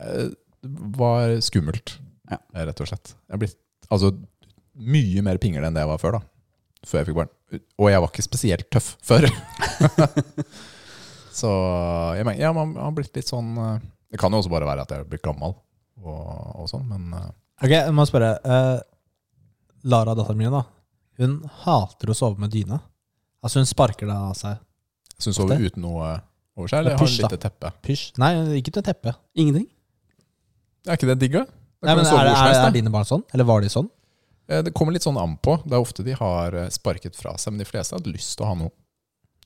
eh, 0.00 0.30
var 0.98 1.38
skummelt, 1.40 1.98
Ja. 2.30 2.38
rett 2.54 2.80
og 2.80 2.88
slett. 2.88 3.14
Jeg 3.28 3.34
er 3.34 3.38
blitt 3.38 3.56
altså, 3.88 4.10
mye 4.74 5.22
mer 5.22 5.38
pingle 5.38 5.64
enn 5.64 5.74
det 5.74 5.80
jeg 5.86 5.88
var 5.94 5.98
før. 6.02 6.12
da 6.18 6.22
før 6.86 7.00
jeg 7.02 7.08
fikk 7.10 7.18
barn. 7.20 7.32
Og 7.80 7.90
jeg 7.90 8.02
var 8.02 8.12
ikke 8.12 8.26
spesielt 8.26 8.70
tøff 8.74 8.92
før. 9.06 9.26
så 11.40 11.50
jeg 12.18 12.26
mener, 12.26 12.40
ja, 12.40 12.52
man 12.56 12.74
har 12.78 12.94
blitt 12.96 13.14
litt 13.16 13.28
sånn 13.28 13.56
eh, 13.58 13.80
Det 14.12 14.20
kan 14.20 14.32
jo 14.32 14.40
også 14.40 14.52
bare 14.52 14.68
være 14.68 14.86
at 14.86 14.92
jeg 14.94 15.02
har 15.02 15.10
blitt 15.10 15.24
gammel, 15.26 15.56
og, 16.02 16.22
og 16.62 16.70
sånn, 16.70 16.86
men 16.90 17.10
eh, 17.16 17.32
Ok, 17.56 17.72
jeg 17.72 17.92
må 17.96 18.04
spørre. 18.04 18.34
Uh, 18.44 18.82
Lara, 19.88 20.12
datteren 20.12 20.36
min, 20.36 20.52
da. 20.52 20.60
Hun 21.18 21.38
hater 21.64 22.12
å 22.12 22.16
sove 22.16 22.38
med 22.42 22.50
dyne. 22.52 22.80
Altså 23.44 23.60
Hun 23.62 23.68
sparker 23.68 24.06
det 24.10 24.16
av 24.16 24.34
seg. 24.36 24.58
Så 25.18 25.30
hun 25.30 25.36
sover 25.38 25.62
uten 25.64 25.82
noe 25.86 26.08
over 26.56 26.68
seg, 26.68 26.80
eller 26.82 26.96
har 26.96 27.06
hun 27.06 27.12
lite 27.16 27.38
teppe. 27.40 27.70
Pysj. 27.84 28.12
Nei, 28.20 28.32
ikke 28.60 28.72
til 28.76 28.84
teppe. 28.84 29.14
Ingenting? 29.36 29.66
Er 30.86 30.98
ikke 30.98 31.08
det 31.10 31.18
digg, 31.22 31.36
da? 31.38 31.44
Nei, 31.86 31.94
men 31.98 32.06
er, 32.08 32.30
er, 32.32 32.56
er 32.66 32.74
dine 32.74 32.90
barn 32.92 33.06
sånn? 33.08 33.22
Eller 33.34 33.46
var 33.48 33.60
de 33.64 33.68
sånn? 33.72 33.88
Eh, 34.48 34.62
Det 34.64 34.72
kommer 34.76 34.94
litt 34.96 35.04
sånn 35.06 35.18
an 35.20 35.36
på. 35.42 35.56
Det 35.64 35.74
er 35.76 35.82
ofte 35.82 36.04
de 36.06 36.14
har 36.16 36.54
eh, 36.56 36.68
sparket 36.74 37.16
fra 37.18 37.34
seg, 37.40 37.52
men 37.54 37.62
de 37.64 37.68
fleste 37.68 37.96
har 37.96 38.06
lyst 38.10 38.36
til 38.38 38.46
å 38.46 38.50
ha 38.52 38.58
noe 38.60 38.72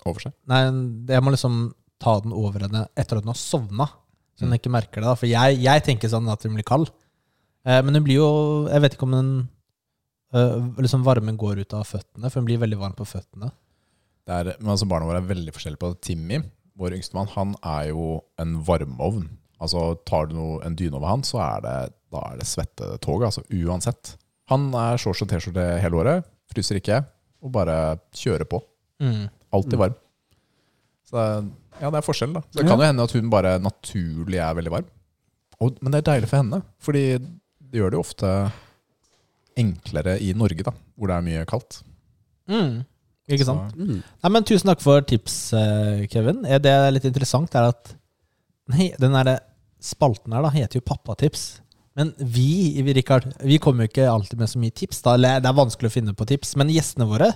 over 0.09 0.26
seg. 0.26 0.34
Nei, 0.51 0.60
jeg 1.12 1.22
må 1.24 1.32
liksom 1.34 1.59
ta 2.01 2.14
den 2.24 2.32
over 2.36 2.64
henne 2.66 2.86
etter 2.97 3.18
at 3.20 3.24
hun 3.26 3.32
har 3.34 3.40
sovna. 3.40 3.86
Så 4.38 4.47
hun 4.47 4.51
Mm. 4.55 4.59
ikke 4.59 4.72
merker 4.72 5.02
det. 5.02 5.09
da 5.10 5.14
For 5.20 5.28
jeg, 5.28 5.59
jeg 5.60 5.82
tenker 5.84 6.09
sånn 6.09 6.28
at 6.32 6.42
hun 6.47 6.55
blir 6.56 6.64
kald. 6.64 6.90
Eh, 7.66 7.82
men 7.84 7.94
hun 7.94 8.05
blir 8.06 8.16
jo 8.22 8.28
Jeg 8.72 8.80
vet 8.80 8.94
ikke 8.97 9.05
om 9.05 9.12
hun 9.18 9.32
liksom 10.32 11.02
varmen 11.07 11.39
går 11.40 11.62
ut 11.65 11.74
av 11.74 11.85
føttene, 11.89 12.31
for 12.31 12.40
den 12.40 12.48
blir 12.48 12.61
veldig 12.62 12.78
varm 12.81 12.97
på 12.98 13.07
føttene. 13.09 13.51
Er, 14.31 14.52
men 14.61 14.70
altså 14.70 14.86
Barna 14.86 15.09
våre 15.09 15.19
er 15.19 15.31
veldig 15.31 15.52
forskjellige 15.57 15.81
på 15.82 15.90
det. 15.90 16.01
Timmy, 16.07 16.39
vår 16.78 16.94
yngstemann, 16.98 17.31
han 17.35 17.55
er 17.66 17.89
jo 17.90 18.20
en 18.40 18.61
varmeovn. 18.66 19.24
Altså 19.61 19.97
Tar 20.09 20.31
du 20.31 20.36
noe, 20.39 20.61
en 20.65 20.77
dyne 20.78 20.97
over 21.01 21.11
han, 21.11 21.24
så 21.27 21.40
er 21.43 21.65
det, 21.65 21.74
da 22.15 22.23
er 22.31 22.39
det 22.40 22.47
svettetog. 22.48 23.24
Altså 23.27 23.43
uansett. 23.51 24.15
Han 24.52 24.70
er 24.74 25.01
shorts 25.02 25.24
og 25.24 25.31
T-skjorte 25.31 25.66
hele 25.82 25.98
året, 25.98 26.31
fryser 26.51 26.78
ikke, 26.78 27.02
og 27.43 27.52
bare 27.55 27.74
kjører 28.16 28.47
på. 28.51 28.62
Alltid 29.51 29.78
varm. 29.82 29.98
Så 31.11 31.19
ja, 31.81 31.89
det 31.90 31.98
er 31.98 32.07
forskjell, 32.07 32.32
da. 32.36 32.44
Så 32.52 32.61
det 32.61 32.69
kan 32.69 32.78
jo 32.78 32.86
hende 32.86 33.05
at 33.07 33.15
hun 33.16 33.31
bare 33.32 33.57
naturlig 33.62 34.39
er 34.39 34.57
veldig 34.59 34.73
varm. 34.78 34.89
Og, 35.61 35.77
men 35.82 35.93
det 35.93 36.01
er 36.01 36.09
deilig 36.15 36.31
for 36.31 36.40
henne, 36.40 36.62
fordi 36.81 37.05
det 37.19 37.81
gjør 37.81 37.93
det 37.93 37.98
jo 37.98 38.05
ofte 38.05 38.28
enklere 39.60 40.16
i 40.20 40.32
Norge, 40.36 40.64
da, 40.66 40.72
hvor 40.98 41.10
det 41.12 41.16
er 41.18 41.26
mye 41.28 41.44
kaldt. 41.50 41.82
Mm. 42.50 42.80
Ikke 43.30 43.46
sant? 43.46 43.70
Så- 43.72 43.76
Mm. 43.78 44.02
Nei, 44.24 44.30
men 44.34 44.44
Tusen 44.48 44.66
takk 44.72 44.80
for 44.82 45.00
tips, 45.06 45.52
eh, 45.54 46.06
Kevin. 46.10 46.44
Eh, 46.44 46.58
Det 46.58 46.70
er 46.72 46.90
litt 46.90 47.04
interessant, 47.04 47.54
er 47.54 47.68
at 47.70 47.94
nei, 48.68 48.92
den 48.98 49.12
der 49.12 49.38
spalten 49.80 50.32
her 50.34 50.42
da 50.42 50.50
heter 50.50 50.80
jo 50.80 50.80
Pappatips. 50.80 51.60
Men 51.96 52.12
vi 52.18 52.80
vi, 52.82 52.92
Rikard, 52.94 53.32
vi 53.42 53.58
kommer 53.58 53.84
jo 53.86 53.88
ikke 53.92 54.08
alltid 54.10 54.38
med 54.38 54.48
så 54.48 54.58
mye 54.58 54.72
tips. 54.74 55.02
Da. 55.02 55.16
Det 55.16 55.44
er 55.46 55.52
vanskelig 55.56 55.90
å 55.90 55.94
finne 55.94 56.14
på 56.14 56.26
tips. 56.26 56.56
Men 56.56 56.68
gjestene 56.68 57.06
våre 57.06 57.32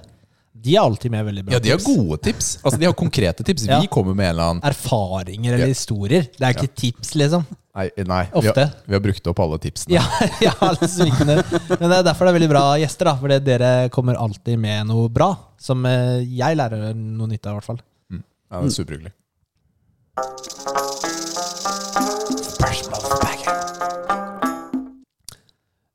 de 0.54 0.76
er 0.76 0.80
alltid 0.80 1.10
med 1.10 1.24
veldig 1.26 1.42
bra 1.44 1.52
Ja, 1.56 1.58
de 1.60 1.70
har 1.72 1.80
tips. 1.80 1.96
gode 1.96 2.16
tips. 2.22 2.48
Altså, 2.62 2.78
de 2.80 2.86
har 2.86 2.94
konkrete 2.94 3.44
tips. 3.44 3.66
Ja. 3.74 3.80
Vi 3.82 3.88
kommer 3.90 4.14
med 4.14 4.28
en 4.28 4.34
eller 4.36 4.50
annen 4.52 4.62
Erfaringer 4.64 5.54
eller 5.56 5.66
Ja. 5.66 5.72
historier. 5.74 6.28
Det 6.38 6.46
er 6.46 6.54
ikke 6.54 6.74
tips, 6.74 7.14
liksom. 7.18 7.46
Nei, 7.74 7.88
nei 8.06 8.20
vi, 8.30 8.46
har, 8.46 8.70
vi 8.86 8.94
har 8.94 9.00
brukt 9.02 9.26
opp 9.26 9.40
alle 9.42 9.58
tipsene. 9.58 9.96
Ja, 9.96 10.04
ja 10.46 10.54
liksom 10.78 11.10
ikke. 11.10 11.26
Men 11.26 11.88
det 11.90 11.96
er 11.98 12.06
derfor 12.06 12.28
det 12.28 12.30
er 12.34 12.38
veldig 12.38 12.50
bra 12.52 12.62
gjester, 12.78 13.10
da. 13.10 13.16
Fordi 13.18 13.40
dere 13.42 13.72
kommer 13.90 14.14
alltid 14.14 14.60
med 14.62 14.86
noe 14.92 15.10
bra. 15.10 15.32
Som 15.58 15.82
eh, 15.90 16.22
jeg 16.22 16.60
lærer 16.60 16.94
noe 16.94 17.26
nytt 17.32 17.44
av, 17.50 17.56
i 17.56 17.58
hvert 17.58 17.70
fall. 17.72 17.82
Ja, 18.14 18.60
det 18.62 18.70
er 18.70 18.76
superhyggelig. 18.78 19.14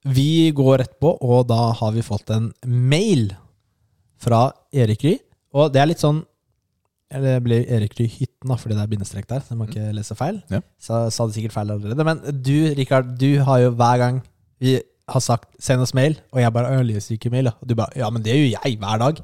Vi 0.09 0.51
går 0.55 0.77
rett 0.83 0.99
på, 0.99 1.11
og 1.15 1.47
da 1.47 1.69
har 1.79 1.91
vi 1.95 2.03
fått 2.03 2.29
en 2.35 2.51
mail 2.65 3.29
fra 4.19 4.49
Erik 4.75 5.03
Ry. 5.07 5.15
Og 5.55 5.71
det 5.73 5.81
er 5.81 5.89
litt 5.93 6.03
sånn 6.03 6.23
Eller 7.09 7.39
det 7.39 7.43
blir 7.47 7.63
Erik 7.73 7.95
Ry 7.97 8.05
Hytten, 8.05 8.51
da, 8.51 8.53
fordi 8.59 8.75
det 8.77 8.83
er 8.83 8.89
bindestrek 8.91 9.25
der. 9.31 9.39
Så 9.41 9.55
jeg 9.55 9.57
må 9.57 9.65
ikke 9.65 9.87
lese 9.97 10.13
feil. 10.13 10.35
Ja. 10.53 10.59
Så 10.77 10.99
sa 11.09 11.25
det 11.25 11.33
sikkert 11.39 11.55
feil 11.55 11.71
allerede. 11.73 12.05
Men 12.05 12.19
du, 12.45 12.53
Rikard, 12.77 13.15
du 13.17 13.39
har 13.47 13.63
jo 13.63 13.71
hver 13.79 13.97
gang 13.97 14.19
vi 14.61 14.75
har 15.09 15.19
sagt 15.25 15.47
'send 15.57 15.81
oss 15.81 15.95
mail', 15.97 16.19
og 16.31 16.39
jeg 16.41 16.53
bare 16.53 16.69
'jeg 16.75 16.85
leser 16.85 17.15
ikke 17.17 17.31
mail', 17.33 17.47
og 17.47 17.65
du 17.67 17.73
bare 17.73 17.89
'ja, 17.95 18.09
men 18.11 18.21
det 18.21 18.35
gjør 18.37 18.61
jeg 18.61 18.77
hver 18.77 18.99
dag'. 19.01 19.23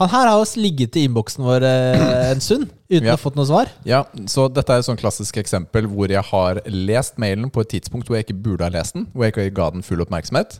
Han 0.00 0.08
her 0.08 0.26
har 0.26 0.40
oss 0.40 0.56
ligget 0.56 0.96
i 0.96 1.04
innboksen 1.06 1.44
vår 1.44 1.62
eh, 1.62 2.30
en 2.32 2.40
stund 2.40 2.66
uten 2.90 3.04
Ja. 3.06 3.12
å 3.14 3.16
ha 3.18 3.22
fått 3.22 3.36
noe 3.36 3.46
svar. 3.46 3.68
Ja, 3.84 4.02
så 4.26 4.48
dette 4.52 4.72
er 4.72 4.78
et 4.78 4.84
sånn 4.88 4.96
klassisk 4.98 5.36
eksempel 5.36 5.86
hvor 5.86 6.08
jeg 6.10 6.24
har 6.24 6.60
lest 6.66 7.14
mailen 7.18 7.48
på 7.50 7.60
et 7.60 7.68
tidspunkt 7.68 8.08
hvor 8.08 8.16
jeg 8.16 8.26
ikke 8.26 8.42
burde 8.42 8.64
ha 8.64 8.70
lest 8.70 8.94
den, 8.94 9.06
hvor 9.14 9.22
jeg 9.28 9.34
ikke 9.36 9.54
ga 9.54 9.70
den 9.70 9.82
full 9.82 10.00
oppmerksomhet, 10.00 10.58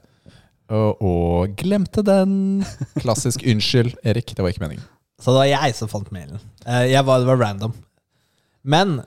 og, 0.70 1.02
og 1.02 1.54
glemte 1.58 2.02
den. 2.06 2.64
Klassisk 3.02 3.42
'unnskyld, 3.42 3.96
Erik', 4.06 4.34
det 4.34 4.42
var 4.42 4.52
ikke 4.52 4.64
meningen. 4.64 4.86
Så 5.20 5.34
det 5.34 5.42
var 5.42 5.50
jeg 5.50 5.76
som 5.76 5.90
fant 5.90 6.10
mailen. 6.14 6.40
Eh, 6.64 6.90
jeg 6.94 7.04
var, 7.04 7.20
det 7.20 7.28
var 7.28 7.40
random. 7.42 7.74
Men 8.62 9.00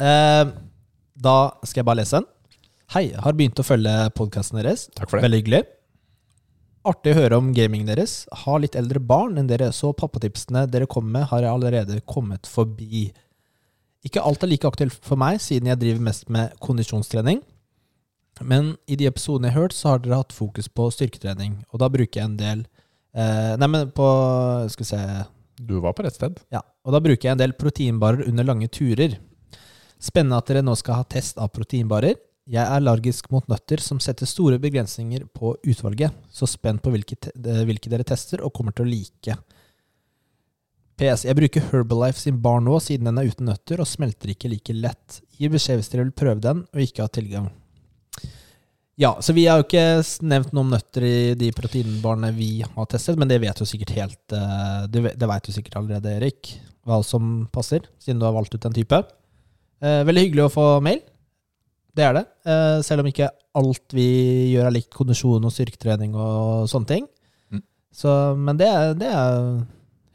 eh, 0.00 0.44
da 1.18 1.36
skal 1.64 1.82
jeg 1.82 1.88
bare 1.88 2.00
lese 2.00 2.20
den. 2.20 2.28
Hei, 2.94 3.10
har 3.12 3.36
begynt 3.36 3.60
å 3.60 3.66
følge 3.66 3.96
podkasten 4.16 4.62
deres. 4.62 4.86
Takk 4.96 5.10
for 5.10 5.18
det. 5.18 5.26
Veldig 5.26 5.42
hyggelig. 5.42 5.62
Artig 6.88 7.12
å 7.12 7.18
høre 7.18 7.40
om 7.42 7.50
gamingen 7.52 7.90
deres. 7.90 8.22
Har 8.46 8.62
litt 8.62 8.78
eldre 8.78 9.02
barn 9.02 9.36
enn 9.36 9.50
dere, 9.50 9.68
så 9.76 9.90
pappatipsene 9.92 10.64
dere 10.72 10.88
kommer 10.88 11.18
med, 11.18 11.28
har 11.32 11.44
jeg 11.44 11.52
allerede 11.52 12.00
kommet 12.08 12.48
forbi. 12.48 13.10
Ikke 14.06 14.22
alt 14.24 14.46
er 14.46 14.52
like 14.54 14.68
aktuelt 14.68 14.96
for 15.04 15.20
meg, 15.20 15.42
siden 15.42 15.68
jeg 15.68 15.82
driver 15.82 16.06
mest 16.06 16.30
med 16.32 16.54
kondisjonstrening. 16.64 17.42
Men 18.40 18.76
i 18.86 18.96
de 18.98 19.08
episodene 19.08 19.48
jeg 19.48 19.56
har 19.56 19.64
hørt, 19.66 19.76
så 19.76 19.94
har 19.94 20.02
dere 20.02 20.20
hatt 20.20 20.34
fokus 20.36 20.68
på 20.68 20.88
styrketrening. 20.94 21.58
Og 21.72 21.82
da 21.82 21.88
bruker 21.92 22.20
jeg 22.20 22.28
en 22.28 22.36
del 22.38 22.64
eh, 23.14 23.54
Nei, 23.58 23.68
men 23.70 23.90
på 23.94 24.06
Skal 24.72 24.84
vi 24.84 24.88
se 24.92 25.00
Du 25.58 25.78
var 25.82 25.96
på 25.96 26.04
rett 26.06 26.14
sted. 26.18 26.38
ja, 26.54 26.62
og 26.86 26.94
da 26.94 27.00
bruker 27.02 27.28
jeg 27.28 27.34
en 27.34 27.42
del 27.42 27.56
proteinbarer 27.58 28.28
under 28.28 28.46
lange 28.46 28.68
turer. 28.70 29.18
Spennende 29.98 30.38
at 30.38 30.46
dere 30.46 30.62
nå 30.62 30.76
skal 30.78 31.00
ha 31.00 31.04
test 31.10 31.40
av 31.42 31.50
proteinbarer. 31.50 32.14
Jeg 32.48 32.62
er 32.62 32.78
allergisk 32.78 33.26
mot 33.34 33.44
nøtter, 33.50 33.82
som 33.82 33.98
setter 34.00 34.24
store 34.30 34.56
begrensninger 34.62 35.26
på 35.36 35.56
utvalget. 35.68 36.14
Så 36.32 36.46
spent 36.48 36.80
på 36.80 36.92
hvilke, 36.94 37.18
eh, 37.34 37.64
hvilke 37.68 37.90
dere 37.90 38.06
tester 38.08 38.40
og 38.40 38.54
kommer 38.56 38.72
til 38.72 38.86
å 38.86 38.88
like. 38.88 39.36
PS. 40.98 41.26
Jeg 41.28 41.36
bruker 41.38 41.66
Herbalife 41.70 42.18
sin 42.18 42.40
bar 42.42 42.62
nå, 42.64 42.78
siden 42.82 43.06
den 43.10 43.18
er 43.20 43.28
uten 43.28 43.46
nøtter 43.50 43.82
og 43.82 43.86
smelter 43.86 44.32
ikke 44.32 44.48
like 44.50 44.74
lett. 44.74 45.20
Gi 45.38 45.50
beskjed 45.52 45.78
hvis 45.78 45.90
dere 45.92 46.06
vil 46.08 46.16
prøve 46.16 46.40
den 46.42 46.64
og 46.72 46.80
ikke 46.82 47.04
ha 47.04 47.12
tilgang. 47.12 47.50
Ja, 48.98 49.12
så 49.22 49.30
vi 49.32 49.44
har 49.46 49.60
jo 49.60 49.66
ikke 49.68 50.00
nevnt 50.26 50.50
noe 50.50 50.64
om 50.64 50.72
nøtter 50.74 51.04
i 51.06 51.18
de 51.38 51.52
proteinbarene 51.54 52.32
vi 52.34 52.64
har 52.64 52.86
testet, 52.90 53.14
men 53.20 53.30
det 53.30 53.36
vet 53.44 53.60
jo 53.62 53.66
sikkert 53.68 53.92
helt 53.94 54.34
eh, 54.34 54.88
Det, 54.90 55.12
det 55.14 55.28
veit 55.30 55.44
du 55.46 55.54
sikkert 55.54 55.76
allerede, 55.78 56.16
Erik, 56.16 56.50
hva 56.82 56.98
som 57.06 57.44
passer, 57.54 57.86
siden 58.02 58.18
du 58.18 58.26
har 58.26 58.34
valgt 58.34 58.56
ut 58.56 58.66
en 58.66 58.74
type. 58.74 58.98
Eh, 59.78 60.00
veldig 60.08 60.24
hyggelig 60.24 60.48
å 60.48 60.50
få 60.50 60.64
mail. 60.82 60.98
Det 61.94 62.08
er 62.08 62.16
det. 62.16 62.24
Eh, 62.50 62.80
selv 62.88 63.04
om 63.04 63.10
ikke 63.10 63.28
alt 63.60 63.94
vi 63.94 64.08
gjør 64.56 64.66
er 64.66 64.74
likt 64.74 64.90
kondisjon 64.98 65.46
og 65.46 65.54
styrketrening 65.54 66.18
og 66.18 66.66
sånne 66.72 66.90
ting. 66.90 67.06
Mm. 67.54 67.62
Så, 67.94 68.16
men 68.34 68.58
det 68.58 68.72
det 68.98 69.12
er 69.14 69.38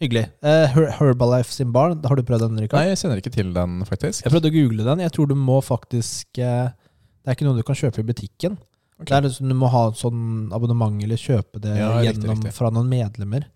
hyggelig. 0.03 0.25
Her 0.43 0.91
Herbalife 0.97 1.55
sin 1.55 1.71
bar, 1.71 1.95
har 1.95 2.19
du 2.19 2.25
prøvd 2.27 2.49
den, 2.49 2.59
Rikard? 2.65 2.83
Nei, 2.83 2.91
jeg 2.91 2.99
kjenner 3.05 3.23
ikke 3.23 3.35
til 3.39 3.55
den, 3.55 3.79
faktisk. 3.87 4.27
Jeg 4.27 4.35
prøvde 4.35 4.51
å 4.51 4.57
google 4.59 4.91
den. 4.91 5.07
Jeg 5.07 5.15
tror 5.15 5.31
du 5.31 5.39
må 5.39 5.63
faktisk 5.63 6.35
Det 6.35 7.31
er 7.31 7.37
ikke 7.37 7.47
noe 7.47 7.55
du 7.55 7.63
kan 7.63 7.79
kjøpe 7.79 8.03
i 8.03 8.11
butikken. 8.11 8.59
Ok. 8.99 9.07
Det 9.09 9.17
er 9.17 9.25
liksom, 9.27 9.49
Du 9.49 9.57
må 9.57 9.69
ha 9.73 9.87
et 9.89 9.99
sånn 9.99 10.51
abonnement 10.55 11.01
eller 11.03 11.19
kjøpe 11.19 11.61
det 11.63 11.77
Ja, 11.79 11.95
gjennom 12.05 12.37
riktig. 12.37 12.53
fra 12.53 12.69
noen 12.73 12.91
medlemmer. 12.91 13.47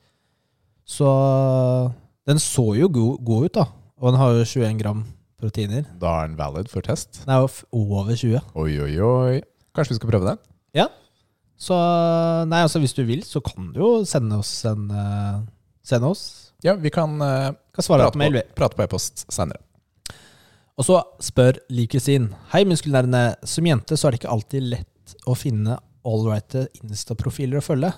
Så 0.88 1.08
den 2.28 2.40
så 2.40 2.72
jo 2.78 2.90
god, 2.90 3.24
god 3.28 3.46
ut, 3.46 3.54
da. 3.60 3.68
Og 3.98 4.12
den 4.12 4.20
har 4.22 4.34
jo 4.34 4.46
21 4.46 4.82
gram 4.82 5.06
proteiner. 5.38 5.86
Da 6.00 6.24
er 6.24 6.28
den 6.32 6.38
valid 6.40 6.70
for 6.72 6.82
test. 6.82 7.24
Den 7.26 7.36
er 7.36 7.46
jo 7.46 7.50
over 7.72 8.16
20. 8.16 8.42
Oi, 8.56 8.72
oi, 8.82 8.94
oi. 9.00 9.42
Kanskje 9.76 9.96
vi 9.96 10.02
skal 10.02 10.16
prøve 10.16 10.32
den? 10.32 10.44
Så 11.58 11.76
nei, 12.46 12.62
altså 12.62 12.80
hvis 12.82 12.94
du 12.94 13.02
vil, 13.08 13.24
så 13.26 13.42
kan 13.42 13.72
du 13.74 13.80
jo 13.82 13.92
sende 14.06 14.38
oss 14.38 14.60
en 14.70 14.92
uh, 14.94 15.46
Sende 15.88 16.10
oss. 16.12 16.52
Ja, 16.66 16.76
vi 16.76 16.92
kan 16.94 17.16
uh, 17.22 17.56
Kan 17.74 17.86
svare 17.86 18.06
prate, 18.06 18.18
på 18.18 18.22
mail, 18.22 18.42
prate 18.58 18.78
på 18.78 18.84
e-post 18.84 19.24
senere. 19.34 19.64
Og 20.78 20.86
så 20.86 21.00
spør 21.24 21.58
Liv 21.74 21.96
sin. 22.04 22.30
Hei, 22.52 22.62
muskelnerdene. 22.70 23.40
Som 23.48 23.66
jente 23.66 23.98
så 23.98 24.08
er 24.08 24.14
det 24.14 24.20
ikke 24.22 24.34
alltid 24.36 24.68
lett 24.76 24.92
å 25.28 25.36
finne 25.38 25.78
allrighte 26.08 26.68
Insta-profiler 26.82 27.60
å 27.60 27.66
følge. 27.66 27.94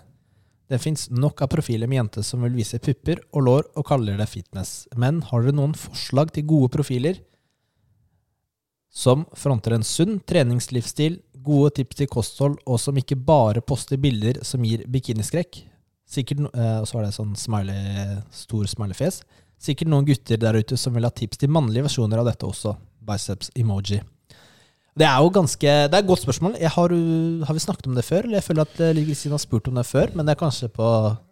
Det 0.69 0.77
fins 0.81 1.07
nok 1.09 1.41
av 1.41 1.49
profiler 1.49 1.89
med 1.89 1.97
jenter 1.97 2.25
som 2.25 2.43
vil 2.45 2.53
vise 2.59 2.77
pupper 2.81 3.23
og 3.33 3.45
lår 3.47 3.63
og 3.73 3.87
kaller 3.89 4.19
det 4.19 4.29
fitness. 4.29 4.83
Men 4.93 5.23
har 5.25 5.41
dere 5.41 5.57
noen 5.57 5.73
forslag 5.77 6.33
til 6.35 6.45
gode 6.49 6.69
profiler 6.75 7.23
som 8.93 9.25
fronter 9.37 9.75
en 9.75 9.85
sunn 9.85 10.19
treningslivsstil, 10.29 11.19
gode 11.45 11.75
tips 11.79 12.01
til 12.01 12.09
kosthold, 12.09 12.57
og 12.65 12.79
som 12.81 12.97
ikke 12.97 13.17
bare 13.17 13.61
poster 13.65 13.97
bilder 14.01 14.41
som 14.45 14.65
gir 14.65 14.85
bikiniskrekk? 14.89 15.63
Sikkert, 16.09 16.45
eh, 16.53 16.77
og 16.81 16.87
så 16.89 16.97
var 16.97 17.05
det 17.05 17.15
sånn 17.17 17.35
smiley, 17.37 18.21
stor 18.33 18.69
smileyfjes. 18.69 19.21
Sikkert 19.61 19.91
noen 19.91 20.07
gutter 20.07 20.37
der 20.41 20.57
ute 20.57 20.77
som 20.77 20.93
vil 20.93 21.05
ha 21.05 21.13
tips 21.13 21.41
til 21.41 21.53
mannlige 21.53 21.85
versjoner 21.85 22.21
av 22.21 22.29
dette 22.29 22.47
også. 22.47 22.75
Biceps 23.05 23.51
emoji. 23.57 24.01
Det 24.97 25.05
er 25.07 25.21
jo 25.21 25.29
ganske 25.31 25.73
Det 25.89 25.93
er 25.95 26.01
et 26.01 26.09
godt 26.09 26.23
spørsmål. 26.25 26.57
Har, 26.59 26.93
har 27.47 27.55
vi 27.55 27.63
snakket 27.63 27.87
om 27.87 27.95
det 27.95 28.05
før? 28.07 28.25
Eller 28.25 28.39
jeg 28.39 28.47
føler 28.49 28.65
at 28.65 28.81
uh, 28.81 28.91
Liv 28.95 29.09
Kristin 29.11 29.35
har 29.35 29.41
spurt 29.43 29.67
om 29.69 29.77
det 29.79 29.85
før, 29.87 30.11
men 30.15 30.25
det 30.25 30.35
er 30.35 30.41
kanskje 30.41 30.69
på 30.73 30.85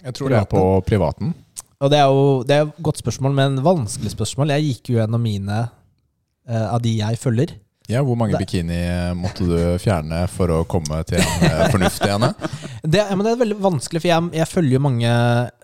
Jeg 0.05 0.13
tror 0.17 0.33
det 0.33 0.39
er 0.39 0.49
på 0.51 0.63
privaten. 0.87 1.33
Og 1.77 1.91
det 1.93 1.99
er 1.99 2.09
jo 2.09 2.43
det 2.47 2.55
er 2.55 2.65
et 2.65 2.81
godt 2.81 3.01
spørsmål, 3.01 3.35
men 3.37 3.61
vanskelig 3.65 4.13
spørsmål. 4.13 4.53
Jeg 4.55 4.69
gikk 4.71 4.93
jo 4.93 4.99
gjennom 5.01 5.21
mine 5.21 5.63
uh, 5.67 6.67
av 6.73 6.81
de 6.85 6.97
jeg 6.99 7.19
følger. 7.21 7.57
Ja, 7.87 8.01
Hvor 8.03 8.17
mange 8.19 8.33
Det- 8.35 8.43
bikini 8.43 8.81
måtte 9.15 9.45
du 9.47 9.77
fjerne 9.79 10.27
for 10.27 10.51
å 10.51 10.65
komme 10.67 11.03
til 11.07 11.21
en 11.21 11.45
eh, 11.47 11.69
fornuftig 11.71 12.09
ene? 12.11 12.33
Det, 12.83 12.99
ja, 12.99 13.15
det 13.15 13.31
er 13.31 13.39
veldig 13.39 13.55
vanskelig, 13.63 14.01
for 14.01 14.07
jeg, 14.07 14.29
jeg 14.37 14.47
følger 14.47 14.73
jo 14.75 14.79
mange 14.83 15.11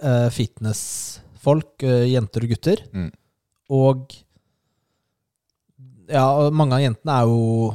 uh, 0.03 0.29
fitnessfolk, 0.31 1.83
uh, 1.83 2.03
jenter 2.09 2.43
og 2.43 2.49
gutter. 2.51 2.81
Mm. 2.91 3.11
Og 3.71 4.15
ja, 6.09 6.25
og 6.39 6.53
mange 6.53 6.73
av 6.77 6.81
jentene 6.83 7.15
er 7.21 7.29
jo 7.29 7.73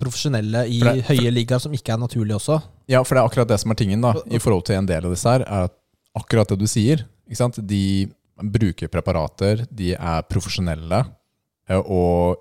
profesjonelle 0.00 0.62
i 0.68 0.78
For 0.80 0.92
det- 0.94 1.04
for- 1.04 1.14
høye 1.14 1.32
ligaer 1.34 1.60
som 1.60 1.72
ikke 1.72 1.92
er 1.92 1.98
naturlige 2.00 2.36
også. 2.38 2.60
Ja, 2.88 3.02
for 3.04 3.14
det 3.14 3.22
er 3.22 3.28
akkurat 3.28 3.48
det 3.48 3.60
som 3.60 3.70
er 3.70 3.74
tingen 3.76 4.00
da 4.00 4.14
i 4.30 4.38
forhold 4.38 4.64
til 4.64 4.76
en 4.76 4.86
del 4.86 5.04
av 5.04 5.10
disse 5.12 5.28
her, 5.28 5.40
er 5.46 5.64
at 5.68 5.74
akkurat 6.16 6.48
det 6.48 6.58
du 6.58 6.66
sier. 6.66 7.04
Ikke 7.28 7.36
sant? 7.36 7.60
De 7.66 8.10
bruker 8.40 8.88
preparater, 8.88 9.66
de 9.70 9.92
er 9.94 10.22
profesjonelle, 10.22 11.04
eh, 11.68 11.76
og 11.76 12.36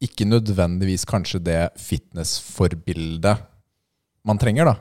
ikke 0.00 0.24
nødvendigvis 0.26 1.04
kanskje 1.06 1.42
det 1.44 1.70
fitnessforbildet 1.78 3.38
man 4.24 4.38
trenger, 4.40 4.64
da. 4.64 4.74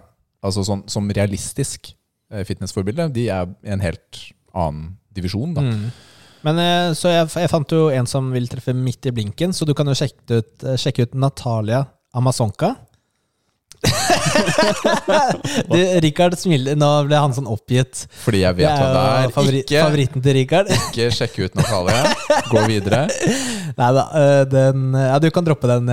altså 0.43 0.63
sånn, 0.63 0.83
som 0.89 1.09
realistisk 1.09 1.93
eh, 2.31 2.43
fitnessforbilde, 2.47 3.11
de 3.13 3.27
er 3.29 3.45
i 3.63 3.69
en 3.75 3.79
helt 3.83 4.33
annen 4.55 4.97
divisjon, 5.13 5.53
da. 5.53 5.61
Mm. 5.61 5.91
Men 6.43 6.59
eh, 6.59 6.93
Så 6.97 7.11
jeg, 7.11 7.29
jeg 7.43 7.51
fant 7.51 7.75
jo 7.75 7.85
en 7.93 8.07
som 8.09 8.31
vil 8.35 8.49
treffe 8.51 8.73
midt 8.75 9.07
i 9.09 9.13
blinken, 9.15 9.53
så 9.55 9.67
du 9.67 9.73
kan 9.77 9.87
jo 9.89 9.95
sjekke 9.97 10.41
ut, 10.41 10.65
eh, 10.67 10.79
sjekke 10.79 11.07
ut 11.07 11.13
Natalia 11.19 11.85
Amazonka. 12.13 12.73
du, 15.67 15.77
Richard 16.03 16.37
smiler. 16.39 16.77
Nå 16.79 16.89
ble 17.07 17.19
han 17.19 17.33
sånn 17.35 17.49
oppgitt. 17.51 18.05
Fordi 18.23 18.43
jeg 18.43 18.57
vet 18.61 18.69
hva 18.69 18.89
det 18.93 19.01
er. 19.03 19.33
favori, 19.35 19.61
Ikke, 19.65 19.81
favoritten 19.83 20.23
til 20.23 20.37
Richard. 20.37 20.71
ikke 20.77 21.09
sjekke 21.17 21.47
ut 21.49 21.57
Natalia. 21.59 22.13
Gå 22.51 22.63
videre. 22.69 23.01
Nei 23.79 23.89
da, 23.97 24.05
øh, 24.21 24.43
den 24.51 24.93
Ja, 24.95 25.17
du 25.19 25.27
kan 25.35 25.47
droppe 25.47 25.67
den, 25.71 25.91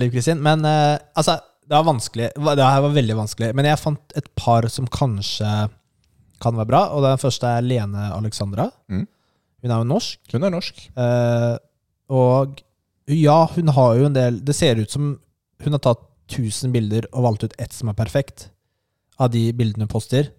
Liv 0.00 0.10
Kristin. 0.14 0.40
Men 0.42 0.64
altså, 0.66 1.36
det 1.66 1.74
var 1.76 1.84
vanskelig. 1.90 2.30
Det 2.34 2.64
her 2.64 2.84
var 2.86 2.94
veldig 2.96 3.16
vanskelig. 3.18 3.50
Men 3.58 3.68
jeg 3.68 3.82
fant 3.82 4.16
et 4.18 4.30
par 4.38 4.66
som 4.72 4.88
kanskje 4.88 5.50
kan 6.42 6.56
være 6.58 6.70
bra. 6.70 6.82
Og 6.96 7.04
den 7.04 7.20
første 7.20 7.50
er 7.58 7.66
Lene 7.66 8.08
Alexandra. 8.16 8.70
Mm. 8.90 9.04
Hun 9.62 9.70
er 9.72 9.80
jo 9.82 9.88
norsk. 9.88 10.18
Hun 10.32 10.44
er 10.44 10.50
norsk. 10.54 10.82
Eh, 10.96 11.56
og 12.12 12.60
ja, 13.08 13.38
hun 13.54 13.68
har 13.74 13.96
jo 13.98 14.06
en 14.06 14.14
del 14.16 14.40
Det 14.44 14.54
ser 14.54 14.78
ut 14.82 14.90
som 14.90 15.12
hun 15.62 15.72
har 15.72 15.80
tatt 15.82 16.02
1000 16.28 16.72
bilder 16.74 17.06
og 17.12 17.22
valgt 17.24 17.44
ut 17.46 17.54
ett 17.62 17.72
som 17.72 17.88
er 17.88 17.94
perfekt, 17.94 18.48
av 19.18 19.30
de 19.30 19.52
bildene 19.56 19.86
hun 19.86 19.92
poster. 19.92 20.32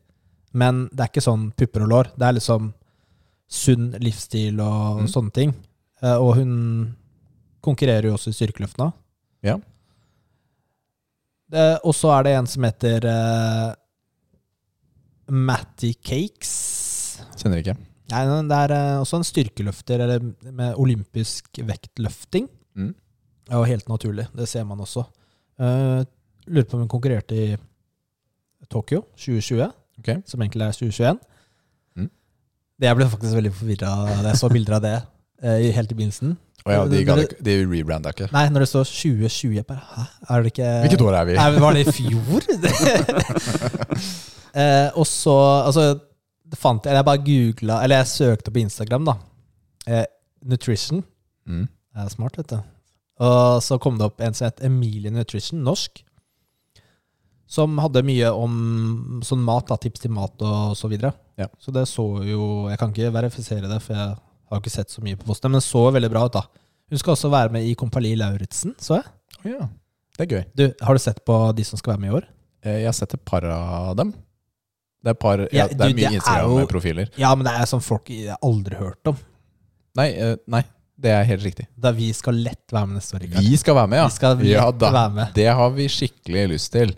Men 0.54 0.86
det 0.92 1.00
er 1.00 1.10
ikke 1.12 1.24
sånn 1.26 1.48
pupper 1.58 1.86
og 1.86 1.90
lår. 1.94 2.10
Det 2.20 2.28
er 2.28 2.36
liksom 2.38 2.74
sunn 3.50 3.92
livsstil 4.04 4.60
og 4.60 5.02
Mm. 5.02 5.08
sånne 5.08 5.34
ting. 5.34 5.54
Eh, 6.04 6.16
og 6.18 6.36
hun 6.36 6.96
konkurrerer 7.64 8.04
jo 8.12 8.14
også 8.18 8.30
i 8.30 8.38
styrkeløftene. 8.38 8.92
Ja. 9.44 9.58
Det- 11.50 11.80
Og 11.84 11.94
så 11.96 12.12
er 12.20 12.24
det 12.24 12.36
en 12.36 12.48
som 12.48 12.64
heter 12.64 13.06
uh, 13.06 13.74
Matty 15.30 15.94
Cakes. 15.94 17.22
Kjenner 17.38 17.64
ikke. 17.64 17.78
Nei, 18.08 18.24
det 18.48 18.58
er 18.58 18.74
eh, 18.76 19.00
også 19.02 19.20
en 19.20 19.28
styrkeløfter 19.28 20.04
eller 20.06 20.24
med 20.48 20.78
olympisk 20.80 21.60
vektløfting. 21.68 22.48
Mm. 22.78 22.94
jo 23.52 23.64
helt 23.68 23.90
naturlig. 23.90 24.28
Det 24.38 24.48
ser 24.48 24.64
man 24.68 24.80
også. 24.80 25.04
Uh, 25.58 26.06
lurer 26.46 26.68
på 26.70 26.78
om 26.78 26.84
hun 26.86 26.92
konkurrerte 26.92 27.36
i 27.36 27.56
Tokyo 28.70 29.02
2020, 29.18 29.72
okay. 30.00 30.22
som 30.26 30.42
egentlig 30.42 30.68
er 30.68 30.72
2021. 30.78 31.20
Mm. 31.98 32.10
Det 32.80 32.90
jeg 32.90 33.00
ble 33.00 33.08
faktisk 33.10 33.40
veldig 33.40 33.54
forvirra 33.58 33.94
da 34.22 34.30
jeg 34.30 34.42
så 34.44 34.52
bilder 34.54 34.78
av 34.78 34.84
det 34.86 34.98
uh, 35.44 35.58
helt 35.80 35.92
i 35.92 35.98
begynnelsen. 35.98 36.36
Å 36.68 36.74
ja, 36.74 36.84
de, 36.92 37.00
det, 37.06 37.28
de 37.44 37.56
rebranda 37.64 38.12
ikke. 38.12 38.28
Nei, 38.34 38.48
når 38.52 38.66
det 38.66 38.70
står 38.72 38.88
2020 38.90 39.56
jeg 39.56 39.66
bare, 39.68 39.84
Hæ? 39.88 40.06
Er 40.28 40.44
det 40.44 40.52
ikke 40.52 40.72
Hvilket 40.84 41.04
år 41.06 41.16
er 41.16 41.28
vi? 41.30 41.36
Nei, 41.38 41.46
Var 41.64 41.78
det 41.78 41.84
i 41.84 41.94
fjor? 41.96 42.48
uh, 44.52 44.90
og 45.00 45.06
så 45.08 45.36
Altså, 45.64 45.86
fant 46.56 46.86
jeg 46.86 46.96
Jeg 46.96 47.06
bare 47.06 47.24
googla 47.26 47.84
Eller 47.84 47.98
jeg 48.04 48.08
søkte 48.14 48.52
på 48.54 48.62
Instagram, 48.62 49.06
da. 49.10 49.18
Eh, 49.88 50.06
nutrition. 50.46 51.04
Mm. 51.48 51.66
Det 51.68 52.04
er 52.06 52.10
smart, 52.14 52.38
vet 52.38 52.48
du. 52.54 52.60
Og 53.20 53.64
så 53.66 53.80
kom 53.82 53.98
det 53.98 54.06
opp 54.06 54.22
en 54.22 54.34
som 54.38 54.46
het 54.46 54.62
Emilie 54.64 55.12
Nutrition, 55.12 55.64
norsk. 55.66 56.04
Som 57.48 57.78
hadde 57.80 58.04
mye 58.04 58.30
om 58.36 59.22
sånn 59.24 59.42
mat, 59.48 59.70
da, 59.70 59.78
tips 59.80 60.04
til 60.04 60.12
mat 60.12 60.36
og 60.44 60.76
så 60.78 60.90
videre. 60.92 61.14
Ja. 61.40 61.48
Så 61.64 61.72
det 61.72 61.86
så 61.88 62.04
jo 62.28 62.68
Jeg 62.70 62.80
kan 62.82 62.92
ikke 62.92 63.14
verifisere 63.16 63.70
det, 63.72 63.82
for 63.86 63.96
jeg 63.96 64.16
har 64.52 64.62
ikke 64.62 64.74
sett 64.74 64.92
så 64.94 65.04
mye 65.04 65.18
på 65.20 65.28
posten, 65.28 65.52
men 65.52 65.60
det 65.62 65.68
så 65.68 65.86
veldig 65.92 66.12
bra 66.12 66.26
ut, 66.28 66.36
da. 66.36 66.44
Hun 66.92 67.00
skal 67.02 67.16
også 67.16 67.32
være 67.32 67.52
med 67.56 67.68
i 67.68 67.76
Kompani 67.76 68.14
Lauritzen, 68.20 68.76
så 68.80 69.00
jeg. 69.00 69.08
Ja. 69.56 69.68
Det 70.18 70.26
er 70.26 70.32
gøy. 70.36 70.44
Du, 70.58 70.64
har 70.82 70.98
du 70.98 71.02
sett 71.04 71.20
på 71.28 71.36
de 71.56 71.64
som 71.68 71.80
skal 71.80 71.94
være 71.96 72.04
med 72.04 72.12
i 72.12 72.16
år? 72.20 72.28
Eh, 72.64 72.78
Jeg 72.82 72.88
har 72.90 72.96
sett 72.96 73.14
et 73.14 73.26
par 73.28 73.46
av 73.46 73.96
dem. 74.00 74.14
Det 75.04 75.14
er, 75.14 75.18
par, 75.20 75.44
ja, 75.54 75.68
det 75.70 75.86
er 75.86 75.94
mye 75.96 76.10
er 76.10 76.16
Instagram-profiler. 76.18 77.12
Ja, 77.22 77.30
men 77.38 77.46
det 77.48 77.54
er 77.56 77.68
sånn 77.70 77.84
folk 77.86 78.10
jeg 78.12 78.32
har 78.34 78.42
aldri 78.44 78.80
hørt 78.80 79.12
om. 79.12 79.20
Nei, 79.98 80.08
eh, 80.14 80.34
nei, 80.52 80.64
det 80.98 81.12
er 81.14 81.28
helt 81.30 81.46
riktig. 81.46 81.68
Da 81.78 81.92
vi 81.96 82.10
skal 82.18 82.40
lett 82.42 82.74
være 82.74 82.90
med 82.90 83.00
neste 83.00 83.16
år. 83.18 83.24
Rikard. 83.26 83.46
Vi 83.46 83.60
skal 83.62 83.78
være 83.78 83.92
med, 83.94 84.02
ja. 84.02 84.08
Vi 84.10 84.18
skal 84.18 84.42
ja 84.50 84.66
da. 84.74 84.90
være 84.96 85.14
med. 85.20 85.36
Det 85.38 85.48
har 85.60 85.70
vi 85.78 85.86
skikkelig 85.94 86.48
lyst 86.56 86.74
til. 86.74 86.96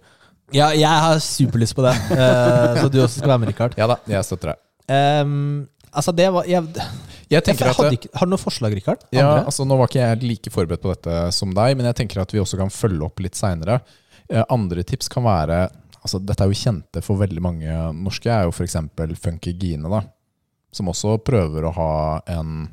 Ja, 0.56 0.72
jeg 0.74 0.90
har 1.06 1.20
superlyst 1.24 1.76
på 1.78 1.86
det. 1.86 1.94
Eh, 2.20 2.80
så 2.80 2.90
du 2.90 2.98
også 3.04 3.20
skal 3.20 3.34
være 3.34 3.44
med, 3.44 3.52
Rikard. 3.54 3.76
Ja 3.80 3.88
da, 3.92 4.00
jeg 4.10 4.26
støtter 4.26 4.54
deg. 4.54 4.64
Um, 4.90 5.68
altså, 5.92 6.14
det 6.16 6.26
var 6.34 6.48
jeg, 6.50 6.66
Jeg 7.30 7.44
jeg, 7.44 7.44
at 7.46 7.94
ikke, 7.94 8.10
Har 8.18 8.26
du 8.26 8.32
noen 8.34 8.42
forslag, 8.42 8.74
Rikard? 8.74 9.04
Ja, 9.14 9.44
altså 9.44 9.68
Nå 9.68 9.78
var 9.78 9.92
ikke 9.92 10.02
jeg 10.02 10.24
like 10.24 10.54
forberedt 10.54 10.82
på 10.82 10.96
dette 10.96 11.20
som 11.36 11.54
deg, 11.54 11.76
men 11.78 11.86
jeg 11.92 12.00
tenker 12.02 12.24
at 12.24 12.34
vi 12.34 12.42
også 12.42 12.58
kan 12.58 12.74
følge 12.74 13.06
opp 13.06 13.22
litt 13.22 13.38
seinere. 13.38 13.82
Eh, 14.30 14.42
andre 14.50 14.84
tips 14.88 15.12
kan 15.14 15.28
være 15.28 15.68
altså 16.04 16.20
Dette 16.24 16.46
er 16.46 16.52
jo 16.52 16.60
kjente 16.60 17.04
for 17.06 17.20
veldig 17.20 17.44
mange 17.44 17.78
norske, 17.98 18.32
er 18.32 18.48
jo 18.48 18.54
f.eks. 18.54 18.78
Funky 19.20 19.54
Gine, 19.60 19.90
da. 19.92 20.04
Som 20.76 20.92
også 20.92 21.18
prøver 21.26 21.66
å 21.66 21.74
ha 21.76 21.94
en 22.30 22.68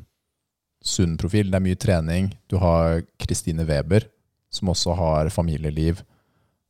sunn 0.86 1.16
profil. 1.18 1.50
Det 1.50 1.58
er 1.58 1.64
mye 1.64 1.80
trening. 1.80 2.30
Du 2.50 2.58
har 2.62 3.00
Kristine 3.20 3.66
Weber, 3.66 4.06
som 4.52 4.70
også 4.72 4.94
har 4.98 5.30
familieliv 5.34 6.02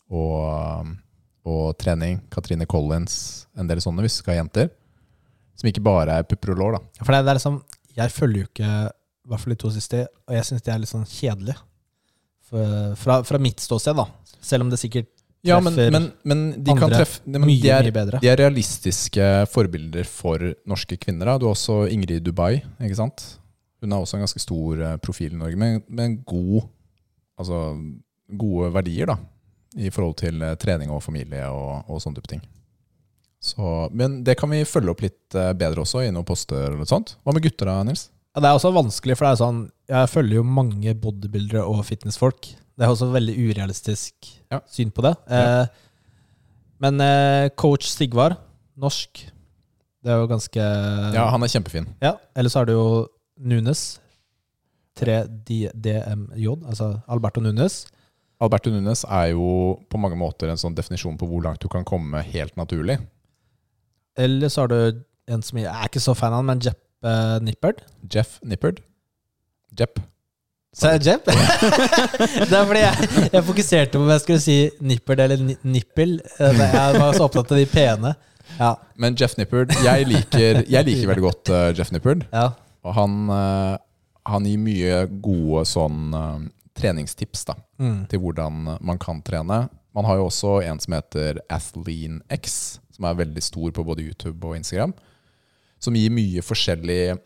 og, 0.09 0.93
og 1.47 1.65
trening. 1.81 2.23
Katrine 2.33 2.69
Collins, 2.71 3.47
en 3.59 3.69
del 3.69 3.83
sånne, 3.85 4.05
hvis 4.05 4.19
du 4.19 4.23
skal 4.23 4.37
ha 4.37 4.43
jenter. 4.43 4.71
Som 5.57 5.71
ikke 5.71 5.85
bare 5.85 6.21
er 6.21 6.29
pupper 6.29 6.55
og 6.55 6.63
lår, 6.63 6.79
da. 6.79 7.03
For 7.03 7.13
det, 7.13 7.25
det 7.25 7.33
er 7.33 7.39
liksom 7.39 7.63
Jeg 7.97 8.13
følger 8.13 8.43
jo 8.43 8.49
ikke 8.51 8.67
I 8.69 9.31
hvert 9.31 9.41
fall 9.43 9.55
de 9.55 9.61
to 9.63 9.71
siste, 9.73 10.03
og 10.29 10.35
jeg 10.37 10.49
syns 10.49 10.65
det 10.65 10.73
er 10.73 10.83
litt 10.83 10.93
sånn 10.93 11.09
kjedelig. 11.09 11.57
Fra, 12.47 13.21
fra 13.27 13.41
mitt 13.43 13.63
ståsted, 13.65 13.99
da. 13.99 14.07
Selv 14.45 14.67
om 14.67 14.71
det 14.71 14.79
sikkert 14.79 15.11
Ja, 15.47 15.59
men, 15.63 15.77
men, 15.95 16.09
men 16.27 16.45
de 16.57 16.75
kan 16.75 16.89
andre 16.89 17.03
treffe 17.03 17.23
men 17.25 17.45
mye, 17.47 17.61
de, 17.63 17.71
er, 17.73 17.87
mye 17.87 17.95
bedre. 17.95 18.21
de 18.23 18.31
er 18.31 18.41
realistiske 18.41 19.29
forbilder 19.53 20.09
for 20.11 20.43
norske 20.69 20.99
kvinner. 21.01 21.33
Da. 21.33 21.39
Du 21.41 21.47
har 21.49 21.57
også 21.57 21.85
Ingrid 21.93 22.25
Dubai, 22.27 22.59
ikke 22.83 22.99
sant? 22.99 23.25
Hun 23.83 23.93
har 23.93 24.03
også 24.03 24.19
en 24.19 24.25
ganske 24.25 24.43
stor 24.43 24.83
eh, 24.83 24.99
profil 25.05 25.37
i 25.37 25.41
Norge, 25.41 25.61
med, 25.61 25.87
med 25.89 26.19
god, 26.27 26.67
altså, 27.39 27.63
gode 28.27 28.73
verdier 28.75 29.13
da, 29.13 29.19
i 29.77 29.93
forhold 29.95 30.17
til 30.23 30.43
eh, 30.43 30.57
trening 30.61 30.93
og 30.93 31.05
familie 31.05 31.47
og, 31.53 31.87
og 31.87 32.03
sånne 32.03 32.19
type 32.21 32.33
ting. 32.35 32.45
Så, 33.47 33.89
men 33.93 34.23
det 34.27 34.39
kan 34.41 34.51
vi 34.51 34.65
følge 34.67 34.91
opp 34.91 35.05
litt 35.05 35.37
eh, 35.37 35.53
bedre 35.59 35.85
også 35.85 36.03
i 36.07 36.13
noen 36.13 36.27
poster 36.27 36.65
eller 36.65 36.81
noe 36.81 36.91
sånt. 36.91 37.15
Hva 37.23 37.37
med 37.37 37.45
gutter 37.45 37.69
da, 37.69 37.81
Nils? 37.87 38.09
Ja, 38.35 38.43
det 38.43 38.51
er 38.51 38.59
også 38.59 38.73
vanskelig, 38.75 39.17
for 39.17 39.25
det 39.25 39.33
er 39.33 39.39
sånn 39.41 39.61
Jeg 39.89 40.09
følger 40.13 40.41
jo 40.43 40.49
mange 40.59 40.93
bodybuildere 41.01 41.63
og 41.65 41.85
fitnessfolk. 41.89 42.51
Det 42.77 42.85
er 42.85 42.93
også 42.93 43.09
veldig 43.13 43.35
urealistisk 43.41 44.15
Ja. 44.53 44.61
syn 44.69 44.91
på 44.93 45.03
det. 45.03 45.15
Ja. 45.31 45.63
Eh, 45.63 45.67
men 46.81 47.01
eh, 47.01 47.49
coach 47.57 47.87
Sigvard, 47.89 48.37
norsk, 48.77 49.23
det 50.05 50.13
er 50.13 50.19
jo 50.21 50.27
ganske 50.29 50.61
Ja, 51.15 51.25
han 51.33 51.43
er 51.43 51.49
kjempefin. 51.49 51.87
Ja, 52.03 52.15
Eller 52.37 52.51
så 52.53 52.61
er 52.61 52.67
det 52.67 52.75
jo 52.77 53.09
Nunes. 53.39 53.99
3DMJ, 54.97 56.47
altså 56.69 57.01
Alberto 57.09 57.41
Nunes. 57.41 57.87
Alberto 58.41 58.71
Nunes 58.73 59.05
er 59.09 59.33
jo 59.33 59.77
på 59.91 59.99
mange 60.01 60.17
måter 60.21 60.49
en 60.53 60.61
sånn 60.61 60.77
definisjon 60.77 61.17
på 61.21 61.29
hvor 61.29 61.43
langt 61.45 61.61
du 61.61 61.69
kan 61.73 61.85
komme 61.89 62.21
helt 62.25 62.57
naturlig. 62.57 62.99
Eller 64.17 64.49
så 64.53 64.65
har 64.65 64.69
du 64.73 65.03
en 65.29 65.43
som 65.45 65.59
jeg 65.59 65.69
er 65.69 65.89
ikke 65.89 66.01
så 66.05 66.15
fan 66.17 66.33
av, 66.37 66.45
men 66.49 66.61
Jepp 66.65 66.81
eh, 67.05 67.39
Nippard. 67.45 67.83
Jeff 68.13 68.39
Nippard. 68.45 68.81
Jepp. 69.77 70.01
Sa 70.77 70.91
jeg 70.93 71.07
Jepp? 71.07 71.29
det 72.51 72.53
er 72.53 72.67
fordi 72.69 72.83
jeg, 72.83 73.11
jeg 73.33 73.43
fokuserte 73.47 73.97
på 73.97 74.03
om 74.05 74.11
jeg 74.13 74.23
skulle 74.25 74.43
si 74.45 74.57
Nippert 74.85 75.23
eller 75.25 75.41
Nippel. 75.65 76.19
Eh, 76.37 76.59
Jeg 76.61 76.99
var 77.01 77.17
så 77.17 77.25
opptatt 77.31 77.55
av 77.55 77.61
de 77.63 77.65
pene. 77.71 78.13
Ja, 78.59 78.75
Men 79.01 79.17
Jeff 79.19 79.35
Nippard 79.41 79.73
Jeg 79.85 80.07
liker, 80.07 80.61
jeg 80.71 80.87
liker 80.87 81.09
veldig 81.11 81.25
godt 81.25 81.51
eh, 81.53 81.71
Jeff 81.79 81.91
Nippard. 81.97 82.27
ja. 82.33 82.51
Og 82.87 82.93
han, 82.95 83.15
eh, 83.35 83.73
han 84.31 84.45
gir 84.47 84.61
mye 84.63 84.99
gode 85.25 85.65
sånn 85.67 86.13
treningstips 86.77 87.47
da, 87.49 87.57
Mm. 87.81 88.07
til 88.09 88.21
hvordan 88.23 88.77
man 88.85 88.99
kan 89.01 89.19
trene. 89.27 89.69
Man 89.97 90.05
har 90.05 90.17
jo 90.21 90.27
også 90.29 90.59
en 90.65 90.79
som 90.81 90.93
heter 90.95 91.41
AthleanX, 91.51 92.79
som 92.95 93.05
er 93.09 93.15
veldig 93.19 93.43
stor 93.43 93.73
på 93.73 93.85
både 93.85 94.05
YouTube 94.07 94.45
og 94.47 94.57
Instagram. 94.59 94.93
Som 95.81 95.95
gir 95.99 96.11
mye 96.15 96.45
forskjellig 96.45 97.19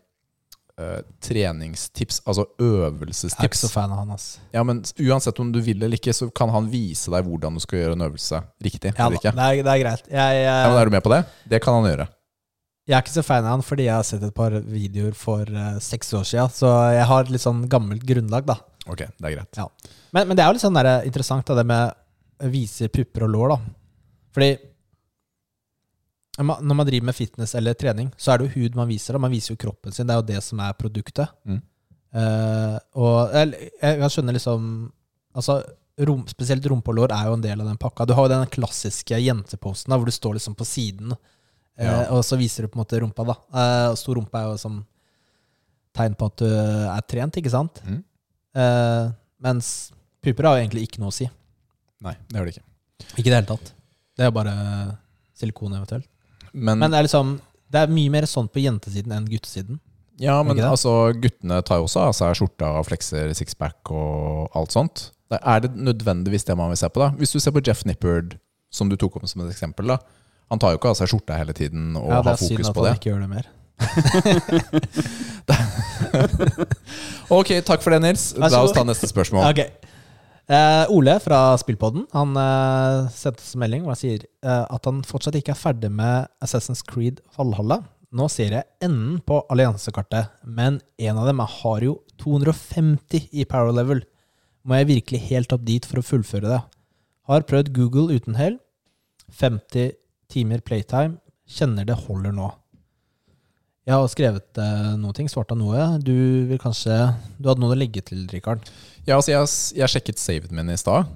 eh, 0.81 1.01
treningstips, 1.23 2.21
altså 2.25 2.47
Jeg 2.57 2.89
er 2.91 3.47
ikke 3.47 3.59
så 3.59 3.69
fan 3.71 3.91
av 3.93 4.01
han, 4.01 4.13
ass. 4.15 4.25
Ja, 4.53 4.63
men 4.67 4.81
uansett 5.05 5.39
om 5.43 5.51
du 5.53 5.59
vil 5.63 5.77
eller 5.77 5.99
ikke, 5.99 6.13
så 6.17 6.29
kan 6.33 6.49
han 6.53 6.69
vise 6.71 7.13
deg 7.13 7.27
hvordan 7.27 7.57
du 7.57 7.61
skal 7.63 7.83
gjøre 7.83 7.97
en 7.97 8.05
øvelse 8.07 8.41
riktig. 8.65 8.95
Ja, 8.97 9.09
det, 9.13 9.21
er, 9.29 9.61
det 9.61 9.75
er 9.75 9.83
greit. 9.83 10.09
Jeg, 10.09 10.41
Ja, 10.47 10.57
men 10.71 10.79
Er 10.81 10.89
du 10.89 10.95
med 10.97 11.05
på 11.05 11.13
det? 11.13 11.21
Det 11.53 11.61
kan 11.63 11.77
han 11.79 11.87
gjøre. 11.91 12.07
jeg 12.87 12.97
er 12.97 13.05
ikke 13.05 13.13
så 13.13 13.23
fan 13.23 13.45
av 13.45 13.55
han 13.55 13.63
fordi 13.63 13.85
jeg 13.85 13.95
har 13.95 14.07
sett 14.07 14.23
et 14.25 14.35
par 14.35 14.51
videoer 14.51 15.13
for 15.15 15.45
uh, 15.47 15.77
seks 15.79 16.13
år 16.17 16.25
siden, 16.27 16.51
så 16.57 16.71
jeg 16.97 17.05
har 17.13 17.29
litt 17.31 17.43
sånn 17.45 17.67
gammelt 17.71 18.03
grunnlag, 18.07 18.49
da. 18.49 18.57
Ok, 18.89 19.05
det 19.05 19.29
er 19.29 19.37
greit. 19.37 19.61
Ja. 19.61 19.67
Men, 20.11 20.27
men 20.27 20.35
det 20.35 20.43
er 20.43 20.49
jo 20.49 20.57
litt 20.57 20.65
sånn 20.65 20.79
der, 20.79 20.89
interessant, 21.07 21.45
da, 21.47 21.61
det 21.61 21.67
med 21.69 21.93
å 22.41 22.49
vise 22.51 22.89
pupper 22.91 23.27
og 23.27 23.33
lår, 23.35 23.53
da. 23.53 23.59
Fordi 24.35 24.51
når 26.47 26.75
man- 26.75 26.85
driver 26.87 27.05
med 27.05 27.15
fitness 27.15 27.55
eller 27.55 27.73
trening, 27.73 28.11
så 28.17 28.33
er 28.33 28.37
det 28.39 28.47
jo 28.49 28.61
hud 28.61 28.75
man 28.75 28.87
viser. 28.89 29.13
Da. 29.13 29.19
Man 29.19 29.31
viser 29.31 29.53
jo 29.55 29.57
kroppen 29.67 29.91
sin. 29.93 30.07
Det 30.07 30.13
er 30.15 30.21
jo 30.21 30.27
det 30.33 30.43
som 30.43 30.59
er 30.59 30.73
produktet. 30.73 31.27
Mm. 31.45 31.61
Uh, 32.13 32.77
og 32.99 33.31
jeg, 33.33 33.71
jeg 33.81 34.09
skjønner 34.11 34.33
liksom 34.35 34.65
Altså, 35.33 35.61
rom, 35.97 36.25
spesielt 36.27 36.65
rumpe 36.67 36.89
og 36.91 36.95
lår 36.97 37.11
er 37.15 37.27
jo 37.29 37.33
en 37.37 37.41
del 37.45 37.61
av 37.61 37.67
den 37.69 37.77
pakka. 37.79 38.03
Du 38.05 38.11
har 38.13 38.25
jo 38.27 38.33
den 38.33 38.49
klassiske 38.51 39.15
jenteposten 39.15 39.89
da, 39.93 39.95
hvor 39.97 40.05
du 40.05 40.11
står 40.11 40.33
liksom 40.35 40.55
på 40.59 40.65
siden, 40.67 41.13
eh, 41.77 41.85
Ja. 41.87 42.11
og 42.11 42.19
så 42.27 42.35
viser 42.35 42.63
du 42.63 42.67
på 42.67 42.75
en 42.75 42.83
måte 42.83 42.99
rumpa. 42.99 43.23
da. 43.25 43.35
Uh, 43.55 43.95
stor 43.95 44.15
rumpe 44.19 44.35
er 44.35 44.49
jo 44.51 44.57
som 44.57 44.85
tegn 45.95 46.15
på 46.19 46.25
at 46.25 46.35
du 46.43 46.45
er 46.51 47.01
trent, 47.07 47.37
ikke 47.39 47.49
sant? 47.49 47.79
Mm. 47.87 48.03
Mens 49.41 49.91
puper 50.21 50.43
har 50.49 50.57
jo 50.57 50.65
egentlig 50.67 50.83
ikke 50.89 50.99
noe 50.99 51.11
å 51.11 51.15
si. 51.15 51.29
Nei, 52.01 52.15
det 52.27 52.37
har 52.37 52.45
det 52.45 52.55
ikke. 52.57 52.67
Ikke 53.15 53.27
i 53.27 53.31
det 53.31 53.37
hele 53.39 53.49
tatt. 53.55 53.71
Det 54.17 54.25
er 54.27 54.31
bare 54.35 54.97
silikon 55.37 55.73
eventuelt. 55.73 56.07
Men, 56.53 56.79
Men 56.81 56.91
det 56.91 56.97
er 56.99 57.03
liksom 57.07 57.27
Det 57.71 57.79
er 57.79 57.87
mye 57.93 58.09
mer 58.11 58.25
sånn 58.27 58.47
på 58.51 58.59
jentesiden 58.63 59.11
enn 59.15 59.27
guttesiden. 59.31 59.79
ja, 60.21 60.43
men 60.43 60.59
altså, 60.59 61.13
guttene 61.17 61.61
tar 61.65 61.77
jo 61.79 61.83
også 61.87 61.99
av 62.09 62.13
seg 62.13 62.35
skjorta 62.37 62.67
og 62.79 62.85
flekser 62.89 63.31
sixpack 63.37 63.91
og 63.95 64.49
alt 64.59 64.71
sånt. 64.75 64.95
Er 65.31 65.59
det 65.63 65.71
nødvendigvis 65.79 66.43
det 66.45 66.55
man 66.59 66.69
vil 66.73 66.77
se 66.77 66.89
på, 66.91 66.99
da? 66.99 67.07
Hvis 67.17 67.31
du 67.31 67.39
ser 67.39 67.51
på 67.55 67.63
Jeff 67.65 67.85
Nippard, 67.87 68.35
som 68.69 68.89
du 68.91 68.95
tok 68.99 69.15
opp 69.17 69.25
som 69.31 69.41
et 69.45 69.51
eksempel, 69.53 69.87
da. 69.95 69.99
Han 70.51 70.59
tar 70.59 70.71
jo 70.75 70.79
ikke 70.81 70.91
av 70.91 70.97
seg 70.99 71.07
skjorta 71.07 71.37
hele 71.39 71.53
tiden 71.55 71.95
og 71.95 72.09
ja, 72.11 72.19
det 72.19 72.25
det 72.27 72.33
er 72.35 72.39
synd 72.43 72.67
at 72.67 72.75
han 72.75 72.99
ikke 72.99 73.09
gjør 73.13 73.23
det 73.23 73.31
mer. 73.31 73.45
Ok, 77.31 77.53
takk 77.65 77.83
for 77.83 77.93
det, 77.95 78.01
Nils. 78.03 78.31
Da 78.35 78.49
La 78.51 78.61
oss 78.65 78.73
ta 78.75 78.83
neste 78.87 79.07
spørsmål. 79.09 79.45
Ok. 79.47 79.61
Eh, 80.49 80.85
Ole 80.89 81.13
fra 81.21 81.53
Spillpodden 81.61 82.07
Han 82.17 82.33
eh, 82.39 83.09
sendte 83.13 83.43
oss 83.43 83.53
melding 83.59 83.83
hvor 83.85 83.93
han 83.93 83.99
sier 83.99 84.23
eh, 84.25 84.63
at 84.65 84.87
han 84.89 85.03
fortsatt 85.05 85.37
ikke 85.37 85.53
er 85.53 85.59
ferdig 85.59 85.91
med 85.93 86.27
Assassin's 86.43 86.81
Creed 86.87 87.21
Valhalla. 87.37 87.81
Nå 88.11 88.27
ser 88.27 88.57
jeg 88.57 88.67
enden 88.83 89.21
på 89.23 89.37
alliansekartet, 89.53 90.33
men 90.43 90.81
en 90.99 91.19
av 91.21 91.29
dem 91.29 91.39
har 91.39 91.85
jo 91.85 91.93
250 92.19 93.29
i 93.31 93.45
power 93.47 93.71
level. 93.71 94.01
Må 94.67 94.81
jeg 94.81 94.89
virkelig 94.89 95.21
helt 95.29 95.55
opp 95.55 95.63
dit 95.63 95.87
for 95.87 96.01
å 96.01 96.05
fullføre 96.05 96.49
det? 96.49 96.59
Har 97.31 97.47
prøvd 97.47 97.71
Google 97.77 98.17
uten 98.17 98.35
hell. 98.35 98.59
50 99.31 99.95
timer 100.27 100.59
playtime. 100.59 101.21
Kjenner 101.47 101.87
det 101.87 102.01
holder 102.03 102.35
nå. 102.35 102.49
Jeg 103.87 103.97
har 103.97 104.09
skrevet 104.13 104.59
eh, 104.61 104.91
noen 105.01 105.15
ting, 105.17 105.29
svart 105.31 105.51
av 105.53 105.57
noe. 105.57 105.85
Du 106.05 106.13
vil 106.51 106.59
kanskje 106.61 106.93
Du 107.41 107.47
hadde 107.49 107.63
noe 107.63 107.73
å 107.73 107.77
legge 107.79 108.03
til, 108.05 108.27
Rikard? 108.29 108.67
Ja, 109.07 109.15
altså, 109.17 109.31
jeg, 109.33 109.47
jeg 109.81 109.89
sjekket 109.95 110.21
saven 110.21 110.53
min 110.57 110.69
i 110.69 110.77
stad. 110.77 111.09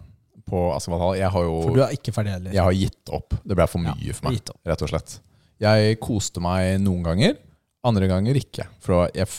På 0.49 0.71
Asfalthall. 0.75 1.15
Jeg 1.19 1.29
har 1.33 1.45
jo 1.45 1.59
For 1.61 1.77
du 1.77 1.83
er 1.85 1.93
ikke 1.97 2.13
ferdig 2.15 2.33
heller. 2.35 2.53
jeg 2.53 2.61
har 2.65 2.75
gitt 2.77 3.11
opp. 3.13 3.35
Det 3.45 3.57
ble 3.57 3.67
for 3.69 3.81
mye 3.85 3.93
Ja, 4.01 4.15
for 4.17 4.27
meg, 4.29 4.39
gitt 4.39 4.49
opp. 4.53 4.59
rett 4.69 4.85
og 4.85 4.91
slett. 4.91 5.17
Jeg 5.61 5.99
koste 6.03 6.41
meg 6.43 6.79
noen 6.83 7.05
ganger, 7.05 7.37
andre 7.85 8.09
ganger 8.11 8.37
ikke. 8.41 8.65
For 8.83 9.07
jeg 9.15 9.29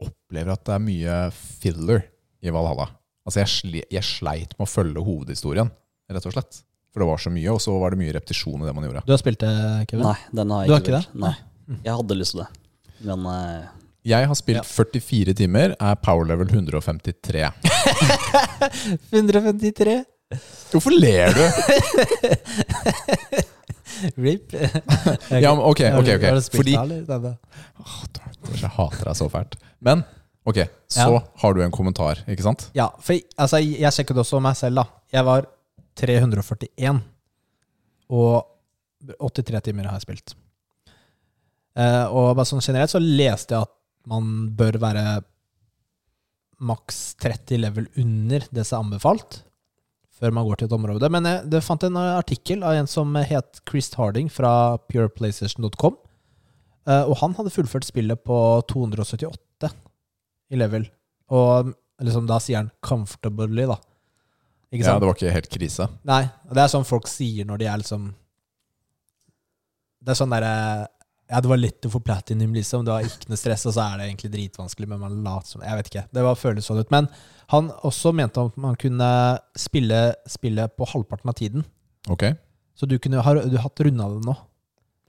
opplever 0.00 0.54
at 0.56 0.64
det 0.66 0.74
er 0.78 0.82
mye 0.84 1.18
filler 1.36 2.02
i 2.40 2.52
Valhalla. 2.52 2.88
Altså, 3.28 3.42
jeg, 3.42 3.52
sli 3.52 3.82
jeg 3.92 4.04
sleit 4.08 4.56
med 4.56 4.64
å 4.66 4.70
følge 4.72 5.04
hovedhistorien, 5.04 5.68
rett 6.10 6.26
og 6.28 6.32
slett. 6.34 6.62
For 6.90 7.04
det 7.04 7.10
var 7.12 7.20
så 7.22 7.30
mye, 7.30 7.52
og 7.52 7.60
så 7.62 7.76
var 7.78 7.92
det 7.94 8.00
mye 8.00 8.16
repetisjon 8.16 8.64
i 8.64 8.66
det 8.66 8.72
man 8.74 8.88
gjorde. 8.88 9.04
Du 9.06 9.12
har 9.14 9.20
spilt 9.20 9.44
det, 9.44 9.52
Kevin? 9.92 10.08
Nei, 10.08 10.16
den 10.40 10.56
har 10.56 10.64
jeg 10.64 10.72
Du 10.72 10.74
har 10.74 10.82
ikke 10.84 10.96
det? 10.96 11.20
Nei. 11.28 11.34
Jeg 11.84 11.94
hadde 12.00 12.16
lyst 12.18 12.34
til 12.34 12.42
det, 12.42 12.48
men 13.00 13.26
eh, 13.26 13.64
Jeg 14.10 14.26
har 14.30 14.34
spilt 14.38 14.56
Ja. 14.60 14.62
44 14.64 15.34
timer, 15.36 15.74
er 15.80 15.94
power 16.00 16.24
level 16.28 16.48
153. 16.48 17.50
153? 19.12 20.04
Hvorfor 20.70 20.90
ler 20.94 21.32
du? 21.34 21.42
RIP. 24.16 24.52
Ja, 25.42 25.50
men 25.54 25.64
ok, 25.66 25.80
ok, 25.98 26.08
ok. 26.16 26.24
Har 26.24 26.34
du 26.38 26.42
spilt 26.44 26.62
Fordi. 26.62 26.76
Åh, 26.76 27.96
Dortmund, 28.14 28.60
Jeg 28.62 28.70
hater 28.76 29.04
deg 29.10 29.16
så 29.18 29.28
fælt. 29.32 29.56
Men 29.84 30.04
ok, 30.48 30.62
så 30.90 31.08
Ja. 31.12 31.20
har 31.42 31.54
du 31.54 31.60
en 31.64 31.70
kommentar, 31.74 32.22
ikke 32.28 32.42
sant? 32.46 32.68
Ja, 32.74 32.88
for 33.00 33.12
jeg- 33.18 33.26
altså, 33.36 33.58
jeg 33.60 33.92
sjekket 33.92 34.16
også 34.22 34.40
meg 34.40 34.56
selv, 34.56 34.76
da. 34.80 34.84
Jeg 35.12 35.24
var 35.26 35.46
341, 35.96 37.02
og 38.10 38.46
83 39.20 39.60
timer 39.68 39.84
har 39.90 39.98
jeg 39.98 40.06
spilt. 40.06 40.34
Eh, 41.78 42.06
og 42.08 42.34
bare 42.34 42.48
sånn 42.48 42.64
generelt 42.64 42.92
så 42.92 43.00
leste 43.02 43.54
jeg 43.54 43.66
at 43.68 43.74
man 44.10 44.48
bør 44.58 44.80
være 44.82 45.04
maks 46.60 47.14
30 47.22 47.62
level 47.62 47.86
under 48.00 48.44
det 48.52 48.66
som 48.68 48.80
er 48.80 48.84
anbefalt, 48.84 49.40
før 50.20 50.34
man 50.36 50.44
går 50.48 50.60
til 50.60 50.68
et 50.68 50.76
område. 50.76 51.10
Men 51.12 51.28
jeg 51.28 51.44
det 51.52 51.62
fant 51.64 51.84
en 51.86 51.98
artikkel 52.02 52.64
av 52.66 52.76
en 52.76 52.90
som 52.90 53.14
het 53.16 53.62
Chris 53.68 53.92
Harding 53.96 54.28
fra 54.32 54.76
pureplaystation.com. 54.90 55.96
Eh, 56.88 57.04
og 57.04 57.16
han 57.22 57.36
hadde 57.38 57.52
fullført 57.54 57.88
spillet 57.88 58.20
på 58.26 58.38
278 58.68 59.70
i 60.50 60.58
level. 60.58 60.88
Og 61.30 61.72
liksom 62.02 62.26
da 62.26 62.40
sier 62.42 62.58
han 62.58 62.70
'comfortably', 62.82 63.68
da. 63.68 63.78
Ikke 64.70 64.84
Ja, 64.86 64.98
det 64.98 65.06
var 65.06 65.14
ikke 65.14 65.32
helt 65.34 65.50
krise. 65.50 65.88
Nei, 66.04 66.22
og 66.48 66.54
det 66.54 66.62
er 66.62 66.68
sånn 66.70 66.86
folk 66.86 67.08
sier 67.10 67.44
når 67.44 67.58
de 67.58 67.66
er 67.66 67.78
liksom 67.78 68.14
Det 70.00 70.14
er 70.14 70.14
sånn 70.14 70.30
derre 70.30 70.88
Ja, 71.30 71.38
det 71.40 71.46
var 71.52 71.60
lett 71.62 71.86
å 71.86 71.90
få 71.92 72.00
platinum, 72.02 72.52
liksom. 72.56 72.82
Det 72.84 72.90
var 72.90 73.06
ikke 73.06 73.30
noe 73.30 73.38
stress, 73.38 73.62
og 73.70 73.74
så 73.76 73.84
er 73.84 74.00
det 74.00 74.06
egentlig 74.08 74.30
dritvanskelig, 74.32 74.88
men 74.90 74.98
man 74.98 75.18
later 75.22 75.46
som 75.46 75.62
Jeg 75.62 75.78
vet 75.78 75.90
ikke. 75.92 76.02
Det 76.16 76.24
var 76.26 76.34
føles 76.40 76.66
sånn 76.66 76.80
ut. 76.82 76.90
Men 76.90 77.06
han 77.54 77.68
også 77.86 78.10
mente 78.18 78.42
at 78.42 78.56
man 78.58 78.74
kunne 78.80 79.10
spille 79.58 80.00
spillet 80.26 80.74
på 80.76 80.88
halvparten 80.90 81.30
av 81.30 81.36
tiden. 81.38 81.64
Ok, 82.10 82.24
Så 82.74 82.86
du 82.88 82.96
kunne 82.98 83.20
har, 83.22 83.36
du 83.44 83.58
hatt 83.60 83.80
runda 83.84 84.08
det 84.08 84.24
nå. 84.26 84.34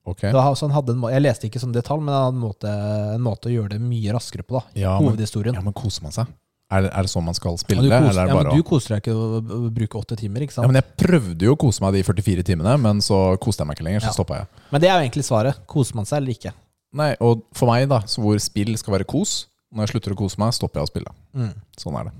ok. 0.06 0.22
Da, 0.34 0.44
så 0.56 0.68
han 0.68 0.76
hadde 0.76 0.94
en, 0.94 1.06
jeg 1.14 1.22
leste 1.24 1.48
ikke 1.48 1.62
sånn 1.64 1.74
detalj, 1.74 2.02
men 2.04 2.14
han 2.14 2.24
hadde 2.26 2.36
en 2.38 2.46
måte, 2.46 2.72
en 3.16 3.26
måte 3.26 3.50
å 3.50 3.54
gjøre 3.56 3.74
det 3.78 3.82
mye 3.82 4.14
raskere 4.14 4.44
på. 4.44 4.60
da 4.60 4.82
Ja, 4.82 4.96
men, 5.00 5.10
Hovedhistorien. 5.14 5.56
ja, 5.56 5.62
men 5.66 5.74
koser 5.74 6.04
man 6.04 6.12
seg? 6.14 6.28
Er 6.72 6.86
det, 6.86 6.92
er 6.96 7.04
det 7.04 7.12
sånn 7.12 7.26
man 7.28 7.36
skal 7.36 7.52
Ja, 7.52 7.60
spille? 7.60 7.82
eller 7.84 8.06
koser, 8.08 8.22
er 8.22 8.28
ja, 8.32 8.36
men 8.38 8.56
du 8.56 8.64
koser 8.64 8.94
deg 8.96 9.02
ikke 9.04 9.16
å, 9.16 9.70
bruke 9.76 10.00
åtte 10.00 10.16
timer, 10.18 10.46
ikke 10.46 10.54
sant? 10.56 10.64
ja, 10.64 10.72
men 10.72 10.80
Jeg 10.80 10.96
prøvde 11.04 11.42
jo 11.50 11.56
å 11.56 11.60
kose 11.60 11.82
meg 11.84 11.94
de 11.98 12.04
44 12.08 12.44
timene, 12.48 12.78
men 12.80 13.02
så 13.04 13.18
koste 13.44 13.60
jeg 13.66 13.68
meg 13.68 13.76
ikke 13.78 13.88
lenger. 13.90 14.02
Så 14.06 14.12
Ja. 14.12 14.16
stoppa 14.16 14.38
jeg. 14.40 14.48
Men 14.72 14.82
det 14.82 14.90
er 14.90 14.96
jo 14.96 15.04
egentlig 15.10 15.26
svaret. 15.28 15.60
Koser 15.68 15.96
man 15.96 16.06
seg 16.06 16.18
eller 16.22 16.32
ikke? 16.32 16.54
Nei, 16.94 17.16
Og 17.20 17.44
for 17.54 17.68
meg, 17.72 17.90
da, 17.90 18.00
så 18.08 18.22
hvor 18.24 18.40
spill 18.40 18.76
skal 18.78 18.94
være 19.00 19.06
kos 19.08 19.48
Når 19.74 19.88
jeg 19.88 19.92
slutter 19.96 20.12
å 20.12 20.18
kose 20.18 20.38
meg, 20.40 20.52
stopper 20.54 20.80
jeg 20.82 20.88
å 20.88 20.92
spille. 20.92 21.12
Mm. 21.36 21.54
Sånn 21.78 22.00
er 22.00 22.04
det. 22.10 22.14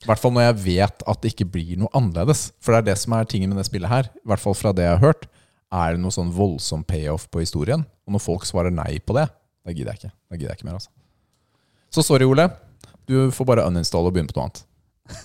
I 0.00 0.06
hvert 0.06 0.18
fall 0.22 0.30
når 0.32 0.44
jeg 0.54 0.56
vet 0.64 1.02
at 1.08 1.20
det 1.20 1.34
ikke 1.34 1.50
blir 1.50 1.76
noe 1.76 1.88
annerledes. 1.92 2.52
For 2.60 2.72
det 2.72 2.78
er 2.78 2.94
det 2.94 2.98
som 2.98 3.12
er 3.12 3.24
tingen 3.24 3.50
med 3.50 3.58
det 3.58 3.66
spillet 3.66 3.88
her. 3.90 4.04
I 4.04 4.28
hvert 4.28 4.40
fall 4.40 4.54
fra 4.54 4.72
det 4.72 4.84
jeg 4.86 4.96
har 4.98 5.04
hørt. 5.12 5.26
Er 5.72 5.92
det 5.92 6.00
noe 6.00 6.10
sånn 6.14 6.30
voldsom 6.32 6.84
payoff 6.86 7.28
på 7.30 7.40
historien? 7.40 7.84
Og 8.06 8.12
når 8.14 8.20
folk 8.24 8.44
svarer 8.48 8.72
nei 8.72 8.98
på 9.00 9.12
det, 9.18 9.28
da 9.66 9.72
gidder 9.72 9.92
jeg 9.92 9.98
ikke. 10.00 10.12
Da 10.30 10.36
gidder 10.36 10.48
jeg 10.54 10.58
ikke 10.60 10.64
mer, 10.70 10.78
altså. 10.80 10.88
Så 11.92 12.04
sorry, 12.04 12.24
Ole. 12.24 12.48
Du 13.08 13.30
får 13.32 13.48
bare 13.48 13.64
uninstalle 13.64 14.10
og 14.10 14.16
begynne 14.16 14.30
på 14.30 14.36
noe 14.38 14.48
annet. 14.48 14.62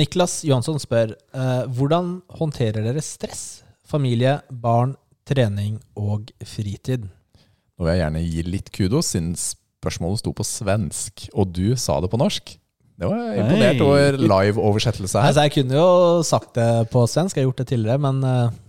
Niklas 0.00 0.40
Johansson 0.48 0.80
spør 0.80 1.12
eh, 1.12 1.64
hvordan 1.76 2.16
håndterer 2.38 2.86
dere 2.86 3.04
stress? 3.04 3.62
Familie, 3.84 4.38
barn, 4.48 4.96
trening 5.28 5.76
og 6.00 6.32
fritid. 6.48 7.04
Nå 7.74 7.84
vil 7.84 7.92
jeg 7.92 8.00
gjerne 8.00 8.24
gi 8.24 8.44
litt 8.48 8.70
kudos, 8.72 9.12
siden 9.12 9.34
spørsmålet 9.36 10.22
sto 10.22 10.32
på 10.36 10.46
svensk, 10.48 11.26
og 11.36 11.52
du 11.52 11.74
sa 11.80 11.98
det 12.00 12.08
på 12.12 12.20
norsk. 12.20 12.54
Det 12.94 13.08
var 13.10 13.34
imponert 13.34 13.80
Hei. 13.80 13.84
over 13.84 14.18
live-oversettelse 14.22 15.18
her. 15.18 15.32
Altså, 15.32 15.44
jeg 15.44 15.54
kunne 15.56 15.76
jo 15.76 15.88
sagt 16.24 16.54
det 16.56 16.68
på 16.92 17.02
svensk, 17.10 17.36
jeg 17.36 17.44
har 17.44 17.50
gjort 17.50 17.64
det 17.64 17.72
tidligere, 17.72 18.04
men 18.06 18.28
eh, 18.28 18.60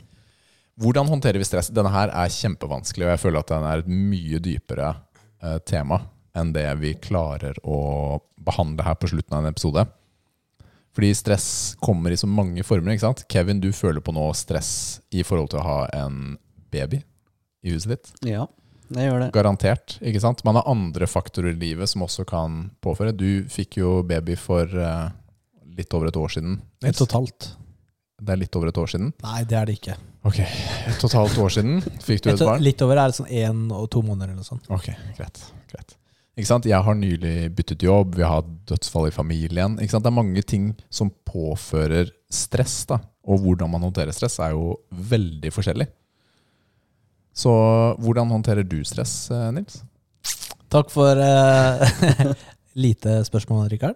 Hvordan 0.75 1.07
håndterer 1.07 1.39
vi 1.39 1.45
stress? 1.47 1.69
Denne 1.71 1.87
her 1.93 2.11
er 2.11 2.33
kjempevanskelig, 2.35 3.05
og 3.05 3.13
jeg 3.13 3.19
føler 3.21 3.39
at 3.39 3.51
den 3.53 3.67
er 3.69 3.79
et 3.79 3.93
mye 4.11 4.41
dypere 4.43 4.89
eh, 5.39 5.55
tema 5.63 6.01
enn 6.35 6.53
det 6.55 6.67
vi 6.81 6.93
klarer 6.99 7.57
å 7.63 8.19
behandle 8.45 8.85
her 8.85 8.97
på 8.99 9.09
slutten 9.11 9.37
av 9.37 9.43
en 9.45 9.51
episode. 9.53 9.85
Fordi 10.95 11.09
stress 11.17 11.47
kommer 11.83 12.13
i 12.13 12.17
så 12.19 12.27
mange 12.27 12.63
former. 12.63 12.93
ikke 12.93 13.07
sant? 13.07 13.25
Kevin, 13.31 13.59
du 13.59 13.71
føler 13.75 14.03
på 14.03 14.13
nå 14.15 14.29
stress 14.37 15.01
i 15.11 15.25
forhold 15.27 15.51
til 15.51 15.59
å 15.59 15.65
ha 15.65 15.79
en 15.95 16.37
baby 16.71 17.01
i 17.65 17.73
huset 17.73 17.95
ditt. 17.95 18.13
ja, 18.29 18.45
det 18.87 19.07
gjør 19.07 19.19
det. 19.25 19.27
Garantert. 19.33 19.97
ikke 19.99 20.21
sant? 20.21 20.43
Man 20.45 20.55
har 20.59 20.67
andre 20.69 21.07
faktorer 21.09 21.55
i 21.55 21.59
livet 21.59 21.89
som 21.89 22.05
også 22.05 22.23
kan 22.29 22.69
påføre. 22.85 23.15
Du 23.17 23.43
fikk 23.49 23.79
jo 23.81 23.97
baby 24.07 24.37
for 24.39 24.69
uh, 24.69 25.09
litt 25.75 25.91
over 25.97 26.11
et 26.11 26.19
år 26.21 26.35
siden. 26.37 26.59
Nils. 26.85 26.99
totalt. 27.01 27.55
Det 28.21 28.31
er 28.31 28.39
litt 28.39 28.55
over 28.55 28.69
et 28.71 28.77
år 28.79 28.87
siden. 28.93 29.09
Nei, 29.25 29.41
det 29.43 29.57
er 29.59 29.67
det 29.67 29.79
ikke. 29.81 29.97
Ok, 30.25 30.39
Et 30.39 31.01
totalt 31.01 31.35
år 31.37 31.51
siden 31.53 31.81
fikk 32.01 32.23
du 32.23 32.29
et 32.31 32.39
et 32.39 32.47
barn. 32.47 32.63
litt 32.63 32.81
over 32.81 32.97
er 32.97 33.11
det 33.11 33.17
sånn 33.19 33.27
én 33.29 33.65
og 33.75 33.89
to 33.93 34.01
måneder 34.05 34.31
eller 34.31 34.39
noe 34.39 34.47
sånt. 34.47 34.69
Ok, 34.73 34.87
greit. 35.17 35.41
greit. 35.73 35.97
Jeg 36.35 36.83
har 36.83 36.95
nylig 36.99 37.51
byttet 37.55 37.83
jobb, 37.85 38.17
vi 38.17 38.23
har 38.25 38.41
hatt 38.41 38.49
dødsfall 38.67 39.07
i 39.07 39.13
familien. 39.15 39.77
Det 39.79 39.87
er 39.95 40.11
mange 40.11 40.41
ting 40.43 40.73
som 40.91 41.11
påfører 41.23 42.11
stress. 42.27 42.85
da. 42.85 42.99
Og 43.23 43.39
hvordan 43.39 43.71
man 43.71 43.85
håndterer 43.87 44.11
stress, 44.11 44.39
er 44.43 44.51
jo 44.51 44.75
veldig 44.91 45.51
forskjellig. 45.55 45.87
Så 47.35 47.51
hvordan 47.99 48.31
håndterer 48.31 48.67
du 48.67 48.83
stress, 48.83 49.31
eh, 49.31 49.51
Nils? 49.51 49.81
Takk 50.71 50.91
for 50.91 51.15
uh, 51.15 52.33
lite 52.85 53.23
spørsmål, 53.27 53.69
Rikard. 53.71 53.95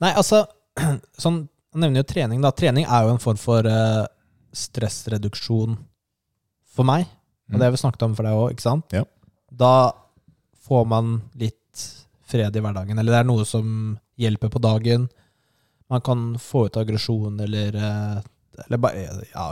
Nei, 0.00 0.12
altså 0.16 0.46
sånn, 1.22 1.46
Han 1.76 1.82
nevner 1.84 2.00
jo 2.00 2.08
trening. 2.08 2.40
da. 2.40 2.54
Trening 2.56 2.86
er 2.88 3.04
jo 3.04 3.12
en 3.12 3.20
form 3.20 3.36
for 3.36 3.68
uh, 3.68 4.06
stressreduksjon 4.56 5.76
for 6.72 6.88
meg. 6.88 7.04
Og 7.52 7.60
det 7.60 7.68
har 7.68 7.74
vi 7.74 7.80
snakket 7.84 8.06
om 8.06 8.14
for 8.16 8.24
deg 8.24 8.36
òg, 8.36 8.54
ikke 8.54 8.64
sant? 8.64 8.96
Ja. 8.96 9.04
Da 9.52 9.92
får 10.66 10.88
man 10.88 11.18
litt 11.36 11.60
fred 12.26 12.56
i 12.56 12.62
hverdagen. 12.64 12.98
Eller 12.98 13.12
det 13.16 13.20
er 13.22 13.28
noe 13.28 13.44
som 13.48 13.66
hjelper 14.20 14.50
på 14.52 14.62
dagen. 14.64 15.08
Man 15.90 16.02
kan 16.02 16.24
få 16.42 16.66
ut 16.66 16.76
aggresjon 16.80 17.38
eller 17.44 17.76
eh, 17.78 18.16
Eller 18.66 18.80
bare 18.82 19.02
ja, 19.30 19.44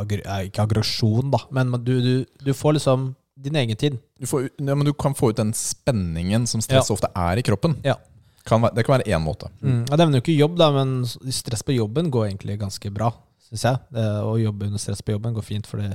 Ikke 0.49 0.65
aggresjon, 0.65 1.29
da, 1.31 1.39
men 1.55 1.71
du, 1.85 1.93
du, 2.03 2.15
du 2.43 2.53
får 2.57 2.79
liksom 2.81 3.13
din 3.37 3.57
egen 3.59 3.77
tid. 3.77 3.99
Du, 4.19 4.27
får, 4.31 4.49
ja, 4.63 4.75
men 4.75 4.87
du 4.87 4.93
kan 4.95 5.15
få 5.15 5.31
ut 5.33 5.37
den 5.41 5.51
spenningen 5.59 6.47
som 6.47 6.63
stress 6.63 6.91
ofte 6.95 7.09
er 7.19 7.39
i 7.39 7.43
kroppen. 7.47 7.75
Ja. 7.85 7.97
Kan, 8.47 8.63
være- 8.63 8.75
det 8.77 8.85
kan 8.87 8.99
være 8.99 9.11
én 9.11 9.23
måte. 9.25 9.49
Mm. 9.61 9.81
Jeg 9.91 9.99
nevner 9.99 10.19
jo 10.21 10.23
ikke 10.23 10.37
jobb, 10.39 10.55
da, 10.61 10.69
men 10.75 11.03
stress 11.35 11.63
på 11.67 11.75
jobben 11.75 12.11
går 12.15 12.29
egentlig 12.29 12.59
ganske 12.61 12.93
bra, 12.95 13.09
syns 13.49 13.65
jeg. 13.67 13.81
Det, 13.97 14.05
å 14.23 14.37
jobbe 14.39 14.69
under 14.71 14.79
stress 14.83 15.03
på 15.03 15.17
jobben 15.17 15.35
går 15.35 15.47
fint, 15.47 15.67
fordi 15.71 15.91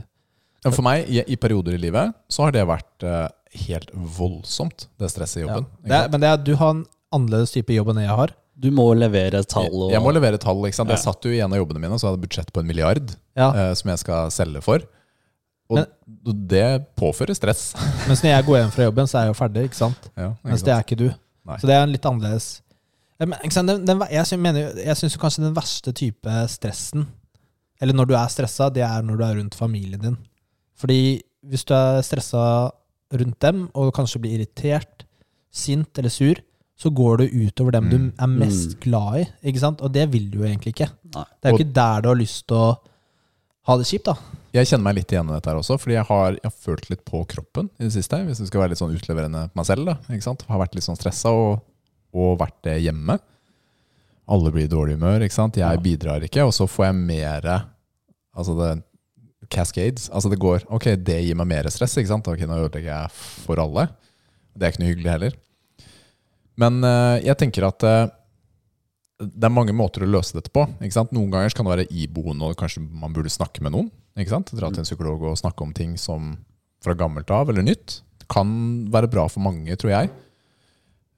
Men 0.66 0.76
for 0.76 0.84
meg, 0.84 1.08
i, 1.08 1.22
i 1.32 1.38
perioder 1.40 1.78
i 1.78 1.80
livet, 1.80 2.12
så 2.28 2.44
har 2.48 2.52
det 2.52 2.66
vært 2.68 3.06
eh, 3.08 3.28
helt 3.66 3.90
voldsomt, 3.94 4.88
det 5.02 5.10
stresset 5.14 5.42
i 5.42 5.46
ja. 5.46 5.48
jobben. 5.50 5.66
det 5.86 5.96
er, 5.96 6.12
Men 6.14 6.22
det 6.24 6.30
er, 6.30 6.44
du 6.46 6.54
har 6.60 6.76
en 6.76 6.86
annerledes 7.16 7.56
type 7.56 7.74
jobb 7.74 7.94
enn 7.94 8.04
jeg 8.04 8.18
har. 8.22 8.36
Du 8.60 8.70
må 8.76 8.86
levere 8.94 9.42
tall 9.48 9.72
og 9.72 9.94
Jeg, 9.94 10.04
må 10.04 10.12
levere 10.12 10.38
tall. 10.42 10.60
ikke 10.68 10.78
sant? 10.82 10.92
Jeg 10.92 11.02
satt 11.02 11.26
jo 11.26 11.32
i 11.32 11.40
en 11.40 11.54
av 11.56 11.62
jobbene 11.62 11.82
mine, 11.82 11.98
så 11.98 12.10
hadde 12.10 12.20
jeg 12.20 12.28
budsjett 12.28 12.54
på 12.54 12.62
en 12.62 12.68
milliard 12.70 13.14
Ja. 13.40 13.50
uh, 13.56 13.74
som 13.80 13.94
jeg 13.94 14.02
skal 14.04 14.32
selge 14.36 14.62
for. 14.66 14.84
Og 15.70 15.80
Men- 15.80 16.48
det 16.50 16.66
påfører 17.00 17.38
stress. 17.38 17.74
Mens 18.10 18.24
når 18.24 18.36
jeg 18.36 18.46
går 18.46 18.58
hjem 18.58 18.72
fra 18.76 18.88
jobben, 18.90 19.08
så 19.08 19.18
er 19.18 19.28
jeg 19.28 19.34
jo 19.36 19.40
ferdig, 19.40 19.64
ikke 19.70 19.80
sant? 19.80 20.10
Ja, 20.18 20.32
ikke 20.34 20.52
Mens 20.52 20.66
det 20.66 20.74
er 20.76 20.84
ikke 20.84 21.00
du. 21.00 21.08
Nei. 21.46 21.58
Så 21.58 21.70
det 21.70 21.78
er 21.78 21.86
en 21.86 21.94
litt 21.94 22.06
annerledes 22.06 22.50
men, 23.20 23.36
ikke 23.44 23.56
sant, 23.56 23.68
den, 23.68 23.82
den, 23.88 24.04
Jeg 24.14 24.40
mener 24.40 24.78
jeg 24.80 24.96
syns 24.96 25.18
kanskje 25.20 25.44
den 25.44 25.56
verste 25.56 25.92
type 25.92 26.36
stressen, 26.48 27.08
eller 27.82 27.96
når 27.96 28.08
du 28.08 28.14
er 28.16 28.32
stressa, 28.32 28.70
det 28.72 28.84
er 28.86 29.04
når 29.04 29.20
du 29.20 29.24
er 29.26 29.36
rundt 29.40 29.56
familien 29.60 30.00
din. 30.04 30.18
Fordi 30.80 31.20
hvis 31.44 31.66
du 31.68 31.74
er 31.76 32.00
stressa 32.04 32.72
rundt 33.14 33.40
dem, 33.40 33.70
og 33.74 33.94
kanskje 33.94 34.20
blir 34.22 34.38
irritert, 34.40 35.06
sint 35.52 35.98
eller 35.98 36.10
sur, 36.14 36.36
så 36.80 36.92
går 36.96 37.18
det 37.18 37.32
utover 37.34 37.72
dem 37.72 37.90
du 37.90 37.98
Mm. 37.98 38.14
er 38.20 38.28
mest 38.28 38.80
glad 38.80 39.20
i. 39.20 39.26
Ikke 39.52 39.60
sant? 39.60 39.82
Og 39.82 39.92
det 39.92 40.10
vil 40.12 40.30
du 40.30 40.38
jo 40.40 40.46
egentlig 40.46 40.74
ikke. 40.76 40.90
Nei. 41.16 41.24
Det 41.42 41.46
er 41.46 41.52
jo 41.52 41.58
ikke 41.60 41.74
der 41.74 42.02
du 42.02 42.08
har 42.08 42.16
lyst 42.16 42.48
til 42.48 42.56
å 42.58 42.78
ha 43.68 43.78
det 43.78 43.86
kjipt, 43.90 44.06
da. 44.06 44.16
Jeg 44.54 44.66
kjenner 44.66 44.84
meg 44.84 44.96
litt 44.96 45.12
igjen 45.12 45.30
i 45.30 45.34
dette 45.34 45.50
her 45.52 45.58
også, 45.60 45.78
fordi 45.78 45.94
jeg 45.98 46.06
har, 46.06 46.32
jeg 46.32 46.44
har 46.44 46.52
følt 46.56 46.90
litt 46.90 47.04
på 47.06 47.26
kroppen 47.28 47.70
i 47.80 47.84
det 47.84 47.92
siste. 47.94 48.16
Hvis 48.26 48.38
du 48.40 48.46
skal 48.48 48.62
være 48.62 48.70
litt 48.70 48.80
sånn 48.80 48.96
utleverende 48.96 49.50
på 49.52 49.56
meg 49.60 49.66
selv. 49.66 49.86
Da, 49.86 49.98
ikke 50.10 50.24
sant? 50.24 50.46
Har 50.48 50.60
vært 50.60 50.76
litt 50.76 50.84
sånn 50.88 50.98
stressa 50.98 51.30
og, 51.30 51.62
og 52.14 52.38
vært 52.40 52.62
det 52.64 52.82
hjemme. 52.82 53.20
Alle 54.30 54.52
blir 54.54 54.66
i 54.66 54.72
dårlig 54.72 54.96
humør, 54.98 55.22
ikke 55.26 55.34
sant. 55.36 55.56
Jeg 55.58 55.66
Ja. 55.76 55.82
bidrar 55.82 56.22
ikke, 56.24 56.46
og 56.46 56.54
så 56.54 56.68
får 56.70 56.86
jeg 56.86 56.96
mer 56.96 57.66
Altså 58.38 58.54
det 58.56 58.84
cascades. 59.48 60.10
Altså 60.12 60.32
det 60.32 60.42
går 60.42 60.66
Ok, 60.68 60.92
det 61.00 61.22
gir 61.24 61.38
meg 61.40 61.48
mer 61.50 61.70
stress, 61.72 61.96
ikke 61.98 62.12
sant. 62.12 62.28
Ok, 62.28 62.44
nå 62.44 62.60
ødelegger 62.66 62.92
jeg 62.92 63.14
for 63.46 63.62
alle. 63.62 63.88
Det 64.54 64.66
er 64.66 64.74
ikke 64.74 64.84
noe 64.84 64.92
hyggelig 64.92 65.14
heller. 65.14 65.38
Men 66.60 66.84
eh, 66.84 67.22
jeg 67.30 67.40
tenker 67.40 67.68
at 67.70 67.86
eh, 67.88 68.10
det 69.20 69.48
er 69.48 69.54
mange 69.54 69.76
måter 69.76 70.04
å 70.04 70.10
løse 70.10 70.36
dette 70.36 70.52
på. 70.54 70.66
Ikke 70.80 70.96
sant? 70.96 71.14
Noen 71.16 71.32
ganger 71.32 71.56
kan 71.56 71.68
det 71.68 71.76
være 71.76 71.90
iboende, 71.92 72.52
og 72.52 72.60
kanskje 72.60 72.84
man 72.84 73.16
burde 73.16 73.32
snakke 73.32 73.64
med 73.64 73.76
noen. 73.76 73.90
Ikke 74.20 74.34
sant? 74.34 74.52
Dra 74.56 74.72
til 74.72 74.84
en 74.84 74.88
psykolog 74.88 75.24
og 75.28 75.40
snakke 75.40 75.64
om 75.66 75.74
ting 75.76 75.96
som 76.00 76.34
fra 76.84 76.96
gammelt 76.96 77.32
av 77.36 77.52
eller 77.52 77.66
nytt. 77.66 78.00
Kan 78.32 78.52
være 78.92 79.10
bra 79.12 79.26
for 79.32 79.44
mange, 79.44 79.76
tror 79.80 79.92
jeg. 79.92 80.12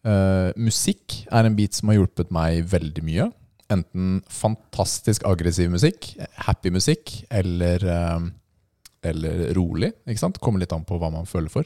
Uh, 0.01 0.49
musikk 0.57 1.19
er 1.29 1.45
en 1.45 1.57
bit 1.57 1.77
som 1.77 1.91
har 1.91 1.99
hjulpet 1.99 2.33
meg 2.33 2.63
veldig 2.71 3.03
mye. 3.05 3.27
Enten 3.71 4.21
fantastisk 4.27 5.23
aggressiv 5.29 5.69
musikk, 5.71 6.09
happy 6.47 6.71
musikk, 6.75 7.13
eller, 7.31 7.83
eh, 7.87 8.25
eller 9.11 9.53
rolig. 9.55 9.93
Ikke 10.07 10.19
sant? 10.19 10.39
Kommer 10.43 10.59
litt 10.63 10.73
an 10.75 10.83
på 10.87 10.97
hva 10.99 11.11
man 11.13 11.25
føler 11.29 11.49
for. 11.53 11.63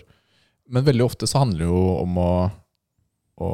Men 0.69 0.85
veldig 0.85 1.05
ofte 1.05 1.27
så 1.29 1.41
handler 1.43 1.65
det 1.65 1.69
jo 1.71 1.81
om 2.01 2.17
å, 2.21 2.29
å, 3.41 3.49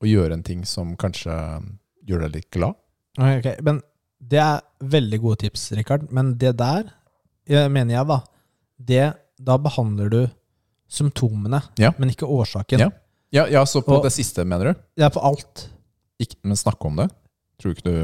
å 0.00 0.06
gjøre 0.06 0.36
en 0.38 0.42
ting 0.46 0.64
som 0.68 0.96
kanskje 1.00 1.34
gjør 2.06 2.26
deg 2.26 2.34
litt 2.40 2.50
glad. 2.54 2.74
Ok, 3.20 3.48
men 3.66 3.80
det 4.20 4.38
er 4.42 4.60
veldig 4.82 5.18
gode 5.22 5.40
tips, 5.46 5.70
Rikard. 5.78 6.10
Men 6.14 6.34
det 6.38 6.56
der, 6.60 6.90
mener 7.70 7.94
jeg, 7.96 8.06
da 8.10 8.20
det, 8.80 9.06
Da 9.40 9.56
behandler 9.56 10.10
du 10.12 10.20
symptomene, 10.90 11.62
Ja. 11.80 11.92
men 11.98 12.10
ikke 12.10 12.26
årsaken. 12.28 12.78
Ja. 12.82 12.90
Ja, 13.32 13.46
ja, 13.46 13.62
så 13.64 13.80
på 13.80 13.96
Og- 13.96 14.02
det 14.04 14.12
siste, 14.12 14.44
mener 14.44 14.74
du? 14.74 15.02
Er 15.02 15.08
på 15.10 15.22
alt. 15.22 15.68
Ikke, 16.20 16.36
men 16.42 16.56
snakke 16.56 16.84
om 16.84 16.96
det? 16.96 17.08
Tror 17.60 17.74
du 17.74 17.76
ikke 17.76 17.86
du 17.90 17.94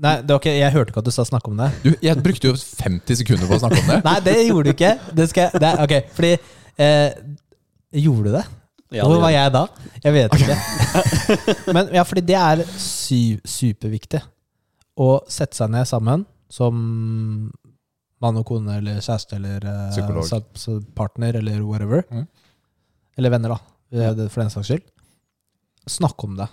Nei, 0.00 0.14
det 0.24 0.32
var 0.32 0.40
ikke, 0.40 0.52
jeg 0.56 0.72
hørte 0.72 0.92
ikke 0.94 1.02
at 1.02 1.08
du 1.08 1.12
sa 1.14 1.24
snakke 1.28 1.50
om 1.52 1.58
det. 1.60 1.70
Du, 1.84 1.90
jeg 2.02 2.22
brukte 2.24 2.48
jo 2.48 2.54
50 2.56 3.18
sekunder 3.20 3.50
på 3.50 3.58
å 3.58 3.62
snakke 3.62 3.80
om 3.82 3.90
det. 3.92 3.98
Nei, 4.08 4.18
det 4.24 4.36
gjorde 4.46 4.70
du 4.70 4.72
ikke. 4.74 4.92
Det 5.20 5.26
skal, 5.32 5.50
jeg- 5.50 5.64
det 5.64 5.72
ok, 5.84 5.96
fordi 6.16 6.30
eh, 6.80 7.08
Gjorde 8.04 8.30
du 8.30 8.36
det? 8.38 8.44
Ja, 8.94 9.04
Hvor 9.06 9.20
var 9.22 9.30
jeg 9.34 9.52
da? 9.54 9.64
Jeg 10.04 10.14
vet 10.14 10.34
ikke. 10.38 10.56
Men 11.76 11.88
ja, 11.94 12.02
fordi 12.06 12.22
det 12.26 12.36
er 12.38 12.62
sy 12.78 13.20
superviktig. 13.48 14.20
Å 14.98 15.08
sette 15.30 15.58
seg 15.58 15.72
ned 15.74 15.86
sammen 15.90 16.24
som 16.52 16.80
mann 18.22 18.38
og 18.40 18.46
kone 18.48 18.76
eller 18.78 19.00
kjæreste 19.02 19.36
eller 19.38 19.66
eh, 19.66 20.80
partner 20.94 21.40
eller 21.40 21.62
whatever. 21.66 22.04
Mm. 22.10 22.26
Eller 23.18 23.34
venner, 23.34 23.54
da, 23.54 23.58
eh, 23.94 24.26
for 24.30 24.44
den 24.44 24.52
saks 24.54 24.70
skyld. 24.70 24.84
Snakke 25.90 26.28
om 26.28 26.38
det. 26.38 26.46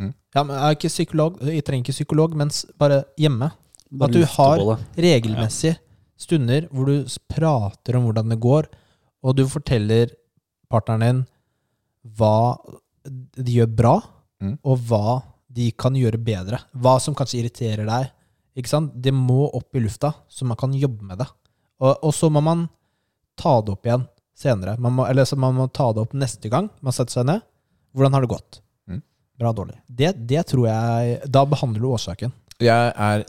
Mm. 0.00 0.12
Ja, 0.34 0.42
men 0.42 0.54
jeg 0.56 0.64
er 0.70 0.76
ikke 0.78 0.90
psykolog, 0.94 1.40
jeg 1.44 1.64
trenger 1.66 1.84
ikke 1.84 1.96
psykolog, 1.98 2.34
men 2.40 2.50
bare 2.80 3.02
hjemme. 3.20 3.50
Bare 3.90 4.08
At 4.08 4.16
du 4.16 4.24
har-. 4.36 4.84
Regelmessig 4.96 5.74
stunder 6.20 6.68
hvor 6.72 6.86
du 6.88 7.18
prater 7.32 7.96
om 7.98 8.06
hvordan 8.08 8.32
det 8.32 8.40
går, 8.40 8.68
og 9.24 9.36
du 9.36 9.44
forteller 9.50 10.12
partneren 10.70 11.04
din 11.04 11.26
hva 12.16 12.56
de 13.36 13.52
gjør 13.60 13.76
bra, 13.76 13.98
Mm. 14.40 14.54
og 14.64 14.78
hva 14.88 15.18
de 15.52 15.66
kan 15.76 15.92
gjøre 15.92 16.16
bedre. 16.24 16.56
Hva 16.72 16.94
som 16.98 17.14
kanskje 17.14 17.42
irriterer 17.42 17.84
deg. 17.84 18.06
Ikke 18.56 18.70
sant? 18.70 18.94
Det 18.96 19.12
må 19.12 19.50
opp 19.52 19.76
i 19.76 19.82
lufta, 19.84 20.14
så 20.32 20.46
man 20.48 20.56
kan 20.56 20.72
jobbe 20.72 21.04
med 21.04 21.18
det. 21.20 21.26
Og, 21.80 21.98
og 22.02 22.14
så 22.16 22.30
må 22.32 22.40
man 22.42 22.62
ta 23.36 23.60
det 23.60 23.74
opp 23.74 23.84
igjen 23.84 24.06
senere. 24.34 24.78
Man 24.80 24.94
må, 24.96 25.04
eller 25.10 25.28
så 25.28 25.36
man 25.36 25.54
må 25.58 25.66
ta 25.70 25.90
det 25.92 26.00
opp 26.00 26.14
neste 26.16 26.48
gang 26.48 26.70
man 26.80 26.96
setter 26.96 27.18
seg 27.18 27.26
ned. 27.28 27.44
Hvordan 27.92 28.16
har 28.16 28.24
det 28.24 28.30
gått? 28.32 28.60
Bra, 29.40 29.52
dårlig. 29.56 29.78
Det, 29.88 30.12
det 30.28 30.42
tror 30.50 30.66
jeg 30.68 31.20
Da 31.32 31.44
behandler 31.48 31.80
du 31.80 31.88
årsaken. 31.94 32.32
Jeg 32.60 32.92
er 32.92 33.24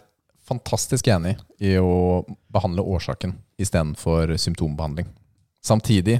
fantastisk 0.51 1.07
enig 1.07 1.37
i 1.63 1.77
å 1.79 2.25
behandle 2.51 2.83
årsaken 2.83 3.37
istedenfor 3.61 4.33
symptombehandling. 4.41 5.07
Samtidig 5.63 6.19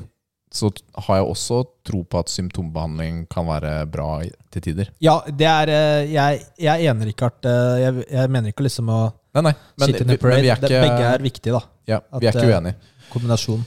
så 0.52 0.68
har 1.08 1.22
jeg 1.22 1.28
også 1.32 1.58
tro 1.88 2.02
på 2.04 2.20
at 2.20 2.32
symptombehandling 2.32 3.26
kan 3.32 3.48
være 3.48 3.74
bra 3.92 4.08
til 4.52 4.64
tider. 4.66 4.90
Ja, 5.04 5.18
det 5.28 5.48
er 5.48 5.72
eh, 5.72 6.12
Jeg, 6.12 6.42
jeg 6.60 6.88
ener 6.92 7.12
ikke 7.12 7.30
Rikard. 7.32 7.48
Eh, 7.48 7.76
Jeg, 7.82 8.06
jeg 8.12 8.32
mener 8.36 8.52
ikke 8.52 8.68
liksom 8.68 8.92
å 8.92 9.02
Nei, 9.32 9.46
nei, 9.48 9.54
men, 9.80 9.88
sitte 9.88 10.04
in 10.04 10.12
a 10.12 10.18
parade. 10.20 10.44
er 10.44 10.58
ikke, 10.58 10.82
Begge 10.84 11.06
er 11.08 11.22
viktige, 11.24 11.54
da. 11.56 11.62
ja, 11.88 12.00
vi 12.20 12.28
er 12.28 12.34
at, 12.34 12.36
ikke 12.36 12.50
eh, 12.50 12.56
uenige. 12.58 12.92
Kombinasjon. 13.14 13.62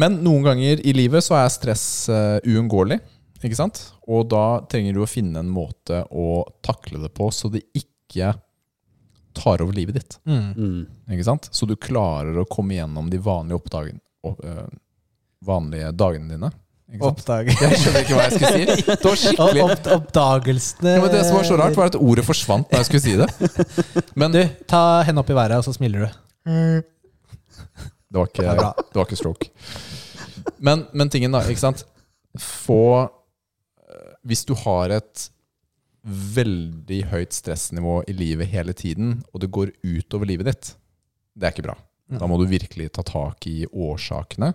Men 0.00 0.16
noen 0.24 0.46
ganger 0.46 0.80
i 0.80 0.94
livet 0.96 1.24
så 1.26 1.36
er 1.36 1.50
stress 1.52 1.84
uunngåelig. 2.08 3.00
Ikke 3.40 3.56
sant? 3.56 3.80
Og 4.10 4.26
da 4.28 4.60
trenger 4.68 4.96
du 4.96 5.02
å 5.04 5.08
finne 5.08 5.40
en 5.40 5.50
måte 5.52 6.02
å 6.12 6.44
takle 6.64 7.00
det 7.00 7.12
på, 7.16 7.30
så 7.32 7.48
det 7.52 7.64
ikke 7.76 8.34
tar 9.36 9.62
over 9.62 9.72
livet 9.76 10.00
ditt. 10.00 10.18
Mm. 10.28 10.50
Mm. 10.56 10.80
Ikke 11.14 11.24
sant? 11.24 11.48
Så 11.54 11.68
du 11.68 11.76
klarer 11.80 12.36
å 12.42 12.48
komme 12.50 12.76
gjennom 12.76 13.08
de 13.10 13.20
vanlige, 13.22 13.60
oppdagen, 13.60 14.00
opp, 14.26 14.42
øh, 14.44 14.66
vanlige 15.46 15.92
dagene 15.96 16.34
dine. 16.34 16.50
Oppdag. 16.98 17.52
Jeg 17.54 17.78
skjønner 17.78 18.02
ikke 18.02 18.16
hva 18.18 18.24
jeg 18.26 18.34
skulle 18.34 18.50
si. 18.50 18.84
Det 18.90 19.04
var 19.06 19.20
skikkelig 19.20 19.62
Opp, 19.62 19.90
oppdagelsene 19.94 20.94
ja, 20.96 21.02
men 21.04 21.12
Det 21.12 21.20
som 21.28 21.36
var 21.38 21.46
så 21.46 21.58
rart, 21.60 21.76
var 21.78 21.92
at 21.92 21.98
ordet 22.00 22.24
forsvant 22.26 22.66
da 22.66 22.80
jeg 22.80 22.88
skulle 22.88 23.04
si 23.04 23.14
det. 23.20 23.28
Men 24.18 24.34
Du, 24.34 24.40
ta 24.66 24.80
hendene 25.06 25.22
opp 25.22 25.30
i 25.30 25.36
været, 25.38 25.60
og 25.60 25.68
så 25.68 25.76
smiler 25.76 26.08
du. 26.08 26.18
det 28.10 28.18
var 28.18 28.26
ikke, 28.26 28.56
Det 28.90 28.98
var 28.98 29.06
ikke 29.06 29.20
stroke. 29.20 29.52
Men, 30.58 30.82
men 30.90 31.12
tingen, 31.12 31.30
da, 31.30 31.44
ikke 31.46 31.62
sant 31.62 31.86
Få 32.40 33.06
Hvis 34.26 34.44
du 34.48 34.54
har 34.58 34.92
et 34.94 35.28
veldig 36.00 37.00
høyt 37.10 37.36
stressnivå 37.36 38.00
i 38.08 38.14
livet 38.16 38.48
hele 38.52 38.72
tiden, 38.76 39.20
og 39.32 39.42
det 39.42 39.52
går 39.52 39.72
utover 39.84 40.28
livet 40.28 40.48
ditt, 40.48 40.72
det 41.36 41.48
er 41.48 41.54
ikke 41.54 41.68
bra. 41.68 41.76
Da 42.10 42.26
må 42.26 42.40
du 42.40 42.48
virkelig 42.50 42.88
ta 42.96 43.04
tak 43.06 43.46
i 43.46 43.62
årsakene 43.70 44.50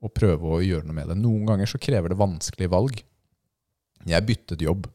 og 0.00 0.12
prøve 0.16 0.54
å 0.54 0.60
gjøre 0.62 0.86
noe 0.86 0.96
med 0.96 1.10
det. 1.10 1.18
Noen 1.18 1.48
ganger 1.48 1.68
så 1.68 1.80
krever 1.82 2.12
det 2.12 2.20
vanskelige 2.20 2.72
valg. 2.72 3.00
Jeg 4.08 4.26
byttet 4.28 4.62
jobb 4.64 4.86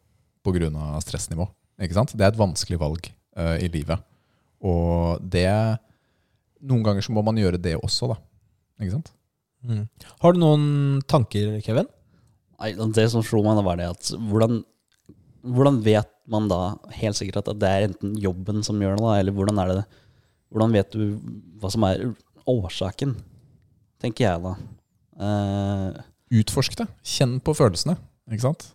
pga. 0.45 0.69
stressnivå. 1.03 1.47
Ikke 1.81 1.97
sant? 1.97 2.13
Det 2.15 2.23
er 2.23 2.31
et 2.31 2.39
vanskelig 2.39 2.79
valg 2.79 3.09
uh, 3.37 3.57
i 3.59 3.67
livet. 3.67 3.99
Og 4.63 5.19
det 5.21 5.49
Noen 6.65 6.81
ganger 6.81 7.03
så 7.03 7.13
må 7.13 7.21
man 7.21 7.37
gjøre 7.37 7.59
det 7.61 7.75
også, 7.75 8.07
da. 8.09 8.15
Ikke 8.81 8.95
sant? 8.95 9.11
Mm. 9.67 9.83
Har 10.23 10.33
du 10.33 10.39
noen 10.39 10.63
tanker, 11.05 11.59
Kevin? 11.61 11.85
Nei, 12.59 12.71
det 12.95 13.07
som 13.11 13.23
slo 13.25 13.41
meg, 13.43 13.57
da 13.57 13.65
var 13.65 13.79
det 13.79 13.89
at 13.91 14.09
hvordan, 14.29 14.61
hvordan 15.43 15.81
vet 15.85 16.11
man 16.31 16.47
da 16.49 16.59
helt 16.97 17.17
sikkert 17.19 17.43
at 17.43 17.59
det 17.61 17.69
er 17.69 17.87
enten 17.89 18.15
jobben 18.21 18.63
som 18.65 18.79
gjør 18.81 18.97
det, 18.97 19.03
da, 19.03 19.15
eller 19.19 19.35
hvordan 19.35 19.61
er 19.61 19.73
det 19.73 19.85
Hvordan 20.55 20.71
vet 20.71 20.93
du 20.93 21.17
hva 21.59 21.67
som 21.73 21.83
er 21.83 22.03
årsaken, 22.47 23.15
tenker 23.99 24.23
jeg 24.23 24.43
da. 24.43 24.51
Uh, 25.19 25.97
Utforsk 26.37 26.77
det. 26.79 26.85
Kjenn 27.03 27.33
på 27.43 27.55
følelsene. 27.57 27.97
Ikke 28.29 28.45
sant? 28.45 28.69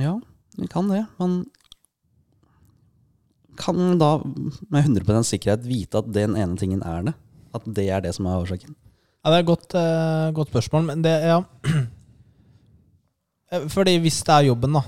ja, 0.00 0.16
vi 0.58 0.68
kan 0.72 0.90
det, 0.90 1.02
men 1.20 1.42
kan 3.60 3.98
da 4.00 4.14
med 4.24 4.86
100% 4.86 5.28
sikkerhet 5.28 5.64
vite 5.68 6.00
at 6.00 6.12
den 6.12 6.36
ene 6.36 6.56
tingen 6.60 6.84
er 6.84 7.08
det? 7.08 7.16
At 7.52 7.66
det 7.68 7.88
er 7.92 8.04
det 8.04 8.14
som 8.16 8.28
er 8.28 8.40
årsaken? 8.40 8.76
Ja, 9.22 9.30
det 9.30 9.36
er 9.36 9.42
et 9.44 9.50
godt, 9.50 9.74
uh, 9.76 10.28
godt 10.36 10.52
spørsmål, 10.52 10.88
men 10.90 11.04
det 11.04 11.16
Ja. 11.22 11.42
Eh, 13.52 13.68
Fordi 13.68 13.96
hvis 14.02 14.22
det 14.26 14.34
er 14.34 14.48
jobben, 14.50 14.78
da, 14.78 14.82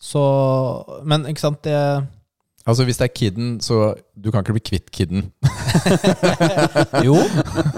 så 0.00 0.22
Men 1.04 1.26
ikke 1.26 1.40
sant, 1.40 1.64
det 1.64 2.06
Altså 2.66 2.84
Hvis 2.84 2.98
det 2.98 3.04
er 3.04 3.14
kidden, 3.14 3.60
så 3.60 3.94
du 4.24 4.30
kan 4.30 4.42
ikke 4.42 4.56
bli 4.56 4.62
kvitt 4.64 4.90
kidden. 4.90 5.30
Jo, 7.06 7.14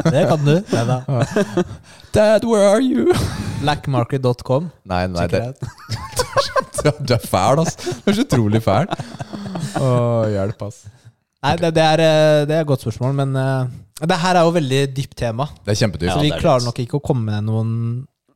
det 0.08 0.22
kan 0.30 0.40
du. 0.46 0.54
Neida. 0.72 1.02
Dad, 2.14 2.44
where 2.44 2.70
are 2.70 2.80
you? 2.80 3.12
Blackmarket.com. 3.60 4.70
Nei, 4.88 5.06
nei, 5.12 5.26
det, 5.28 5.42
det 5.60 6.94
du 7.08 7.12
er 7.14 7.20
fæl, 7.20 7.60
altså. 7.60 7.92
Du 8.04 8.10
er 8.10 8.16
så 8.16 8.24
utrolig 8.24 8.62
fæl. 8.64 8.88
Å, 9.76 9.90
hjelp, 10.32 10.64
ass. 10.70 10.86
Nei, 11.44 11.56
det, 11.60 11.74
det, 11.76 11.84
er, 11.84 12.04
eh, 12.06 12.46
det 12.48 12.56
er 12.56 12.64
et 12.64 12.70
godt 12.70 12.86
spørsmål, 12.86 13.12
men 13.18 13.36
uh, 13.36 13.68
det 14.08 14.18
her 14.24 14.40
er 14.40 14.46
jo 14.48 14.54
veldig 14.56 14.80
dypt 14.96 15.18
tema. 15.20 15.50
Det 15.66 15.74
er 15.74 15.82
kjempedyrt. 15.82 16.14
Så 16.14 16.24
vi 16.24 16.32
er 16.32 16.40
klarer 16.40 16.64
nok 16.64 16.80
ikke 16.80 17.02
å 17.02 17.04
komme 17.04 17.28
med 17.28 17.50
noen 17.50 17.74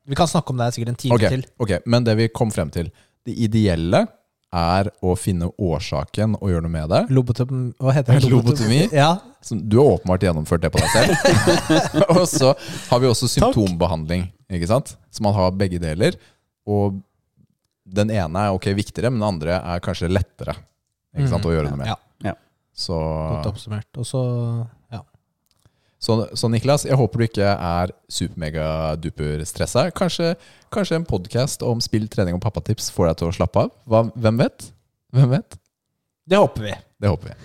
Vi 0.09 0.19
kan 0.19 0.29
snakke 0.29 0.51
om 0.51 0.59
det 0.59 0.73
sikkert 0.75 0.95
en 0.95 0.99
time 0.99 1.15
okay, 1.15 1.31
til. 1.37 1.45
ok, 1.63 1.77
Men 1.87 2.05
det 2.07 2.17
vi 2.19 2.29
kom 2.35 2.51
frem 2.51 2.71
til 2.75 2.91
Det 3.27 3.35
ideelle 3.47 4.07
er 4.53 4.91
å 5.01 5.15
finne 5.17 5.49
årsaken 5.57 6.35
og 6.37 6.51
gjøre 6.51 6.65
noe 6.67 6.73
med 6.75 6.91
det. 6.93 6.99
Lobotom... 7.15 7.61
Hva 7.81 7.95
heter 7.97 8.19
det? 8.21 8.29
Lobotomi? 8.29 8.83
Ja. 8.93 9.15
Du 9.49 9.79
har 9.79 9.95
åpenbart 9.95 10.27
gjennomført 10.27 10.67
det 10.67 10.71
på 10.75 10.83
deg 10.83 10.91
selv. 10.93 11.31
og 12.19 12.27
så 12.29 12.51
har 12.91 13.01
vi 13.01 13.09
også 13.09 13.31
symptombehandling, 13.33 14.27
ikke 14.53 14.69
sant? 14.69 14.93
Så 15.09 15.25
man 15.25 15.33
har 15.39 15.55
begge 15.57 15.81
deler. 15.81 16.19
Og 16.69 17.01
den 17.89 18.13
ene 18.13 18.45
er 18.45 18.59
ok 18.59 18.69
viktigere, 18.77 19.09
men 19.09 19.23
den 19.23 19.31
andre 19.31 19.57
er 19.57 19.81
kanskje 19.85 20.13
lettere 20.13 20.59
ikke 21.17 21.33
sant, 21.33 21.49
å 21.49 21.55
gjøre 21.57 21.73
noe 21.73 21.81
med. 21.81 21.89
Ja, 22.25 22.37
Så, 22.77 22.97
godt 22.97 23.51
oppsummert. 23.55 23.89
Og 24.01 24.07
så 24.09 24.21
ja. 24.21 24.69
Så, 26.03 26.17
så 26.35 26.49
Niklas, 26.51 26.83
jeg 26.89 26.99
håper 26.99 27.21
du 27.21 27.25
ikke 27.29 27.47
er 27.55 27.93
supermegaduper 28.11 29.45
stressa. 29.47 29.85
Kanskje, 29.95 30.33
kanskje 30.75 30.99
en 30.99 31.07
podkast 31.07 31.63
om 31.63 31.83
spill, 31.85 32.09
trening 32.11 32.35
og 32.35 32.43
pappatips 32.43 32.91
får 32.95 33.13
deg 33.13 33.21
til 33.21 33.29
å 33.31 33.35
slappe 33.37 33.63
av? 33.63 33.75
Hva, 33.87 34.01
hvem 34.19 34.41
vet? 34.43 34.73
Hvem 35.15 35.37
vet? 35.37 35.59
Det 36.27 36.41
håper 36.43 36.67
vi. 36.67 36.73
Det 37.03 37.13
håper 37.13 37.31
vi. 37.31 37.37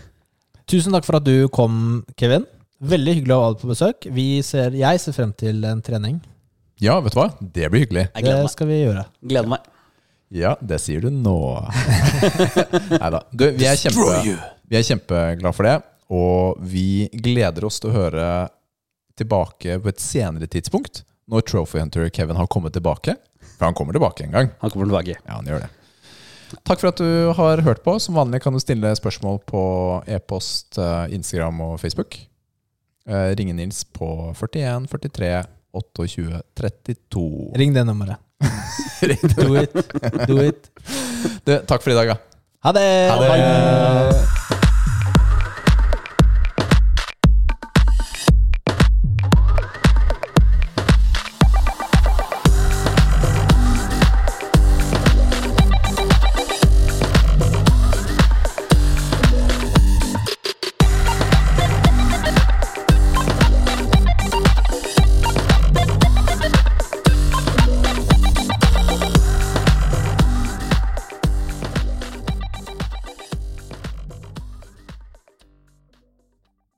Tusen 0.73 0.95
takk 0.95 1.05
for 1.05 1.19
at 1.19 1.27
du 1.27 1.45
kom, 1.53 2.01
Kevin. 2.17 2.47
Veldig 2.81 3.13
hyggelig 3.19 3.35
å 3.35 3.43
ha 3.43 3.51
deg 3.53 3.61
på 3.61 3.69
besøk. 3.69 4.07
Vi 4.13 4.25
ser, 4.45 4.73
jeg 4.77 5.01
ser 5.01 5.15
frem 5.15 5.31
til 5.37 5.61
en 5.69 5.83
trening. 5.85 6.17
Ja, 6.81 6.97
vet 7.01 7.13
du 7.13 7.19
hva? 7.21 7.27
Det 7.41 7.69
blir 7.73 7.85
hyggelig. 7.85 8.07
Jeg 8.11 8.25
gleder 8.25 8.45
Det 8.45 8.53
skal 8.53 8.69
vi 8.69 8.79
gjøre. 8.81 9.05
Gleder 9.25 9.51
meg. 9.53 9.69
Ja, 10.33 10.55
det 10.59 10.81
sier 10.83 11.05
du 11.05 11.13
nå. 11.13 11.37
Nei 13.01 13.11
da. 13.13 13.21
Vi 13.31 13.69
er, 13.69 13.77
kjempe, 13.79 14.17
vi 14.67 14.81
er 14.81 14.85
kjempeglad 14.89 15.55
for 15.55 15.69
det. 15.69 15.77
Og 16.13 16.59
vi 16.63 17.07
gleder 17.13 17.65
oss 17.67 17.81
til 17.83 17.91
å 17.91 17.97
høre 17.97 18.27
tilbake 19.17 19.79
på 19.81 19.91
et 19.91 20.03
senere 20.03 20.47
tidspunkt. 20.47 21.03
Når 21.27 21.43
Trophy 21.49 21.81
Hunter 21.81 22.07
Kevin 22.13 22.39
har 22.39 22.47
kommet 22.47 22.77
tilbake. 22.77 23.17
For 23.57 23.67
han 23.67 23.75
kommer 23.75 23.97
tilbake 23.97 24.23
en 24.23 24.31
gang. 24.35 24.53
Han 24.61 24.71
kommer 24.71 24.87
tilbake. 24.87 25.17
Ja, 25.25 25.39
han 25.39 25.49
gjør 25.49 25.65
det. 25.65 25.71
Takk 26.63 26.79
for 26.79 26.91
at 26.93 27.01
du 27.01 27.33
har 27.35 27.63
hørt 27.65 27.83
på. 27.83 27.97
Som 27.99 28.15
vanlig 28.15 28.41
kan 28.45 28.55
du 28.55 28.61
stille 28.63 28.93
spørsmål 28.95 29.41
på 29.49 29.63
e-post, 30.07 30.77
eh, 30.79 31.13
Instagram 31.17 31.59
og 31.65 31.79
Facebook. 31.81 32.19
Eh, 33.07 33.35
Ringe 33.35 33.53
Nils 33.57 33.83
på 33.83 34.33
41 34.35 34.87
43 34.87 35.43
28 35.73 36.41
32. 36.55 37.51
Ring 37.55 37.73
det 37.73 37.83
nummeret. 37.83 38.23
Do 39.35 39.55
it. 39.57 39.73
Do 40.27 40.41
it. 40.43 40.69
Du, 41.43 41.57
takk 41.67 41.81
for 41.83 41.91
i 41.91 41.97
dag, 41.97 42.15
da. 42.15 42.17
Ha 42.63 42.75
det! 42.75 42.89
Ha 43.11 43.21
det. 43.21 44.36